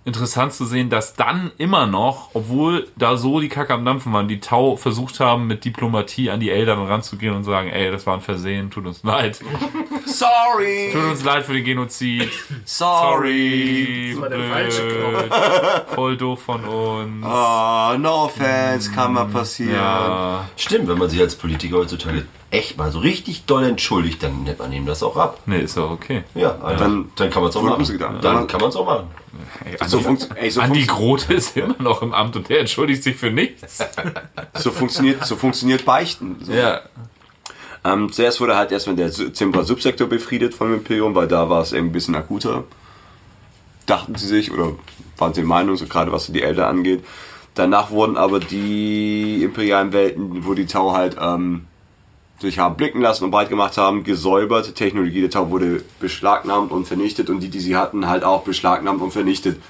interessant 0.09 0.53
zu 0.53 0.65
sehen, 0.65 0.91
dass 0.91 1.15
dann 1.15 1.53
immer 1.59 1.87
noch, 1.87 2.31
obwohl 2.35 2.89
da 2.97 3.17
so 3.17 3.41
die 3.41 3.49
Kacke 3.49 3.75
am 3.75 3.85
Dampfen 3.85 4.13
waren, 4.13 4.27
die 4.27 4.41
Tau 4.41 4.77
versucht 4.77 5.21
haben, 5.21 5.47
mit 5.47 5.65
Diplomatie 5.65 6.31
an 6.31 6.41
die 6.41 6.51
Eltern 6.51 6.85
ranzugehen 6.85 7.35
und 7.35 7.45
sagen, 7.45 7.69
ey, 7.69 7.91
das 7.93 8.07
war 8.07 8.15
ein 8.15 8.21
Versehen, 8.21 8.71
tut 8.71 8.87
uns 8.87 9.03
leid. 9.05 9.41
Sorry. 10.07 10.91
Tut 10.93 11.05
uns 11.05 11.23
leid 11.23 11.45
für 11.45 11.53
den 11.53 11.65
Genozid. 11.65 12.31
Sorry. 12.65 14.13
Sorry. 14.15 14.21
war 14.21 14.29
der 14.31 14.49
falsche 14.49 15.85
Voll 15.95 16.17
doof 16.17 16.43
von 16.43 16.65
uns. 16.65 17.25
Oh, 17.25 17.99
no 17.99 18.25
offense, 18.25 18.91
kann 18.91 19.13
mal 19.13 19.27
passieren. 19.27 19.75
Ja. 19.75 20.49
Stimmt, 20.57 20.89
wenn 20.89 20.99
man 20.99 21.11
sich 21.11 21.21
als 21.21 21.37
Politiker 21.37 21.77
heutzutage 21.77 22.27
echt 22.51 22.79
mal 22.79 22.91
so 22.91 22.99
richtig 23.01 23.45
doll 23.45 23.65
entschuldigt, 23.65 24.23
dann 24.23 24.45
nimmt 24.45 24.59
man 24.59 24.73
ihm 24.73 24.87
das 24.87 25.03
auch 25.03 25.17
ab. 25.17 25.41
Nee, 25.47 25.61
ist 25.61 25.77
doch 25.77 25.91
okay. 25.91 26.25
Ja, 26.35 26.57
also 26.63 26.83
Dann- 26.85 27.11
dann, 27.17 27.31
kann 27.31 27.43
man 27.43 27.51
es 27.51 27.57
auch 27.57 27.63
machen. 27.63 27.85
gedacht. 27.85 28.15
Dann 28.23 28.35
Dann- 28.37 28.47
kann 28.47 28.61
man 28.61 28.71
es 28.71 28.77
auch 28.77 28.87
machen. 28.87 29.07
Ey, 29.65 29.77
So, 29.87 29.99
Andi, 29.99 30.05
funkt, 30.05 30.29
ey, 30.35 30.51
so, 30.51 30.61
Andi 30.63 30.87
Grote 30.87 31.35
ist 31.35 31.57
immer 31.57 31.77
noch 31.79 32.01
im 32.03 32.13
Amt 32.15 32.37
und 32.37 32.49
der 32.49 32.61
entschuldigt 32.61 33.03
sich 33.03 33.17
für 33.17 33.31
nichts. 33.31 33.79
so, 34.55 34.71
funktioniert, 34.71 35.25
so 35.27 35.37
funktioniert 35.37 35.85
Beichten. 35.85 36.37
So. 36.43 36.53
Ja. 36.53 36.81
Ähm, 37.85 38.11
zuerst 38.11 38.41
wurde 38.41 38.57
halt 38.57 38.73
erstmal 38.73 38.97
der 38.97 39.13
Zimbra-Subsektor 39.13 40.09
befriedet 40.09 40.55
vom 40.55 40.73
Imperium, 40.75 41.15
weil 41.15 41.29
da 41.29 41.49
war 41.51 41.61
es 41.63 41.73
irgendwie 41.73 41.91
ein 41.91 41.93
bisschen 41.93 42.15
akuter. 42.17 42.65
Dachten 43.87 44.15
sie 44.17 44.27
sich 44.27 44.51
oder 44.53 44.73
waren 45.19 45.35
sie 45.35 45.43
der 45.43 45.49
Meinung, 45.49 45.77
so 45.77 45.87
gerade 45.87 46.13
was 46.13 46.27
die 46.27 46.43
Elder 46.43 46.67
angeht. 46.69 47.05
Danach 47.55 47.91
wurden 47.91 48.17
aber 48.17 48.41
die 48.41 49.43
imperialen 49.43 49.93
Welten, 49.93 50.45
wo 50.47 50.55
die 50.55 50.67
Tau 50.67 50.93
halt 50.93 51.17
ähm, 51.21 51.67
sich 52.39 52.59
haben 52.59 52.77
blicken 52.77 53.01
lassen 53.01 53.25
und 53.25 53.31
breit 53.31 53.49
gemacht 53.49 53.77
haben, 53.77 54.05
gesäubert. 54.05 54.67
Die 54.67 54.73
Technologie 54.73 55.21
der 55.21 55.31
Tau 55.31 55.51
wurde 55.51 55.83
beschlagnahmt 56.01 56.71
und 56.71 56.87
vernichtet 56.87 57.31
und 57.31 57.41
die, 57.41 57.49
die 57.49 57.61
sie 57.61 57.77
hatten, 57.77 58.09
halt 58.09 58.25
auch 58.25 58.43
beschlagnahmt 58.43 59.03
und 59.03 59.11
vernichtet. 59.11 59.61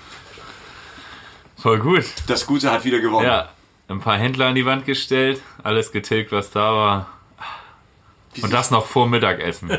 Voll 1.57 1.79
gut. 1.79 2.05
Das 2.27 2.47
Gute 2.47 2.71
hat 2.71 2.85
wieder 2.85 3.01
gewonnen. 3.01 3.27
Ja. 3.27 3.49
Ein 3.89 4.01
paar 4.01 4.19
Händler 4.19 4.47
an 4.47 4.55
die 4.55 4.67
Wand 4.67 4.85
gestellt, 4.85 5.41
alles 5.63 5.93
getilgt, 5.93 6.31
was 6.31 6.51
da 6.51 6.73
war. 6.75 7.18
Und 8.43 8.53
das 8.53 8.71
noch 8.71 8.87
vor 8.87 9.09
Mittagessen. 9.09 9.71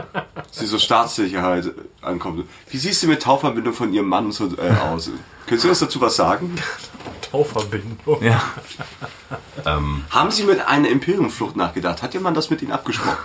sie 0.50 0.66
so 0.66 0.78
Staatssicherheit 0.78 1.72
ankommt. 2.02 2.44
Wie 2.70 2.76
siehst 2.78 3.02
du 3.02 3.06
mit 3.06 3.22
Tauverbindung 3.22 3.74
von 3.74 3.92
ihrem 3.92 4.08
Mann 4.08 4.32
so 4.32 4.46
äh, 4.56 4.70
aus? 4.70 5.10
Könntest 5.46 5.64
du 5.64 5.68
uns 5.68 5.78
dazu 5.80 6.00
was 6.00 6.16
sagen? 6.16 6.54
Tauverbindung. 7.30 8.22
Ja. 8.22 8.42
Haben 9.64 10.30
Sie 10.30 10.44
mit 10.44 10.66
einer 10.66 10.88
Imperiumflucht 10.88 11.56
nachgedacht? 11.56 12.02
Hat 12.02 12.14
jemand 12.14 12.36
das 12.36 12.48
mit 12.48 12.62
Ihnen 12.62 12.72
abgesprochen? 12.72 13.18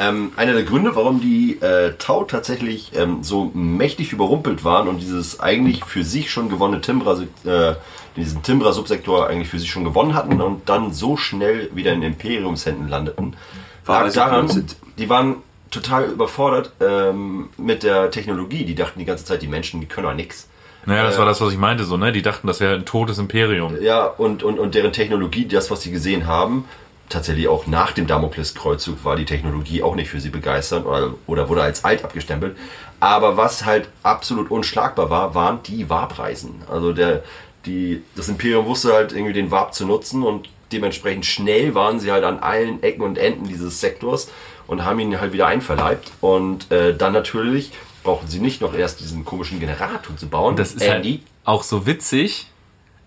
Ähm, 0.00 0.32
einer 0.36 0.54
der 0.54 0.62
Gründe, 0.62 0.96
warum 0.96 1.20
die 1.20 1.60
äh, 1.60 1.92
Tau 1.98 2.24
tatsächlich 2.24 2.92
ähm, 2.94 3.22
so 3.22 3.50
mächtig 3.52 4.14
überrumpelt 4.14 4.64
waren 4.64 4.88
und 4.88 4.98
dieses 4.98 5.40
eigentlich 5.40 5.84
für 5.84 6.04
sich 6.04 6.30
schon 6.30 6.48
gewonnene 6.48 6.80
Timbra, 6.80 7.20
äh, 7.44 7.74
diesen 8.16 8.42
Timbra-Subsektor 8.42 9.28
eigentlich 9.28 9.48
für 9.48 9.58
sich 9.58 9.70
schon 9.70 9.84
gewonnen 9.84 10.14
hatten 10.14 10.40
und 10.40 10.68
dann 10.68 10.92
so 10.92 11.16
schnell 11.16 11.70
wieder 11.74 11.92
in 11.92 12.02
Imperiumshänden 12.02 12.88
landeten, 12.88 13.36
War, 13.84 14.04
lag 14.04 14.12
daran, 14.12 14.66
die 14.98 15.08
waren 15.08 15.36
total 15.70 16.04
überfordert 16.04 16.72
ähm, 16.80 17.50
mit 17.56 17.82
der 17.82 18.10
Technologie. 18.10 18.64
Die 18.64 18.74
dachten 18.74 18.98
die 18.98 19.04
ganze 19.04 19.24
Zeit, 19.24 19.42
die 19.42 19.46
Menschen, 19.46 19.80
die 19.80 19.86
können 19.86 20.06
doch 20.06 20.14
nichts. 20.14 20.48
Naja, 20.86 21.04
das 21.04 21.18
war 21.18 21.26
das, 21.26 21.40
was 21.40 21.52
ich 21.52 21.58
meinte, 21.58 21.84
so, 21.84 21.96
ne? 21.96 22.10
Die 22.10 22.22
dachten, 22.22 22.46
das 22.46 22.58
wäre 22.58 22.74
ein 22.74 22.86
totes 22.86 23.18
Imperium. 23.18 23.80
Ja, 23.82 24.06
und, 24.06 24.42
und, 24.42 24.58
und 24.58 24.74
deren 24.74 24.92
Technologie, 24.92 25.46
das, 25.46 25.70
was 25.70 25.82
sie 25.82 25.90
gesehen 25.90 26.26
haben, 26.26 26.64
tatsächlich 27.10 27.48
auch 27.48 27.66
nach 27.66 27.92
dem 27.92 28.06
Damokleskreuzzug 28.06 29.04
war 29.04 29.16
die 29.16 29.26
Technologie 29.26 29.82
auch 29.82 29.94
nicht 29.94 30.08
für 30.08 30.20
sie 30.20 30.30
begeisternd 30.30 30.86
oder, 30.86 31.14
oder 31.26 31.48
wurde 31.48 31.62
als 31.62 31.84
alt 31.84 32.02
abgestempelt. 32.02 32.56
Aber 32.98 33.36
was 33.36 33.64
halt 33.64 33.88
absolut 34.02 34.50
unschlagbar 34.50 35.10
war, 35.10 35.34
waren 35.34 35.62
die 35.64 35.90
Warpreisen. 35.90 36.62
Also 36.70 36.92
der, 36.92 37.22
die, 37.66 38.02
das 38.16 38.28
Imperium 38.28 38.66
wusste 38.66 38.92
halt 38.92 39.12
irgendwie 39.12 39.32
den 39.32 39.50
Warp 39.50 39.74
zu 39.74 39.86
nutzen 39.86 40.22
und 40.22 40.48
dementsprechend 40.72 41.26
schnell 41.26 41.74
waren 41.74 42.00
sie 42.00 42.12
halt 42.12 42.24
an 42.24 42.38
allen 42.38 42.82
Ecken 42.82 43.02
und 43.02 43.18
Enden 43.18 43.48
dieses 43.48 43.80
Sektors 43.80 44.30
und 44.66 44.84
haben 44.84 45.00
ihn 45.00 45.20
halt 45.20 45.32
wieder 45.32 45.46
einverleibt. 45.46 46.12
Und 46.20 46.70
äh, 46.70 46.96
dann 46.96 47.12
natürlich 47.12 47.72
brauchten 48.02 48.28
sie 48.28 48.38
nicht 48.38 48.60
noch 48.60 48.74
erst 48.74 49.00
diesen 49.00 49.24
komischen 49.24 49.60
Generator 49.60 50.16
zu 50.16 50.28
bauen. 50.28 50.56
Das 50.56 50.72
ist 50.72 50.82
Andy. 50.82 51.18
halt 51.18 51.22
auch 51.44 51.62
so 51.62 51.86
witzig. 51.86 52.46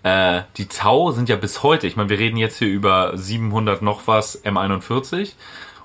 Äh, 0.03 0.41
die 0.57 0.67
Tau 0.67 1.11
sind 1.11 1.29
ja 1.29 1.37
bis 1.37 1.63
heute, 1.63 1.87
ich 1.87 1.95
meine, 1.95 2.09
wir 2.09 2.19
reden 2.19 2.37
jetzt 2.37 2.57
hier 2.57 2.67
über 2.67 3.17
700 3.17 3.81
noch 3.81 4.05
was 4.05 4.43
M41 4.43 5.31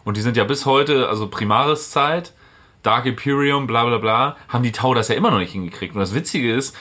und 0.04 0.16
die 0.16 0.20
sind 0.20 0.36
ja 0.36 0.44
bis 0.44 0.66
heute, 0.66 1.08
also 1.08 1.28
Primaris-Zeit, 1.28 2.32
Dark 2.82 3.06
Imperium, 3.06 3.66
bla 3.66 3.84
bla 3.84 3.98
bla, 3.98 4.36
haben 4.48 4.64
die 4.64 4.72
Tau 4.72 4.94
das 4.94 5.08
ja 5.08 5.14
immer 5.14 5.30
noch 5.30 5.38
nicht 5.38 5.52
hingekriegt. 5.52 5.94
Und 5.94 6.00
das 6.00 6.14
Witzige 6.14 6.52
ist, 6.52 6.74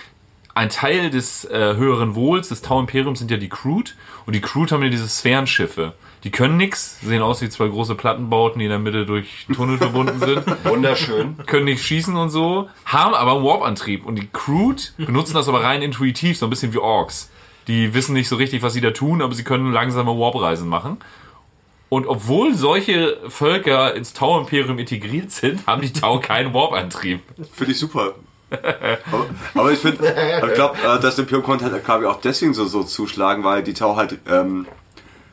ein 0.57 0.69
Teil 0.69 1.11
des 1.11 1.45
äh, 1.45 1.75
höheren 1.75 2.15
Wohls 2.15 2.49
des 2.49 2.63
Tau-Imperiums 2.63 3.19
sind 3.19 3.29
ja 3.29 3.37
die 3.37 3.47
Crude 3.47 3.91
und 4.25 4.33
die 4.33 4.41
Crude 4.41 4.73
haben 4.73 4.81
ja 4.81 4.89
diese 4.89 5.07
Sphärenschiffe. 5.07 5.93
Die 6.23 6.31
können 6.31 6.57
nix, 6.57 6.99
sehen 7.01 7.21
aus 7.21 7.41
wie 7.43 7.49
zwei 7.49 7.67
große 7.67 7.93
Plattenbauten, 7.93 8.57
die 8.57 8.65
in 8.65 8.71
der 8.71 8.79
Mitte 8.79 9.05
durch 9.05 9.45
Tunnel 9.53 9.77
verbunden 9.77 10.19
sind 10.19 10.43
Wunderschön. 10.65 11.37
können 11.45 11.65
nicht 11.65 11.85
schießen 11.85 12.15
und 12.15 12.31
so, 12.31 12.69
haben 12.85 13.13
aber 13.13 13.35
einen 13.35 13.43
Warp-Antrieb. 13.45 14.03
Und 14.03 14.15
die 14.15 14.27
Crude 14.33 14.81
benutzen 14.97 15.35
das 15.35 15.47
aber 15.47 15.63
rein 15.63 15.83
intuitiv, 15.83 16.39
so 16.39 16.47
ein 16.47 16.49
bisschen 16.49 16.73
wie 16.73 16.79
Orks. 16.79 17.29
Die 17.67 17.93
wissen 17.93 18.13
nicht 18.13 18.27
so 18.27 18.35
richtig, 18.35 18.63
was 18.63 18.73
sie 18.73 18.81
da 18.81 18.91
tun, 18.91 19.21
aber 19.21 19.35
sie 19.35 19.43
können 19.43 19.71
langsame 19.71 20.17
Warp-Reisen 20.17 20.67
machen. 20.67 20.97
Und 21.89 22.07
obwohl 22.07 22.55
solche 22.55 23.17
Völker 23.29 23.93
ins 23.93 24.13
Tau-Imperium 24.13 24.79
integriert 24.79 25.31
sind, 25.31 25.67
haben 25.67 25.83
die 25.83 25.93
Tau 25.93 26.19
keinen 26.19 26.53
Warp-Antrieb. 26.53 27.21
Finde 27.53 27.71
ich 27.71 27.79
super. 27.79 28.15
Aber, 28.49 29.25
aber 29.53 29.71
ich 29.71 29.79
finde, 29.79 30.15
ich 30.47 30.53
glaube, 30.53 30.77
äh, 30.79 30.99
das 30.99 31.19
Imperium 31.19 31.43
konnte 31.43 31.65
halt, 31.65 31.83
glaube 31.83 32.03
ich, 32.03 32.09
auch 32.09 32.21
deswegen 32.21 32.53
so, 32.53 32.65
so 32.65 32.83
zuschlagen, 32.83 33.43
weil 33.43 33.63
die 33.63 33.73
Tau 33.73 33.95
halt 33.95 34.19
ähm, 34.29 34.67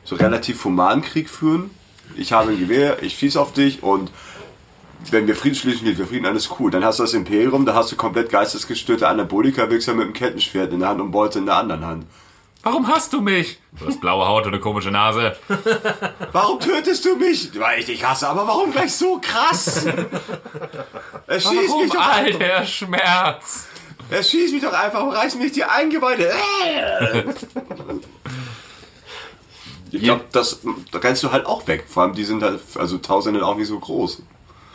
so 0.03 0.15
relativ 0.15 0.63
humanen 0.65 1.01
Krieg 1.01 1.29
führen. 1.29 1.69
Ich 2.15 2.33
habe 2.33 2.51
ein 2.51 2.59
Gewehr, 2.59 3.01
ich 3.01 3.17
schieße 3.17 3.39
auf 3.39 3.53
dich 3.53 3.83
und 3.83 4.11
wenn 5.11 5.27
wir 5.27 5.35
Frieden 5.35 5.55
schließen, 5.55 5.85
wir 5.85 6.07
Frieden, 6.07 6.25
alles 6.25 6.49
cool. 6.59 6.71
Dann 6.71 6.83
hast 6.83 6.99
du 6.99 7.03
das 7.03 7.13
Imperium, 7.13 7.65
da 7.65 7.75
hast 7.75 7.91
du 7.91 7.95
komplett 7.95 8.29
geistesgestörte 8.29 9.07
Anabolika-Wichser 9.07 9.93
mit 9.93 10.05
einem 10.05 10.13
Kettenschwert 10.13 10.73
in 10.73 10.79
der 10.79 10.89
Hand 10.89 11.01
und 11.01 11.11
Beute 11.11 11.39
in 11.39 11.45
der 11.45 11.55
anderen 11.55 11.85
Hand. 11.85 12.05
Warum 12.65 12.87
hast 12.87 13.13
du 13.13 13.21
mich? 13.21 13.59
Du 13.79 13.85
hast 13.85 14.01
blaue 14.01 14.27
Haut 14.27 14.47
und 14.47 14.53
eine 14.53 14.59
komische 14.59 14.89
Nase. 14.89 15.35
Warum 16.31 16.59
tötest 16.59 17.05
du 17.05 17.15
mich? 17.15 17.51
Weil 17.59 17.79
ich 17.81 17.85
dich 17.85 18.03
hasse, 18.03 18.27
aber 18.27 18.47
warum 18.47 18.71
gleich 18.71 18.91
so 18.91 19.19
krass? 19.21 19.85
Er 21.27 21.39
schießt 21.39 21.53
mich 21.53 21.69
Warum 21.69 21.89
doch 21.89 22.01
all 22.01 22.25
einfach. 22.25 22.39
der 22.39 22.65
Schmerz? 22.65 23.67
Er 24.09 24.23
schießt 24.23 24.51
mich 24.53 24.63
doch 24.63 24.73
einfach 24.73 25.03
und 25.03 25.11
reißt 25.11 25.37
mich 25.39 25.51
die 25.51 25.63
Eingeweide. 25.63 26.33
Ich 29.91 30.01
glaube, 30.01 30.25
das 30.31 30.59
da 30.91 30.99
rennst 30.99 31.23
du 31.23 31.31
halt 31.31 31.45
auch 31.45 31.65
weg. 31.67 31.85
Vor 31.87 32.03
allem, 32.03 32.13
die 32.13 32.25
sind 32.25 32.43
halt, 32.43 32.59
also 32.75 32.97
Tausende 32.97 33.45
auch 33.45 33.55
nicht 33.55 33.67
so 33.67 33.79
groß. 33.79 34.23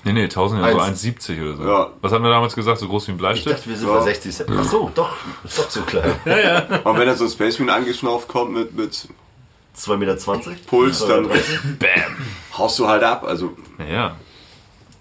Nee, 0.05 0.13
nee, 0.15 0.23
1000 0.25 0.63
ja 0.63 0.73
so 0.73 0.79
Eins. 0.79 1.05
1,70 1.05 1.43
oder 1.43 1.57
so. 1.57 1.63
Ja. 1.69 1.91
Was 2.01 2.13
haben 2.13 2.25
wir 2.25 2.31
damals 2.31 2.55
gesagt? 2.55 2.79
So 2.79 2.89
groß 2.89 3.07
wie 3.09 3.13
ein 3.13 3.15
Ich 3.17 3.21
Bleistift? 3.21 3.59
dachte, 3.59 3.69
wir 3.69 3.77
sind 3.77 3.89
Ja. 3.89 3.95
bei 3.99 4.05
60 4.05 4.35
Cent. 4.35 4.51
Ach 4.59 4.65
so, 4.65 4.91
doch, 4.95 5.17
ist 5.45 5.59
doch 5.59 5.71
so 5.71 5.83
klein. 5.83 6.13
Und 6.85 6.99
wenn 6.99 7.07
dann 7.07 7.17
so 7.17 7.25
ein 7.25 7.31
Space 7.31 7.59
Marine 7.59 7.75
angeschnauft 7.77 8.27
kommt 8.29 8.53
mit, 8.55 8.75
mit 8.75 9.09
2,20 9.77 9.97
Meter. 9.99 10.17
Puls, 10.67 11.07
dann 11.07 11.29
Bam. 11.29 11.39
haust 12.57 12.79
du 12.79 12.89
halt 12.89 13.03
ab. 13.03 13.25
Also, 13.25 13.57
Naja. 13.79 14.17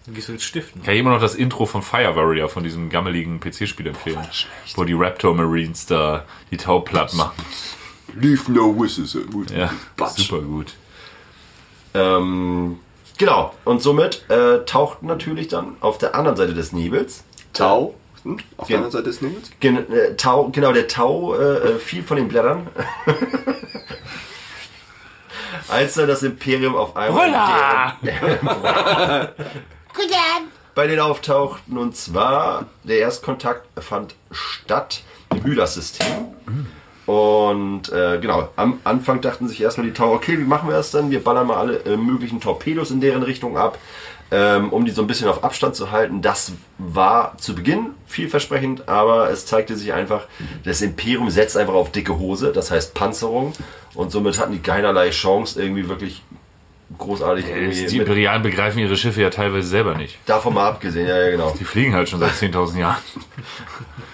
Dann 0.05 0.15
gehst 0.15 0.27
du 0.27 0.31
mit 0.31 0.41
Stiften. 0.41 0.81
Kann 0.83 0.93
ich 0.95 0.99
immer 1.01 1.11
noch 1.11 1.21
das 1.21 1.35
Intro 1.35 1.65
von 1.67 1.81
Fire 1.83 2.15
Warrior, 2.15 2.49
von 2.49 2.63
diesem 2.63 2.89
gammeligen 2.89 3.39
PC-Spiel 3.39 3.87
empfehlen. 3.87 4.17
Wo 4.75 4.83
die 4.83 4.93
Raptor 4.93 5.35
Marines 5.35 5.85
da 5.85 6.25
die 6.51 6.57
Tau 6.57 6.79
platt 6.79 7.13
machen. 7.13 7.35
leave 8.15 8.51
no 8.51 8.75
whistles. 8.77 9.15
Ja, 9.55 9.71
Batsch. 9.95 10.17
super 10.27 10.41
gut. 10.41 10.73
Ähm, 11.93 12.79
genau, 13.19 13.53
und 13.65 13.83
somit 13.83 14.27
äh, 14.29 14.65
tauchten 14.65 15.05
natürlich 15.05 15.47
dann 15.47 15.77
auf 15.81 15.99
der 15.99 16.15
anderen 16.15 16.35
Seite 16.37 16.55
des 16.55 16.71
Nebels 16.73 17.23
Tau. 17.53 17.93
Hm? 18.23 18.39
Auf 18.57 18.67
der 18.67 18.77
anderen 18.77 18.91
Seite 18.91 19.05
des 19.05 19.21
Nebels? 19.21 19.51
Gen 19.59 19.91
äh, 19.91 20.15
Tau, 20.15 20.49
genau, 20.49 20.71
der 20.73 20.87
Tau 20.87 21.35
äh, 21.35 21.57
äh, 21.57 21.77
fiel 21.79 22.01
von 22.01 22.17
den 22.17 22.27
Blättern. 22.27 22.67
Als 25.67 25.93
dann 25.93 26.07
das 26.07 26.23
Imperium 26.23 26.75
auf 26.75 26.95
einmal 26.95 27.29
deren- 28.01 29.29
bei 30.79 30.87
denen 30.87 31.01
auftauchten. 31.01 31.77
Und 31.77 31.95
zwar, 31.97 32.67
der 32.83 32.99
Erstkontakt 32.99 33.67
fand 33.83 34.15
statt 34.31 35.03
im 35.31 35.43
Hylas-System. 35.43 36.05
Und 37.09 37.91
äh, 37.91 38.19
genau, 38.21 38.49
am 38.55 38.81
Anfang 38.83 39.19
dachten 39.19 39.47
sich 39.47 39.59
erstmal 39.59 39.87
die 39.87 39.93
Tau, 39.93 40.13
okay, 40.13 40.37
wie 40.37 40.43
machen 40.43 40.69
wir 40.69 40.75
das 40.75 40.91
dann? 40.91 41.09
Wir 41.09 41.23
ballern 41.23 41.47
mal 41.47 41.57
alle 41.57 41.77
äh, 41.79 41.97
möglichen 41.97 42.39
Torpedos 42.39 42.91
in 42.91 43.01
deren 43.01 43.23
Richtung 43.23 43.57
ab, 43.57 43.79
ähm, 44.29 44.69
um 44.69 44.85
die 44.85 44.91
so 44.91 45.01
ein 45.01 45.07
bisschen 45.07 45.27
auf 45.27 45.43
Abstand 45.43 45.73
zu 45.73 45.89
halten. 45.89 46.21
Das 46.21 46.51
war 46.77 47.35
zu 47.39 47.55
Beginn 47.55 47.95
vielversprechend, 48.05 48.87
aber 48.87 49.31
es 49.31 49.47
zeigte 49.47 49.75
sich 49.75 49.91
einfach, 49.91 50.27
das 50.65 50.83
Imperium 50.83 51.31
setzt 51.31 51.57
einfach 51.57 51.73
auf 51.73 51.91
dicke 51.91 52.19
Hose, 52.19 52.51
das 52.53 52.69
heißt 52.69 52.93
Panzerung. 52.93 53.53
Und 53.95 54.11
somit 54.11 54.37
hatten 54.37 54.51
die 54.51 54.59
keinerlei 54.59 55.09
Chance, 55.09 55.59
irgendwie 55.59 55.89
wirklich 55.89 56.21
großartig 56.95 57.45
irgendwie 57.47 57.87
Die 57.87 57.97
Imperialen 57.97 58.43
begreifen 58.43 58.77
ihre 58.77 58.95
Schiffe 58.95 59.23
ja 59.23 59.31
teilweise 59.31 59.67
selber 59.67 59.95
nicht. 59.95 60.19
davon 60.27 60.53
mal 60.53 60.67
abgesehen. 60.67 61.07
Ja, 61.07 61.19
ja, 61.19 61.31
genau. 61.31 61.55
Die 61.59 61.63
fliegen 61.65 61.95
halt 61.95 62.07
schon 62.07 62.19
seit 62.19 62.33
10.000 62.33 62.77
Jahren. 62.77 62.97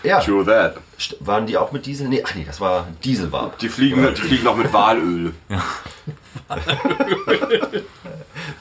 Ja, 0.04 0.22
True 0.22 0.46
that. 0.46 0.78
Waren 1.20 1.46
die 1.46 1.58
auch 1.58 1.72
mit 1.72 1.86
Diesel? 1.86 2.08
Nee, 2.08 2.24
ach 2.26 2.36
nee, 2.36 2.46
das 2.46 2.62
war 2.62 2.88
Diesel 3.04 3.32
war. 3.32 3.54
Die 3.60 3.70
fliegen, 3.70 4.08
die 4.16 4.22
fliegen 4.22 4.43
noch 4.43 4.56
mit 4.56 4.72
Walöl. 4.72 5.34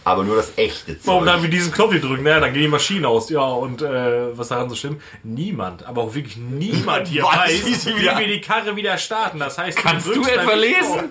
Aber 0.05 0.23
nur 0.25 0.37
das 0.37 0.53
echte 0.57 0.97
Warum 1.05 1.25
Zeug. 1.25 1.33
dann 1.33 1.43
wir 1.43 1.51
diesen 1.51 1.73
Knopf 1.73 1.93
hier 1.93 2.01
drücken? 2.01 2.25
Naja, 2.25 2.41
dann 2.41 2.53
gehen 2.53 2.63
die 2.63 2.69
Maschinen 2.69 3.05
aus. 3.05 3.31
Ja, 3.31 3.43
und 3.43 3.83
äh, 3.83 4.37
was 4.37 4.49
daran 4.49 4.69
so 4.69 4.75
schlimm? 4.75 5.01
Niemand, 5.23 5.85
aber 5.87 6.03
auch 6.03 6.15
wirklich 6.15 6.37
niemand 6.37 7.09
hier 7.09 7.23
Weiß, 7.25 7.65
weiß, 7.65 7.87
wie 7.87 8.03
wir 8.03 8.27
die 8.27 8.41
Karre 8.41 8.77
wieder 8.77 8.99
starten. 8.99 9.39
Das 9.39 9.59
heißt, 9.59 9.79
Kannst 9.79 10.07
du 10.07 10.23
etwa 10.23 10.55
lesen? 10.55 11.11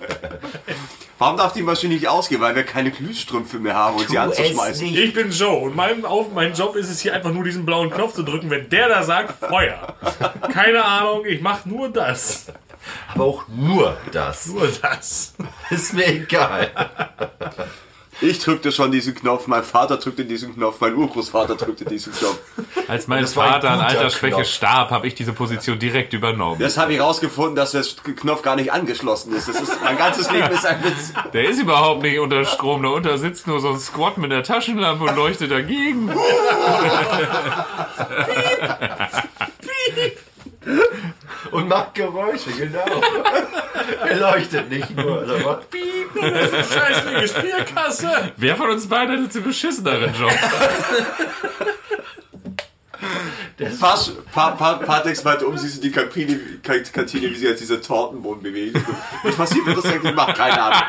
Warum 1.18 1.36
darf 1.36 1.52
die 1.52 1.62
Maschine 1.62 1.94
nicht 1.94 2.08
ausgehen? 2.08 2.40
Weil 2.40 2.56
wir 2.56 2.64
keine 2.64 2.90
Glühstrümpfe 2.90 3.58
mehr 3.58 3.74
haben 3.74 3.96
und 3.96 4.08
sie 4.08 4.18
anzuschmeißen. 4.18 4.84
nicht. 4.86 4.98
Ich 4.98 5.14
bin 5.14 5.30
Joe 5.30 5.56
und 5.58 5.76
mein, 5.76 6.04
auf, 6.04 6.32
mein 6.32 6.54
Job 6.54 6.74
ist 6.74 6.90
es 6.90 7.00
hier 7.00 7.14
einfach 7.14 7.30
nur 7.30 7.44
diesen 7.44 7.64
blauen 7.64 7.90
Knopf 7.90 8.14
zu 8.14 8.24
drücken, 8.24 8.50
wenn 8.50 8.68
der 8.68 8.88
da 8.88 9.02
sagt 9.04 9.46
Feuer. 9.48 9.94
Keine 10.52 10.84
Ahnung, 10.84 11.23
ich 11.24 11.40
mach 11.40 11.64
nur 11.64 11.88
das. 11.88 12.46
Aber 13.14 13.24
auch 13.24 13.44
nur 13.48 13.96
das. 14.12 14.46
Nur 14.46 14.68
das. 14.82 15.34
Ist 15.70 15.94
mir 15.94 16.06
egal. 16.06 16.70
Ich 18.20 18.38
drückte 18.38 18.70
schon 18.70 18.92
diesen 18.92 19.14
Knopf, 19.14 19.48
mein 19.48 19.64
Vater 19.64 19.96
drückte 19.96 20.24
diesen 20.24 20.54
Knopf, 20.54 20.80
mein 20.80 20.94
Urgroßvater 20.94 21.56
drückte 21.56 21.84
diesen 21.84 22.12
Knopf. 22.12 22.38
Als 22.86 23.08
mein 23.08 23.26
Vater 23.26 23.70
an 23.70 23.80
Altersschwäche 23.80 24.36
Knopf. 24.36 24.48
starb, 24.48 24.90
habe 24.90 25.08
ich 25.08 25.16
diese 25.16 25.32
Position 25.32 25.78
direkt 25.78 26.12
übernommen. 26.12 26.60
Das 26.60 26.78
habe 26.78 26.94
ich 26.94 27.00
rausgefunden, 27.00 27.56
dass 27.56 27.72
der 27.72 27.82
Knopf 28.14 28.42
gar 28.42 28.54
nicht 28.56 28.72
angeschlossen 28.72 29.34
ist. 29.34 29.48
Das 29.48 29.60
ist 29.60 29.82
mein 29.82 29.98
ganzes 29.98 30.30
Leben 30.30 30.48
ist 30.50 30.64
ein 30.64 30.84
Witz. 30.84 31.12
Der 31.32 31.48
ist 31.48 31.60
überhaupt 31.60 32.02
nicht 32.02 32.18
unter 32.18 32.44
Strom, 32.44 32.82
darunter 32.82 33.18
sitzt 33.18 33.46
nur 33.48 33.60
so 33.60 33.70
ein 33.70 33.80
Squad 33.80 34.16
mit 34.18 34.30
der 34.30 34.44
Taschenlampe 34.44 35.04
und 35.04 35.16
leuchtet 35.16 35.50
dagegen. 35.50 36.08
Und 41.54 41.68
macht 41.68 41.94
Geräusche, 41.94 42.50
genau. 42.50 42.84
er 44.08 44.16
leuchtet 44.16 44.68
nicht 44.68 44.90
nur. 44.96 45.20
Also 45.20 45.38
macht 45.38 45.70
Piep. 45.70 46.10
Scheiße, 46.12 47.28
Spielkasse. 47.28 48.32
Wer 48.36 48.56
von 48.56 48.70
uns 48.70 48.88
beiden 48.88 49.16
hat 49.16 49.22
jetzt 49.22 49.36
den 49.36 49.44
beschisseneren 49.44 50.12
Job? 50.18 50.32
Pass, 53.78 54.12
pa, 54.32 54.50
pa, 54.50 54.74
Patex 54.74 55.22
meinte 55.22 55.46
um, 55.46 55.56
siehst 55.56 55.76
du 55.76 55.82
die 55.82 55.92
Kantine, 55.92 56.40
Kantine, 56.60 57.30
wie 57.30 57.36
sie 57.36 57.46
jetzt 57.46 57.60
diese 57.60 57.80
Tortenboden 57.80 58.42
bewegt. 58.42 58.76
Was 59.22 59.36
passiert, 59.36 59.64
wenn 59.66 59.76
das 59.76 59.84
eigentlich 59.84 60.14
macht? 60.14 60.36
Keine 60.36 60.60
Ahnung. 60.60 60.82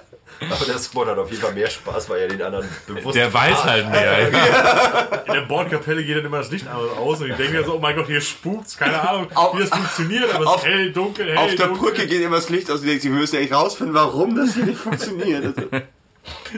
Aber 0.40 0.64
der 0.64 0.78
Squad 0.78 1.08
hat 1.08 1.18
auf 1.18 1.28
jeden 1.30 1.42
Fall 1.42 1.52
mehr 1.52 1.68
Spaß, 1.68 2.08
weil 2.08 2.22
er 2.22 2.28
den 2.28 2.40
anderen 2.40 2.66
bewusst 2.86 3.14
Der 3.16 3.32
weiß 3.32 3.62
halt 3.64 3.90
mehr. 3.90 4.28
In 5.26 5.32
der 5.34 5.40
Bordkapelle 5.42 6.02
geht 6.02 6.16
dann 6.16 6.24
immer 6.24 6.38
das 6.38 6.50
Licht 6.50 6.66
an 6.66 6.76
und 6.78 6.96
aus 6.96 7.20
und 7.20 7.30
ich 7.30 7.36
denke 7.36 7.52
mir 7.52 7.64
so, 7.64 7.74
oh 7.74 7.78
mein 7.78 7.94
Gott, 7.94 8.06
hier 8.06 8.20
spukt's. 8.22 8.76
Keine 8.78 9.06
Ahnung, 9.06 9.26
Auf- 9.34 9.54
wie 9.56 9.60
das 9.60 9.68
funktioniert, 9.70 10.34
aber 10.34 10.44
es 10.44 10.50
auf- 10.50 10.56
ist 10.64 10.72
hell, 10.72 10.92
dunkel, 10.92 11.26
hell, 11.28 11.36
Auf 11.36 11.54
der 11.56 11.66
dunkel. 11.66 11.90
Brücke 11.90 12.06
geht 12.06 12.22
immer 12.22 12.36
das 12.36 12.48
Licht 12.48 12.70
aus 12.70 12.80
und 12.80 12.86
denkt, 12.86 13.02
sie 13.02 13.10
müssen 13.10 13.36
eigentlich 13.36 13.52
rausfinden, 13.52 13.94
warum 13.94 14.34
das 14.34 14.54
hier 14.54 14.64
nicht 14.64 14.78
funktioniert. 14.80 15.44
Also, 15.44 15.68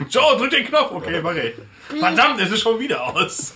Joe, 0.09 0.37
drück 0.37 0.51
den 0.51 0.65
Knopf. 0.65 0.91
Okay, 0.91 1.19
mach 1.21 1.35
ich. 1.35 1.53
Verdammt, 1.99 2.39
es 2.41 2.51
ist 2.51 2.61
schon 2.61 2.79
wieder 2.79 3.03
aus. 3.03 3.53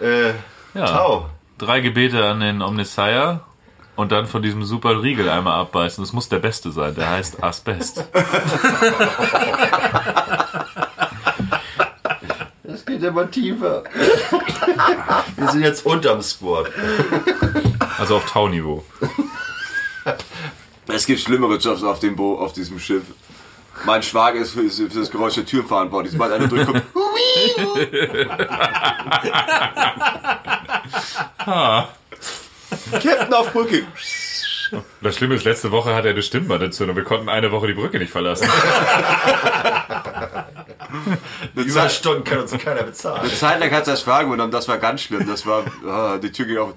Äh, 0.00 0.28
Ja. 0.74 0.86
Tau. 0.86 1.30
Drei 1.58 1.80
Gebete 1.80 2.24
an 2.24 2.40
den 2.40 2.62
Omnissiah 2.62 3.40
und 3.98 4.12
dann 4.12 4.26
von 4.28 4.40
diesem 4.42 4.64
super 4.64 5.02
Riegel 5.02 5.28
einmal 5.28 5.58
abbeißen. 5.58 6.04
Das 6.04 6.12
muss 6.12 6.28
der 6.28 6.38
beste 6.38 6.70
sein. 6.70 6.94
Der 6.94 7.10
heißt 7.10 7.42
Asbest. 7.42 8.04
Das 12.62 12.86
geht 12.86 13.02
immer 13.02 13.28
tiefer. 13.28 13.82
Wir 15.36 15.48
sind 15.48 15.62
jetzt 15.62 15.84
unterm 15.84 16.22
Squad. 16.22 16.70
Also 17.98 18.18
auf 18.18 18.30
Tau-Niveau. 18.30 18.84
es 20.86 21.04
gibt 21.04 21.18
schlimmere 21.18 21.56
Jobs 21.56 21.82
auf, 21.82 21.98
dem 21.98 22.14
Bo 22.14 22.38
auf 22.38 22.52
diesem 22.52 22.78
Schiff. 22.78 23.02
Mein 23.84 24.04
Schwager 24.04 24.38
ist 24.38 24.52
für, 24.52 24.62
das 24.62 25.10
Geräusch 25.10 25.34
der 25.34 25.44
Türen 25.44 25.66
verantwortlich. 25.66 26.12
Sobald 26.12 26.34
einer 26.34 26.46
durchkommt, 26.46 26.84
Captain 32.92 33.34
auf 33.34 33.52
Brücke. 33.52 33.86
Das 35.00 35.16
Schlimme 35.16 35.34
ist, 35.34 35.44
letzte 35.44 35.70
Woche 35.70 35.94
hat 35.94 36.04
er 36.04 36.10
eine 36.10 36.22
Stimmbandentzündung. 36.22 36.96
Wir 36.96 37.04
konnten 37.04 37.28
eine 37.28 37.50
Woche 37.52 37.68
die 37.68 37.74
Brücke 37.74 37.98
nicht 37.98 38.12
verlassen. 38.12 38.48
Eine 40.88 41.66
Zeit, 41.66 41.66
Überstunden 41.66 42.24
kann 42.24 42.38
uns 42.38 42.52
keiner 42.52 42.82
bezahlen. 42.82 43.20
eine 43.20 43.30
Zeit 43.34 43.60
lang 43.60 43.70
hat 43.70 43.82
es 43.82 43.86
das 43.86 44.02
Fragen 44.02 44.30
genommen, 44.30 44.52
das 44.52 44.68
war 44.68 44.78
ganz 44.78 45.02
schlimm. 45.02 45.26
Das 45.26 45.46
war, 45.46 45.64
ah, 45.86 46.18
die 46.18 46.32
Tür 46.32 46.46
ging 46.46 46.58
auf. 46.58 46.74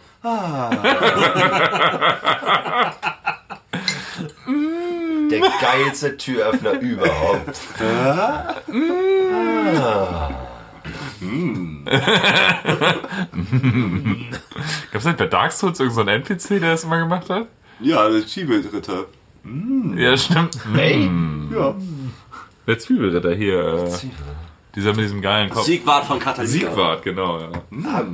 Der 5.32 5.40
geilste 5.62 6.18
Türöffner 6.18 6.74
überhaupt. 6.74 7.58
Gab 14.92 15.02
es 15.02 15.06
nicht 15.06 15.18
bei 15.18 15.28
Dark 15.28 15.52
Souls 15.52 15.80
irgendeinen 15.80 16.22
NPC, 16.24 16.60
der 16.60 16.72
das 16.72 16.84
immer 16.84 17.00
gemacht 17.00 17.30
hat? 17.30 17.48
Ja, 17.80 18.10
der 18.10 18.26
Zwiebelritter. 18.26 19.06
Ja, 19.96 20.18
stimmt. 20.18 20.58
Hey, 20.74 21.10
Ja. 21.54 21.76
Der 22.68 22.80
Zwiebelritter 22.80 23.34
hier. 23.34 23.86
Äh, 23.86 23.92
dieser 24.76 24.92
mit 24.92 25.04
diesem 25.04 25.22
geilen 25.22 25.50
Kopf. 25.50 25.66
Siegwart 25.66 26.06
von 26.06 26.18
Catalina. 26.20 26.50
Siegwart, 26.52 27.04
genau. 27.04 27.40
Ja. 27.40 27.50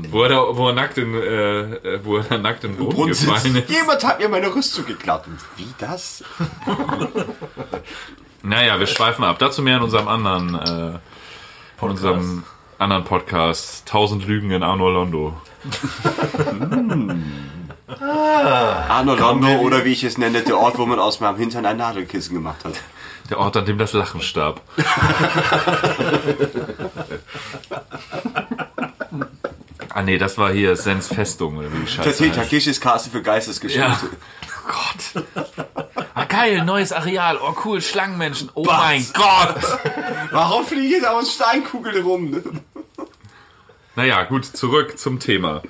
Wo, 0.09 0.23
er 0.23 0.29
da, 0.29 0.37
wo 0.57 0.69
er 0.69 0.73
nackt 0.73 0.97
in, 0.97 1.13
äh, 1.13 1.59
äh, 1.75 1.99
wo 2.03 2.17
er 2.17 2.23
da 2.23 2.37
nackt 2.39 2.63
in 2.63 2.71
den 2.71 2.79
Boden 2.79 2.95
Brunnen 2.95 3.09
gefallen 3.11 3.55
ist. 3.57 3.69
Jemand 3.69 4.03
hat 4.03 4.19
mir 4.19 4.27
meine 4.27 4.53
Rüstung 4.53 4.85
geklaut. 4.85 5.27
Und 5.27 5.37
Wie 5.55 5.67
das? 5.77 6.23
Naja, 8.41 8.79
wir 8.79 8.87
schweifen 8.87 9.23
ab. 9.23 9.37
Dazu 9.39 9.61
mehr 9.61 9.77
in 9.77 9.83
unserem 9.83 10.07
anderen, 10.07 10.55
äh, 10.55 10.99
von 11.77 11.91
unserem 11.91 12.43
anderen 12.79 13.03
Podcast. 13.03 13.83
1000 13.87 14.25
Lügen 14.27 14.51
in 14.51 14.63
Arno 14.63 14.89
Londo. 14.89 15.33
Arno 17.99 19.15
Londo 19.15 19.47
oder 19.59 19.85
wie 19.85 19.93
ich 19.93 20.03
es 20.03 20.17
nenne, 20.17 20.41
der 20.41 20.57
Ort, 20.57 20.77
wo 20.77 20.85
man 20.85 20.99
aus 20.99 21.19
meinem 21.19 21.37
Hintern 21.37 21.65
ein 21.65 21.77
Nadelkissen 21.77 22.35
gemacht 22.35 22.63
hat. 22.65 22.73
Der 23.29 23.39
Ort, 23.39 23.57
an 23.57 23.65
dem 23.65 23.77
das 23.77 23.93
Lachen 23.93 24.21
starb. 24.21 24.61
ah 29.89 30.01
nee, 30.03 30.17
das 30.17 30.37
war 30.37 30.51
hier 30.51 30.75
Sens 30.77 31.07
Festung 31.07 31.57
oder 31.57 31.73
wie 31.73 31.79
die 31.79 31.87
Scheiße 31.87 32.25
heißt. 32.25 32.35
Takeshis 32.35 32.79
Castle 32.79 33.11
für 33.11 33.21
Geistesgeschichte. 33.21 33.81
Ja. 33.81 33.99
Gott. 34.67 35.25
Ah, 36.13 36.25
geil, 36.25 36.63
neues 36.63 36.91
Areal. 36.91 37.37
Oh 37.37 37.55
cool, 37.65 37.81
Schlangenmenschen. 37.81 38.49
Oh 38.53 38.63
mein 38.65 39.05
Gott. 39.13 39.79
Warum 40.31 40.65
fliegen 40.65 41.01
da 41.01 41.11
aus 41.11 41.33
Steinkugeln 41.33 42.03
rum? 42.03 42.41
Naja, 43.97 44.23
gut, 44.23 44.45
zurück 44.45 44.97
zum 44.97 45.19
Thema. 45.19 45.61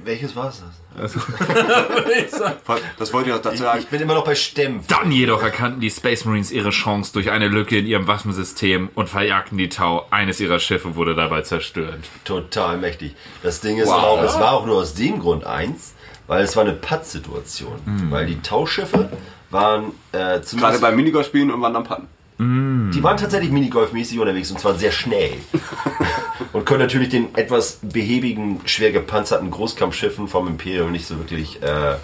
welches 0.00 0.36
war 0.36 0.48
es? 0.50 0.62
Das 0.96 1.14
wollte 3.12 3.30
ich 3.30 3.34
auch 3.36 3.40
dazu 3.40 3.54
Ich 3.54 3.60
sagen. 3.60 3.84
bin 3.90 4.00
immer 4.02 4.14
noch 4.14 4.24
bei 4.24 4.34
Stempf. 4.34 4.86
Dann 4.88 5.10
jedoch 5.10 5.42
erkannten 5.42 5.80
die 5.80 5.90
Space 5.90 6.24
Marines 6.24 6.50
ihre 6.52 6.70
Chance 6.70 7.12
durch 7.14 7.30
eine 7.30 7.48
Lücke 7.48 7.78
in 7.78 7.86
ihrem 7.86 8.06
Waffensystem 8.06 8.90
und 8.94 9.08
verjagten 9.08 9.56
die 9.58 9.68
Tau. 9.68 10.06
Eines 10.10 10.40
ihrer 10.40 10.58
Schiffe 10.58 10.94
wurde 10.96 11.14
dabei 11.14 11.42
zerstört. 11.42 12.00
Total 12.24 12.76
mächtig. 12.78 13.14
Das 13.42 13.60
Ding 13.60 13.78
ist 13.78 13.88
Wow. 13.88 13.94
auch, 14.02 14.22
es 14.22 14.34
war 14.34 14.52
auch 14.52 14.66
nur 14.66 14.76
aus 14.76 14.94
dem 14.94 15.20
Grund 15.20 15.46
eins, 15.46 15.94
weil 16.26 16.44
es 16.44 16.54
war 16.56 16.64
eine 16.64 16.74
Pattsituation. 16.74 17.80
Weil 18.10 18.26
die 18.26 18.40
Tauschiffe 18.42 19.08
waren 19.50 19.92
äh, 20.12 20.40
Gerade 20.40 20.78
beim 20.80 20.96
Minigolf-Spielen 20.96 21.50
und 21.50 21.60
Wandern 21.62 21.84
Patten. 21.84 22.08
Die 22.38 23.02
waren 23.02 23.16
tatsächlich 23.16 23.52
Minigolf-mäßig 23.52 24.18
unterwegs 24.18 24.50
und 24.50 24.58
zwar 24.58 24.74
sehr 24.74 24.90
schnell. 24.90 25.34
und 26.52 26.66
können 26.66 26.80
natürlich 26.80 27.08
den 27.08 27.34
etwas 27.36 27.78
behäbigen, 27.82 28.60
schwer 28.64 28.90
gepanzerten 28.90 29.50
Großkampfschiffen 29.50 30.26
vom 30.26 30.48
Imperium 30.48 30.90
nicht 30.90 31.06
so 31.06 31.18
wirklich 31.18 31.62
äh, 31.62 31.96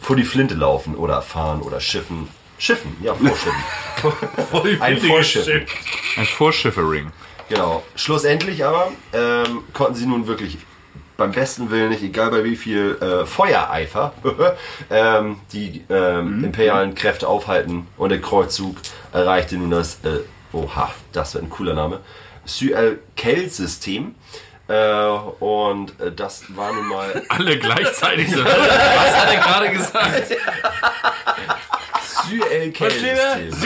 vor 0.00 0.16
die 0.16 0.24
Flinte 0.24 0.54
laufen 0.54 0.96
oder 0.96 1.22
fahren 1.22 1.62
oder 1.62 1.80
schiffen. 1.80 2.28
Schiffen, 2.58 2.96
ja, 3.02 3.14
vorschiffen. 3.14 4.80
Ein 4.80 4.98
Vorschiff. 4.98 5.46
Ein 6.16 6.24
Vorschiffering. 6.24 7.12
Genau. 7.48 7.84
Schlussendlich 7.94 8.64
aber 8.64 8.90
ähm, 9.12 9.62
konnten 9.72 9.94
sie 9.94 10.06
nun 10.06 10.26
wirklich 10.26 10.58
beim 11.16 11.32
besten 11.32 11.70
Willen 11.70 11.90
nicht, 11.90 12.02
egal 12.02 12.30
bei 12.30 12.44
wie 12.44 12.56
viel 12.56 12.96
äh, 13.00 13.26
Feuereifer, 13.26 14.12
ähm, 14.90 15.40
die 15.52 15.84
ähm, 15.88 16.44
imperialen 16.44 16.94
Kräfte 16.94 17.28
aufhalten 17.28 17.86
und 17.96 18.10
der 18.10 18.20
Kreuzzug 18.20 18.76
erreichte 19.12 19.56
nun 19.56 19.70
das, 19.70 20.00
äh, 20.04 20.20
oha, 20.52 20.90
das 21.12 21.34
wird 21.34 21.44
ein 21.44 21.50
cooler 21.50 21.74
Name, 21.74 22.00
Syel-Kell-System. 22.44 24.14
Äh, 24.68 25.06
und 25.38 26.00
äh, 26.00 26.10
das 26.10 26.56
war 26.56 26.72
nun 26.72 26.88
mal 26.88 27.22
Alle 27.28 27.56
gleichzeitig 27.56 28.32
so. 28.32 28.44
Was 28.44 29.16
hat 29.16 29.32
er 29.32 29.40
gerade 29.40 29.70
gesagt? 29.70 30.36
Syel-Kell-System. 32.28 33.56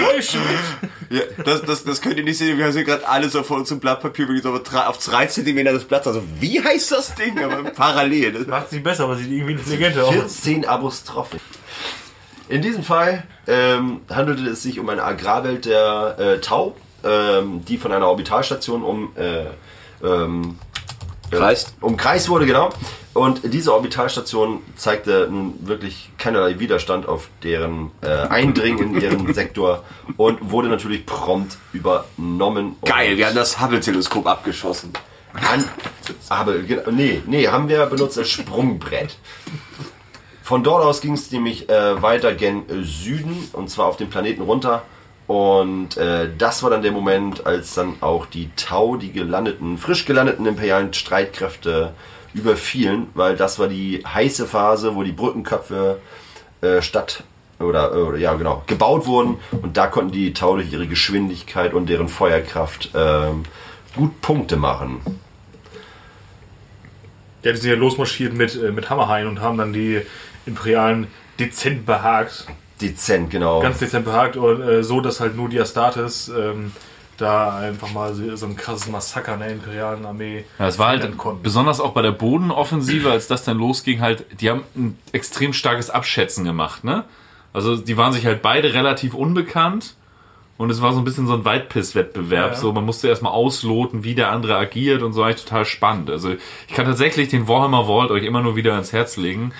Ja, 1.11 1.21
das, 1.45 1.63
das, 1.63 1.85
das 1.85 2.01
könnt 2.01 2.17
ihr 2.19 2.25
nicht 2.25 2.39
sehen. 2.39 2.57
Wir 2.57 2.67
haben 2.67 2.73
hier 2.73 2.85
gerade 2.85 3.09
alle 3.09 3.29
so 3.29 3.43
vor 3.43 3.57
uns 3.59 3.71
im 3.71 3.81
Blatt 3.81 4.01
Papier 4.01 4.27
wirklich 4.29 4.43
so 4.45 4.53
auf 4.53 4.63
drei- 4.63 4.87
auf 4.87 4.99
3 4.99 5.27
cm 5.27 5.65
des 5.65 5.85
Blatts. 5.85 6.07
Also, 6.07 6.23
wie 6.39 6.63
heißt 6.63 6.93
das 6.93 7.15
Ding? 7.15 7.43
Aber 7.43 7.65
parallel. 7.71 8.33
Das 8.33 8.47
Macht 8.47 8.71
sie 8.71 8.79
besser, 8.81 9.05
aber 9.05 9.17
sieht 9.17 9.31
irgendwie 9.31 9.53
intelligenter 9.53 10.05
aus. 10.05 10.13
14 10.15 10.65
Apostrophen. 10.67 11.41
In 12.49 12.63
diesem 12.63 12.83
Fall 12.83 13.25
ähm, 13.47 14.01
handelte 14.09 14.43
es 14.51 14.63
sich 14.63 14.79
um 14.81 14.89
eine 14.89 15.03
Agrarwelt 15.05 15.67
der 15.67 16.17
äh, 16.19 16.41
Tau, 16.41 16.77
ähm, 17.05 17.65
die 17.65 17.79
von 17.79 17.93
einer 17.93 18.09
Orbitalstation 18.09 18.83
um, 18.83 19.13
äh, 19.17 19.45
ähm, 20.05 20.59
Kreist. 21.39 21.75
umkreist 21.81 22.29
wurde, 22.29 22.47
genau. 22.47 22.71
Und 23.13 23.41
diese 23.53 23.73
Orbitalstation 23.75 24.63
zeigte 24.77 25.29
nun 25.31 25.55
wirklich 25.67 26.11
keinerlei 26.19 26.59
Widerstand 26.61 27.09
auf 27.09 27.29
deren 27.43 27.91
äh, 28.03 28.07
Eindringen 28.09 28.95
in 28.97 29.01
ihren 29.01 29.35
Sektor 29.35 29.85
und 30.17 30.51
wurde 30.51 30.69
natürlich 30.69 31.07
prompt 31.07 31.57
übernommen. 31.73 32.77
Geil, 32.85 33.17
wir 33.17 33.27
haben 33.27 33.35
das 33.35 33.61
Hubble-Teleskop 33.61 34.27
abgeschossen. 34.27 34.93
an, 35.49 35.65
ge- 36.67 36.83
nee, 36.93 37.21
nee, 37.27 37.47
haben 37.49 37.69
wir 37.69 37.85
benutzt 37.87 38.17
als 38.19 38.29
Sprungbrett. 38.31 39.17
Von 40.43 40.65
dort 40.65 40.85
aus 40.85 41.01
ging 41.01 41.15
es 41.15 41.31
nämlich 41.31 41.69
äh, 41.69 42.03
weiter 42.03 42.35
gen 42.35 42.65
Süden 42.83 43.49
und 43.53 43.71
zwar 43.71 43.87
auf 43.87 43.97
den 43.97 44.11
Planeten 44.11 44.43
runter. 44.43 44.83
Und 45.31 45.97
äh, 45.97 46.29
das 46.37 46.65
war 46.65 46.71
dann 46.71 46.83
der 46.83 46.91
Moment, 46.91 47.47
als 47.47 47.75
dann 47.75 47.99
auch 48.01 48.27
die 48.27 48.51
Tau, 48.57 48.97
die 48.97 49.13
gelandeten, 49.13 49.79
frisch 49.79 50.05
gelandeten 50.05 50.45
imperialen 50.45 50.93
Streitkräfte 50.93 51.95
überfielen, 52.35 53.07
weil 53.15 53.37
das 53.37 53.61
war 53.61 53.69
die 53.69 54.03
heiße 54.05 54.49
Phase, 54.49 54.97
wo 54.97 55.05
die 55.05 55.13
Brückenköpfe 55.13 56.01
äh, 56.63 56.83
statt 56.83 57.23
oder, 57.61 57.93
oder 57.93 58.19
ja 58.19 58.35
genau 58.35 58.65
gebaut 58.67 59.07
wurden 59.07 59.37
und 59.63 59.77
da 59.77 59.87
konnten 59.87 60.11
die 60.11 60.33
Tau 60.33 60.57
durch 60.57 60.73
ihre 60.73 60.89
Geschwindigkeit 60.89 61.75
und 61.75 61.89
deren 61.89 62.09
Feuerkraft 62.09 62.91
ähm, 62.97 63.45
gut 63.95 64.21
Punkte 64.23 64.57
machen. 64.57 65.01
Ja, 67.45 67.53
die 67.53 67.59
sind 67.59 67.71
ja 67.71 67.77
losmarschiert 67.77 68.33
mit, 68.33 68.61
äh, 68.61 68.73
mit 68.73 68.91
Hammerhain 68.91 69.29
und 69.29 69.41
haben 69.41 69.59
dann 69.59 69.73
die 69.73 70.03
Imperialen 70.45 71.07
dezent 71.39 71.87
behagt. 71.87 72.49
Dezent, 72.81 73.31
genau. 73.31 73.61
Ganz 73.61 73.79
dezent 73.79 74.05
behagt 74.05 74.37
und 74.37 74.61
äh, 74.63 74.83
so, 74.83 75.01
dass 75.01 75.21
halt 75.21 75.37
nur 75.37 75.49
die 75.49 75.61
Astartes 75.61 76.29
ähm, 76.29 76.73
da 77.17 77.59
einfach 77.59 77.93
mal 77.93 78.15
so, 78.15 78.35
so 78.37 78.47
ein 78.47 78.57
krasses 78.57 78.89
Massaker 78.89 79.35
in 79.35 79.41
der 79.41 79.51
imperialen 79.51 80.07
Armee 80.07 80.45
Ja, 80.59 80.69
es 80.69 80.79
war 80.79 80.89
halt 80.89 81.19
konnten. 81.19 81.43
besonders 81.43 81.81
auch 81.81 81.93
bei 81.93 82.03
der 82.03 82.13
Bodenoffensive, 82.13 83.11
als 83.11 83.27
das 83.29 83.45
dann 83.45 83.59
losging, 83.59 84.01
halt, 84.01 84.25
die 84.41 84.49
haben 84.49 84.63
ein 84.75 84.99
extrem 85.13 85.53
starkes 85.53 85.91
Abschätzen 85.91 86.45
gemacht, 86.45 86.83
ne? 86.85 87.05
Also 87.53 87.77
die 87.77 87.97
waren 87.97 88.13
sich 88.13 88.25
halt 88.27 88.43
beide 88.43 88.73
relativ 88.75 89.13
unbekannt 89.13 89.95
und 90.57 90.71
es 90.71 90.81
war 90.83 90.93
so 90.93 90.99
ein 91.01 91.05
bisschen 91.05 91.27
so 91.27 91.35
ein 91.35 91.45
Weitpiss-Wettbewerb. 91.45 92.51
Ja, 92.51 92.55
ja. 92.55 92.61
So, 92.61 92.73
man 92.73 92.85
musste 92.87 93.09
erstmal 93.09 93.33
ausloten, 93.33 94.05
wie 94.05 94.15
der 94.15 94.31
andere 94.31 94.57
agiert 94.57 95.03
und 95.03 95.13
so 95.13 95.23
eigentlich 95.23 95.45
total 95.45 95.65
spannend. 95.65 96.11
Also 96.11 96.35
ich 96.69 96.75
kann 96.75 96.87
tatsächlich 96.87 97.29
den 97.29 97.49
Warhammer 97.49 97.87
Vault 97.87 98.11
euch 98.11 98.25
immer 98.25 98.41
nur 98.43 98.57
wieder 98.57 98.75
ans 98.75 98.93
Herz 98.93 99.17
legen. 99.17 99.53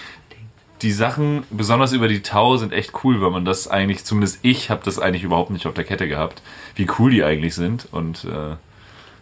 Die 0.83 0.93
Sachen, 0.93 1.45
besonders 1.51 1.93
über 1.93 2.09
die 2.09 2.23
Tau, 2.23 2.57
sind 2.57 2.73
echt 2.73 3.05
cool, 3.05 3.21
weil 3.21 3.31
man 3.31 3.45
das 3.45 3.69
eigentlich, 3.69 4.05
zumindest 4.05 4.39
ich 4.43 4.71
habe 4.71 4.81
das 4.85 4.99
eigentlich 4.99 5.25
überhaupt 5.25 5.51
nicht 5.51 5.67
auf 5.67 5.75
der 5.75 5.85
Kette 5.85 6.09
gehabt, 6.09 6.43
wie 6.75 6.87
cool 6.99 7.11
die 7.11 7.23
eigentlich 7.23 7.55
sind 7.55 7.87
und 7.93 8.25
äh, 8.25 8.57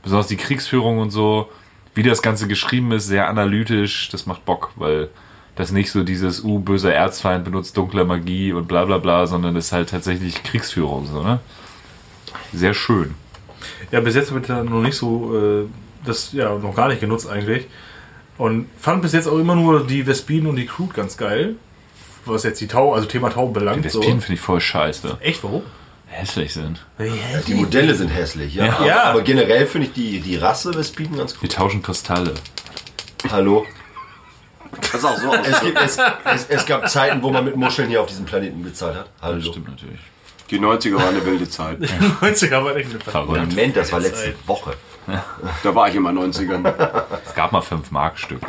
besonders 0.03 0.29
die 0.29 0.37
Kriegsführung 0.37 0.99
und 0.99 1.11
so, 1.11 1.49
wie 1.95 2.05
das 2.05 2.23
Ganze 2.23 2.47
geschrieben 2.47 2.93
ist, 2.93 3.09
sehr 3.09 3.29
analytisch, 3.29 4.09
das 4.11 4.27
macht 4.27 4.45
Bock, 4.45 4.71
weil 4.77 5.09
das 5.57 5.73
nicht 5.73 5.91
so 5.91 6.05
dieses, 6.05 6.45
uh, 6.45 6.61
böser 6.61 6.95
Erzfeind 6.95 7.45
benutzt 7.45 7.77
dunkle 7.77 8.05
Magie 8.05 8.53
und 8.53 8.69
bla 8.69 8.85
bla 8.85 8.99
bla, 8.99 9.27
sondern 9.27 9.57
ist 9.57 9.73
halt 9.73 9.91
tatsächlich 9.91 10.45
Kriegsführung, 10.45 11.07
so, 11.07 11.23
ne? 11.23 11.41
Sehr 12.53 12.75
schön. 12.75 13.17
Ja, 13.91 14.01
bis 14.01 14.15
jetzt 14.15 14.33
wird 14.33 14.49
ja 14.49 14.63
noch 14.63 14.81
nicht 14.81 14.97
so, 14.97 15.37
äh, 15.37 15.67
das 16.05 16.33
ja 16.33 16.57
noch 16.57 16.77
gar 16.77 16.89
nicht 16.89 17.01
genutzt 17.01 17.29
eigentlich. 17.29 17.67
Und 18.39 18.69
fand 18.79 19.03
bis 19.03 19.13
jetzt 19.13 19.27
auch 19.29 19.39
immer 19.39 19.55
nur 19.57 19.87
die 19.87 20.05
Vespinen 20.07 20.47
und 20.47 20.57
die 20.57 20.67
Crude 20.67 20.95
ganz 20.95 21.17
geil. 21.17 21.57
Was 22.25 22.45
jetzt 22.45 22.61
die 22.61 22.69
Tau, 22.69 22.93
also 22.95 23.07
Thema 23.09 23.31
Tau 23.31 23.49
belangt. 23.49 23.85
Die 23.85 23.89
So. 23.89 24.01
Vespinen 24.01 24.21
finde 24.21 24.35
ich 24.35 24.41
voll 24.41 24.61
scheiße. 24.61 25.19
Echt, 25.21 25.43
warum? 25.43 25.63
Hässlich 26.07 26.53
sind. 26.55 26.85
Die 27.47 27.55
Modelle 27.55 27.95
sind 27.95 28.09
hässlich, 28.09 28.55
ja. 28.55 28.67
Ja. 28.67 28.73
Aber, 28.77 28.87
Ja. 28.87 29.03
aber 29.05 29.23
generell 29.23 29.67
finde 29.67 29.89
ich 29.89 29.93
die, 29.93 30.21
die 30.21 30.37
Rasse 30.37 30.73
Vespiden 30.73 31.17
ganz 31.17 31.33
Die 31.35 31.39
cool. 31.43 31.49
tauschen 31.49 31.83
Kristalle. 31.83 32.33
Hallo. 33.31 33.67
Das 34.81 34.95
ist 34.95 35.05
auch 35.05 35.19
so. 35.19 35.33
Es, 35.35 35.61
gibt, 35.61 35.79
es, 35.81 35.99
es, 36.25 36.47
es 36.49 36.67
gab 36.67 36.89
Zeiten, 36.89 37.23
wo 37.23 37.31
man 37.31 37.45
mit 37.45 37.57
Muscheln 37.57 37.89
hier 37.89 38.01
auf 38.01 38.07
diesem 38.07 38.25
Planeten 38.27 38.63
bezahlt 38.63 38.97
hat. 38.97 39.11
Hallo. 39.21 39.37
Das 39.39 39.47
stimmt 39.47 39.69
natürlich. 39.69 40.01
Die 40.51 40.59
90er 40.61 40.95
waren 40.97 41.09
eine 41.15 41.25
wilde 41.27 41.49
Zeit. 41.49 41.79
90er 42.21 42.65
war 42.65 42.77
echt 42.77 42.91
eine 42.91 43.01
Verrückt. 43.01 43.51
Moment, 43.51 43.77
das 43.77 43.93
war 43.93 44.01
letzte 44.01 44.27
Zeit. 44.27 44.37
Woche. 44.47 44.75
Da 45.63 45.75
war 45.75 45.89
ich 45.89 45.95
immer 45.95 46.11
90ern. 46.11 46.67
Es 47.27 47.35
gab 47.35 47.53
mal 47.53 47.61
5 47.63 47.91
Mark-Stücke. 47.91 48.47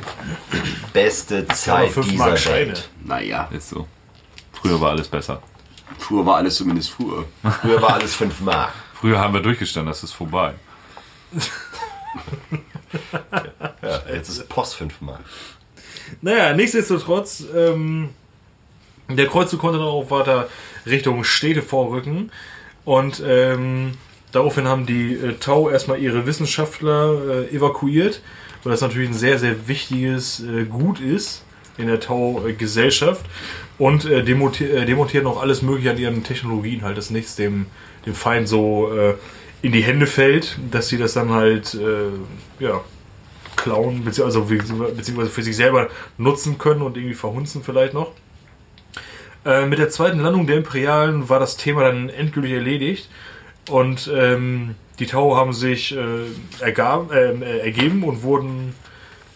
Beste 0.94 1.46
Aber 1.48 1.56
Zeit 1.56 1.90
5 1.92 2.08
dieser 2.10 2.26
Mark 2.26 2.40
Scheine. 2.40 2.68
Welt. 2.68 2.90
Naja, 3.04 3.48
Ist 3.52 3.70
so. 3.70 3.88
Früher 4.54 4.80
war 4.82 4.90
alles 4.92 5.08
besser. 5.08 5.42
früher 5.98 6.26
war 6.26 6.36
alles 6.38 6.56
zumindest 6.56 6.90
früher. 6.92 7.26
Früher 7.62 7.82
war 7.82 7.94
alles 7.94 8.14
5 8.16 8.42
Mark. 8.42 8.74
Früher 8.94 9.18
haben 9.20 9.34
wir 9.34 9.42
durchgestanden, 9.42 9.90
das 9.92 10.04
ist 10.04 10.12
vorbei. 10.14 10.54
Ja, 13.82 14.02
jetzt 14.14 14.30
ist 14.30 14.48
Post 14.50 14.76
5 14.76 15.02
Mark. 15.02 15.22
Naja, 16.22 16.54
nichtsdestotrotz, 16.54 17.44
ähm, 17.56 18.10
der 19.08 19.28
Kreuzzug 19.28 19.60
konnte 19.62 19.78
dann 19.78 19.88
auch 19.88 20.10
weiter 20.12 20.50
Richtung 20.86 21.24
Städte 21.24 21.62
vorrücken. 21.62 22.32
Und 22.86 23.22
ähm, 23.26 23.94
daraufhin 24.32 24.68
haben 24.68 24.86
die 24.86 25.14
äh, 25.14 25.34
Tau 25.40 25.70
erstmal 25.70 26.00
ihre 26.00 26.26
Wissenschaftler 26.26 27.48
äh, 27.52 27.56
evakuiert, 27.56 28.22
weil 28.64 28.72
das 28.72 28.82
natürlich 28.82 29.10
ein 29.10 29.16
sehr, 29.16 29.40
sehr 29.40 29.68
wichtiges 29.68 30.42
äh, 30.42 30.66
Gut 30.66 31.00
ist 31.00 31.44
in 31.78 31.88
der 31.88 32.00
Tau-Gesellschaft. 32.00 33.26
Und 33.78 34.06
äh, 34.06 34.20
äh, 34.20 34.86
demontieren 34.86 35.26
auch 35.26 35.42
alles 35.42 35.62
Mögliche 35.62 35.92
an 35.92 35.98
ihren 35.98 36.24
Technologien, 36.24 36.82
halt, 36.82 36.98
dass 36.98 37.10
nichts 37.10 37.36
dem, 37.36 37.68
dem 38.06 38.14
Feind 38.14 38.48
so 38.48 38.92
äh, 38.94 39.14
in 39.62 39.72
die 39.72 39.82
Hände 39.82 40.06
fällt, 40.06 40.58
dass 40.72 40.88
sie 40.88 40.98
das 40.98 41.14
dann 41.14 41.32
halt, 41.32 41.78
ja, 42.60 42.80
klauen, 43.58 44.06
beziehungsweise, 44.06 44.40
also 44.40 44.96
beziehungsweise 44.96 45.30
für 45.30 45.44
sich 45.44 45.58
selber 45.58 45.90
nutzen 46.18 46.58
können 46.58 46.82
und 46.82 46.96
irgendwie 46.96 47.14
verhunzen 47.14 47.62
vielleicht 47.62 47.94
noch. 47.94 48.14
Mit 49.44 49.78
der 49.78 49.90
zweiten 49.90 50.20
Landung 50.20 50.48
der 50.48 50.56
Imperialen 50.56 51.28
war 51.28 51.42
das 51.42 51.58
Thema 51.58 51.84
dann 51.84 52.08
endgültig 52.08 52.54
erledigt 52.54 53.10
und 53.70 54.10
ähm, 54.14 54.76
die 55.00 55.06
Tau 55.06 55.36
haben 55.36 55.54
sich 55.54 55.96
äh, 55.96 56.26
ergab, 56.60 57.14
ähm, 57.14 57.42
äh, 57.42 57.60
ergeben 57.60 58.04
und 58.04 58.24
wurden 58.24 58.76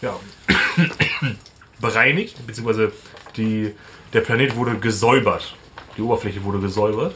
ja, 0.02 0.20
bereinigt, 1.80 2.46
beziehungsweise 2.46 2.92
die, 3.38 3.74
der 4.12 4.22
Planet 4.22 4.56
wurde 4.56 4.76
gesäubert. 4.76 5.56
Die 5.98 6.02
Oberfläche 6.02 6.44
wurde 6.44 6.60
gesäubert. 6.60 7.16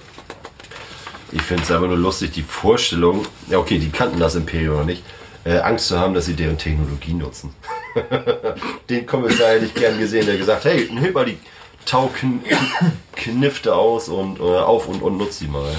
Ich 1.32 1.42
finde 1.42 1.64
es 1.64 1.72
einfach 1.72 1.88
nur 1.88 1.98
lustig, 1.98 2.32
die 2.32 2.44
Vorstellung, 2.44 3.26
ja 3.50 3.58
okay, 3.58 3.78
die 3.80 3.90
kannten 3.90 4.20
das 4.20 4.36
Imperium 4.36 4.78
noch 4.78 4.86
nicht, 4.86 5.04
äh, 5.44 5.58
Angst 5.58 5.88
zu 5.88 6.00
haben, 6.00 6.14
dass 6.14 6.26
sie 6.26 6.36
deren 6.36 6.58
Technologie 6.58 7.14
nutzen. 7.14 7.54
Den 8.90 9.06
Kommissar 9.06 9.50
hätte 9.50 9.66
ich 9.66 9.74
gern 9.74 10.00
gesehen, 10.00 10.26
der 10.26 10.38
gesagt, 10.38 10.64
hey, 10.66 10.88
heb 10.88 11.14
mal 11.14 11.26
die 11.26 11.38
Tau-Knifte 11.86 13.76
aus 13.76 14.08
und 14.08 14.40
äh, 14.40 14.44
auf 14.44 14.88
und, 14.88 15.02
und 15.02 15.18
nutz 15.18 15.40
die 15.40 15.48
mal. 15.48 15.76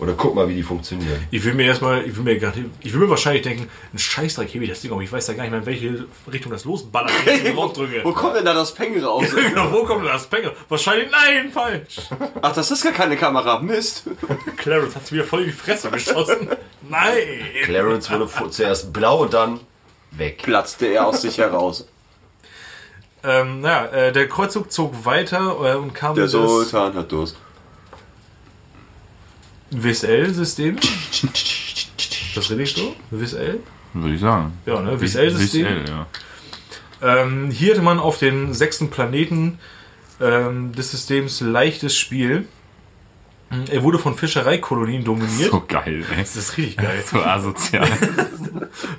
Oder 0.00 0.14
guck 0.14 0.34
mal, 0.34 0.48
wie 0.48 0.56
die 0.56 0.62
funktionieren. 0.62 1.24
Ich 1.30 1.44
will 1.44 1.54
mir 1.54 1.66
erstmal, 1.66 2.04
ich 2.04 2.16
will 2.16 2.24
mir 2.24 2.38
gerade, 2.38 2.64
ich 2.80 2.92
will 2.92 3.00
mir 3.00 3.10
wahrscheinlich 3.10 3.42
denken, 3.42 3.68
ein 3.92 3.98
Scheißdreck 3.98 4.52
hebe 4.52 4.64
ich 4.64 4.70
das 4.70 4.80
Ding 4.80 4.90
auf. 4.90 5.00
Ich 5.00 5.12
weiß 5.12 5.28
ja 5.28 5.34
gar 5.34 5.42
nicht 5.44 5.52
mehr, 5.52 5.60
in 5.60 5.66
welche 5.66 6.06
Richtung 6.32 6.50
das 6.50 6.64
losballert, 6.64 7.12
wenn 7.24 7.36
ich 7.36 7.42
den. 7.44 7.56
Wo 7.56 8.12
kommt 8.12 8.36
denn 8.36 8.44
da 8.44 8.54
das 8.54 8.74
Peng 8.74 9.02
raus? 9.02 9.26
Genau, 9.54 9.70
wo 9.70 9.84
kommt 9.84 10.04
denn 10.04 10.12
das 10.12 10.26
Pänger? 10.26 10.52
Wahrscheinlich, 10.68 11.08
nein, 11.10 11.50
falsch. 11.52 12.00
Ach, 12.42 12.52
das 12.52 12.70
ist 12.70 12.82
gar 12.82 12.92
keine 12.92 13.16
Kamera. 13.16 13.60
Mist. 13.60 14.04
Clarence 14.56 14.96
hat 14.96 15.12
wieder 15.12 15.24
voll 15.24 15.40
in 15.40 15.46
die 15.46 15.52
Fresse 15.52 15.90
geschossen. 15.90 16.48
Nein. 16.88 17.14
Clarence 17.64 18.10
wurde 18.10 18.50
zuerst 18.50 18.92
blau 18.92 19.22
und 19.22 19.34
dann 19.34 19.60
weg. 20.10 20.42
Platzte 20.42 20.86
er 20.86 21.06
aus 21.06 21.22
sich 21.22 21.38
heraus. 21.38 21.86
Ähm, 23.22 23.60
naja, 23.60 23.86
äh, 23.86 24.12
der 24.12 24.28
Kreuzzug 24.28 24.70
zog 24.70 25.04
weiter 25.04 25.56
äh, 25.64 25.76
und 25.76 25.94
kam 25.94 26.14
Der 26.14 26.28
Sultan 26.28 26.94
hat 26.94 27.10
Durst. 27.10 27.36
WSL-System. 29.82 30.78
Das 32.34 32.50
richtig 32.50 32.82
so? 32.82 32.96
WSL? 33.12 33.60
Würde 33.92 34.14
ich 34.16 34.20
sagen. 34.20 34.58
Ja, 34.66 34.80
ne? 34.80 35.00
WSL-System. 35.00 35.66
WSL, 35.66 35.84
ja. 35.88 36.06
Ähm, 37.00 37.50
hier 37.50 37.74
hatte 37.74 37.82
man 37.82 38.00
auf 38.00 38.18
den 38.18 38.52
sechsten 38.54 38.90
Planeten 38.90 39.60
ähm, 40.20 40.72
des 40.72 40.90
Systems 40.90 41.40
leichtes 41.40 41.96
Spiel. 41.96 42.48
Er 43.70 43.82
wurde 43.82 43.98
von 43.98 44.14
Fischereikolonien 44.16 45.04
dominiert. 45.04 45.50
So 45.50 45.64
geil, 45.66 46.04
ey. 46.10 46.18
Das 46.18 46.36
ist 46.36 46.56
richtig 46.56 46.76
geil. 46.76 47.02
So 47.04 47.20
asozial. 47.22 47.86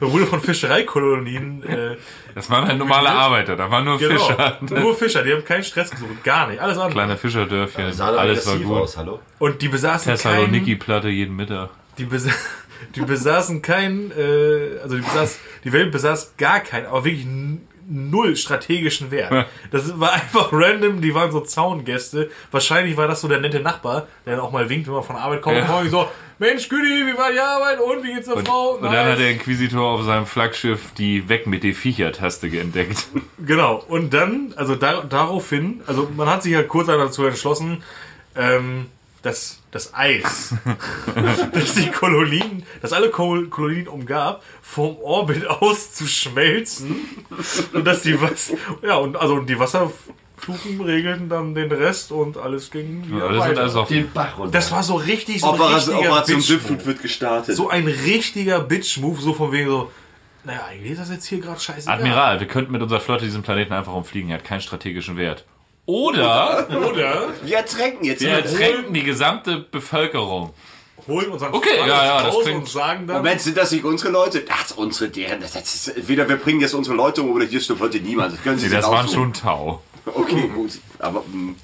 Er 0.02 0.12
wurde 0.12 0.26
von 0.26 0.42
Fischereikolonien 0.42 1.64
äh, 1.64 1.98
Das 2.34 2.50
waren 2.50 2.68
halt 2.68 2.78
normale 2.78 3.10
Arbeiter, 3.10 3.56
da 3.56 3.70
waren 3.70 3.84
nur 3.86 3.98
Genau. 3.98 4.20
Fischer. 4.26 4.60
Nur 4.70 4.96
Fischer, 4.96 5.24
die 5.24 5.34
haben 5.34 5.44
keinen 5.44 5.64
Stress 5.64 5.92
gesucht, 5.92 6.24
gar 6.24 6.48
nicht. 6.48 6.60
Alles 6.62 6.78
andere. 6.78 6.92
Kleine 6.94 7.18
Fischerdörfchen, 7.18 7.92
Sah 7.94 8.12
doch 8.12 8.20
alles 8.20 8.48
war 8.48 8.58
gut. 8.58 8.78
aus, 8.84 8.98
hallo? 8.98 9.20
Und 9.40 9.62
die 9.62 9.68
besaßen 9.68 10.06
keinen, 10.06 10.16
Thessaloniki-Platte 10.18 11.10
jeden 11.10 11.36
Mittag. 11.36 11.70
die, 11.98 12.06
besa 12.06 12.30
die 12.96 13.02
besaßen 13.02 13.62
kein, 13.62 14.12
äh, 14.12 14.80
also 14.82 14.96
die, 14.96 15.02
besaß, 15.02 15.40
die 15.64 15.74
Welt 15.74 15.92
besaß 15.92 16.34
gar 16.38 16.60
kein, 16.62 16.86
aber 16.86 17.04
wirklich 17.06 17.26
null 17.88 18.36
strategischen 18.36 19.12
Wert. 19.12 19.48
Das 19.72 20.00
war 20.00 20.14
einfach 20.14 20.50
random, 20.52 21.02
die 21.02 21.14
waren 21.14 21.32
so 21.32 21.42
Zaungäste. 21.42 22.30
Wahrscheinlich 22.52 22.98
war 22.98 23.08
das 23.08 23.22
so 23.22 23.28
der 23.28 23.40
nette 23.40 23.60
Nachbar, 23.60 24.08
der 24.26 24.36
dann 24.36 24.46
auch 24.46 24.52
mal 24.52 24.70
winkt, 24.70 24.88
wenn 24.88 24.94
man 24.96 25.04
von 25.04 25.16
Arbeit 25.16 25.42
kommt. 25.42 25.58
Ja. 25.58 25.80
Und 25.80 25.90
so, 25.90 26.08
Mensch, 26.38 26.68
Güdi, 26.68 27.06
wie 27.06 27.18
war 27.18 27.32
die 27.32 27.40
Arbeit 27.40 27.80
und 27.80 28.04
wie 28.04 28.14
geht's 28.14 28.28
der 28.28 28.38
Und, 28.38 28.48
Frau? 28.48 28.72
und 28.72 28.84
dann 28.84 29.12
hat 29.12 29.20
der 29.20 29.32
Inquisitor 29.32 29.94
auf 29.94 30.04
seinem 30.04 30.26
Flaggschiff 30.26 30.92
die 30.98 31.30
Weg 31.30 31.48
mit 31.48 31.64
den 31.64 31.74
Viecher-Taste 31.74 32.48
entdeckt. 32.48 33.08
Genau, 33.38 33.84
und 33.88 34.14
dann, 34.14 34.54
also 34.56 34.76
da, 34.76 35.02
daraufhin, 35.04 35.82
also 35.86 36.10
man 36.16 36.28
hat 36.28 36.42
sich 36.44 36.54
ja 36.54 36.64
kurz 36.64 36.88
dazu 36.88 37.26
entschlossen, 37.26 37.84
ähm, 38.36 38.88
dass 39.26 39.60
das 39.72 39.94
Eis, 39.94 40.54
das 41.54 41.74
die 41.74 41.90
Kolonien, 41.90 42.64
das 42.82 42.94
alle 42.94 43.10
Kol 43.10 43.48
Kolonien 43.50 43.88
umgab, 43.88 44.44
vom 44.62 44.98
Orbit 44.98 45.48
aus 45.48 45.94
zu 45.94 46.06
schmelzen 46.08 47.02
und 47.74 47.86
dass 47.86 48.04
die 48.04 48.22
was, 48.22 48.54
ja 48.84 48.96
und 48.98 49.18
also 49.18 49.40
die 49.40 49.58
Wasserfluchen 49.58 50.80
regelten 50.82 51.28
dann 51.28 51.56
den 51.56 51.72
Rest 51.72 52.12
und 52.12 52.38
alles 52.38 52.70
ging 52.70 53.08
wieder 53.08 53.26
Alles 53.28 53.44
sind 53.44 53.52
weiter. 53.52 53.62
also 53.64 53.82
auf 53.82 53.88
Den 53.88 54.12
Bach 54.12 54.38
runter. 54.38 54.52
das 54.52 54.72
war 54.72 54.84
so 54.84 54.96
richtig 54.96 55.42
so 55.42 55.48
ein 55.48 55.56
Operation, 55.56 55.96
richtiger 55.96 56.12
Operation 56.12 56.38
Bitch-Move. 56.38 56.60
Schiffblut 56.62 56.86
wird 56.86 57.02
gestartet. 57.02 57.56
So 57.56 57.70
ein 57.70 57.88
richtiger 57.88 58.60
Bitch-Move, 58.60 59.20
so 59.22 59.34
von 59.34 59.52
wegen 59.52 59.70
so, 59.70 59.92
naja, 60.44 60.66
eigentlich 60.70 60.92
ist 60.92 61.02
das 61.02 61.10
jetzt 61.10 61.26
hier 61.26 61.40
gerade 61.40 61.60
scheiße. 61.60 61.90
Admiral, 61.90 62.40
wir 62.40 62.48
könnten 62.48 62.72
mit 62.72 62.82
unserer 62.84 63.00
Flotte 63.00 63.26
diesen 63.26 63.42
Planeten 63.42 63.74
einfach 63.74 63.94
umfliegen. 63.94 64.30
Er 64.30 64.38
hat 64.38 64.44
keinen 64.46 64.62
strategischen 64.62 65.18
Wert. 65.18 65.46
Oder 65.86 66.68
Oder 66.70 67.28
Wir 67.44 67.58
ertränken 67.58 68.06
jetzt. 68.06 68.22
wir 68.22 68.30
ertränken 68.32 68.94
die 68.94 69.04
gesamte 69.04 69.58
Bevölkerung. 69.60 70.54
holen 71.08 71.30
unseren 71.30 71.54
Okay, 71.54 71.78
ja, 71.78 71.86
ja, 71.88 72.24
das 72.24 72.34
raus 72.36 72.44
klingt- 72.44 72.60
und 72.62 72.68
sagen 72.70 73.06
dann, 73.08 73.18
Moment, 73.18 73.42
sind 73.42 73.56
das 73.58 73.72
nicht 73.72 73.84
unsere 73.86 74.12
Leute? 74.12 74.40
Das 74.42 74.72
ist 74.72 74.78
unsere, 74.78 75.10
deren. 75.10 75.42
Das 75.42 75.56
ist, 75.56 75.90
entweder 75.90 76.28
wir 76.28 76.38
bringen 76.38 76.62
jetzt 76.62 76.74
unsere 76.74 76.96
Leute 76.96 77.22
um 77.22 77.32
oder 77.32 77.46
hier 77.46 77.62
stimmt 77.62 77.82
heute 77.82 78.00
niemand. 78.00 78.34
Das 78.34 78.42
können 78.44 78.58
Sie 78.58 78.68
Nee, 78.68 78.74
das 78.76 78.90
waren 78.90 79.08
schon 79.08 79.32
Tau. 79.34 79.82
Okay, 80.06 80.48
gut. 80.54 80.72
Aber 81.00 81.22
mm, 81.22 81.50
mh, 81.50 81.56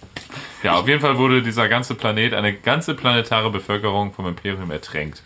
Ja, 0.63 0.73
auf 0.75 0.87
jeden 0.87 0.99
Fall 1.01 1.17
wurde 1.17 1.41
dieser 1.41 1.67
ganze 1.67 1.95
Planet, 1.95 2.33
eine 2.33 2.53
ganze 2.55 2.93
planetare 2.93 3.49
Bevölkerung 3.51 4.13
vom 4.13 4.27
Imperium 4.27 4.69
ertränkt. 4.71 5.23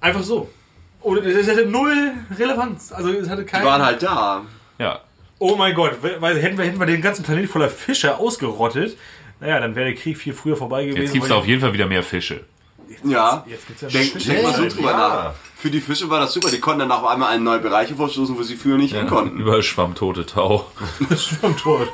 Einfach 0.00 0.22
so. 0.22 0.50
Oder 1.00 1.24
es 1.24 1.48
hatte 1.48 1.64
null 1.66 2.12
Relevanz. 2.38 2.92
Also 2.92 3.10
es 3.10 3.28
hatte 3.28 3.42
die 3.44 3.50
keinen. 3.50 3.64
waren 3.64 3.82
halt 3.84 4.02
da. 4.02 4.42
Ja, 4.78 5.00
oh 5.42 5.56
mein 5.56 5.74
Gott, 5.74 5.98
weil 6.20 6.40
hätten 6.40 6.56
wir, 6.56 6.64
hätten 6.64 6.78
wir 6.78 6.86
den 6.86 7.02
ganzen 7.02 7.24
Planet 7.24 7.48
voller 7.50 7.68
Fische 7.68 8.16
ausgerottet, 8.18 8.96
naja, 9.40 9.58
dann 9.58 9.74
wäre 9.74 9.86
der 9.86 9.94
Krieg 9.96 10.16
viel 10.16 10.32
früher 10.34 10.56
vorbei 10.56 10.84
gewesen. 10.84 11.02
jetzt 11.02 11.12
gibt 11.12 11.24
es 11.24 11.30
auf 11.32 11.46
jeden 11.46 11.60
Fall 11.60 11.72
wieder 11.72 11.86
mehr 11.86 12.02
Fische. 12.02 12.44
Ja. 13.04 13.44
Jetzt 13.48 13.66
gibt's 13.66 13.82
ja 13.82 13.88
Denk, 13.88 14.12
Fische. 14.12 14.28
denk 14.30 14.42
mal 14.44 14.54
so 14.54 14.62
Ja. 14.62 14.68
drüber 14.68 14.92
nach. 14.92 15.34
Für 15.56 15.70
die 15.70 15.80
Fische 15.80 16.08
war 16.10 16.20
das 16.20 16.32
super. 16.32 16.50
Die 16.50 16.60
konnten 16.60 16.80
dann 16.80 16.92
auf 16.92 17.04
einmal 17.04 17.36
in 17.36 17.42
neue 17.42 17.58
Bereiche 17.58 17.94
vorstoßen, 17.96 18.36
wo 18.36 18.42
sie 18.42 18.56
früher 18.56 18.76
nicht 18.76 18.94
hin 18.94 19.06
konnten. 19.06 19.40
Überall 19.40 19.62
schwamm 19.62 19.94
tote 19.94 20.26
Tau. 20.26 20.66
Am 21.42 21.56
Tor. 21.56 21.86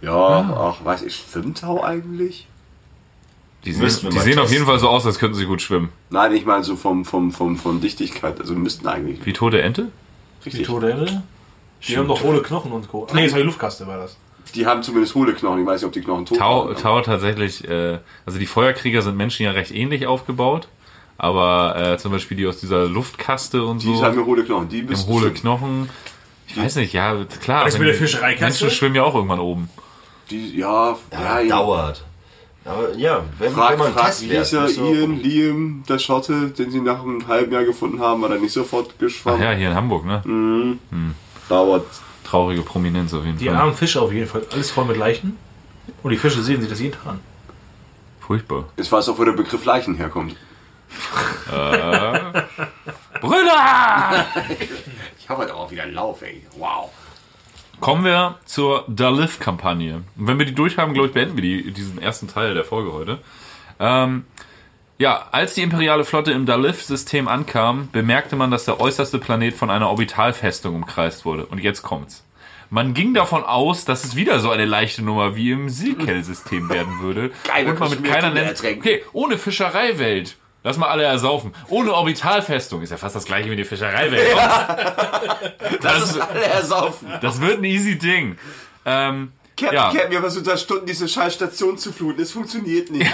Ja, 0.00 0.14
ach, 0.76 0.84
weiß 0.84 1.02
ich, 1.02 1.16
schwimmt 1.30 1.60
Tau 1.60 1.82
eigentlich? 1.82 2.46
Die 3.64 3.72
sehen, 3.72 4.10
die 4.12 4.18
sehen 4.18 4.38
auf 4.38 4.52
jeden 4.52 4.66
Fall 4.66 4.78
so 4.78 4.88
aus, 4.88 5.06
als 5.06 5.18
könnten 5.18 5.36
sie 5.36 5.46
gut 5.46 5.62
schwimmen. 5.62 5.88
Nein, 6.10 6.32
ich 6.32 6.44
meine 6.44 6.62
so 6.64 6.76
vom, 6.76 7.06
vom, 7.06 7.32
vom, 7.32 7.56
von 7.56 7.80
Dichtigkeit. 7.80 8.38
Also 8.38 8.54
müssten 8.54 8.86
eigentlich. 8.86 9.24
Wie 9.24 9.32
tote 9.32 9.62
Ente? 9.62 9.90
Die 10.44 10.50
Richtig. 10.50 10.66
tote 10.66 10.90
Ente? 10.92 11.22
Die 11.86 11.96
haben 11.98 12.08
doch 12.08 12.22
hohle 12.22 12.42
Knochen 12.42 12.72
und 12.72 12.88
Co. 12.88 13.06
Nee, 13.12 13.24
das 13.24 13.32
war 13.32 13.38
die 13.40 13.46
Luftkaste, 13.46 13.86
war 13.86 13.98
das. 13.98 14.16
Die 14.54 14.66
haben 14.66 14.82
zumindest 14.82 15.14
hohle 15.14 15.34
Knochen. 15.34 15.60
Ich 15.60 15.66
weiß 15.66 15.80
nicht, 15.80 15.86
ob 15.86 15.92
die 15.92 16.00
Knochen 16.02 16.26
tot 16.26 16.38
Tau, 16.38 16.66
waren. 16.66 16.76
Tau 16.76 17.00
tatsächlich, 17.00 17.66
äh, 17.68 17.98
also 18.26 18.38
die 18.38 18.46
Feuerkrieger 18.46 19.02
sind 19.02 19.16
Menschen 19.16 19.44
ja 19.44 19.52
recht 19.52 19.74
ähnlich 19.74 20.06
aufgebaut. 20.06 20.68
Aber 21.16 21.76
äh, 21.76 21.98
zum 21.98 22.10
Beispiel 22.12 22.36
die 22.36 22.46
aus 22.46 22.58
dieser 22.58 22.86
Luftkaste 22.86 23.62
und 23.64 23.82
Die 23.82 23.94
so, 23.94 24.02
haben 24.04 24.18
ja 24.18 24.24
hohle 24.24 24.44
Knochen. 24.44 24.68
Die 24.68 24.82
haben 24.82 25.06
hohle 25.06 25.20
schwimmen. 25.26 25.34
Knochen. 25.34 25.90
Ich 26.48 26.56
weiß 26.56 26.76
nicht, 26.76 26.92
ja, 26.92 27.16
klar. 27.40 27.64
das 27.64 27.78
mit 27.78 27.86
der 27.86 27.94
die- 27.94 27.98
Fischereikaste? 28.00 28.64
Menschen 28.64 28.70
schwimmen 28.76 28.94
ja 28.96 29.04
auch 29.04 29.14
irgendwann 29.14 29.40
oben. 29.40 29.70
Die, 30.30 30.56
ja, 30.58 30.90
ja, 30.90 30.96
Ja, 31.12 31.40
ja. 31.40 31.48
dauert. 31.56 32.04
Aber 32.66 32.94
ja, 32.96 33.22
wenn, 33.38 33.52
Frag, 33.52 33.72
wenn 33.72 33.78
man 33.78 33.92
frag 33.92 34.06
Test 34.06 34.22
Lisa, 34.22 34.64
ist, 34.64 34.76
so- 34.76 34.92
Ian, 34.92 35.20
Liam, 35.20 35.82
der 35.88 35.98
Schotte, 35.98 36.48
den 36.48 36.70
sie 36.70 36.80
nach 36.80 37.02
einem 37.02 37.26
halben 37.28 37.52
Jahr 37.52 37.64
gefunden 37.64 38.00
haben, 38.00 38.22
war 38.22 38.30
dann 38.30 38.40
nicht 38.40 38.52
sofort 38.52 38.90
Ach 38.94 38.98
geschwommen. 38.98 39.42
ja, 39.42 39.52
hier 39.52 39.68
in 39.68 39.74
Hamburg, 39.74 40.06
ne? 40.06 40.78
Dauert. 41.48 41.86
Traurige 42.24 42.62
Prominenz 42.62 43.12
auf 43.12 43.24
jeden 43.24 43.36
Die 43.36 43.46
Fall. 43.48 43.56
armen 43.56 43.74
Fische 43.74 44.00
auf 44.00 44.10
jeden 44.12 44.26
Fall. 44.26 44.46
Alles 44.50 44.70
voll 44.70 44.86
mit 44.86 44.96
Leichen. 44.96 45.36
Und 46.02 46.10
die 46.10 46.16
Fische 46.16 46.42
sehen 46.42 46.60
sich 46.62 46.70
das 46.70 46.80
jeden 46.80 46.94
Tag 46.94 47.06
an. 47.06 47.20
Furchtbar. 48.20 48.64
Jetzt 48.78 48.90
weiß 48.90 49.10
auch, 49.10 49.18
wo 49.18 49.24
der 49.24 49.32
Begriff 49.32 49.62
Leichen 49.66 49.96
herkommt. 49.96 50.34
Brüder! 53.20 54.26
Ich 55.18 55.28
habe 55.28 55.42
heute 55.42 55.54
auch 55.54 55.70
wieder 55.70 55.82
einen 55.82 55.94
Lauf, 55.94 56.22
ey. 56.22 56.42
Wow. 56.56 56.90
Kommen 57.80 58.04
wir 58.04 58.38
zur 58.44 58.84
Dalif-Kampagne. 58.88 60.02
Und 60.16 60.26
wenn 60.26 60.38
wir 60.38 60.46
die 60.46 60.54
durch 60.54 60.78
haben, 60.78 60.94
glaube 60.94 61.08
ich, 61.08 61.14
beenden 61.14 61.36
wir 61.36 61.42
die, 61.42 61.72
diesen 61.72 62.00
ersten 62.00 62.28
Teil 62.28 62.54
der 62.54 62.64
Folge 62.64 62.92
heute. 62.92 63.18
Ähm, 63.78 64.24
ja, 64.98 65.28
als 65.32 65.54
die 65.54 65.62
imperiale 65.62 66.04
Flotte 66.04 66.30
im 66.32 66.46
Dalif-System 66.46 67.26
ankam, 67.26 67.88
bemerkte 67.90 68.36
man, 68.36 68.50
dass 68.50 68.64
der 68.64 68.80
äußerste 68.80 69.18
Planet 69.18 69.54
von 69.54 69.70
einer 69.70 69.88
Orbitalfestung 69.88 70.76
umkreist 70.76 71.24
wurde. 71.24 71.46
Und 71.46 71.58
jetzt 71.58 71.82
kommt's. 71.82 72.24
Man 72.70 72.94
ging 72.94 73.12
davon 73.14 73.44
aus, 73.44 73.84
dass 73.84 74.04
es 74.04 74.16
wieder 74.16 74.38
so 74.38 74.50
eine 74.50 74.64
leichte 74.64 75.02
Nummer 75.02 75.36
wie 75.36 75.50
im 75.50 75.68
Silkel-System 75.68 76.68
werden 76.70 77.00
würde. 77.00 77.30
Geil, 77.46 77.68
und 77.68 77.78
man 77.78 77.90
mit 77.90 78.04
keiner 78.04 78.34
ertränken. 78.40 78.80
Okay, 78.80 79.02
ohne 79.12 79.36
Fischereiwelt. 79.38 80.36
Lass 80.64 80.78
mal 80.78 80.88
alle 80.88 81.04
ersaufen. 81.04 81.54
Ohne 81.68 81.92
Orbitalfestung. 81.92 82.80
Ist 82.82 82.90
ja 82.90 82.96
fast 82.96 83.14
das 83.14 83.26
gleiche 83.26 83.50
wie 83.50 83.56
die 83.56 83.64
Fischereiwelt. 83.64 84.26
Das 85.82 86.10
ist 86.10 86.18
alle 86.18 86.44
ersaufen. 86.44 87.08
Das 87.20 87.40
wird 87.40 87.58
ein 87.58 87.64
easy 87.64 87.98
Ding. 87.98 88.38
Ähm, 88.86 89.32
Captain, 89.56 89.74
Ja. 89.76 89.92
Captain, 89.92 90.10
wir 90.10 90.20
versuchen 90.20 90.44
seit 90.44 90.58
Stunden 90.58 90.86
diese 90.86 91.06
scheiß 91.06 91.34
Station 91.34 91.78
zu 91.78 91.92
fluten. 91.92 92.20
Es 92.20 92.32
funktioniert 92.32 92.90
nicht. 92.90 93.10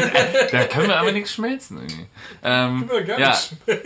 da 0.52 0.64
können 0.64 0.88
wir 0.88 0.98
aber 0.98 1.12
nichts 1.12 1.32
schmelzen. 1.34 1.78
Irgendwie. 1.78 2.06
Ähm, 2.42 2.90
wir 2.90 3.02
gar 3.02 3.18
ja, 3.20 3.38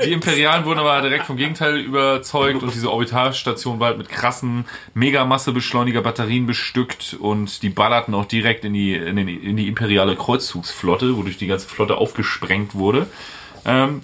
die 0.04 0.12
Imperialen 0.12 0.64
wurden 0.64 0.78
aber 0.78 1.02
direkt 1.02 1.26
vom 1.26 1.36
Gegenteil 1.36 1.76
überzeugt 1.76 2.62
und 2.62 2.72
diese 2.72 2.90
Orbitalstation 2.90 3.78
war 3.78 3.88
halt 3.88 3.98
mit 3.98 4.08
krassen 4.08 4.64
Megamassebeschleuniger-Batterien 4.94 6.46
bestückt 6.46 7.14
und 7.20 7.62
die 7.62 7.68
ballerten 7.68 8.14
auch 8.14 8.24
direkt 8.24 8.64
in 8.64 8.72
die, 8.72 8.94
in, 8.94 9.16
den, 9.16 9.28
in 9.28 9.56
die 9.58 9.68
imperiale 9.68 10.16
Kreuzzugsflotte, 10.16 11.16
wodurch 11.16 11.36
die 11.36 11.46
ganze 11.46 11.68
Flotte 11.68 11.98
aufgesprengt 11.98 12.74
wurde. 12.74 13.06
Ähm, 13.66 14.02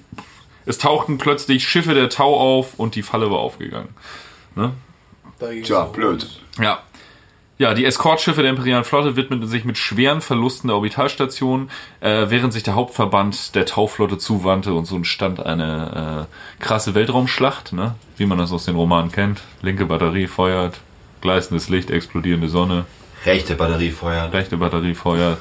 es 0.66 0.76
tauchten 0.78 1.16
plötzlich 1.16 1.66
Schiffe 1.66 1.94
der 1.94 2.10
Tau 2.10 2.38
auf 2.38 2.74
und 2.78 2.96
die 2.96 3.02
Falle 3.02 3.30
war 3.30 3.38
aufgegangen. 3.38 3.88
Tja, 5.62 5.84
blöd. 5.84 6.26
Ja. 6.60 6.82
Ja, 7.64 7.72
die 7.72 7.86
Eskortschiffe 7.86 8.42
der 8.42 8.50
imperialen 8.50 8.84
Flotte 8.84 9.16
widmeten 9.16 9.48
sich 9.48 9.64
mit 9.64 9.78
schweren 9.78 10.20
Verlusten 10.20 10.68
der 10.68 10.76
Orbitalstation, 10.76 11.70
äh, 12.00 12.26
während 12.28 12.52
sich 12.52 12.62
der 12.62 12.74
Hauptverband 12.74 13.54
der 13.54 13.64
Tauflotte 13.64 14.18
zuwandte 14.18 14.74
und 14.74 14.84
so 14.84 14.96
entstand 14.96 15.40
eine 15.40 16.26
äh, 16.28 16.62
krasse 16.62 16.94
Weltraumschlacht, 16.94 17.72
ne? 17.72 17.94
wie 18.18 18.26
man 18.26 18.36
das 18.36 18.52
aus 18.52 18.66
den 18.66 18.76
Romanen 18.76 19.10
kennt. 19.10 19.40
Linke 19.62 19.86
Batterie 19.86 20.26
feuert, 20.26 20.78
gleißendes 21.22 21.70
Licht, 21.70 21.90
explodierende 21.90 22.50
Sonne, 22.50 22.84
Rechte 23.24 23.54
Batterie 23.54 23.92
feuern. 23.92 24.30
rechte 24.30 24.58
Batterie 24.58 24.94
feuert, 24.94 25.38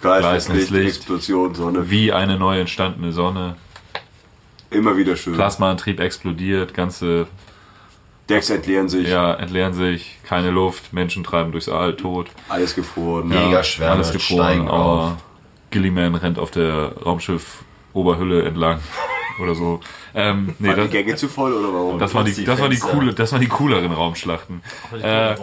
Gleiches 0.00 0.20
Gleißendes 0.22 0.70
Licht, 0.70 0.84
Licht. 0.84 0.96
Explosion, 0.98 1.56
Sonne. 1.56 1.90
wie 1.90 2.12
eine 2.12 2.38
neu 2.38 2.60
entstandene 2.60 3.10
Sonne. 3.10 3.56
Immer 4.70 4.96
wieder 4.96 5.16
schön. 5.16 5.34
Plasmaantrieb 5.34 5.98
explodiert, 5.98 6.72
ganze 6.72 7.26
Decks 8.28 8.48
entleeren 8.50 8.88
sich. 8.88 9.08
ja, 9.08 9.34
entleeren 9.34 9.74
sich, 9.74 10.18
keine 10.24 10.50
Luft, 10.50 10.92
Menschen 10.92 11.24
treiben 11.24 11.52
durchs 11.52 11.68
All, 11.68 11.94
tot. 11.96 12.28
Alles 12.48 12.74
gefroren. 12.74 13.30
Ja. 13.30 13.46
Megaschwärme 13.46 13.94
alles 13.96 14.12
gefroren, 14.12 14.44
steigen 14.44 14.68
aber. 14.68 15.18
Gilliman 15.70 16.14
rennt 16.14 16.38
auf 16.38 16.50
der 16.50 16.92
Raumschiff-Oberhülle 17.04 18.44
entlang 18.44 18.80
oder 19.42 19.54
so. 19.54 19.80
Ähm, 20.14 20.54
nee, 20.60 20.68
Waren 20.68 20.76
die 20.76 20.82
das, 20.82 20.90
Gänge 20.92 21.16
zu 21.16 21.28
voll 21.28 21.52
oder 21.52 21.72
warum? 21.74 21.98
das, 21.98 22.14
waren 22.14 22.24
die, 22.24 22.32
die 22.32 22.44
das, 22.44 22.60
waren 22.60 22.70
die 22.70 22.78
coole, 22.78 23.12
das 23.12 23.32
waren 23.32 23.40
die 23.40 23.48
cooleren 23.48 23.92
Raumschlachten. 23.92 24.62
Äh, 25.02 25.34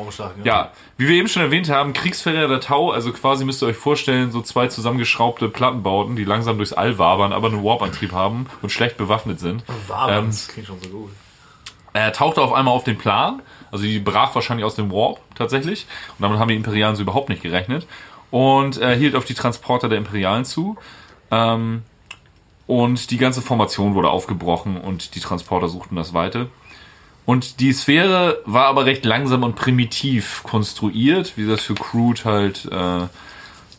Ja, 0.45 0.71
wie 0.97 1.07
wir 1.09 1.15
eben 1.15 1.27
schon 1.27 1.41
erwähnt 1.41 1.69
haben, 1.69 1.91
Kriegsfähre 1.93 2.47
der 2.47 2.61
Tau, 2.61 2.91
also 2.91 3.11
quasi 3.11 3.43
müsst 3.43 3.61
ihr 3.61 3.67
euch 3.67 3.75
vorstellen, 3.75 4.31
so 4.31 4.41
zwei 4.41 4.67
zusammengeschraubte 4.67 5.49
Plattenbauten, 5.49 6.15
die 6.15 6.23
langsam 6.23 6.55
durchs 6.57 6.71
All 6.73 6.97
wabern, 6.97 7.33
aber 7.33 7.49
einen 7.49 7.63
Warp-Antrieb 7.63 8.13
haben 8.13 8.47
und 8.61 8.71
schlecht 8.71 8.95
bewaffnet 8.97 9.39
sind. 9.41 9.63
Warm, 9.87 10.09
Ähm, 10.09 10.25
das 10.27 10.47
klingt 10.47 10.67
schon 10.67 10.79
so 10.81 10.89
gut. 10.89 11.11
Er 11.93 12.13
tauchte 12.13 12.41
auf 12.41 12.53
einmal 12.53 12.73
auf 12.73 12.83
den 12.83 12.97
Plan, 12.97 13.41
also 13.71 13.83
die 13.83 13.99
brach 13.99 14.33
wahrscheinlich 14.35 14.65
aus 14.65 14.75
dem 14.75 14.91
Warp 14.91 15.19
tatsächlich. 15.35 15.85
Und 16.17 16.23
damit 16.23 16.39
haben 16.39 16.47
die 16.47 16.55
Imperialen 16.55 16.95
so 16.95 17.01
überhaupt 17.01 17.29
nicht 17.29 17.41
gerechnet. 17.41 17.87
Und 18.29 18.77
er 18.77 18.95
hielt 18.95 19.15
auf 19.15 19.25
die 19.25 19.33
Transporter 19.33 19.89
der 19.89 19.97
Imperialen 19.97 20.45
zu. 20.45 20.77
Ähm, 21.31 21.83
und 22.67 23.11
die 23.11 23.17
ganze 23.17 23.41
Formation 23.41 23.95
wurde 23.95 24.09
aufgebrochen 24.09 24.77
und 24.77 25.15
die 25.15 25.19
Transporter 25.19 25.67
suchten 25.67 25.97
das 25.97 26.13
Weite. 26.13 26.47
Und 27.25 27.59
die 27.59 27.73
Sphäre 27.73 28.39
war 28.45 28.65
aber 28.67 28.85
recht 28.85 29.05
langsam 29.05 29.43
und 29.43 29.55
primitiv 29.55 30.41
konstruiert, 30.43 31.33
wie 31.35 31.47
das 31.47 31.61
für 31.61 31.75
Crude 31.75 32.21
halt 32.23 32.65
äh, 32.71 33.07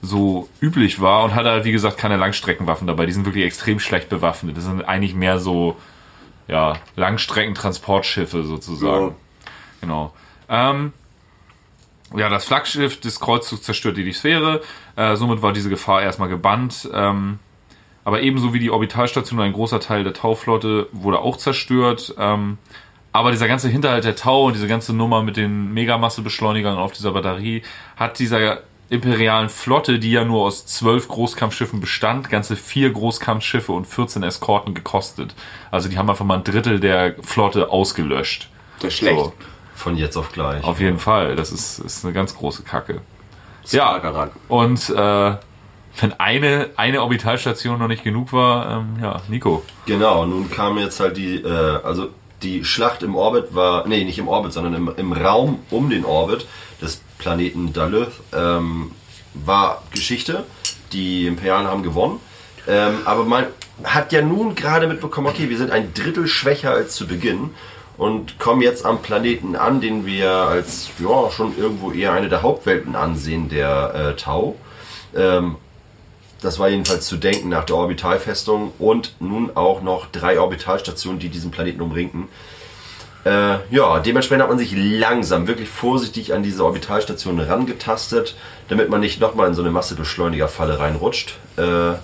so 0.03 0.49
üblich 0.61 1.01
war 1.01 1.25
und 1.25 1.35
hatte 1.35 1.51
halt, 1.51 1.65
wie 1.65 1.73
gesagt, 1.73 1.97
keine 1.97 2.17
Langstreckenwaffen 2.17 2.87
dabei. 2.87 3.07
Die 3.07 3.13
sind 3.13 3.25
wirklich 3.25 3.45
extrem 3.45 3.81
schlecht 3.81 4.09
bewaffnet. 4.09 4.57
Das 4.57 4.65
sind 4.65 4.85
eigentlich 4.85 5.15
mehr 5.15 5.39
so, 5.39 5.77
ja, 6.53 6.75
Langstreckentransportschiffe 6.97 8.43
sozusagen. 8.43 9.07
Ja. 9.07 9.15
Genau. 9.81 10.13
Ähm, 10.51 10.93
ja, 12.15 12.29
das 12.29 12.45
Flaggschiff 12.45 13.01
des 13.01 13.21
Kreuzzugs 13.21 13.63
zerstörte 13.63 14.05
die 14.05 14.13
Sphäre. 14.13 14.61
Äh, 14.95 15.17
somit 15.17 15.41
war 15.41 15.55
diese 15.55 15.71
Gefahr 15.71 16.03
erstmal 16.03 16.29
gebannt. 16.29 16.91
Ähm, 16.93 17.39
aber 18.05 18.21
ebenso 18.21 18.53
wie 18.53 18.59
die 18.59 18.71
Orbitalstation, 18.71 19.41
ein 19.41 19.55
großer 19.55 19.81
Teil 19.81 20.05
der 20.05 20.13
Tauflotte 20.13 20.89
wurde 20.93 21.21
auch 21.21 21.39
zerstört. 21.39 22.15
Ähm, 22.19 22.59
aber 23.13 23.31
dieser 23.31 23.49
ganze 23.49 23.71
Hinterhalt 23.71 24.05
der 24.05 24.17
Tau 24.17 24.45
und 24.45 24.55
diese 24.55 24.69
ganze 24.69 24.93
Nummer 24.93 25.23
mit 25.23 25.39
den 25.39 25.73
Megamassebeschleunigern 25.73 26.77
auf 26.77 26.93
dieser 26.93 27.13
Batterie 27.13 27.63
hat 27.97 28.19
dieser 28.19 28.63
imperialen 28.93 29.49
Flotte, 29.49 29.99
die 29.99 30.13
ja 30.13 30.25
nur 30.25 30.43
aus 30.43 30.67
zwölf 30.67 31.09
Großkampfschiffen 31.09 31.81
bestand, 31.81 32.29
ganze 32.29 32.57
vier 32.57 32.93
Großkampfschiffe 32.93 33.73
und 33.73 33.87
14 33.87 34.23
Eskorten 34.23 34.75
gekostet. 34.75 35.35
Also 35.71 35.89
die 35.89 35.97
haben 35.97 36.11
einfach 36.11 36.27
mal 36.27 36.37
ein 36.37 36.45
Drittel 36.45 36.79
der 36.79 37.17
Flotte 37.23 37.71
ausgelöscht. 37.71 38.51
Das 38.81 38.93
ist 38.93 38.99
schlecht. 38.99 39.19
So, 39.19 39.33
Von 39.75 39.97
jetzt 39.97 40.17
auf 40.17 40.33
gleich. 40.33 40.63
auf 40.63 40.79
jeden 40.79 40.99
Fall. 40.99 41.37
Das 41.37 41.53
ist, 41.53 41.79
ist 41.79 42.05
eine 42.05 42.13
ganz 42.13 42.37
große 42.37 42.65
Kacke. 42.65 43.01
Ja. 43.71 44.31
Und 44.49 44.91
äh, 44.91 45.37
wenn 46.01 46.13
eine, 46.19 46.71
eine 46.77 47.03
Orbitalstation 47.03 47.79
noch 47.79 47.89
nicht 47.89 48.05
genug 48.05 48.33
war, 48.33 48.79
ähm, 48.79 49.03
ja, 49.03 49.23
Nico. 49.29 49.63
Genau, 49.87 50.27
nun 50.27 50.51
kam 50.51 50.79
jetzt 50.79 51.01
halt 51.01 51.17
die, 51.17 51.37
äh, 51.37 51.81
also 51.83 52.09
die 52.43 52.65
Schlacht 52.65 53.03
im 53.03 53.15
Orbit 53.15 53.55
war, 53.55 53.87
nee, 53.87 54.05
nicht 54.05 54.19
im 54.19 54.29
Orbit, 54.29 54.53
sondern 54.53 54.75
im, 54.75 54.93
im 54.97 55.13
Raum 55.13 55.61
um 55.71 55.89
den 55.89 56.05
Orbit 56.05 56.47
des 56.81 57.01
Planeten 57.23 57.73
Daleth 57.73 58.11
ähm, 58.35 58.91
war 59.33 59.85
Geschichte. 59.95 60.43
Die 60.93 61.27
Imperialen 61.27 61.69
haben 61.69 61.85
gewonnen. 61.85 62.19
Ähm, 62.67 62.99
aber 63.05 63.25
man 63.25 63.47
hat 63.85 64.13
ja 64.13 64.23
nun 64.23 64.57
gerade 64.57 64.89
mitbekommen, 64.89 65.29
okay, 65.29 65.49
wir 65.49 65.57
sind 65.57 65.71
ein 65.71 65.95
Drittel 65.95 66.27
schwächer 66.27 66.73
als 66.73 66.97
zu 66.97 67.07
Beginn 67.07 67.51
und 67.97 68.41
kommen 68.41 68.61
jetzt 68.61 68.85
am 68.85 69.03
Planeten 69.03 69.55
an, 69.55 69.81
den 69.81 70.05
wir 70.05 70.33
als 70.33 70.91
ja 70.99 71.31
schon 71.31 71.57
irgendwo 71.57 71.93
eher 71.93 72.13
eine 72.13 72.29
der 72.29 72.43
Hauptwelten 72.43 72.97
ansehen, 72.97 73.49
der 73.49 73.95
äh, 73.95 74.21
Tau. 74.21 74.57
Ähm, 75.17 75.57
das 76.41 76.59
war 76.59 76.69
jedenfalls 76.69 77.07
zu 77.07 77.19
denken 77.19 77.51
nach 77.51 77.65
der 77.65 77.77
Orbitalfestung 77.77 78.73
und 78.81 79.15
nun 79.21 79.53
auch 79.55 79.81
noch 79.81 80.07
drei 80.11 80.41
Orbitalstationen, 80.41 81.21
die 81.21 81.29
diesen 81.29 81.53
Planeten 81.53 81.81
umringten. 81.81 82.27
Äh, 83.25 83.59
ja, 83.71 84.01
dementsprechend 84.01 84.43
hat 84.43 84.49
man 84.51 84.59
sich 84.59 84.73
langsam, 84.75 85.47
wirklich 85.47 85.69
vorsichtig 85.69 86.35
an 86.35 86.43
diese 86.43 86.65
Orbitalstation 86.65 87.39
rangetastet, 87.39 88.37
damit 88.69 88.89
man 88.89 89.01
nicht 89.01 89.21
nochmal 89.21 89.49
in 89.49 89.55
so 89.55 89.63
eine 89.63 89.71
Massebeschleunigerfalle 89.71 90.79
reinrutscht. 90.79 91.35
Äh, 91.57 91.95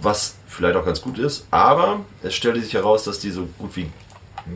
was 0.00 0.36
vielleicht 0.46 0.76
auch 0.76 0.84
ganz 0.84 1.00
gut 1.02 1.18
ist, 1.18 1.46
aber 1.50 2.00
es 2.22 2.34
stellte 2.34 2.60
sich 2.60 2.74
heraus, 2.74 3.04
dass 3.04 3.18
die 3.18 3.30
so 3.30 3.48
gut 3.58 3.76
wie 3.76 3.90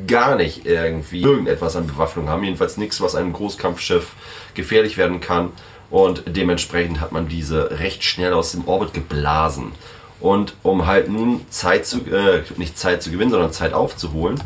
gar 0.06 0.36
nicht 0.36 0.64
irgendwie 0.66 1.22
irgendetwas 1.22 1.76
an 1.76 1.86
Bewaffnung 1.86 2.28
haben. 2.28 2.44
Jedenfalls 2.44 2.76
nichts, 2.76 3.00
was 3.00 3.14
einem 3.14 3.32
Großkampfschiff 3.32 4.12
gefährlich 4.54 4.96
werden 4.96 5.20
kann. 5.20 5.50
Und 5.90 6.22
dementsprechend 6.26 7.00
hat 7.00 7.12
man 7.12 7.28
diese 7.28 7.78
recht 7.78 8.02
schnell 8.02 8.32
aus 8.32 8.52
dem 8.52 8.66
Orbit 8.66 8.94
geblasen. 8.94 9.72
Und 10.20 10.54
um 10.62 10.86
halt 10.86 11.08
nun 11.08 11.44
Zeit 11.50 11.84
zu, 11.84 11.98
äh, 12.06 12.42
nicht 12.56 12.78
Zeit 12.78 13.02
zu 13.02 13.10
gewinnen, 13.10 13.30
sondern 13.30 13.52
Zeit 13.52 13.74
aufzuholen, 13.74 14.40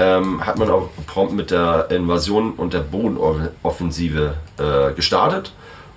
ähm, 0.00 0.46
hat 0.46 0.58
man 0.58 0.70
auch 0.70 0.88
prompt 1.06 1.34
mit 1.34 1.50
der 1.50 1.90
Invasion 1.90 2.52
und 2.52 2.72
der 2.72 2.80
Bodenoffensive 2.80 4.34
äh, 4.58 4.94
gestartet. 4.94 5.52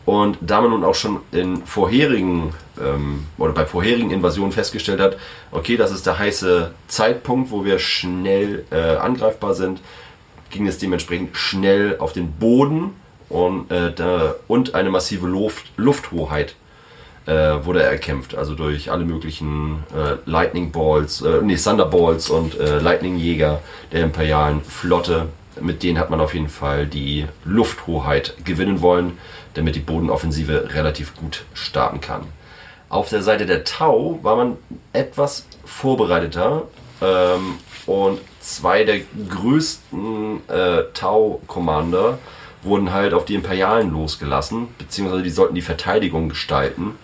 Und 0.05 0.37
da 0.41 0.59
man 0.59 0.71
nun 0.71 0.83
auch 0.83 0.95
schon 0.95 1.21
in 1.31 1.65
vorherigen 1.65 2.53
ähm, 2.77 3.25
oder 3.37 3.53
bei 3.53 3.65
vorherigen 3.65 4.11
Invasionen 4.11 4.51
festgestellt 4.51 4.99
hat, 4.99 5.17
okay, 5.51 5.77
das 5.77 5.91
ist 5.91 6.05
der 6.05 6.19
heiße 6.19 6.71
Zeitpunkt, 6.89 7.51
wo 7.51 7.63
wir 7.63 7.79
schnell 7.79 8.65
äh, 8.71 8.97
angreifbar 8.97 9.53
sind, 9.53 9.79
ging 10.49 10.67
es 10.67 10.77
dementsprechend 10.77 11.37
schnell 11.37 11.95
auf 11.99 12.11
den 12.11 12.33
Boden 12.33 12.91
und, 13.29 13.71
äh, 13.71 13.93
da, 13.93 14.35
und 14.49 14.75
eine 14.75 14.89
massive 14.89 15.25
Luft, 15.27 15.71
Lufthoheit 15.77 16.55
äh, 17.25 17.65
wurde 17.65 17.83
erkämpft. 17.83 18.35
Also 18.35 18.55
durch 18.55 18.91
alle 18.91 19.05
möglichen 19.05 19.83
äh, 19.95 20.17
Lightning 20.29 20.71
Balls, 20.71 21.21
äh, 21.21 21.41
nee, 21.41 21.55
Thunderballs 21.55 22.29
und 22.29 22.59
äh, 22.59 22.79
Lightning 22.79 23.17
Jäger 23.17 23.61
der 23.91 24.03
imperialen 24.03 24.61
Flotte. 24.61 25.27
Mit 25.59 25.83
denen 25.83 25.99
hat 25.99 26.09
man 26.09 26.19
auf 26.19 26.33
jeden 26.33 26.49
Fall 26.49 26.87
die 26.87 27.27
Lufthoheit 27.45 28.35
gewinnen 28.43 28.81
wollen, 28.81 29.17
damit 29.53 29.75
die 29.75 29.79
Bodenoffensive 29.79 30.73
relativ 30.73 31.15
gut 31.15 31.43
starten 31.53 32.01
kann. 32.01 32.23
Auf 32.89 33.09
der 33.09 33.21
Seite 33.21 33.45
der 33.45 33.63
Tau 33.63 34.19
war 34.21 34.35
man 34.35 34.57
etwas 34.93 35.47
vorbereiteter 35.65 36.63
ähm, 37.01 37.55
und 37.85 38.19
zwei 38.39 38.83
der 38.83 38.99
größten 39.29 40.47
äh, 40.47 40.83
Tau-Commander 40.93 42.19
wurden 42.63 42.93
halt 42.93 43.13
auf 43.13 43.25
die 43.25 43.35
Imperialen 43.35 43.91
losgelassen, 43.91 44.69
beziehungsweise 44.77 45.23
die 45.23 45.29
sollten 45.29 45.55
die 45.55 45.61
Verteidigung 45.61 46.29
gestalten. 46.29 46.95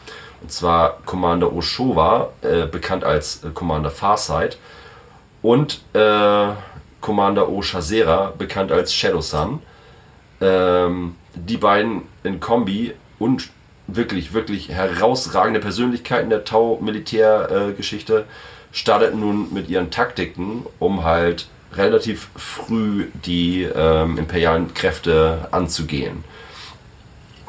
Und 0.41 0.51
zwar 0.51 0.99
Commander 1.05 1.53
Oshowa, 1.53 2.29
äh, 2.41 2.65
bekannt 2.65 3.03
als 3.03 3.43
äh, 3.43 3.49
Commander 3.49 3.91
Farsight, 3.91 4.57
und 5.41 5.81
äh, 5.93 6.47
Commander 7.01 7.49
Oshazera, 7.49 8.33
bekannt 8.37 8.71
als 8.71 8.93
Shadow 8.93 9.21
Sun. 9.21 9.61
Ähm, 10.41 11.15
die 11.33 11.57
beiden 11.57 12.03
in 12.23 12.39
Kombi 12.39 12.93
und 13.19 13.49
wirklich, 13.87 14.33
wirklich 14.33 14.69
herausragende 14.69 15.59
Persönlichkeiten 15.59 16.29
der 16.29 16.43
Tau-Militärgeschichte 16.43 18.25
starteten 18.71 19.19
nun 19.19 19.53
mit 19.53 19.69
ihren 19.69 19.91
Taktiken, 19.91 20.65
um 20.79 21.03
halt 21.03 21.47
relativ 21.73 22.29
früh 22.35 23.07
die 23.25 23.63
ähm, 23.63 24.17
imperialen 24.17 24.73
Kräfte 24.73 25.47
anzugehen. 25.51 26.23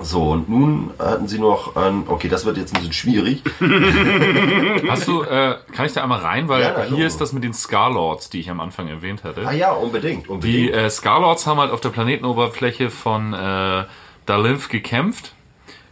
So, 0.03 0.31
und 0.31 0.49
nun 0.49 0.91
hatten 0.99 1.29
sie 1.29 1.39
noch 1.39 1.77
ein. 1.77 2.05
Okay, 2.07 2.29
das 2.29 2.45
wird 2.47 2.57
jetzt 2.57 2.75
ein 2.75 2.79
bisschen 2.79 2.93
schwierig. 2.93 3.43
Hast 4.89 5.07
du, 5.07 5.23
äh, 5.23 5.57
kann 5.75 5.87
ich 5.87 5.93
da 5.93 6.03
einmal 6.03 6.21
rein, 6.21 6.49
weil 6.49 6.63
Ja, 6.63 6.83
hier 6.85 7.07
ist 7.07 7.21
das 7.21 7.33
mit 7.33 7.45
den 7.45 7.53
Scarlords, 7.53 8.31
die 8.31 8.41
ich 8.41 8.51
am 8.51 8.61
Anfang 8.61 8.89
erwähnt 8.89 9.25
hatte. 9.25 9.47
Ah 9.47 9.53
ja, 9.53 9.73
unbedingt. 9.73 10.27
Die 10.27 10.31
unbedingt. 10.31 10.75
äh, 10.75 10.89
Scarlords 10.91 11.47
haben 11.47 11.59
halt 11.61 11.71
auf 11.71 11.81
der 11.81 11.91
Planetenoberfläche 11.91 12.89
von 12.91 13.35
äh, 13.35 13.85
Dalinth 14.27 14.71
gekämpft, 14.71 15.35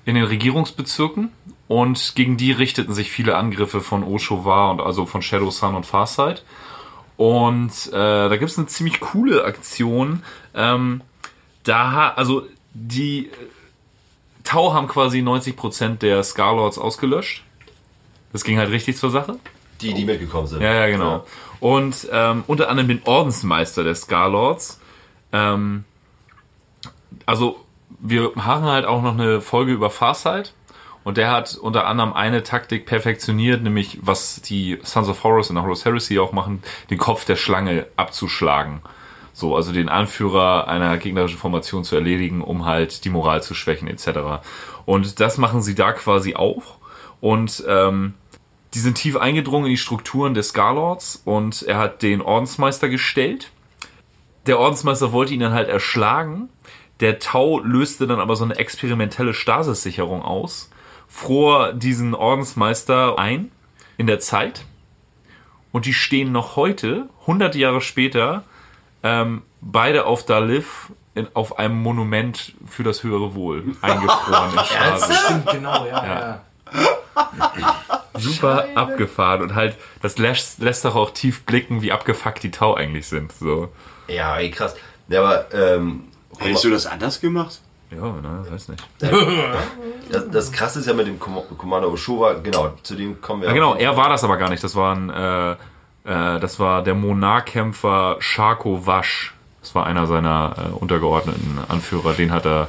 in 0.06 0.14
den 0.14 0.24
Regierungsbezirken. 0.24 1.30
Und 1.68 2.14
gegen 2.14 2.38
die 2.38 2.52
richteten 2.52 2.94
sich 2.94 3.10
viele 3.10 3.36
Angriffe 3.36 3.82
von 3.82 4.02
Oshova 4.02 4.70
und 4.70 4.80
also 4.80 5.04
von 5.04 5.20
Shadow 5.20 5.50
Sun 5.50 5.74
und 5.74 5.84
Farsight. 5.84 6.44
Und 7.18 7.88
äh, 7.88 7.90
da 7.92 8.36
gibt 8.38 8.50
es 8.50 8.56
eine 8.56 8.68
ziemlich 8.68 9.00
coole 9.00 9.44
Aktion. 9.44 10.22
Ähm, 10.54 11.02
da, 11.64 12.14
also 12.16 12.44
die 12.72 13.28
Tau 14.48 14.72
haben 14.72 14.88
quasi 14.88 15.18
90% 15.18 15.98
der 15.98 16.22
Scarlords 16.22 16.78
ausgelöscht. 16.78 17.44
Das 18.32 18.44
ging 18.44 18.56
halt 18.56 18.70
richtig 18.70 18.96
zur 18.96 19.10
Sache. 19.10 19.38
die, 19.82 19.92
die 19.92 20.06
mitgekommen 20.06 20.46
sind. 20.46 20.62
Ja, 20.62 20.72
ja, 20.72 20.86
genau. 20.86 21.26
Und 21.60 22.08
ähm, 22.10 22.44
unter 22.46 22.70
anderem 22.70 22.88
den 22.88 23.02
Ordensmeister 23.04 23.84
der 23.84 23.94
Scarlords. 23.94 24.80
Ähm, 25.32 25.84
also 27.26 27.64
wir 28.00 28.32
machen 28.36 28.64
halt 28.64 28.86
auch 28.86 29.02
noch 29.02 29.12
eine 29.12 29.42
Folge 29.42 29.72
über 29.72 29.90
Farsight. 29.90 30.54
Und 31.04 31.18
der 31.18 31.30
hat 31.30 31.54
unter 31.56 31.86
anderem 31.86 32.12
eine 32.14 32.42
Taktik 32.42 32.86
perfektioniert, 32.86 33.62
nämlich 33.62 33.98
was 34.02 34.40
die 34.40 34.78
Sons 34.82 35.08
of 35.08 35.24
Horus 35.24 35.48
der 35.48 35.62
Horus 35.62 35.84
Heresy 35.84 36.18
auch 36.18 36.32
machen, 36.32 36.62
den 36.90 36.98
Kopf 36.98 37.24
der 37.24 37.36
Schlange 37.36 37.86
abzuschlagen. 37.96 38.80
So, 39.38 39.54
also 39.54 39.70
den 39.70 39.88
Anführer 39.88 40.66
einer 40.66 40.96
gegnerischen 40.96 41.38
Formation 41.38 41.84
zu 41.84 41.94
erledigen, 41.94 42.42
um 42.42 42.64
halt 42.64 43.04
die 43.04 43.08
Moral 43.08 43.40
zu 43.40 43.54
schwächen, 43.54 43.86
etc. 43.86 44.42
Und 44.84 45.20
das 45.20 45.38
machen 45.38 45.62
sie 45.62 45.76
da 45.76 45.92
quasi 45.92 46.34
auch. 46.34 46.78
Und 47.20 47.62
ähm, 47.68 48.14
die 48.74 48.80
sind 48.80 48.96
tief 48.96 49.16
eingedrungen 49.16 49.66
in 49.66 49.70
die 49.70 49.76
Strukturen 49.76 50.34
des 50.34 50.48
Scarlords 50.48 51.22
und 51.24 51.62
er 51.62 51.78
hat 51.78 52.02
den 52.02 52.20
Ordensmeister 52.20 52.88
gestellt. 52.88 53.52
Der 54.46 54.58
Ordensmeister 54.58 55.12
wollte 55.12 55.34
ihn 55.34 55.40
dann 55.40 55.52
halt 55.52 55.68
erschlagen. 55.68 56.48
Der 56.98 57.20
Tau 57.20 57.60
löste 57.60 58.08
dann 58.08 58.18
aber 58.18 58.34
so 58.34 58.42
eine 58.42 58.56
experimentelle 58.56 59.34
Stasissicherung 59.34 60.20
aus, 60.20 60.68
fror 61.06 61.74
diesen 61.74 62.16
Ordensmeister 62.16 63.20
ein 63.20 63.52
in 63.98 64.08
der 64.08 64.18
Zeit. 64.18 64.64
Und 65.70 65.86
die 65.86 65.94
stehen 65.94 66.32
noch 66.32 66.56
heute, 66.56 67.08
100 67.20 67.54
Jahre 67.54 67.80
später, 67.80 68.42
ähm, 69.02 69.42
beide 69.60 70.06
auf 70.06 70.24
Dalif 70.24 70.92
in, 71.14 71.28
auf 71.34 71.58
einem 71.58 71.80
Monument 71.80 72.54
für 72.66 72.82
das 72.82 73.02
höhere 73.02 73.34
Wohl 73.34 73.76
eingefroren 73.82 74.52
in 74.52 74.64
Stasis 74.64 75.18
Stimmt, 75.24 75.50
genau, 75.50 75.86
ja, 75.86 76.04
ja. 76.06 76.44
super 78.14 78.66
abgefahren 78.74 79.42
und 79.42 79.54
halt, 79.54 79.76
das 80.02 80.18
lässt, 80.18 80.60
lässt 80.60 80.84
doch 80.84 80.94
auch 80.94 81.10
tief 81.10 81.44
blicken, 81.44 81.82
wie 81.82 81.92
abgefuckt 81.92 82.42
die 82.42 82.50
Tau 82.50 82.74
eigentlich 82.74 83.06
sind. 83.06 83.32
So. 83.32 83.72
Ja, 84.06 84.36
ey, 84.36 84.50
krass. 84.50 84.76
Ja, 85.08 85.22
aber 85.22 85.52
ähm, 85.52 86.04
Hättest 86.38 86.64
du 86.64 86.70
das 86.70 86.86
anders 86.86 87.20
gemacht? 87.20 87.60
Ja, 87.90 88.02
ne, 88.02 88.46
weiß 88.48 88.68
nicht. 88.68 88.86
das, 90.10 90.30
das 90.30 90.52
krasse 90.52 90.80
ist 90.80 90.86
ja 90.86 90.92
mit 90.92 91.06
dem 91.06 91.18
Com 91.18 91.40
Commander 91.56 91.90
Oshowa, 91.90 92.34
genau, 92.34 92.74
zu 92.82 92.94
dem 92.94 93.20
kommen 93.20 93.42
wir. 93.42 93.48
Ja, 93.48 93.54
genau, 93.54 93.74
er 93.74 93.96
war 93.96 94.10
das 94.10 94.24
aber 94.24 94.36
gar 94.36 94.50
nicht. 94.50 94.62
Das 94.62 94.76
war 94.76 94.94
ein, 94.94 95.08
äh, 95.08 95.56
Äh, 96.08 96.40
das 96.40 96.58
war 96.58 96.82
der 96.82 96.94
Monarkämpfer 96.94 98.16
Sharko 98.20 98.86
Wasch. 98.86 99.34
Das 99.60 99.74
war 99.74 99.86
einer 99.86 100.06
seiner 100.06 100.54
äh, 100.56 100.74
untergeordneten 100.74 101.58
Anführer. 101.68 102.14
Den 102.14 102.32
hat 102.32 102.46
er 102.46 102.68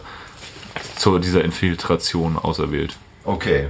zu 0.95 1.17
dieser 1.19 1.43
Infiltration 1.43 2.37
auserwählt. 2.37 2.97
Okay. 3.23 3.69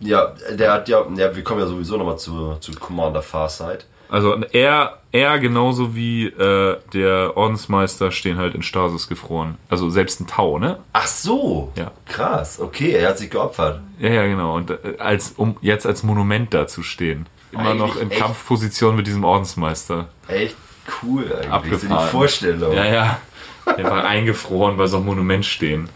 Ja, 0.00 0.34
der 0.52 0.72
hat 0.72 0.88
ja, 0.88 1.04
ja 1.16 1.34
wir 1.34 1.42
kommen 1.42 1.60
ja 1.60 1.66
sowieso 1.66 1.96
nochmal 1.96 2.18
zu, 2.18 2.56
zu 2.60 2.72
Commander 2.72 3.22
Farsight. 3.22 3.86
Also 4.10 4.34
er, 4.52 4.98
er 5.12 5.38
genauso 5.38 5.94
wie 5.94 6.26
äh, 6.26 6.76
der 6.92 7.36
Ordensmeister 7.36 8.10
stehen 8.10 8.38
halt 8.38 8.54
in 8.54 8.62
Stasis 8.62 9.08
gefroren. 9.08 9.58
Also 9.68 9.90
selbst 9.90 10.20
ein 10.20 10.26
Tau, 10.26 10.58
ne? 10.58 10.78
Ach 10.92 11.06
so. 11.06 11.72
Ja. 11.76 11.92
Krass. 12.06 12.58
Okay, 12.60 12.92
er 12.92 13.10
hat 13.10 13.18
sich 13.18 13.30
geopfert. 13.30 13.80
Ja, 13.98 14.10
ja, 14.10 14.26
genau. 14.26 14.56
Und 14.56 14.70
äh, 14.70 14.96
als, 14.98 15.32
um 15.32 15.56
jetzt 15.60 15.86
als 15.86 16.02
Monument 16.02 16.54
da 16.54 16.66
zu 16.66 16.82
stehen. 16.82 17.26
Immer 17.52 17.70
Eigentlich 17.70 17.78
noch 17.78 17.96
in 17.96 18.10
echt. 18.10 18.20
Kampfposition 18.20 18.96
mit 18.96 19.06
diesem 19.06 19.24
Ordensmeister. 19.24 20.08
Echt 20.28 20.56
cool 21.02 21.24
eigentlich. 21.24 21.44
So 21.46 21.50
Abgefahren. 21.52 22.04
die 22.06 22.10
Vorstellung. 22.10 22.72
Ja, 22.74 22.84
ja. 22.84 23.20
Einfach 23.64 24.04
eingefroren 24.04 24.76
bei 24.76 24.86
so 24.86 24.96
einem 24.96 25.06
Monument 25.06 25.44
stehen. 25.44 25.88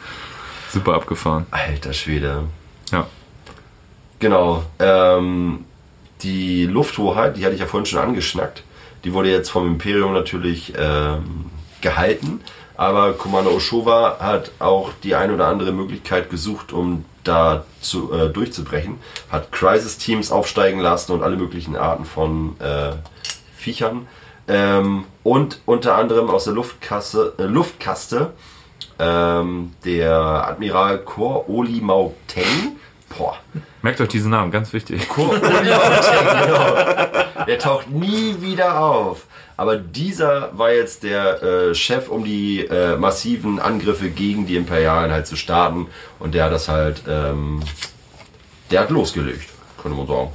Super 0.70 0.95
abgefahren. 0.95 1.47
Alter 1.51 1.93
Schwede. 1.93 2.45
Ja. 2.91 3.07
Genau. 4.19 4.65
Ähm, 4.79 5.65
die 6.23 6.66
Lufthoheit, 6.66 7.37
die 7.37 7.45
hatte 7.45 7.55
ich 7.55 7.61
ja 7.61 7.66
vorhin 7.66 7.87
schon 7.87 7.99
angeschnackt, 7.99 8.62
die 9.05 9.12
wurde 9.12 9.31
jetzt 9.31 9.51
vom 9.51 9.66
Imperium 9.66 10.12
natürlich 10.12 10.73
ähm, 10.79 11.47
gehalten. 11.81 12.41
Aber 12.77 13.12
Commander 13.12 13.53
Oshova 13.53 14.19
hat 14.20 14.51
auch 14.59 14.93
die 15.03 15.15
ein 15.15 15.31
oder 15.31 15.49
andere 15.49 15.73
Möglichkeit 15.73 16.31
gesucht, 16.31 16.73
um 16.73 17.05
da 17.24 17.65
zu, 17.81 18.12
äh, 18.12 18.28
durchzubrechen. 18.31 18.99
Hat 19.31 19.53
Crisis-Teams 19.53 20.31
aufsteigen 20.32 20.81
lassen 20.81 21.12
und 21.12 21.23
alle 21.23 21.36
möglichen 21.36 21.77
Arten 21.77 22.05
von 22.05 22.61
äh, 22.61 22.93
Viechern. 23.57 24.09
Ähm, 24.49 25.05
und 25.23 25.61
unter 25.66 25.97
anderem 25.97 26.28
aus 26.31 26.44
der 26.44 26.55
Luftkasse, 26.55 27.35
äh, 27.39 27.44
Luftkaste 27.44 28.32
ähm, 28.99 29.73
der 29.85 30.15
Admiral 30.16 30.99
Kor 30.99 31.49
Oli 31.49 31.81
Mau 31.81 32.15
Teng. 32.27 32.77
Boah, 33.16 33.36
Merkt 33.82 34.01
euch 34.01 34.09
diesen 34.09 34.31
Namen, 34.31 34.51
ganz 34.51 34.73
wichtig. 34.73 35.07
Der 37.47 37.59
taucht 37.59 37.90
nie 37.90 38.36
wieder 38.40 38.81
auf. 38.81 39.27
Aber 39.62 39.76
dieser 39.76 40.59
war 40.59 40.72
jetzt 40.72 41.05
der 41.05 41.40
äh, 41.40 41.74
Chef, 41.76 42.09
um 42.09 42.24
die 42.24 42.66
äh, 42.66 42.97
massiven 42.97 43.60
Angriffe 43.60 44.10
gegen 44.10 44.44
die 44.44 44.56
Imperialen 44.56 45.12
halt 45.12 45.28
zu 45.28 45.36
starten. 45.36 45.86
Und 46.18 46.34
der 46.34 46.47
hat 46.47 46.52
das 46.52 46.66
halt, 46.66 47.05
ähm, 47.09 47.60
der 48.72 48.80
hat 48.80 48.90
losgelegt, 48.90 49.48
könnte 49.80 49.97
man 49.97 50.09
sagen. 50.09 50.30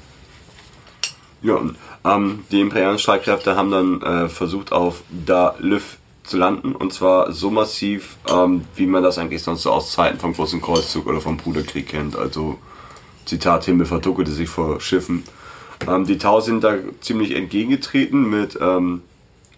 Ja, 1.41 1.59
ähm, 2.05 2.45
die 2.51 2.61
imperialen 2.61 2.99
Streitkräfte 2.99 3.57
haben 3.57 3.69
dann 3.69 4.01
äh, 4.01 4.29
versucht, 4.29 4.71
auf 4.71 5.03
Da 5.25 5.55
Lüff 5.59 5.97
zu 6.23 6.37
landen. 6.37 6.73
Und 6.73 6.93
zwar 6.93 7.33
so 7.33 7.51
massiv, 7.51 8.15
ähm, 8.29 8.63
wie 8.75 8.87
man 8.87 9.03
das 9.03 9.17
eigentlich 9.17 9.43
sonst 9.43 9.63
so 9.63 9.71
aus 9.71 9.91
Zeiten 9.91 10.19
vom 10.19 10.35
Großen 10.35 10.61
Kreuzzug 10.61 11.05
oder 11.05 11.19
vom 11.19 11.35
Bruderkrieg 11.35 11.89
kennt. 11.89 12.15
Also, 12.15 12.59
Zitat, 13.25 13.65
Himmel 13.65 13.87
verdunkelte 13.87 14.31
sich 14.31 14.47
vor 14.47 14.79
Schiffen. 14.79 15.25
Ähm, 15.85 16.05
die 16.05 16.17
Tau 16.17 16.39
sind 16.39 16.63
da 16.63 16.75
ziemlich 17.01 17.35
entgegengetreten 17.35 18.29
mit 18.29 18.57
ähm, 18.61 19.01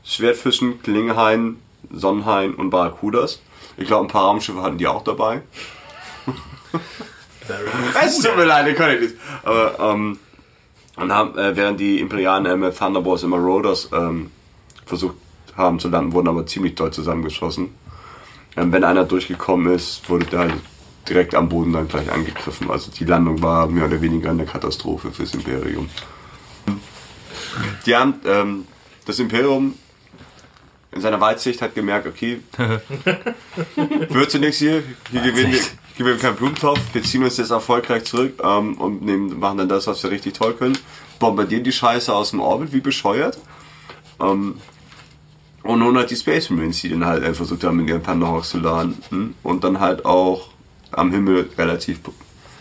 Schwertfischen, 0.09 0.81
Klingenhaien, 0.81 1.59
Sonnenhaien 1.91 2.55
und 2.55 2.71
Barracudas. 2.71 3.41
Ich 3.77 3.87
glaube, 3.87 4.05
ein 4.05 4.11
paar 4.11 4.23
Raumschiffe 4.25 4.61
hatten 4.61 4.77
die 4.77 4.87
auch 4.87 5.03
dabei. 5.03 5.41
Es 7.99 8.19
tut 8.19 8.35
mir 8.35 8.45
leid, 8.45 8.67
ich 8.67 8.75
kann 8.75 8.99
nicht. 8.99 9.15
Aber, 9.41 9.79
ähm, 9.79 10.19
und 10.97 11.11
haben, 11.11 11.35
äh, 11.35 11.55
während 11.55 11.79
die 11.79 11.99
Imperialen 11.99 12.45
äh, 12.45 12.55
mit 12.55 12.77
Thunderbolts 12.77 13.23
und 13.23 13.31
Marauders 13.31 13.89
ähm, 13.91 14.29
versucht 14.85 15.15
haben 15.57 15.79
zu 15.79 15.89
landen, 15.89 16.13
wurden 16.13 16.27
aber 16.27 16.45
ziemlich 16.45 16.75
doll 16.75 16.91
zusammengeschossen. 16.91 17.73
Ähm, 18.55 18.71
wenn 18.71 18.83
einer 18.83 19.03
durchgekommen 19.03 19.73
ist, 19.73 20.07
wurde 20.11 20.25
der 20.25 20.39
halt 20.39 20.53
direkt 21.07 21.33
am 21.33 21.49
Boden 21.49 21.73
dann 21.73 21.87
gleich 21.87 22.11
angegriffen. 22.11 22.69
Also 22.69 22.91
die 22.91 23.05
Landung 23.05 23.41
war 23.41 23.65
mehr 23.67 23.85
oder 23.85 23.99
weniger 23.99 24.29
eine 24.29 24.45
Katastrophe 24.45 25.11
fürs 25.11 25.33
Imperium. 25.33 25.89
Die 27.87 27.95
haben, 27.95 28.15
ähm, 28.25 28.67
das 29.05 29.17
Imperium 29.17 29.73
in 30.91 31.01
seiner 31.01 31.21
Weitsicht 31.21 31.61
hat 31.61 31.75
gemerkt, 31.75 32.07
okay, 32.07 32.41
wird 33.75 34.31
zu 34.31 34.39
nichts 34.39 34.57
hier, 34.57 34.83
hier 35.11 35.21
gewinnen 35.21 35.51
wir, 35.51 35.59
gewinnen 35.97 36.15
wir 36.15 36.21
keinen 36.21 36.35
Blumentopf, 36.35 36.79
wir 36.93 37.03
ziehen 37.03 37.23
uns 37.23 37.37
jetzt 37.37 37.51
erfolgreich 37.51 38.05
zurück 38.05 38.39
ähm, 38.43 38.75
und 38.77 39.03
nehmen, 39.03 39.39
machen 39.39 39.59
dann 39.59 39.69
das, 39.69 39.87
was 39.87 40.01
wir 40.03 40.11
richtig 40.11 40.33
toll 40.33 40.53
können, 40.53 40.77
bombardieren 41.19 41.63
die 41.63 41.71
Scheiße 41.71 42.13
aus 42.13 42.31
dem 42.31 42.39
Orbit, 42.39 42.73
wie 42.73 42.81
bescheuert. 42.81 43.37
Ähm, 44.19 44.55
und 45.61 45.79
nun 45.79 45.97
halt 45.97 46.09
die 46.09 46.15
Space 46.15 46.49
Marines, 46.49 46.81
die 46.81 46.89
dann 46.89 47.05
halt 47.05 47.23
äh, 47.23 47.33
versucht 47.33 47.63
haben, 47.63 47.79
in 47.81 47.87
ihren 47.87 48.03
Thunderhawks 48.03 48.49
zu 48.49 48.59
landen 48.59 49.35
und 49.43 49.63
dann 49.63 49.79
halt 49.79 50.05
auch 50.05 50.49
am 50.91 51.11
Himmel 51.11 51.49
relativ 51.57 51.99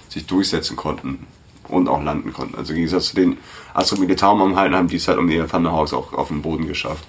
sich 0.09 0.27
durchsetzen 0.27 0.77
konnten 0.77 1.27
und 1.69 1.89
auch 1.89 2.03
landen 2.03 2.33
konnten. 2.33 2.57
Also 2.57 2.73
im 2.73 2.77
Gegensatz 2.77 3.09
zu 3.11 3.17
den 3.17 3.39
Astromilitaren 3.73 4.41
am 4.41 4.57
Halten 4.57 4.75
haben 4.75 4.89
die 4.89 4.97
es 4.97 5.09
halt 5.09 5.19
um 5.19 5.29
ihre 5.31 5.47
Thunderhawks 5.47 5.93
auch 5.93 6.13
auf 6.13 6.29
den 6.29 6.43
Boden 6.43 6.67
geschafft. 6.67 7.05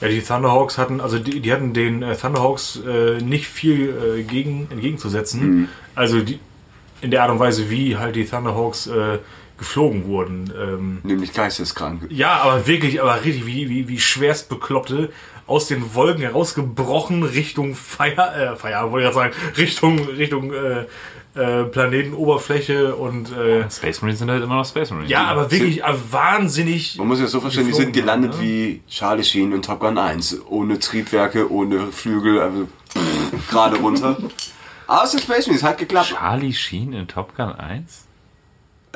Ja, 0.00 0.08
die 0.08 0.20
Thunderhawks 0.20 0.78
hatten, 0.78 1.00
also 1.00 1.18
die, 1.18 1.40
die 1.40 1.52
hatten 1.52 1.72
den 1.72 2.02
äh, 2.02 2.16
Thunderhawks 2.16 2.80
äh, 2.86 3.20
nicht 3.20 3.48
viel 3.48 4.18
äh, 4.18 4.22
gegen, 4.22 4.68
entgegenzusetzen. 4.70 5.68
Also 5.94 6.20
die, 6.20 6.38
in 7.00 7.10
der 7.10 7.22
Art 7.22 7.30
und 7.30 7.38
Weise, 7.38 7.70
wie 7.70 7.96
halt 7.96 8.16
die 8.16 8.24
Thunderhawks 8.24 8.86
äh, 8.86 9.18
geflogen 9.58 10.06
wurden. 10.06 10.52
Ähm, 10.58 10.98
Nämlich 11.02 11.32
geisteskrank. 11.32 12.06
ja, 12.10 12.38
aber 12.38 12.66
wirklich, 12.66 13.02
aber 13.02 13.24
richtig, 13.24 13.46
wie, 13.46 13.68
wie, 13.68 13.88
wie 13.88 14.00
schwerst 14.00 14.48
Bekloppte 14.48 15.10
aus 15.46 15.66
den 15.66 15.94
Wolken 15.94 16.22
herausgebrochen 16.22 17.22
Richtung 17.22 17.74
Feier, 17.74 18.52
äh, 18.52 18.56
Feier, 18.56 18.90
wollte 18.92 19.08
ich 19.08 19.14
gerade 19.14 19.32
sagen, 19.32 19.54
Richtung, 19.56 19.98
Richtung 19.98 20.52
äh, 20.52 20.84
äh, 21.34 21.64
Planetenoberfläche 21.64 22.94
und 22.96 23.32
äh, 23.32 23.70
Space 23.70 24.02
Marines 24.02 24.18
sind 24.18 24.30
halt 24.30 24.42
immer 24.42 24.56
noch 24.56 24.66
Space 24.66 24.90
Marines. 24.90 25.10
ja, 25.10 25.26
aber 25.26 25.50
wirklich 25.50 25.82
äh, 25.82 25.94
wahnsinnig. 26.10 26.96
Man 26.98 27.08
muss 27.08 27.18
sich 27.18 27.26
das 27.26 27.32
so 27.32 27.40
verstehen, 27.40 27.66
die 27.66 27.72
sind 27.72 27.92
gelandet 27.92 28.34
ne? 28.34 28.40
wie 28.40 28.82
Charlie 28.88 29.24
Sheen 29.24 29.52
in 29.52 29.62
Top 29.62 29.80
Gun 29.80 29.98
1. 29.98 30.42
Ohne 30.48 30.78
Triebwerke, 30.78 31.50
ohne 31.50 31.92
Flügel, 31.92 32.40
also 32.40 32.68
gerade 33.50 33.76
runter. 33.76 34.16
Aber 34.86 35.04
ist 35.04 35.20
Space 35.20 35.46
Marines, 35.46 35.62
hat 35.62 35.78
geklappt. 35.78 36.08
Charlie 36.08 36.52
Sheen 36.52 36.92
in 36.92 37.06
Top 37.06 37.36
Gun 37.36 37.52
1? 37.52 38.07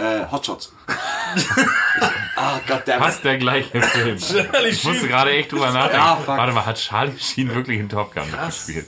Äh, 0.02 0.26
Hotshots. 0.30 0.72
ah, 2.36 2.58
goddammit. 2.66 3.04
Fast 3.04 3.24
der 3.24 3.38
gleiche 3.38 3.80
Film. 3.80 4.16
ich 4.68 4.84
musste 4.84 5.06
gerade 5.06 5.30
echt 5.30 5.52
drüber 5.52 5.70
nachdenken. 5.70 5.96
Ja, 5.96 6.16
fuck. 6.16 6.36
Warte 6.36 6.52
mal, 6.52 6.66
hat 6.66 6.76
Charlie 6.76 7.16
Sheen 7.18 7.54
wirklich 7.54 7.78
in 7.78 7.88
Top 7.88 8.12
Gun 8.12 8.24
mitgespielt? 8.30 8.86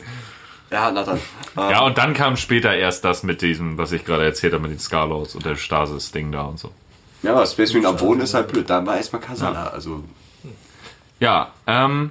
Ja, 0.70 0.90
Nathan. 0.90 1.18
Äh, 1.56 1.70
Ja, 1.70 1.82
und 1.84 1.98
dann 1.98 2.14
kam 2.14 2.36
später 2.36 2.74
erst 2.74 3.04
das 3.04 3.22
mit 3.22 3.42
diesem, 3.42 3.78
was 3.78 3.92
ich 3.92 4.04
gerade 4.04 4.24
erzählt 4.24 4.54
habe, 4.54 4.62
mit 4.62 4.72
den 4.72 4.80
Scarlords 4.80 5.36
und 5.36 5.44
der 5.46 5.54
Stasis-Ding 5.54 6.32
da 6.32 6.42
und 6.42 6.58
so. 6.58 6.72
ja, 7.22 7.30
aber 7.32 7.46
Space 7.46 7.72
Marine 7.74 7.88
am 7.90 7.96
Boden 7.96 8.20
ist 8.20 8.34
halt 8.34 8.48
blöd. 8.48 8.68
Da 8.68 8.84
war 8.84 8.96
erstmal 8.96 9.22
Kasala. 9.22 9.68
Also, 9.68 10.02
Ja, 11.20 11.52
ähm, 11.68 12.10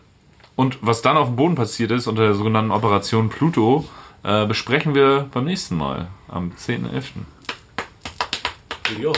und 0.55 0.77
was 0.81 1.01
dann 1.01 1.17
auf 1.17 1.27
dem 1.27 1.35
Boden 1.35 1.55
passiert 1.55 1.91
ist, 1.91 2.07
unter 2.07 2.21
der 2.23 2.35
sogenannten 2.35 2.71
Operation 2.71 3.27
Pluto, 3.27 3.85
äh, 4.23 4.45
besprechen 4.45 4.95
wir 4.95 5.27
beim 5.33 5.43
nächsten 5.43 5.75
Mal, 5.75 6.07
am 6.29 6.53
10.11. 6.57 7.25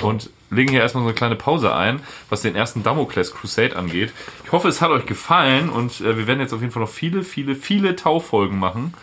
Und 0.01 0.29
legen 0.49 0.71
hier 0.71 0.81
erstmal 0.81 1.03
so 1.03 1.09
eine 1.09 1.15
kleine 1.15 1.35
Pause 1.35 1.73
ein, 1.75 2.01
was 2.29 2.41
den 2.41 2.55
ersten 2.55 2.83
Damocles 2.83 3.33
Crusade 3.33 3.75
angeht. 3.75 4.13
Ich 4.45 4.51
hoffe, 4.51 4.67
es 4.67 4.81
hat 4.81 4.91
euch 4.91 5.05
gefallen 5.05 5.69
und 5.69 6.01
äh, 6.01 6.17
wir 6.17 6.27
werden 6.27 6.39
jetzt 6.39 6.53
auf 6.53 6.61
jeden 6.61 6.71
Fall 6.71 6.83
noch 6.83 6.89
viele, 6.89 7.23
viele, 7.23 7.55
viele 7.55 7.95
Taufolgen 7.95 8.57
machen. 8.57 8.93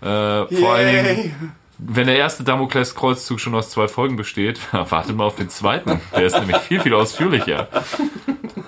Äh, 0.00 0.04
vor 0.04 0.74
allen 0.74 1.04
Dingen, 1.06 1.52
wenn 1.78 2.06
der 2.06 2.16
erste 2.16 2.44
Damocles 2.44 2.94
Kreuzzug 2.94 3.40
schon 3.40 3.54
aus 3.54 3.70
zwei 3.70 3.88
Folgen 3.88 4.16
besteht, 4.16 4.60
wartet 4.72 5.16
mal 5.16 5.24
auf 5.24 5.36
den 5.36 5.48
zweiten. 5.48 6.00
Der 6.14 6.26
ist 6.26 6.38
nämlich 6.38 6.58
viel, 6.58 6.80
viel 6.80 6.94
ausführlicher. 6.94 7.68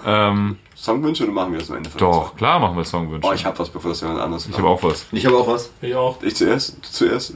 Ähm, 0.05 0.59
Songwünsche 0.77 1.25
oder 1.25 1.33
machen 1.33 1.53
wir 1.53 1.61
das 1.61 1.71
am 1.71 1.77
Ende? 1.77 1.91
von 1.91 1.99
doch, 1.99 2.37
klar 2.37 2.59
machen 2.59 2.77
wir 2.77 2.85
Songwünsche. 2.85 3.27
Oh, 3.27 3.33
ich 3.33 3.45
hab 3.45 3.59
was, 3.59 3.69
bevor 3.69 3.91
das 3.91 4.01
jemand 4.01 4.21
anderes 4.21 4.47
Ich 4.47 4.57
habe 4.57 4.69
auch 4.69 4.83
was. 4.83 5.07
Ich 5.13 5.27
habe 5.27 5.37
auch 5.37 5.47
was. 5.47 5.71
Ich 5.81 5.95
auch. 5.95 6.23
Ich 6.23 6.35
zuerst? 6.35 6.77
Du 6.79 6.91
zuerst? 6.91 7.35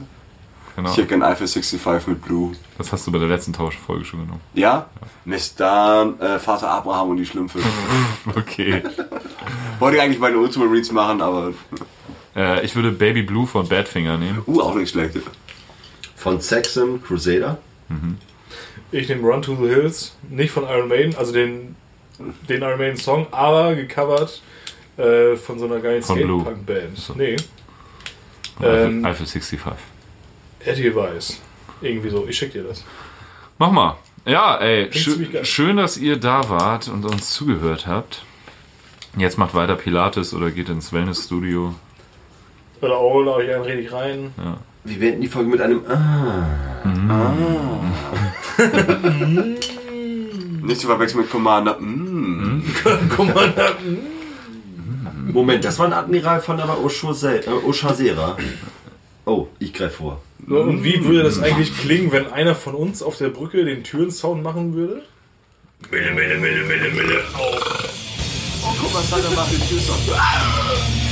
Genau. 0.77 0.91
Ich 0.91 0.97
hätte 0.97 1.07
gern 1.07 1.23
Eiffel 1.23 1.47
65 1.47 2.05
mit 2.05 2.21
Blue. 2.21 2.55
Das 2.77 2.91
hast 2.93 3.07
du 3.07 3.11
bei 3.11 3.17
der 3.17 3.27
letzten 3.27 3.51
Tauschfolge 3.51 4.05
schon 4.05 4.19
genommen. 4.21 4.41
Ja? 4.53 4.85
Mist, 5.25 5.59
dann 5.59 6.19
äh, 6.19 6.37
Vater 6.37 6.69
Abraham 6.69 7.09
und 7.09 7.17
die 7.17 7.25
Schlümpfe. 7.25 7.57
Okay. 8.35 8.83
Wollte 9.79 9.97
ich 9.97 10.03
eigentlich 10.03 10.19
meine 10.19 10.37
Ultramarines 10.37 10.91
machen, 10.91 11.19
aber 11.21 11.53
äh, 12.35 12.63
ich 12.63 12.75
würde 12.75 12.91
Baby 12.91 13.23
Blue 13.23 13.47
von 13.47 13.67
Badfinger 13.67 14.17
nehmen. 14.19 14.43
uh, 14.45 14.61
auch 14.61 14.75
nicht 14.75 14.91
schlecht. 14.91 15.17
Von 16.15 16.41
Saxon 16.41 17.01
Crusader. 17.01 17.57
Ich 18.91 19.09
nehme 19.09 19.27
Run 19.27 19.41
to 19.41 19.55
the 19.55 19.67
Hills, 19.69 20.15
nicht 20.29 20.51
von 20.51 20.63
Iron 20.65 20.89
Maiden, 20.89 21.15
also 21.15 21.31
den, 21.33 21.75
den 22.47 22.61
Iron 22.61 22.77
Maiden 22.77 22.97
Song, 22.97 23.25
aber 23.31 23.73
gecovert 23.73 24.43
äh, 24.97 25.35
von 25.37 25.57
so 25.57 25.65
einer 25.65 25.79
geilen 25.79 26.03
Von 26.03 26.21
Blue. 26.21 26.41
Skatepunk-Band. 26.41 26.97
So. 26.97 27.13
Nee, 27.15 27.35
Ähm, 28.61 29.03
Eiffel 29.05 29.25
65. 29.25 29.59
Eddie 30.67 30.95
Weiß. 30.95 31.39
Irgendwie 31.81 32.09
so, 32.09 32.25
ich 32.27 32.37
schick 32.37 32.51
dir 32.53 32.63
das. 32.63 32.83
Mach 33.57 33.71
mal. 33.71 33.97
Ja, 34.25 34.57
ey, 34.57 34.89
schö 34.91 35.11
ziemlich 35.11 35.31
geil. 35.31 35.45
schön, 35.45 35.77
dass 35.77 35.97
ihr 35.97 36.17
da 36.17 36.49
wart 36.49 36.87
und 36.89 37.05
uns 37.05 37.31
zugehört 37.31 37.87
habt. 37.87 38.23
Jetzt 39.15 39.37
macht 39.37 39.53
weiter 39.55 39.75
Pilates 39.75 40.33
oder 40.33 40.51
geht 40.51 40.69
ins 40.69 40.91
Wellnessstudio. 40.93 41.73
Oder 42.81 42.97
auch, 42.97 43.23
da 43.23 43.39
ich 43.39 43.49
einen 43.53 43.63
redig 43.63 43.91
rein. 43.91 44.31
Wir 44.83 44.99
beenden 44.99 45.21
die 45.21 45.27
Folge 45.27 45.49
mit 45.49 45.61
einem 45.61 45.81
Ah. 45.87 46.45
Nicht 50.63 50.81
zu 50.81 50.87
verwechseln 50.87 51.21
mit 51.21 51.29
Commander. 51.31 51.77
Mm. 51.79 52.63
Mal, 53.33 53.51
da, 53.55 53.69
Moment, 55.31 55.63
das 55.63 55.79
war 55.79 55.87
ein 55.87 55.93
Admiral 55.93 56.41
von 56.41 56.57
der 56.57 56.67
Oshose- 56.67 57.45
äh, 57.45 57.49
Oshasera. 57.49 58.37
Oh, 59.25 59.47
ich 59.59 59.73
greife 59.73 59.95
vor. 59.97 60.21
So, 60.47 60.59
Und 60.59 60.83
wie 60.83 61.03
würde 61.03 61.23
das 61.23 61.39
eigentlich 61.39 61.75
klingen, 61.77 62.11
wenn 62.11 62.27
einer 62.31 62.55
von 62.55 62.75
uns 62.75 63.01
auf 63.01 63.17
der 63.17 63.29
Brücke 63.29 63.65
den 63.65 63.83
Türensound 63.83 64.43
machen 64.43 64.73
würde? 64.73 65.01
Mille, 65.91 66.11
Mille, 66.11 66.37
Mille, 66.37 66.63
Mille, 66.63 66.89
Mille, 66.89 67.23
auf. 67.33 67.93
Oh, 68.63 68.75
guck, 68.81 68.93
was 68.93 69.11
hat 69.11 69.23
er 69.23 69.35
macht. 69.35 69.51
Die 69.51 69.67
Tür 69.67 69.77
ist 69.77 69.89
offen. 69.89 71.06